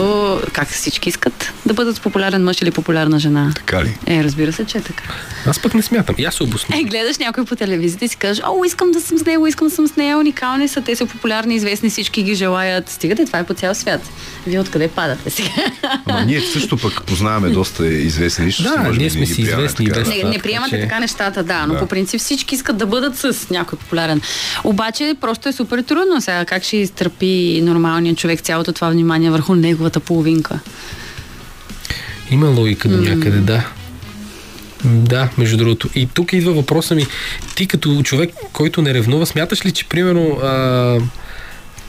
как 0.54 0.68
всички 0.70 1.10
искат 1.10 1.54
да 1.66 1.74
бъдат 1.74 1.96
с 1.96 2.00
популярен 2.00 2.44
мъж 2.44 2.62
или 2.62 2.72
популярна 2.72 3.20
жена? 3.20 3.52
Така 3.56 3.84
ли? 3.84 3.98
Е, 4.08 4.24
разбира 4.24 4.54
се, 4.54 4.66
че 4.66 4.78
е 4.78 4.82
така. 4.82 5.04
Аз 5.46 5.60
пък 5.60 5.74
не 5.74 5.82
смятам. 5.82 6.16
И 6.18 6.26
аз 6.26 6.36
се 6.36 6.44
обосня. 6.44 6.78
Е, 6.78 6.84
гледаш 6.84 7.18
някой 7.18 7.46
по 7.46 7.56
телевизията 7.56 8.06
и 8.06 8.08
си 8.08 8.18
кажеш, 8.18 8.44
о, 8.46 8.64
искам 8.64 8.92
да 8.92 9.02
съм 9.02 9.18
с 9.18 9.26
него, 9.26 9.48
искам 9.48 9.68
да 9.68 9.76
съм 9.76 9.88
с 9.88 9.96
нея, 9.96 10.18
уникални 10.18 10.68
са, 10.68 10.82
те 10.82 10.96
са 10.96 11.06
популярни, 11.06 11.56
известни, 11.56 11.90
всички 11.90 12.24
ги 12.24 12.36
желаят. 12.36 12.90
Стигате, 12.90 13.26
това 13.26 13.40
е 13.40 13.44
по 13.44 13.54
цял 13.54 13.76
свят. 13.76 14.02
Вие 14.48 14.60
откъде 14.60 14.88
падате 14.88 15.30
сега? 15.30 15.50
Ама 16.06 16.22
ние 16.22 16.42
също 16.42 16.78
пък 16.78 17.04
познаваме 17.04 17.50
доста 17.50 17.88
известни 17.88 18.46
личности. 18.46 18.78
Да, 18.78 18.84
може 18.84 19.00
ние 19.00 19.10
сме 19.10 19.26
си 19.26 19.42
известни 19.42 19.86
така. 19.88 20.10
Не, 20.10 20.24
не 20.24 20.40
приемате 20.40 20.70
че- 20.72 20.82
така 20.82 21.00
нещата, 21.00 21.44
да, 21.44 21.66
но 21.66 21.74
Да. 21.74 21.80
по 21.80 21.88
принцип 21.88 22.20
всички 22.20 22.56
искат 22.56 22.78
да 22.78 22.86
бъдат 22.86 23.16
с 23.16 23.50
някой 23.50 23.80
популярен. 23.80 24.22
Обаче 24.64 25.16
просто 25.22 25.50
е 25.50 25.54
супер 25.54 25.82
трудно 25.82 26.22
сега. 26.22 26.46
Как 26.46 26.64
ще 26.64 26.78
изтърпи 26.78 27.26
нормалният 27.64 28.18
човек 28.18 28.42
цялото 28.42 28.74
това 28.74 28.90
внимание 28.90 29.25
върху 29.32 29.56
неговата 29.56 30.00
половинка? 30.00 30.60
Има 32.32 32.48
логика 32.48 32.90
до 32.90 32.98
някъде, 32.98 33.38
да. 33.38 33.68
Да, 34.84 35.30
между 35.38 35.58
другото. 35.58 35.90
И 35.96 36.08
тук 36.14 36.34
идва 36.34 36.54
въпроса 36.54 36.96
ми. 36.96 37.06
Ти 37.56 37.68
като 37.68 38.02
човек, 38.04 38.34
който 38.54 38.82
не 38.82 38.94
ревнува, 38.94 39.26
смяташ 39.26 39.66
ли, 39.66 39.72
че 39.72 39.86
примерно 39.86 40.30
а, 40.30 41.00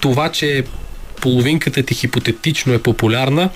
това, 0.00 0.28
че 0.28 0.64
половинката 1.20 1.82
ти 1.82 1.94
хипотетично 1.94 2.72
е 2.72 2.78
популярна, 2.78 3.50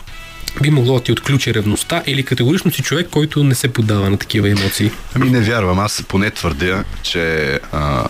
би 0.62 0.70
могло 0.70 0.94
да 0.98 1.05
ти 1.05 1.12
отключи 1.12 1.55
ревността 1.55 2.02
или 2.07 2.23
категорично 2.23 2.73
си 2.73 2.82
човек, 2.82 3.09
който 3.11 3.44
не 3.44 3.55
се 3.55 3.69
поддава 3.69 4.11
на 4.11 4.16
такива 4.16 4.51
емоции? 4.51 4.90
Ами 5.15 5.31
не 5.31 5.40
вярвам. 5.40 5.78
Аз 5.78 6.05
поне 6.09 6.31
твърдя, 6.31 6.85
че 7.02 7.59
а, 7.73 8.09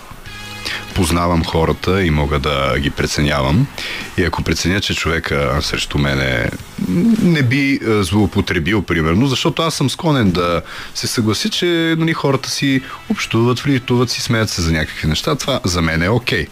познавам 0.95 1.45
хората 1.45 2.03
и 2.03 2.09
мога 2.09 2.39
да 2.39 2.79
ги 2.79 2.89
преценявам. 2.89 3.67
И 4.17 4.23
ако 4.23 4.43
преценя, 4.43 4.81
че 4.81 4.95
човека 4.95 5.59
срещу 5.61 5.97
мене 5.97 6.49
не 7.21 7.43
би 7.43 7.79
а, 7.87 8.03
злоупотребил, 8.03 8.81
примерно, 8.81 9.27
защото 9.27 9.61
аз 9.61 9.73
съм 9.75 9.89
склонен 9.89 10.31
да 10.31 10.61
се 10.95 11.07
съгласи, 11.07 11.49
че 11.49 11.95
нали, 11.97 12.13
хората 12.13 12.49
си 12.49 12.81
общуват, 13.09 13.59
флиртуват 13.59 14.09
си, 14.09 14.21
смеят 14.21 14.49
се 14.49 14.61
за 14.61 14.71
някакви 14.71 15.07
неща. 15.07 15.35
Това 15.35 15.59
за 15.63 15.81
мен 15.81 16.03
е 16.03 16.09
окей. 16.09 16.47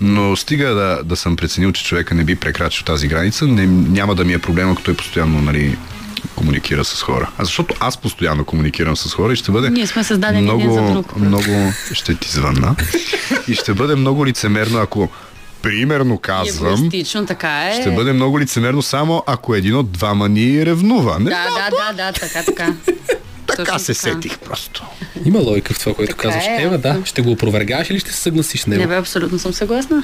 Но 0.00 0.36
стига 0.36 0.74
да, 0.74 1.00
да 1.04 1.16
съм 1.16 1.36
преценил, 1.36 1.72
че 1.72 1.84
човека 1.84 2.14
не 2.14 2.24
би 2.24 2.36
прекрачил 2.36 2.84
тази 2.84 3.08
граница, 3.08 3.46
не, 3.46 3.66
няма 3.66 4.14
да 4.14 4.24
ми 4.24 4.32
е 4.32 4.38
проблем, 4.38 4.70
ако 4.70 4.82
той 4.82 4.94
постоянно 4.94 5.42
нали, 5.42 5.76
комуникира 6.38 6.84
с 6.84 7.02
хора. 7.02 7.30
А 7.38 7.44
защото 7.44 7.74
аз 7.80 7.96
постоянно 7.96 8.44
комуникирам 8.44 8.96
с 8.96 9.14
хора 9.14 9.32
и 9.32 9.36
ще 9.36 9.50
бъде 9.50 9.70
Ние 9.70 9.86
сме 9.86 10.04
създадени 10.04 10.42
много, 10.42 10.60
един 10.60 10.74
за 10.74 10.92
друг. 10.92 11.16
много 11.16 11.42
ще 11.92 12.14
ти 12.14 12.28
звънна. 12.30 12.76
и 13.48 13.54
ще 13.54 13.74
бъде 13.74 13.94
много 13.94 14.26
лицемерно, 14.26 14.78
ако 14.78 15.08
примерно 15.62 16.18
казвам, 16.18 16.74
Егоистично, 16.74 17.26
така 17.26 17.64
е. 17.64 17.80
ще 17.80 17.90
бъде 17.90 18.12
много 18.12 18.40
лицемерно 18.40 18.82
само 18.82 19.22
ако 19.26 19.54
един 19.54 19.76
от 19.76 19.92
двама 19.92 20.28
ни 20.28 20.66
ревнува. 20.66 21.18
Не 21.18 21.24
Да, 21.24 21.46
да, 21.50 21.70
да, 21.92 22.04
да, 22.04 22.12
така, 22.12 22.42
така. 22.42 22.74
така 23.46 23.64
точно 23.64 23.78
се 23.78 23.94
така. 23.94 24.14
сетих 24.14 24.38
просто. 24.38 24.84
Има 25.24 25.38
логика 25.38 25.74
в 25.74 25.78
това, 25.78 25.94
което 25.94 26.10
Така 26.10 26.22
казваш. 26.22 26.44
е, 26.44 26.62
Ева, 26.62 26.78
да. 26.78 27.02
Ще 27.04 27.22
го 27.22 27.30
опровергаш 27.30 27.90
или 27.90 28.00
ще 28.00 28.12
се 28.12 28.20
съгласиш 28.20 28.60
с 28.60 28.66
него? 28.66 28.82
Не 28.82 28.88
бе, 28.88 28.96
абсолютно 28.96 29.38
съм 29.38 29.52
съгласна. 29.52 30.02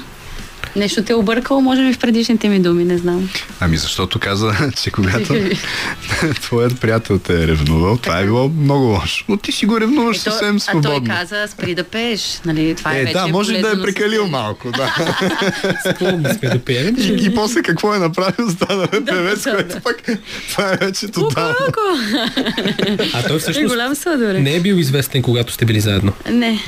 Нещо 0.77 1.03
те 1.03 1.13
е 1.13 1.17
объркало, 1.17 1.61
може 1.61 1.83
би 1.83 1.93
в 1.93 1.99
предишните 1.99 2.49
ми 2.49 2.61
думи, 2.61 2.85
не 2.85 2.99
знам. 2.99 3.31
Ами 3.61 3.77
защото 3.77 4.19
каза, 4.19 4.53
че 4.83 4.91
когато 4.91 5.35
твоят 6.41 6.81
приятел 6.81 7.19
те 7.19 7.35
е 7.35 7.47
ревнувал, 7.47 7.97
това 7.97 8.19
е 8.19 8.25
било 8.25 8.49
много 8.49 8.85
лошо. 8.85 9.25
Но 9.29 9.37
ти 9.37 9.53
си 9.53 9.67
го 9.67 9.81
ревнуваш 9.81 10.17
то- 10.17 10.23
съвсем 10.23 10.57
а 10.57 10.61
свободно. 10.61 10.91
той 11.07 11.17
каза, 11.17 11.47
спри 11.49 11.75
да 11.75 11.85
пееш. 11.85 12.41
Нали, 12.47 12.75
това 12.75 12.93
е, 12.95 13.01
Е, 13.01 13.05
вече 13.05 13.13
да, 13.13 13.27
може 13.27 13.53
да 13.53 13.71
е 13.71 13.83
прекалил 13.83 14.27
малко, 14.27 14.71
да. 14.73 14.95
Сме 16.39 16.49
да 16.49 16.59
пеем. 16.59 16.97
И 16.99 17.35
после 17.35 17.63
какво 17.63 17.95
е 17.95 17.99
направил, 17.99 18.51
стана 18.51 18.87
певец, 18.87 19.43
да, 19.43 19.51
което 19.51 19.81
пък 19.81 20.03
това 20.51 20.73
е 20.73 20.77
вече 20.77 21.09
тотално. 21.09 21.55
А 23.15 23.23
той 23.23 23.37
Е, 23.37 23.39
всъщност 23.39 23.69
голям 23.69 23.93
не 24.43 24.57
е 24.57 24.61
бил 24.61 24.75
известен, 24.75 25.23
когато 25.23 25.53
сте 25.53 25.65
били 25.65 25.81
заедно. 25.81 26.13
Не, 26.31 26.61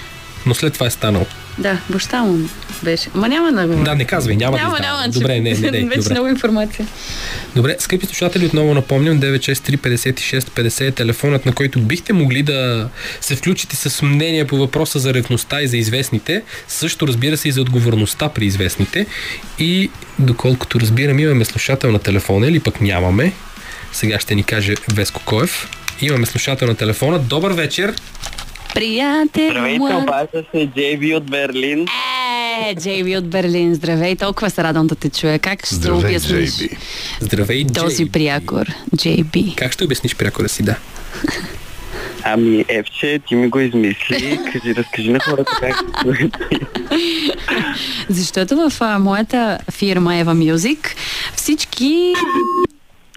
Но 0.46 0.54
след 0.54 0.74
това 0.74 0.86
е 0.86 0.90
станал. 0.90 1.26
Да, 1.58 1.78
баща 1.90 2.22
му 2.22 2.48
беше. 2.82 3.08
Ма 3.14 3.28
няма 3.28 3.52
да 3.52 3.66
го. 3.66 3.84
Да, 3.84 3.94
не 3.94 4.04
казвай, 4.04 4.36
няма, 4.36 4.56
няма, 4.56 4.76
да 4.76 4.82
няма. 4.82 5.02
че- 5.04 5.10
Добре, 5.10 5.40
не, 5.40 5.50
не, 5.52 5.70
не, 5.70 5.80
Вече 5.80 5.98
добре. 5.98 6.10
много 6.10 6.28
информация. 6.28 6.86
Добре, 7.56 7.76
скъпи 7.78 8.06
слушатели, 8.06 8.46
отново 8.46 8.74
напомням 8.74 9.20
963-56-50 9.20 10.80
е 10.80 10.92
телефонът, 10.92 11.46
на 11.46 11.52
който 11.52 11.80
бихте 11.80 12.12
могли 12.12 12.42
да 12.42 12.88
се 13.20 13.36
включите 13.36 13.76
с 13.76 14.02
мнение 14.02 14.44
по 14.44 14.56
въпроса 14.56 14.98
за 14.98 15.14
ревността 15.14 15.62
и 15.62 15.68
за 15.68 15.76
известните, 15.76 16.42
също 16.68 17.06
разбира 17.08 17.36
се 17.36 17.48
и 17.48 17.52
за 17.52 17.60
отговорността 17.60 18.28
при 18.28 18.46
известните. 18.46 19.06
И 19.58 19.90
доколкото 20.18 20.80
разбирам, 20.80 21.18
имаме 21.18 21.44
слушател 21.44 21.92
на 21.92 21.98
телефона 21.98 22.48
или 22.48 22.60
пък 22.60 22.80
нямаме. 22.80 23.32
Сега 23.92 24.20
ще 24.20 24.34
ни 24.34 24.42
каже 24.42 24.74
Веско 24.88 25.20
Коев. 25.24 25.68
Имаме 26.00 26.26
слушател 26.26 26.68
на 26.68 26.74
телефона. 26.74 27.18
Добър 27.18 27.52
вечер! 27.52 27.94
Приятел, 28.74 29.50
Здравейте, 29.50 29.78
млад. 29.78 30.02
обажда 30.02 30.44
се 30.52 30.68
Джейби 30.68 31.14
от 31.14 31.24
Берлин. 31.24 31.86
Е, 32.60 32.74
Джейби 32.74 33.16
от 33.16 33.28
Берлин, 33.28 33.74
здравей, 33.74 34.16
толкова 34.16 34.50
се 34.50 34.62
радвам 34.62 34.86
да 34.86 34.94
те 34.94 35.10
чуя. 35.10 35.38
Как 35.38 35.66
ще 35.66 35.74
Здравей, 35.74 36.00
обясниш 36.00 36.50
Джейби. 36.56 36.76
Здравей, 37.20 37.66
този 37.66 37.96
Джей. 37.96 38.08
прякор, 38.08 38.66
Джейби? 38.96 39.54
Как 39.56 39.72
ще 39.72 39.84
обясниш 39.84 40.16
прякора 40.16 40.48
си, 40.48 40.62
да? 40.62 40.76
Ами, 42.24 42.64
Евче, 42.68 43.20
ти 43.28 43.34
ми 43.34 43.48
го 43.48 43.60
измисли. 43.60 44.38
Кажи, 44.52 44.74
разкажи 44.74 45.10
на 45.10 45.20
хората 45.20 45.52
как 45.60 45.76
Защото 48.08 48.56
в 48.60 48.80
а, 48.80 48.98
моята 48.98 49.58
фирма 49.70 50.10
Eva 50.12 50.54
Music 50.54 50.78
всички... 51.36 52.12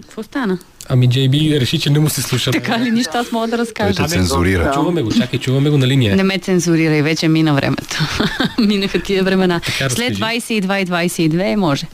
Какво 0.01 0.23
стана? 0.23 0.57
Ами 0.91 1.09
JB 1.09 1.59
реши, 1.59 1.79
че 1.79 1.89
не 1.89 1.99
му 1.99 2.09
се 2.09 2.21
слуша. 2.21 2.51
Така 2.51 2.79
ли 2.79 2.91
нищо 2.91 3.11
аз 3.13 3.31
мога 3.31 3.47
да 3.47 3.57
Той 3.57 3.65
разкажа? 3.65 4.03
те 4.03 4.09
цензурира. 4.09 4.71
Чуваме 4.73 5.01
го, 5.01 5.11
чакай, 5.11 5.39
чуваме 5.39 5.69
го 5.69 5.77
на 5.77 5.87
линия. 5.87 6.15
Не 6.15 6.23
ме 6.23 6.37
цензурирай, 6.39 7.01
вече 7.01 7.27
мина 7.27 7.53
времето. 7.53 7.97
Минаха 8.59 9.01
тия 9.01 9.23
времена. 9.23 9.59
Така, 9.59 9.89
След 9.89 10.09
разкажи. 10.09 10.39
22 10.41 10.81
и 10.81 10.85
22 10.85 11.55
може. 11.55 11.85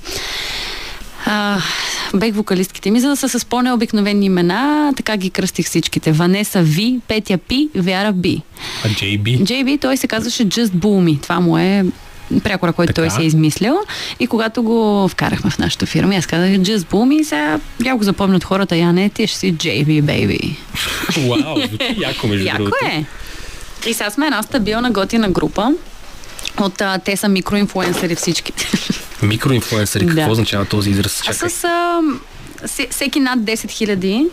А, 1.25 1.61
бех 2.15 2.35
вокалистките 2.35 2.91
ми, 2.91 2.99
за 2.99 3.07
да 3.07 3.15
са 3.15 3.39
с 3.39 3.45
по-необикновени 3.45 4.25
имена, 4.25 4.93
така 4.97 5.17
ги 5.17 5.29
кръстих 5.29 5.65
всичките. 5.65 6.11
Ванеса 6.11 6.61
Ви, 6.61 6.99
Петя 7.07 7.37
Пи, 7.37 7.69
Вяра 7.75 8.11
Би. 8.13 8.41
А 8.85 8.87
JB? 8.87 9.43
JB, 9.43 9.81
той 9.81 9.97
се 9.97 10.07
казваше 10.07 10.45
Just 10.45 10.67
Boomy. 10.67 11.21
Това 11.21 11.39
му 11.39 11.57
е 11.57 11.85
прякора, 12.43 12.73
който 12.73 12.93
Така. 12.93 13.01
той 13.01 13.11
си 13.11 13.21
е 13.21 13.25
измислил. 13.25 13.77
И 14.19 14.27
когато 14.27 14.63
го 14.63 15.07
вкарахме 15.07 15.49
в 15.51 15.57
нашата 15.57 15.85
фирма, 15.85 16.15
аз 16.15 16.25
казах 16.25 16.49
Just 16.49 16.77
Boomy, 16.79 17.23
сега 17.23 17.59
я 17.85 17.95
го 17.95 18.03
запомнят 18.03 18.43
хората, 18.43 18.75
я 18.75 18.93
не, 18.93 19.09
ти 19.09 19.27
ще 19.27 19.37
си 19.37 19.53
JB, 19.53 20.03
baby. 20.03 20.55
Вау, 21.19 21.57
яко 21.97 22.27
между 22.27 22.45
Яко 22.45 22.57
другото. 22.57 22.85
е. 22.85 23.05
И 23.87 23.93
сега 23.93 24.09
сме 24.09 24.25
една 24.25 24.43
стабилна 24.43 24.91
готина 24.91 25.29
група. 25.29 25.71
От, 26.59 26.81
а, 26.81 26.97
те 26.97 27.17
са 27.17 27.27
микроинфлуенсъри 27.29 28.15
всички. 28.15 28.53
Микроинфлуенсъри, 29.21 30.05
какво 30.05 30.21
Да. 30.21 30.31
означава 30.31 30.65
този 30.65 30.89
израз? 30.89 31.21
Чакай. 31.23 31.49
с 31.49 31.63
а, 31.63 31.99
се- 32.65 32.87
всеки 32.91 33.19
над 33.19 33.39
10 33.39 33.69
хиляди 33.69 34.25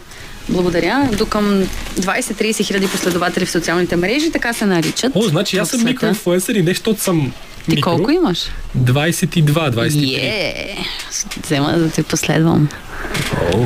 благодаря. 0.48 1.08
До 1.12 1.26
към 1.26 1.64
20-30 1.96 2.64
хиляди 2.64 2.88
последователи 2.88 3.46
в 3.46 3.50
социалните 3.50 3.96
мрежи, 3.96 4.30
така 4.30 4.52
се 4.52 4.66
наричат. 4.66 5.12
О, 5.16 5.22
значи 5.22 5.56
аз 5.58 5.68
съм 5.70 5.84
микроинфлуенсър 5.84 6.54
и 6.54 6.62
не, 6.62 6.70
защото 6.70 7.00
съм 7.00 7.32
Ти 7.64 7.70
микро. 7.70 7.90
колко 7.90 8.10
имаш? 8.10 8.38
22, 8.78 9.52
23. 9.70 10.18
Е, 10.18 10.76
взема 11.44 11.72
да 11.72 11.90
те 11.90 12.02
последвам. 12.02 12.68
О, 13.54 13.64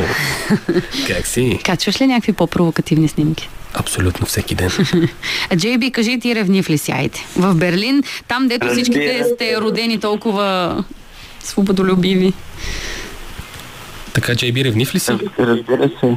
как 1.07 1.27
си? 1.27 1.59
Качваш 1.65 2.01
ли 2.01 2.07
някакви 2.07 2.33
по-провокативни 2.33 3.09
снимки? 3.09 3.49
Абсолютно 3.75 4.27
всеки 4.27 4.55
ден. 4.55 4.71
А 5.51 5.57
Джейби, 5.57 5.91
кажи 5.91 6.21
ти 6.21 6.35
ревнив 6.35 6.71
ли 6.71 6.79
си, 6.79 6.93
айде? 6.93 7.19
В 7.37 7.55
Берлин, 7.55 8.03
там 8.29 8.49
дето 8.49 8.69
всичките 8.69 9.23
се. 9.23 9.31
сте 9.35 9.61
родени 9.61 10.01
толкова 10.01 10.85
свободолюбиви. 11.41 12.33
Така, 14.13 14.35
Джейби, 14.35 14.65
ревнив 14.65 14.95
ли 14.95 14.99
си? 14.99 15.13
Разбира 15.39 15.91
се. 16.01 16.17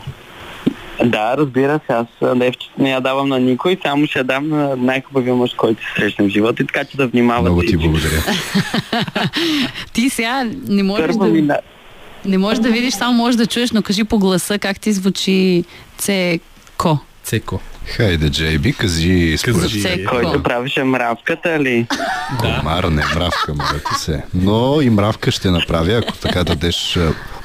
Да, 1.05 1.37
разбира 1.37 1.79
се, 1.87 1.93
аз 1.93 2.07
а, 2.21 2.35
левчета 2.35 2.73
не 2.77 2.91
я 2.91 3.01
давам 3.01 3.29
на 3.29 3.39
никой, 3.39 3.77
само 3.85 4.07
ще 4.07 4.19
я 4.19 4.23
дам 4.23 4.49
на 4.49 4.75
най-хубавия 4.75 5.35
мъж, 5.35 5.53
който 5.57 5.83
се 5.83 6.01
срещам 6.01 6.25
в 6.25 6.29
живота, 6.29 6.63
и 6.63 6.65
така 6.65 6.85
че 6.85 6.97
да 6.97 7.07
внимавате. 7.07 7.41
Много 7.41 7.61
ти 7.61 7.77
благодаря. 7.77 8.23
Ти 9.93 10.09
сега 10.09 10.43
не 10.67 10.83
можеш 10.83 11.07
Първо 11.07 11.41
да, 11.41 11.57
не 12.25 12.37
можеш 12.37 12.59
да 12.59 12.69
видиш, 12.69 12.93
само 12.93 13.13
можеш 13.13 13.37
да 13.37 13.45
чуеш, 13.45 13.71
но 13.71 13.81
кажи 13.81 14.03
по 14.03 14.19
гласа 14.19 14.59
как 14.59 14.79
ти 14.79 14.93
звучи 14.93 15.63
Цеко. 15.97 16.99
Цеко. 17.23 17.59
Хайде, 17.85 18.29
Джейби, 18.29 18.73
кажи 18.73 19.37
според. 19.37 19.81
Цеко. 19.81 20.15
Който 20.15 20.43
правеше 20.43 20.83
мравката 20.83 21.59
ли? 21.59 21.87
Комар, 22.39 22.83
не 22.83 23.03
мравка, 23.15 23.53
моля 23.53 23.79
ти 23.89 23.95
се. 23.99 24.23
Но 24.33 24.81
и 24.81 24.89
мравка 24.89 25.31
ще 25.31 25.51
направя, 25.51 25.93
ако 25.93 26.17
така 26.17 26.43
дадеш 26.43 26.99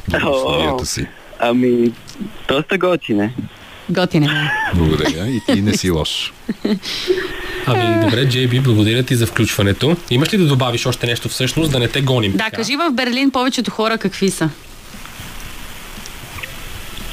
благословията 0.08 0.86
си. 0.86 1.06
Ами, 1.46 1.92
доста 2.48 2.78
готине. 2.78 3.34
Готин 3.90 4.22
е. 4.22 4.52
Благодаря 4.74 5.28
и 5.28 5.40
ти 5.46 5.62
не 5.62 5.76
си 5.76 5.90
лош. 5.90 6.32
Ами, 7.66 8.04
добре, 8.04 8.28
Джейби, 8.28 8.60
благодаря 8.60 9.02
ти 9.02 9.16
за 9.16 9.26
включването. 9.26 9.96
Имаш 10.10 10.32
ли 10.32 10.38
да 10.38 10.46
добавиш 10.46 10.86
още 10.86 11.06
нещо 11.06 11.28
всъщност, 11.28 11.72
да 11.72 11.78
не 11.78 11.88
те 11.88 12.00
гоним? 12.00 12.32
Да, 12.32 12.38
така? 12.38 12.56
кажи 12.56 12.76
в 12.76 12.90
Берлин 12.92 13.30
повечето 13.30 13.70
хора 13.70 13.98
какви 13.98 14.30
са. 14.30 14.50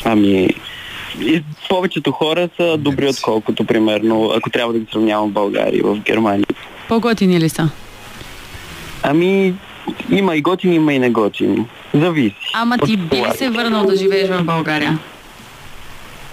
Ами, 0.04 0.50
и 1.22 1.44
повечето 1.70 2.12
хора 2.12 2.50
са 2.58 2.78
добри, 2.78 3.08
отколкото, 3.08 3.66
примерно, 3.66 4.32
ако 4.36 4.50
трябва 4.50 4.74
да 4.74 4.80
ги 4.80 4.86
сравнявам 4.92 5.30
в 5.30 5.34
България 5.34 5.80
и 5.80 5.82
в 5.82 5.96
Германия. 5.96 6.46
По-готини 6.88 7.40
ли 7.40 7.50
са? 7.50 7.70
Ами, 9.04 9.56
има 10.10 10.36
и 10.36 10.42
готини, 10.42 10.76
има 10.76 10.94
и 10.94 11.00
неготини. 11.00 11.66
Зависи. 11.94 12.36
Ама 12.54 12.78
ти 12.78 12.98
би 12.98 13.16
ли 13.16 13.32
се 13.36 13.50
върнал 13.50 13.86
да 13.86 13.96
живееш 13.96 14.30
в 14.30 14.44
България? 14.44 15.00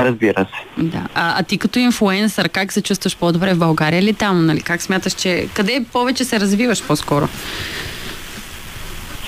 Разбира 0.00 0.44
се. 0.44 0.82
Да. 0.82 1.02
А, 1.14 1.40
а 1.40 1.42
ти 1.42 1.58
като 1.58 1.78
инфлуенсър, 1.78 2.48
как 2.48 2.72
се 2.72 2.82
чувстваш 2.82 3.16
по-добре 3.16 3.54
в 3.54 3.58
България 3.58 3.98
или 3.98 4.14
там? 4.14 4.46
Нали? 4.46 4.60
Как 4.60 4.82
смяташ, 4.82 5.12
че... 5.12 5.48
Къде 5.54 5.84
повече 5.92 6.24
се 6.24 6.40
развиваш 6.40 6.82
по-скоро? 6.82 7.28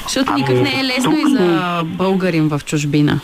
Защото 0.02 0.32
никак 0.32 0.54
не 0.54 0.80
е 0.80 0.84
лесно 0.84 1.16
и 1.18 1.30
за 1.30 1.82
българин 1.84 2.48
в 2.48 2.60
чужбина. 2.64 3.20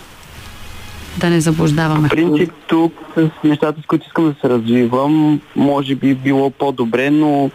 Да 1.16 1.30
не 1.30 1.40
заблуждаваме. 1.40 2.08
В 2.08 2.10
принцип 2.10 2.52
тук 2.66 2.92
с 3.16 3.30
нещата, 3.44 3.82
с 3.82 3.86
които 3.86 4.06
искам 4.06 4.24
да 4.24 4.34
се 4.40 4.48
развивам, 4.48 5.40
може 5.56 5.94
би 5.94 6.14
било 6.14 6.50
по-добре, 6.50 7.10
но 7.10 7.50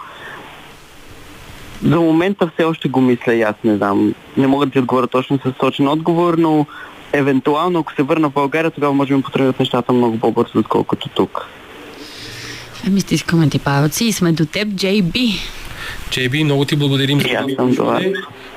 за 1.83 1.99
момента 1.99 2.51
все 2.53 2.63
още 2.63 2.89
го 2.89 3.01
мисля 3.01 3.33
и 3.33 3.41
аз 3.41 3.55
не 3.63 3.77
знам. 3.77 4.13
Не 4.37 4.47
мога 4.47 4.65
да 4.65 4.71
ти 4.71 4.79
отговоря 4.79 5.07
точно 5.07 5.39
с 5.45 5.51
точен 5.59 5.87
отговор, 5.87 6.33
но 6.37 6.65
евентуално 7.13 7.79
ако 7.79 7.93
се 7.93 8.03
върна 8.03 8.29
в 8.29 8.33
България, 8.33 8.71
тогава 8.71 8.93
може 8.93 9.09
да 9.09 9.17
ми 9.17 9.23
потребят 9.23 9.59
нещата 9.59 9.93
много 9.93 10.19
по-бързо, 10.19 10.59
отколкото 10.59 11.09
тук. 11.09 11.47
Ами 12.87 13.01
стискаме 13.01 13.49
ти 13.49 13.59
палци 13.59 14.05
и 14.05 14.11
сме 14.11 14.31
до 14.31 14.45
теб, 14.45 14.67
JB. 14.67 15.39
Джейби, 16.11 16.43
много 16.43 16.65
ти 16.65 16.75
благодарим 16.75 17.19
за 17.19 17.27
това. 17.75 18.01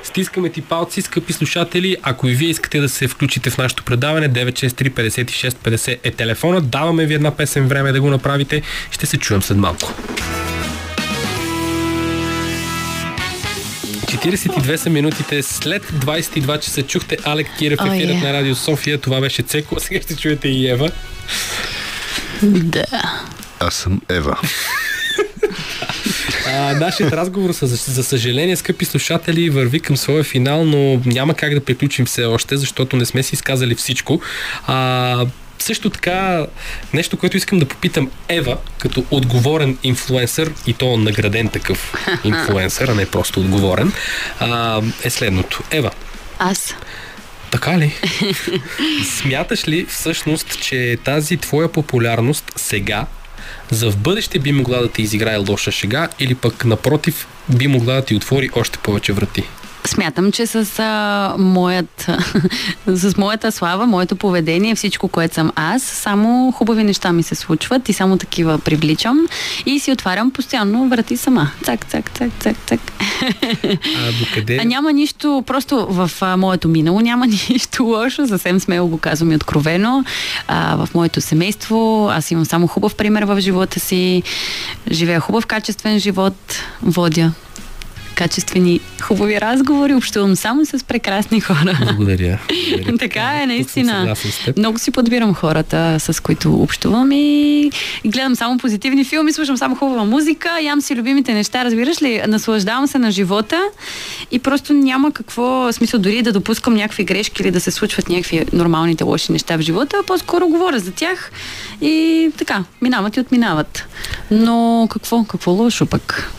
Стискаме 0.03 0.49
ти 0.49 0.61
палци, 0.61 1.01
скъпи 1.01 1.33
слушатели. 1.33 1.97
Ако 2.03 2.27
и 2.27 2.33
вие 2.33 2.49
искате 2.49 2.79
да 2.79 2.89
се 2.89 3.07
включите 3.07 3.49
в 3.49 3.57
нашето 3.57 3.83
предаване, 3.83 4.29
963-5650 4.29 5.99
е 6.03 6.11
телефона. 6.11 6.61
Даваме 6.61 7.05
ви 7.05 7.13
една 7.13 7.31
песен 7.31 7.67
време 7.67 7.91
да 7.91 8.01
го 8.01 8.09
направите. 8.09 8.61
Ще 8.91 9.05
се 9.05 9.17
чуем 9.17 9.41
след 9.41 9.57
малко. 9.57 9.93
42 14.17 14.75
са 14.75 14.89
минутите 14.89 15.43
след 15.43 15.83
22 15.83 16.59
часа. 16.59 16.83
Чухте 16.83 17.17
Алек 17.23 17.47
Кирев 17.57 17.79
О, 17.81 17.93
ефирът 17.93 18.15
е. 18.15 18.19
на 18.19 18.33
Радио 18.33 18.55
София. 18.55 18.97
Това 19.01 19.21
беше 19.21 19.41
Цеко. 19.41 19.79
Сега 19.79 20.01
ще 20.01 20.15
чуете 20.15 20.47
и 20.47 20.67
Ева. 20.67 20.91
Да. 22.43 22.85
Аз 23.59 23.73
съм 23.73 24.01
Ева. 24.09 24.39
А, 26.47 26.73
нашият 26.73 27.13
разговор, 27.13 27.51
за, 27.51 27.67
за 27.67 28.03
съжаление, 28.03 28.55
скъпи 28.55 28.85
слушатели, 28.85 29.49
върви 29.49 29.79
към 29.79 29.97
своя 29.97 30.23
финал, 30.23 30.65
но 30.65 31.01
няма 31.05 31.33
как 31.33 31.53
да 31.53 31.65
приключим 31.65 32.05
все 32.05 32.25
още, 32.25 32.57
защото 32.57 32.95
не 32.97 33.05
сме 33.05 33.23
си 33.23 33.35
изказали 33.35 33.75
всичко. 33.75 34.21
А, 34.67 35.25
също 35.59 35.89
така, 35.89 36.45
нещо, 36.93 37.17
което 37.17 37.37
искам 37.37 37.59
да 37.59 37.65
попитам 37.65 38.11
Ева, 38.29 38.57
като 38.77 39.05
отговорен 39.11 39.77
инфлуенсър, 39.83 40.51
и 40.67 40.73
то 40.73 40.97
награден 40.97 41.47
такъв 41.47 41.93
инфлуенсър, 42.23 42.87
а 42.87 42.95
не 42.95 43.05
просто 43.05 43.39
отговорен, 43.39 43.91
а, 44.39 44.81
е 45.03 45.09
следното. 45.09 45.63
Ева, 45.71 45.91
Аз. 46.39 46.75
така 47.51 47.77
ли? 47.77 47.93
Смяташ 49.19 49.67
ли 49.67 49.85
всъщност, 49.85 50.61
че 50.61 50.97
тази 51.03 51.37
твоя 51.37 51.71
популярност 51.71 52.51
сега 52.55 53.05
за 53.71 53.91
в 53.91 53.97
бъдеще 53.97 54.39
би 54.39 54.51
могла 54.51 54.77
да 54.79 54.89
ти 54.89 55.01
изиграе 55.01 55.37
лоша 55.37 55.71
шега 55.71 56.09
или 56.19 56.35
пък 56.35 56.65
напротив 56.65 57.27
би 57.49 57.67
могла 57.67 57.93
да 57.93 58.05
ти 58.05 58.15
отвори 58.15 58.49
още 58.55 58.79
повече 58.79 59.13
врати? 59.13 59.43
Смятам, 59.87 60.31
че 60.31 60.47
с, 60.47 60.79
а, 60.79 61.35
моят, 61.37 62.07
с 62.87 63.17
моята 63.17 63.51
слава, 63.51 63.85
моето 63.85 64.15
поведение, 64.15 64.75
всичко, 64.75 65.07
което 65.07 65.35
съм 65.35 65.51
аз, 65.55 65.83
само 65.83 66.51
хубави 66.51 66.83
неща 66.83 67.13
ми 67.13 67.23
се 67.23 67.35
случват 67.35 67.89
и 67.89 67.93
само 67.93 68.17
такива 68.17 68.59
привличам 68.59 69.27
и 69.65 69.79
си 69.79 69.91
отварям 69.91 70.31
постоянно 70.31 70.89
врати 70.89 71.17
сама. 71.17 71.51
Цак, 71.63 71.85
цак, 71.85 72.11
цак, 72.11 72.31
цак, 72.39 72.57
цак. 72.65 72.79
А 73.97 74.11
докъде? 74.19 74.57
А 74.61 74.63
няма 74.63 74.93
нищо, 74.93 75.43
просто 75.47 75.87
в 75.89 76.11
а, 76.21 76.37
моето 76.37 76.67
минало 76.67 77.01
няма 77.01 77.27
нищо 77.49 77.83
лошо, 77.83 78.27
съвсем 78.27 78.59
смело 78.59 78.87
го 78.87 78.97
казвам 78.97 79.31
и 79.31 79.35
откровено. 79.35 80.05
А, 80.47 80.75
в 80.75 80.89
моето 80.93 81.21
семейство 81.21 82.09
аз 82.11 82.31
имам 82.31 82.45
само 82.45 82.67
хубав 82.67 82.95
пример 82.95 83.23
в 83.23 83.41
живота 83.41 83.79
си, 83.79 84.23
живея 84.91 85.19
хубав, 85.19 85.45
качествен 85.45 85.99
живот, 85.99 86.35
водя 86.81 87.31
качествени, 88.15 88.79
хубави 89.01 89.41
разговори, 89.41 89.93
общувам 89.93 90.35
само 90.35 90.65
с 90.65 90.83
прекрасни 90.83 91.41
хора. 91.41 91.77
Благодаря. 91.85 92.39
Благодаря. 92.69 92.97
така 92.99 93.41
е, 93.41 93.45
наистина. 93.45 94.15
Много 94.57 94.79
си 94.79 94.91
подбирам 94.91 95.33
хората, 95.33 95.99
с 95.99 96.23
които 96.23 96.53
общувам 96.53 97.11
и 97.11 97.71
гледам 98.05 98.35
само 98.35 98.57
позитивни 98.57 99.05
филми, 99.05 99.33
слушам 99.33 99.57
само 99.57 99.75
хубава 99.75 100.03
музика, 100.03 100.49
ям 100.61 100.81
си 100.81 100.95
любимите 100.95 101.33
неща, 101.33 101.65
разбираш 101.65 102.01
ли? 102.01 102.21
Наслаждавам 102.27 102.87
се 102.87 102.97
на 102.97 103.11
живота 103.11 103.61
и 104.31 104.39
просто 104.39 104.73
няма 104.73 105.11
какво, 105.11 105.73
смисъл 105.73 105.99
дори 105.99 106.21
да 106.21 106.31
допускам 106.31 106.73
някакви 106.73 107.03
грешки 107.03 107.41
или 107.41 107.51
да 107.51 107.59
се 107.59 107.71
случват 107.71 108.09
някакви 108.09 108.45
нормалните 108.53 109.03
лоши 109.03 109.31
неща 109.31 109.57
в 109.57 109.61
живота, 109.61 109.97
по-скоро 110.07 110.47
говоря 110.47 110.79
за 110.79 110.91
тях 110.91 111.31
и 111.81 112.29
така, 112.37 112.63
минават 112.81 113.17
и 113.17 113.19
отминават. 113.19 113.87
Но 114.31 114.87
какво, 114.91 115.23
какво 115.23 115.51
лошо 115.51 115.85
пък? 115.85 116.31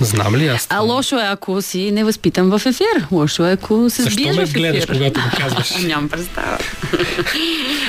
Знам 0.00 0.36
ли 0.36 0.46
аз? 0.46 0.66
А 0.70 0.80
лошо 0.80 1.16
е, 1.16 1.24
ако 1.24 1.62
си 1.62 1.90
не 1.90 2.04
възпитам 2.04 2.58
в 2.58 2.66
ефир. 2.66 3.06
Лошо 3.12 3.46
е, 3.46 3.52
ако 3.52 3.90
се 3.90 4.02
Защо 4.02 4.20
сбиеш 4.20 4.36
ме 4.36 4.46
в 4.46 4.48
ефир. 4.48 4.58
гледаш, 4.58 4.86
когато 4.86 5.20
го 5.20 5.26
казваш? 5.36 5.70
Нямам 5.82 6.08
представа. 6.08 6.58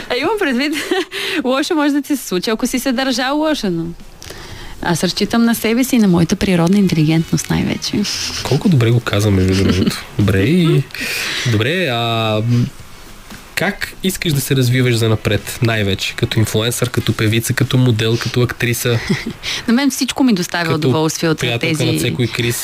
а 0.10 0.16
имам 0.16 0.36
предвид, 0.40 0.74
лошо 1.44 1.76
може 1.76 1.94
да 1.94 2.02
ти 2.02 2.18
се 2.18 2.28
случи, 2.28 2.50
ако 2.50 2.68
си 2.68 2.80
се 2.80 2.92
държал 2.92 3.38
лошо, 3.38 3.70
но... 3.70 3.86
Аз 4.82 5.04
разчитам 5.04 5.46
на 5.46 5.56
себе 5.56 5.84
си 5.84 5.96
и 5.96 6.00
на 6.00 6.08
моята 6.08 6.36
природна 6.36 6.78
интелигентност 6.78 7.50
най-вече. 7.50 8.02
Колко 8.44 8.70
добре 8.70 8.92
го 8.92 9.00
каза, 9.00 9.32
между 9.32 9.64
другото. 9.64 10.04
Добре 10.20 10.40
и... 10.40 10.84
Добре, 11.52 11.88
а... 11.88 12.42
Как 13.56 13.94
искаш 14.04 14.34
да 14.34 14.42
се 14.42 14.56
развиваш 14.56 14.96
за 14.96 15.10
напред, 15.10 15.60
най-вече? 15.62 16.14
Като 16.16 16.40
инфлуенсър, 16.40 16.90
като 16.90 17.14
певица, 17.14 17.54
като 17.54 17.78
модел, 17.78 18.18
като 18.18 18.42
актриса, 18.42 19.00
На 19.68 19.74
мен 19.74 19.92
всичко 19.92 20.24
ми 20.24 20.34
доставя 20.34 20.66
като 20.66 20.76
удоволствие 20.76 21.30
от 21.30 21.40
приятелка 21.40 21.86
на 21.86 21.92
тези... 21.92 22.00
Цеко 22.00 22.22
и 22.22 22.28
Крис. 22.28 22.64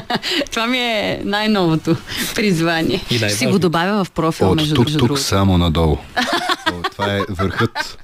Това 0.50 0.66
ми 0.66 0.78
е 0.78 1.20
най-новото 1.24 1.96
призвание. 2.34 3.04
И 3.10 3.16
Ще 3.16 3.30
си 3.30 3.46
го 3.46 3.58
добавя 3.58 4.04
в 4.04 4.10
профила, 4.10 4.50
От 4.50 4.56
между, 4.56 4.74
тук, 4.74 4.88
тук 4.98 5.18
само 5.18 5.58
надолу. 5.58 5.98
О, 6.72 6.82
Това 6.92 7.16
е 7.16 7.20
върхът. 7.28 7.98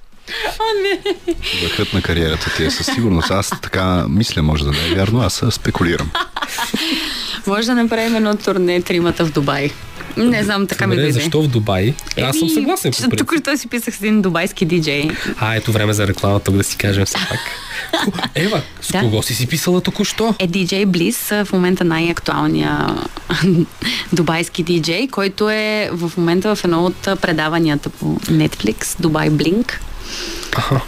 Върхът 1.63 1.93
на 1.93 2.03
кариерата 2.03 2.55
ти 2.57 2.65
е 2.65 2.71
със 2.71 2.87
сигурност. 2.87 3.31
Аз 3.31 3.51
така 3.63 4.09
мисля, 4.09 4.43
може 4.43 4.65
да 4.65 4.71
не 4.73 4.87
е 4.87 4.95
вярно, 4.95 5.21
аз 5.21 5.43
спекулирам. 5.51 6.11
Може 7.47 7.67
да 7.67 7.75
направим 7.75 8.17
едно 8.17 8.37
турне 8.37 8.83
тримата 8.83 9.25
в 9.27 9.33
Дубай. 9.33 9.71
Не 10.17 10.45
знам, 10.45 10.67
така 10.67 10.87
ми 10.87 10.95
Добре, 10.95 11.03
дойде. 11.03 11.21
защо 11.21 11.43
в 11.43 11.49
Дубай? 11.49 11.95
Аз 12.23 12.39
съм 12.39 12.49
съгласен 12.49 12.93
по. 13.11 13.17
Тук 13.17 13.35
той 13.45 13.59
си 13.59 13.69
писах 13.69 13.95
с 13.95 13.99
един 13.99 14.23
дубайски 14.23 14.65
диджей. 14.65 15.09
А, 15.39 15.55
ето 15.55 15.73
време 15.73 15.93
за 15.93 16.07
реклама, 16.07 16.41
тук 16.41 16.57
да 16.57 16.65
си 16.65 16.77
кажем 16.77 17.07
все 17.07 17.19
пак. 17.29 17.41
Ева, 18.35 18.63
с 18.83 18.93
Да. 18.93 19.01
кого 19.01 19.23
си 19.23 19.35
си 19.35 19.47
писала 19.47 19.81
току-що? 19.81 20.35
Е 20.39 20.47
диджей 20.47 20.87
Близ, 20.87 21.19
в 21.29 21.49
момента 21.53 21.85
най-актуалния 21.85 22.97
дубайски 24.13 24.63
диджей, 24.63 25.09
който 25.09 25.51
е 25.51 25.91
в 25.93 26.13
момента 26.17 26.57
в 26.57 26.65
едно 26.65 26.85
от 26.85 27.21
предаванията 27.21 27.91
по 27.91 28.07
Netflix, 28.17 29.01
Дубай 29.01 29.31
Блинк. 29.31 29.81
Аха. 30.57 30.81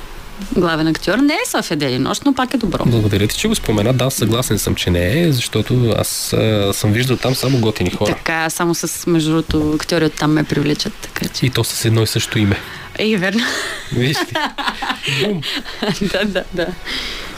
Главен 0.57 0.87
актьор. 0.87 1.19
Не 1.19 1.35
е 1.35 1.51
София 1.51 1.77
Дели 1.77 1.99
нощ, 1.99 2.23
но 2.25 2.35
пак 2.35 2.55
е 2.55 2.57
добро. 2.57 2.85
Благодаря 2.87 3.29
ти, 3.29 3.39
че 3.39 3.49
го 3.49 3.55
спомена. 3.55 3.93
Да, 3.93 4.11
съгласен 4.11 4.59
съм, 4.59 4.75
че 4.75 4.91
не 4.91 5.21
е, 5.21 5.33
защото 5.33 5.95
аз 5.99 6.33
а, 6.33 6.73
съм 6.73 6.93
виждал 6.93 7.17
там 7.17 7.35
само 7.35 7.59
готини 7.61 7.91
хора. 7.91 8.15
Така, 8.15 8.51
само 8.51 8.75
с, 8.75 9.07
между 9.07 9.31
другото, 9.31 9.73
актьори 9.75 10.05
от 10.05 10.15
там 10.15 10.33
ме 10.33 10.45
привличат. 10.45 10.93
Така 11.03 11.29
че. 11.29 11.47
И 11.47 11.51
то 11.51 11.65
с 11.65 11.85
едно 11.85 12.03
и 12.03 12.07
също 12.07 12.39
име. 12.39 12.57
Ей, 12.99 13.17
верно. 13.17 13.45
Виж? 13.93 14.17
Бум. 15.23 15.41
да, 16.13 16.25
да, 16.25 16.45
да. 16.55 16.67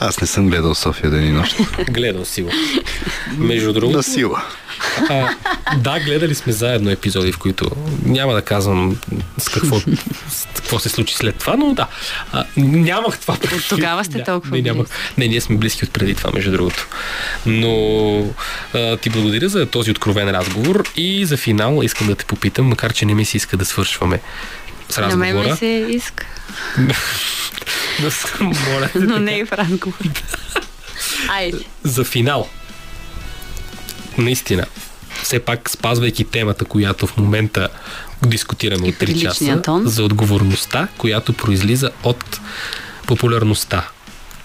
Аз 0.00 0.20
не 0.20 0.26
съм 0.26 0.48
гледал 0.48 0.74
София 0.74 1.10
ден 1.10 1.26
и 1.26 1.32
нощ. 1.32 1.56
Гледал 1.90 2.24
си 2.24 2.42
го. 2.42 2.50
Между 3.36 3.72
другото, 3.72 3.96
На 3.96 4.02
сила. 4.02 4.42
А, 5.00 5.28
да, 5.76 6.00
гледали 6.00 6.34
сме 6.34 6.52
заедно 6.52 6.90
епизоди, 6.90 7.32
в 7.32 7.38
които 7.38 7.70
няма 8.04 8.34
да 8.34 8.42
казвам 8.42 8.96
с 9.38 9.48
какво, 9.48 9.80
с 9.80 9.84
какво 10.56 10.78
се 10.78 10.88
случи 10.88 11.14
след 11.14 11.36
това, 11.36 11.56
но 11.56 11.74
да. 11.74 11.86
А, 12.32 12.44
нямах 12.56 13.18
това. 13.18 13.36
предвид. 13.36 13.68
тогава 13.68 14.04
сте 14.04 14.18
Да, 14.18 14.24
толкова 14.24 14.56
не, 14.56 14.62
нямах. 14.62 14.86
не, 15.18 15.26
ние 15.26 15.40
сме 15.40 15.56
близки 15.56 15.84
от 15.84 15.90
преди 15.90 16.14
това, 16.14 16.30
между 16.30 16.50
другото. 16.50 16.88
Но 17.46 18.18
а, 18.74 18.96
ти 18.96 19.10
благодаря 19.10 19.48
за 19.48 19.66
този 19.66 19.90
откровен 19.90 20.30
разговор 20.30 20.84
и 20.96 21.26
за 21.26 21.36
финал 21.36 21.80
искам 21.82 22.06
да 22.06 22.14
те 22.14 22.24
попитам, 22.24 22.66
макар 22.66 22.92
че 22.92 23.04
не 23.04 23.14
ми 23.14 23.24
се 23.24 23.36
иска 23.36 23.56
да 23.56 23.64
свършваме 23.64 24.20
с 24.88 24.96
На 24.98 25.06
мен 25.06 25.18
ми 25.18 25.26
разговора. 25.26 25.56
се 25.56 25.66
иска, 25.90 26.26
се- 28.10 28.42
Моля, 28.42 28.88
но 28.96 29.18
не 29.18 29.32
и 29.32 29.44
в 29.44 29.52
разговор. 29.52 29.98
Ай, 31.28 31.52
за 31.82 32.04
финал. 32.04 32.48
Наистина. 34.18 34.66
Все 35.22 35.38
пак 35.38 35.70
спазвайки 35.70 36.24
темата, 36.24 36.64
която 36.64 37.06
в 37.06 37.16
момента 37.16 37.68
дискутираме 38.26 38.88
от 38.88 38.94
3 38.94 38.98
приличния 38.98 39.32
часа, 39.32 39.62
тон. 39.62 39.82
за 39.86 40.04
отговорността, 40.04 40.88
която 40.98 41.32
произлиза 41.32 41.90
от 42.02 42.40
популярността. 43.06 43.88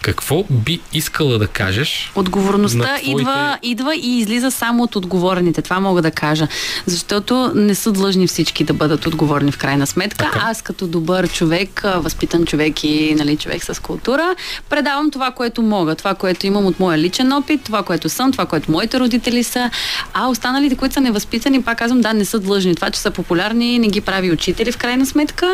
Какво 0.06 0.44
би 0.50 0.80
искала 0.94 1.38
да 1.38 1.48
кажеш? 1.48 2.12
Отговорността 2.16 2.98
твоите- 2.98 3.12
идва, 3.12 3.58
идва 3.64 3.96
и 3.96 4.20
излиза 4.20 4.52
само 4.52 4.84
от 4.84 4.96
отговорните. 4.96 5.62
Това 5.62 5.80
мога 5.80 6.02
да 6.02 6.12
кажа. 6.12 6.48
Защото 6.86 7.52
не 7.56 7.76
са 7.76 7.92
длъжни 7.92 8.28
всички 8.28 8.64
да 8.64 8.74
бъдат 8.74 9.06
отговорни 9.06 9.52
в 9.52 9.58
крайна 9.58 9.88
сметка. 9.88 10.26
Така. 10.26 10.40
Аз 10.44 10.62
като 10.62 10.88
добър 10.88 11.30
човек, 11.30 11.82
възпитан 11.96 12.46
човек 12.46 12.84
и 12.84 13.16
нали, 13.18 13.38
човек 13.38 13.64
с 13.64 13.82
култура, 13.82 14.36
предавам 14.70 15.12
това, 15.12 15.32
което 15.32 15.62
мога, 15.62 15.96
това, 15.96 16.16
което 16.16 16.48
имам 16.48 16.66
от 16.66 16.80
моя 16.80 16.98
личен 16.98 17.34
опит, 17.34 17.64
това, 17.64 17.84
което 17.84 18.10
съм, 18.10 18.32
това, 18.32 18.46
което 18.46 18.72
моите 18.72 19.00
родители 19.00 19.44
са. 19.44 19.70
А 20.14 20.28
останалите, 20.28 20.76
които 20.76 20.94
са 20.94 21.02
невъзпитани, 21.02 21.62
пак 21.62 21.78
казвам, 21.78 22.02
да, 22.02 22.14
не 22.14 22.26
са 22.26 22.40
длъжни. 22.40 22.76
Това, 22.76 22.90
че 22.90 23.00
са 23.00 23.12
популярни, 23.12 23.80
не 23.80 23.88
ги 23.88 24.02
прави 24.02 24.32
учители 24.32 24.72
в 24.72 24.78
крайна 24.78 25.06
сметка. 25.06 25.54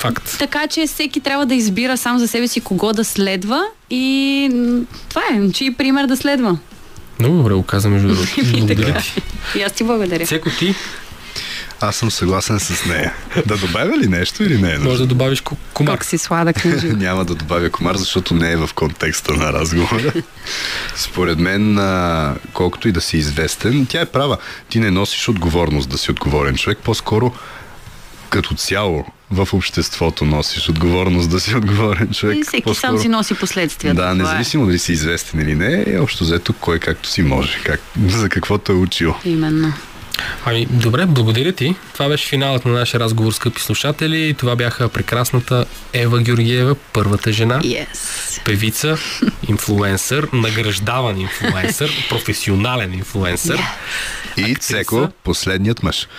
Факт. 0.00 0.36
Така 0.38 0.66
че 0.66 0.86
всеки 0.86 1.20
трябва 1.20 1.46
да 1.46 1.54
избира 1.54 1.96
сам 1.96 2.18
за 2.18 2.28
себе 2.28 2.48
си 2.48 2.60
кого 2.60 2.92
да 2.92 3.04
следва 3.04 3.62
и 3.90 4.50
това 5.08 5.22
е, 5.32 5.52
чий 5.52 5.74
пример 5.74 6.06
да 6.06 6.16
следва. 6.16 6.58
Много 7.20 7.36
добре 7.36 7.54
го 7.54 7.62
каза, 7.62 7.88
между 7.88 8.08
другото. 8.08 8.32
Благодаря 8.52 9.00
ти. 9.00 9.22
И 9.58 9.62
аз 9.62 9.72
ти 9.72 9.84
благодаря. 9.84 10.26
Цеко 10.26 10.50
ти 10.58 10.74
Аз 11.80 11.96
съм 11.96 12.10
съгласен 12.10 12.60
с 12.60 12.84
нея. 12.86 13.14
Да 13.46 13.56
добавя 13.56 13.98
ли 13.98 14.08
нещо 14.08 14.42
или 14.42 14.62
не 14.62 14.74
е 14.74 14.78
може 14.78 14.98
да 14.98 15.06
добавиш 15.06 15.42
комар. 15.74 15.92
Как 15.92 16.04
си 16.04 16.18
сладък 16.18 16.64
на. 16.64 16.82
Няма 16.96 17.24
да 17.24 17.34
добавя 17.34 17.70
комар, 17.70 17.96
защото 17.96 18.34
не 18.34 18.52
е 18.52 18.56
в 18.56 18.70
контекста 18.74 19.34
на 19.34 19.52
разговора. 19.52 20.12
Според 20.96 21.38
мен, 21.38 21.78
колкото 22.52 22.88
и 22.88 22.92
да 22.92 23.00
си 23.00 23.16
известен, 23.16 23.86
тя 23.86 24.00
е 24.00 24.06
права. 24.06 24.36
Ти 24.68 24.80
не 24.80 24.90
носиш 24.90 25.28
отговорност 25.28 25.88
да 25.88 25.98
си 25.98 26.10
отговорен 26.10 26.56
човек, 26.56 26.78
по-скоро 26.84 27.32
като 28.28 28.54
цяло 28.54 29.04
в 29.30 29.48
обществото 29.52 30.24
носиш 30.24 30.68
отговорност 30.68 31.30
да 31.30 31.40
си 31.40 31.54
отговорен 31.54 32.08
човек. 32.14 32.36
И 32.38 32.42
всеки 32.42 32.62
По-скоро- 32.62 32.74
сам 32.80 32.98
си 32.98 33.08
носи 33.08 33.34
последствията. 33.34 33.96
Да, 33.96 34.02
това 34.02 34.14
независимо 34.14 34.66
дали 34.66 34.78
си 34.78 34.92
известен 34.92 35.40
или 35.40 35.54
не, 35.54 35.84
е 35.86 35.98
общо 35.98 36.24
взето 36.24 36.52
кой 36.52 36.78
както 36.78 37.08
си 37.08 37.22
може, 37.22 37.58
как, 37.64 37.80
за 38.06 38.28
каквото 38.28 38.72
е 38.72 38.74
учил. 38.74 39.14
Е. 39.24 39.28
Именно. 39.28 39.72
Ами, 40.44 40.66
добре, 40.66 41.06
благодаря 41.06 41.52
ти. 41.52 41.74
Това 41.92 42.08
беше 42.08 42.28
финалът 42.28 42.64
на 42.64 42.72
нашия 42.72 43.00
разговор, 43.00 43.32
скъпи 43.32 43.60
слушатели. 43.60 44.34
Това 44.38 44.56
бяха 44.56 44.88
прекрасната 44.88 45.64
Ева 45.92 46.20
Георгиева, 46.20 46.74
първата 46.74 47.32
жена. 47.32 47.60
Yes. 47.60 47.86
певица, 48.44 48.96
инфлуенсър, 49.48 50.28
награждаван 50.32 51.20
инфлуенсър, 51.20 52.06
професионален 52.08 52.94
инфлуенсър 52.94 53.60
И 54.36 54.54
Цеко, 54.56 55.08
последният 55.24 55.82
мъж. 55.82 56.08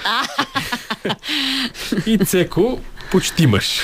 и 2.06 2.18
Цеко 2.18 2.80
почти 3.12 3.48
мъж. 3.48 3.80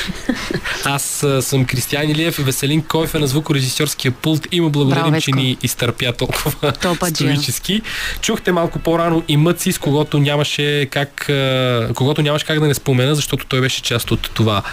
Аз 0.85 1.23
а, 1.23 1.41
съм 1.41 1.65
Кристиян 1.65 2.09
Илиев, 2.09 2.37
Веселин 2.37 2.81
Койф 2.81 3.15
е 3.15 3.19
на 3.19 3.27
звукорежисьорския 3.27 4.11
пулт 4.11 4.47
и 4.51 4.61
му 4.61 4.69
благодарим, 4.69 5.03
Браво, 5.03 5.21
че 5.21 5.31
ни 5.31 5.57
изтърпя 5.63 6.13
толкова 6.13 6.71
Топаджия. 6.71 7.15
стоически. 7.15 7.81
Чухте 8.21 8.51
малко 8.51 8.79
по-рано 8.79 9.23
и 9.27 9.37
Мъци, 9.37 9.71
с 9.71 9.77
когото 9.77 10.19
нямаше 10.19 10.87
как, 10.91 11.29
а, 11.29 11.89
когото 11.95 12.21
нямаше 12.21 12.45
как 12.45 12.59
да 12.59 12.67
не 12.67 12.73
спомена, 12.73 13.15
защото 13.15 13.45
той 13.45 13.61
беше 13.61 13.81
част 13.81 14.11
от 14.11 14.29
това 14.33 14.63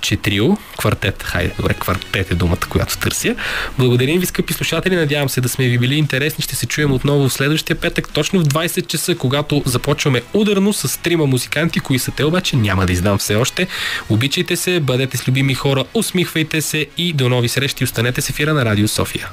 че 0.00 0.16
трио, 0.16 0.56
квартет, 0.78 1.22
хайде, 1.22 1.52
добре, 1.56 1.74
квартет 1.74 2.30
е 2.30 2.34
думата, 2.34 2.66
която 2.70 2.98
търся. 2.98 3.34
Благодарим 3.78 4.20
ви, 4.20 4.26
скъпи 4.26 4.52
слушатели, 4.52 4.96
надявам 4.96 5.28
се 5.28 5.40
да 5.40 5.48
сме 5.48 5.68
ви 5.68 5.78
били 5.78 5.94
интересни. 5.94 6.42
Ще 6.44 6.56
се 6.56 6.66
чуем 6.66 6.92
отново 6.92 7.28
в 7.28 7.32
следващия 7.32 7.76
петък, 7.76 8.08
точно 8.12 8.40
в 8.40 8.44
20 8.44 8.86
часа, 8.86 9.14
когато 9.14 9.62
започваме 9.66 10.22
ударно 10.32 10.72
с 10.72 11.00
трима 11.02 11.26
музиканти, 11.26 11.80
кои 11.80 11.98
са 11.98 12.10
те 12.10 12.24
обаче, 12.24 12.56
няма 12.56 12.86
да 12.86 12.92
издам 12.92 13.18
все 13.18 13.34
още. 13.34 13.66
Обичайте 14.08 14.56
се, 14.56 14.80
бъдете 14.80 15.16
с 15.16 15.28
любими 15.28 15.54
хора, 15.54 15.84
усмихвайте 15.94 16.62
се 16.62 16.86
и 16.96 17.12
до 17.12 17.28
нови 17.28 17.48
срещи. 17.48 17.84
Останете 17.84 18.20
с 18.20 18.30
ефира 18.30 18.54
на 18.54 18.64
Радио 18.64 18.88
София. 18.88 19.28